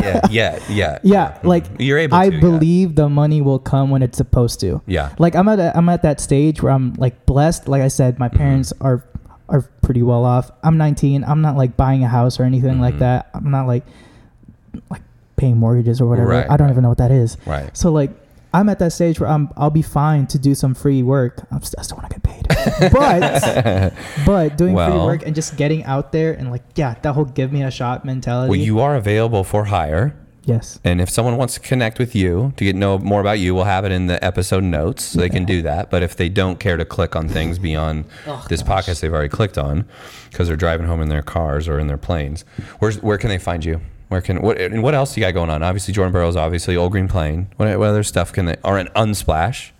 Yeah. 0.00 0.20
Yeah. 0.30 0.58
Yeah. 0.70 0.98
Yeah, 1.02 1.38
like, 1.42 1.64
you're 1.78 1.98
able. 1.98 2.16
I 2.16 2.28
to, 2.30 2.34
yeah. 2.34 2.40
believe 2.40 2.94
the 2.94 3.08
money 3.08 3.40
will 3.42 3.58
come 3.58 3.90
when 3.90 4.02
it's 4.02 4.16
supposed 4.16 4.60
to. 4.60 4.80
Yeah. 4.86 5.10
Like 5.18 5.34
I'm 5.34 5.48
at 5.48 5.58
a, 5.58 5.76
I'm 5.76 5.88
at 5.88 6.02
that 6.02 6.20
stage 6.20 6.62
where 6.62 6.72
I'm 6.72 6.94
like 6.94 7.26
blessed. 7.26 7.68
Like 7.68 7.82
I 7.82 7.88
said, 7.88 8.18
my 8.18 8.28
Mhm. 8.28 8.36
parents 8.36 8.72
are 8.80 9.04
are 9.48 9.62
pretty 9.82 10.02
well 10.02 10.24
off. 10.24 10.50
I'm 10.62 10.78
19. 10.78 11.24
I'm 11.24 11.42
not 11.42 11.56
like 11.56 11.76
buying 11.76 12.04
a 12.04 12.08
house 12.08 12.38
or 12.38 12.44
anything 12.44 12.76
Mhm. 12.76 12.80
like 12.86 12.98
that. 13.00 13.30
I'm 13.34 13.50
not 13.50 13.66
like 13.66 13.84
like 14.90 15.02
paying 15.36 15.56
mortgages 15.56 16.00
or 16.00 16.06
whatever. 16.06 16.28
Right, 16.30 16.46
I 16.48 16.56
don't 16.56 16.66
right. 16.68 16.72
even 16.72 16.82
know 16.84 16.90
what 16.90 16.98
that 16.98 17.10
is. 17.10 17.36
Right. 17.46 17.76
So 17.76 17.90
like 17.90 18.10
I'm 18.52 18.68
at 18.68 18.78
that 18.80 18.92
stage 18.92 19.20
where 19.20 19.28
I'm 19.28 19.48
I'll 19.56 19.70
be 19.70 19.82
fine 19.82 20.26
to 20.28 20.38
do 20.38 20.54
some 20.54 20.74
free 20.74 21.02
work. 21.02 21.46
I'm 21.50 21.62
st- 21.62 21.78
I 21.78 21.82
still 21.82 21.98
want 21.98 22.10
to 22.10 22.18
get 22.18 22.22
paid, 22.22 22.90
but 22.92 23.94
but 24.26 24.56
doing 24.56 24.74
free 24.76 24.98
work 24.98 25.24
and 25.24 25.34
just 25.34 25.56
getting 25.56 25.84
out 25.84 26.12
there 26.12 26.32
and 26.32 26.50
like 26.50 26.62
yeah, 26.74 26.94
that 27.02 27.12
whole 27.12 27.24
give 27.24 27.52
me 27.52 27.62
a 27.62 27.70
shot 27.70 28.04
mentality. 28.04 28.50
well, 28.50 28.58
you 28.58 28.80
are 28.80 28.96
available 28.96 29.44
for 29.44 29.66
hire. 29.66 30.16
yes. 30.44 30.80
And 30.82 31.00
if 31.00 31.08
someone 31.08 31.36
wants 31.36 31.54
to 31.54 31.60
connect 31.60 31.98
with 32.00 32.14
you 32.14 32.52
to 32.56 32.64
get 32.64 32.74
know 32.74 32.98
more 32.98 33.20
about 33.20 33.38
you, 33.38 33.54
we'll 33.54 33.64
have 33.64 33.84
it 33.84 33.92
in 33.92 34.06
the 34.06 34.22
episode 34.24 34.64
notes, 34.64 35.04
so 35.04 35.20
they 35.20 35.28
can 35.28 35.44
do 35.44 35.62
that. 35.62 35.88
But 35.90 36.02
if 36.02 36.16
they 36.16 36.28
don't 36.28 36.58
care 36.58 36.76
to 36.76 36.84
click 36.84 37.14
on 37.14 37.28
things 37.28 37.58
beyond 37.58 38.04
Oh, 38.26 38.44
this 38.48 38.62
gosh. 38.62 38.86
podcast, 38.86 39.00
they've 39.00 39.12
already 39.12 39.28
clicked 39.28 39.58
on 39.58 39.86
because 40.30 40.48
they're 40.48 40.56
driving 40.56 40.86
home 40.86 41.02
in 41.02 41.08
their 41.08 41.22
cars 41.22 41.68
or 41.68 41.78
in 41.78 41.86
their 41.86 41.98
planes. 41.98 42.44
Where's 42.80 43.00
where 43.02 43.16
can 43.18 43.28
they 43.28 43.38
find 43.38 43.64
you? 43.64 43.80
Where 44.10 44.20
can 44.20 44.42
what 44.42 44.60
and 44.60 44.82
what 44.82 44.94
else 44.94 45.16
you 45.16 45.22
got 45.22 45.32
going 45.34 45.50
on? 45.50 45.62
Obviously, 45.62 45.94
Jordan 45.94 46.12
Burroughs, 46.12 46.36
obviously 46.36 46.76
Old 46.76 46.92
Green 46.92 47.08
Plane. 47.08 47.48
What, 47.56 47.78
what 47.78 47.88
other 47.88 48.02
stuff 48.02 48.32
can 48.32 48.44
they 48.46 48.56
or 48.62 48.76
an 48.76 48.88
Unsplash? 48.96 49.70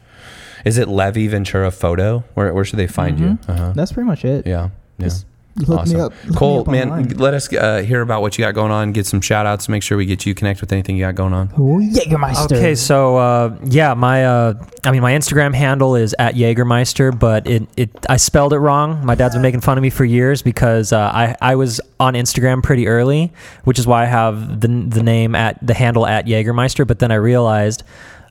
Is 0.64 0.78
it 0.78 0.88
Levy 0.88 1.26
Ventura 1.26 1.70
Photo? 1.70 2.22
Where 2.34 2.54
where 2.54 2.64
should 2.64 2.78
they 2.78 2.86
find 2.86 3.18
you? 3.18 3.26
Mhm. 3.26 3.48
Uh-huh. 3.48 3.72
That's 3.74 3.92
pretty 3.92 4.06
much 4.06 4.24
it. 4.24 4.46
Yeah. 4.46 4.70
Yeah. 4.98 5.06
Just 5.06 5.26
Look 5.56 5.80
Awesome. 5.80 5.96
me 5.96 6.00
up. 6.00 6.12
look 6.24 6.30
me 6.32 6.36
Cole, 6.36 6.60
up 6.60 6.66
man, 6.68 6.90
online. 6.90 7.08
let 7.18 7.34
us 7.34 7.52
uh, 7.52 7.82
hear 7.82 8.00
about 8.02 8.22
what 8.22 8.38
you 8.38 8.44
got 8.44 8.54
going 8.54 8.70
on. 8.70 8.92
Get 8.92 9.04
some 9.06 9.20
shout 9.20 9.46
outs. 9.46 9.68
Make 9.68 9.82
sure 9.82 9.98
we 9.98 10.06
get 10.06 10.24
you 10.24 10.34
connect 10.34 10.60
with 10.60 10.72
anything 10.72 10.96
you 10.96 11.04
got 11.04 11.16
going 11.16 11.32
on. 11.34 11.48
Ooh, 11.58 11.80
Jägermeister. 11.92 12.56
Okay, 12.56 12.74
so 12.74 13.16
uh, 13.16 13.56
yeah, 13.64 13.92
my 13.94 14.24
uh, 14.24 14.54
I 14.84 14.90
mean 14.92 15.02
my 15.02 15.12
Instagram 15.12 15.52
handle 15.54 15.96
is 15.96 16.14
at 16.18 16.34
Jägermeister, 16.36 17.16
but 17.18 17.46
it, 17.46 17.68
it 17.76 17.90
I 18.08 18.16
spelled 18.16 18.52
it 18.52 18.58
wrong. 18.58 19.04
My 19.04 19.14
dad's 19.16 19.34
been 19.34 19.42
making 19.42 19.60
fun 19.60 19.76
of 19.76 19.82
me 19.82 19.90
for 19.90 20.04
years 20.04 20.40
because 20.40 20.92
uh, 20.92 20.98
I 21.12 21.36
I 21.42 21.56
was 21.56 21.80
on 21.98 22.14
Instagram 22.14 22.62
pretty 22.62 22.86
early, 22.86 23.32
which 23.64 23.78
is 23.78 23.86
why 23.86 24.02
I 24.04 24.06
have 24.06 24.60
the 24.60 24.68
the 24.68 25.02
name 25.02 25.34
at 25.34 25.58
the 25.66 25.74
handle 25.74 26.06
at 26.06 26.26
Jägermeister. 26.26 26.86
But 26.86 27.00
then 27.00 27.10
I 27.10 27.16
realized 27.16 27.82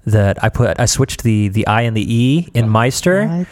that 0.05 0.41
I 0.43 0.49
put 0.49 0.80
I 0.80 0.86
switched 0.86 1.24
the 1.24 1.49
the 1.49 1.67
I 1.67 1.82
and 1.82 1.95
the 1.95 2.11
E 2.15 2.47
in 2.53 2.70
Meister. 2.70 3.28
What? 3.28 3.47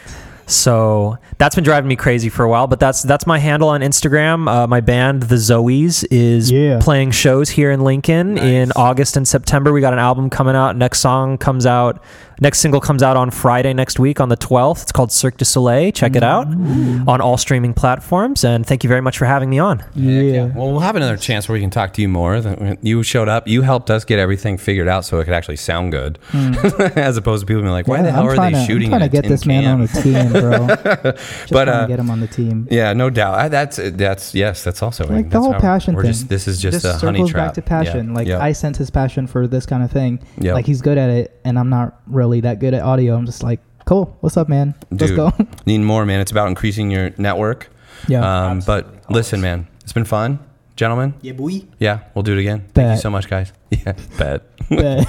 So 0.48 1.18
that's 1.36 1.54
been 1.54 1.64
driving 1.64 1.88
me 1.88 1.96
crazy 1.96 2.28
for 2.28 2.42
a 2.42 2.48
while. 2.48 2.66
But 2.66 2.80
that's 2.80 3.02
that's 3.02 3.26
my 3.26 3.38
handle 3.38 3.68
on 3.68 3.80
Instagram. 3.82 4.48
Uh, 4.50 4.66
my 4.66 4.80
band, 4.80 5.24
the 5.24 5.34
Zoes, 5.36 6.04
is 6.10 6.50
Yeah. 6.50 6.78
playing 6.80 7.10
shows 7.12 7.50
here 7.50 7.70
in 7.70 7.80
Lincoln 7.82 8.38
in 8.38 8.72
August 8.74 9.16
and 9.16 9.28
September. 9.28 9.72
We 9.72 9.80
got 9.80 9.92
an 9.92 9.98
album 9.98 10.30
coming 10.30 10.56
out. 10.56 10.76
Next 10.76 11.00
song 11.00 11.38
comes 11.38 11.66
out. 11.66 12.02
Next 12.40 12.60
single 12.60 12.80
comes 12.80 13.02
out 13.02 13.16
on 13.16 13.30
Friday 13.30 13.72
next 13.72 13.98
week 13.98 14.20
on 14.20 14.28
the 14.28 14.36
12th. 14.36 14.82
It's 14.82 14.92
called 14.92 15.10
Cirque 15.10 15.36
du 15.38 15.44
Soleil. 15.44 15.90
Check 15.92 16.14
it 16.14 16.22
out 16.22 16.48
mm-hmm. 16.48 17.08
on 17.08 17.20
all 17.20 17.36
streaming 17.36 17.74
platforms. 17.74 18.44
And 18.44 18.64
thank 18.64 18.84
you 18.84 18.88
very 18.88 19.00
much 19.00 19.18
for 19.18 19.24
having 19.24 19.50
me 19.50 19.58
on. 19.58 19.84
Yeah. 19.94 20.46
Well, 20.46 20.70
we'll 20.70 20.80
have 20.80 20.96
another 20.96 21.16
chance 21.16 21.48
where 21.48 21.54
we 21.54 21.60
can 21.60 21.70
talk 21.70 21.92
to 21.94 22.02
you 22.02 22.08
more. 22.08 22.36
You 22.80 23.02
showed 23.02 23.28
up. 23.28 23.48
You 23.48 23.62
helped 23.62 23.90
us 23.90 24.04
get 24.04 24.18
everything 24.18 24.56
figured 24.56 24.88
out 24.88 25.04
so 25.04 25.18
it 25.18 25.24
could 25.24 25.34
actually 25.34 25.56
sound 25.56 25.92
good, 25.92 26.18
mm. 26.30 26.90
as 26.96 27.16
opposed 27.16 27.42
to 27.42 27.46
people 27.46 27.62
being 27.62 27.72
like, 27.72 27.88
"Why 27.88 28.02
the 28.02 28.12
hell 28.12 28.22
I'm 28.22 28.28
are 28.28 28.34
trying 28.34 28.52
they 28.52 28.60
to, 28.60 28.66
shooting?" 28.66 28.92
I'm 28.92 29.00
trying 29.00 29.02
in 29.02 29.10
to 29.10 29.18
a 29.18 29.22
get 29.22 29.28
this 29.28 29.40
tin 29.42 29.48
man 29.48 29.64
on 29.66 29.80
the 29.80 29.88
team, 29.88 30.32
bro. 30.32 30.66
Just 31.18 31.52
But, 31.52 31.64
trying 31.64 31.68
uh, 31.68 31.80
to 31.82 31.88
get 31.88 31.98
him 31.98 32.10
on 32.10 32.20
the 32.20 32.26
team. 32.26 32.68
Yeah, 32.70 32.92
no 32.92 33.10
doubt. 33.10 33.34
I, 33.34 33.48
that's 33.48 33.78
uh, 33.78 33.90
that's 33.94 34.34
yes, 34.34 34.64
that's 34.64 34.82
also 34.82 35.06
Like 35.06 35.30
the 35.30 35.40
whole 35.40 35.54
passion 35.54 35.94
we're 35.94 36.02
thing. 36.02 36.12
Just, 36.12 36.28
this 36.28 36.48
is 36.48 36.60
just 36.60 36.82
This 36.82 36.84
a 36.84 36.98
honey 36.98 37.18
circles 37.18 37.30
trap. 37.30 37.46
back 37.48 37.54
to 37.54 37.62
passion. 37.62 38.08
Yeah, 38.08 38.14
Like 38.14 38.28
yeah. 38.28 38.42
I 38.42 38.52
sense 38.52 38.78
his 38.78 38.90
passion 38.90 39.26
for 39.26 39.46
this 39.46 39.66
kind 39.66 39.82
of 39.82 39.90
thing. 39.90 40.20
Yep. 40.38 40.54
Like 40.54 40.66
he's 40.66 40.82
good 40.82 40.98
at 40.98 41.10
it, 41.10 41.40
and 41.44 41.58
I'm 41.58 41.68
not 41.68 42.00
really 42.28 42.40
that 42.42 42.58
good 42.58 42.74
at 42.74 42.82
audio. 42.82 43.16
I'm 43.16 43.24
just 43.26 43.42
like, 43.42 43.60
cool. 43.86 44.16
What's 44.20 44.36
up, 44.36 44.48
man? 44.48 44.74
Let's 44.90 45.06
Dude, 45.06 45.16
go. 45.16 45.32
Need 45.66 45.78
more, 45.78 46.04
man. 46.04 46.20
It's 46.20 46.30
about 46.30 46.48
increasing 46.48 46.90
your 46.90 47.10
network. 47.16 47.70
yeah. 48.06 48.48
Um, 48.50 48.60
but 48.66 49.10
listen, 49.10 49.40
man, 49.40 49.66
it's 49.82 49.94
been 49.94 50.04
fun, 50.04 50.38
gentlemen. 50.76 51.14
yeah, 51.22 51.32
boy. 51.32 51.62
Yeah, 51.78 52.00
we'll 52.14 52.22
do 52.22 52.34
it 52.36 52.40
again. 52.40 52.66
Thank 52.74 52.96
you 52.96 53.00
so 53.00 53.10
much, 53.10 53.28
guys. 53.28 53.52
Yeah, 53.70 53.92
bet. 54.18 54.42
Bet. 54.70 55.06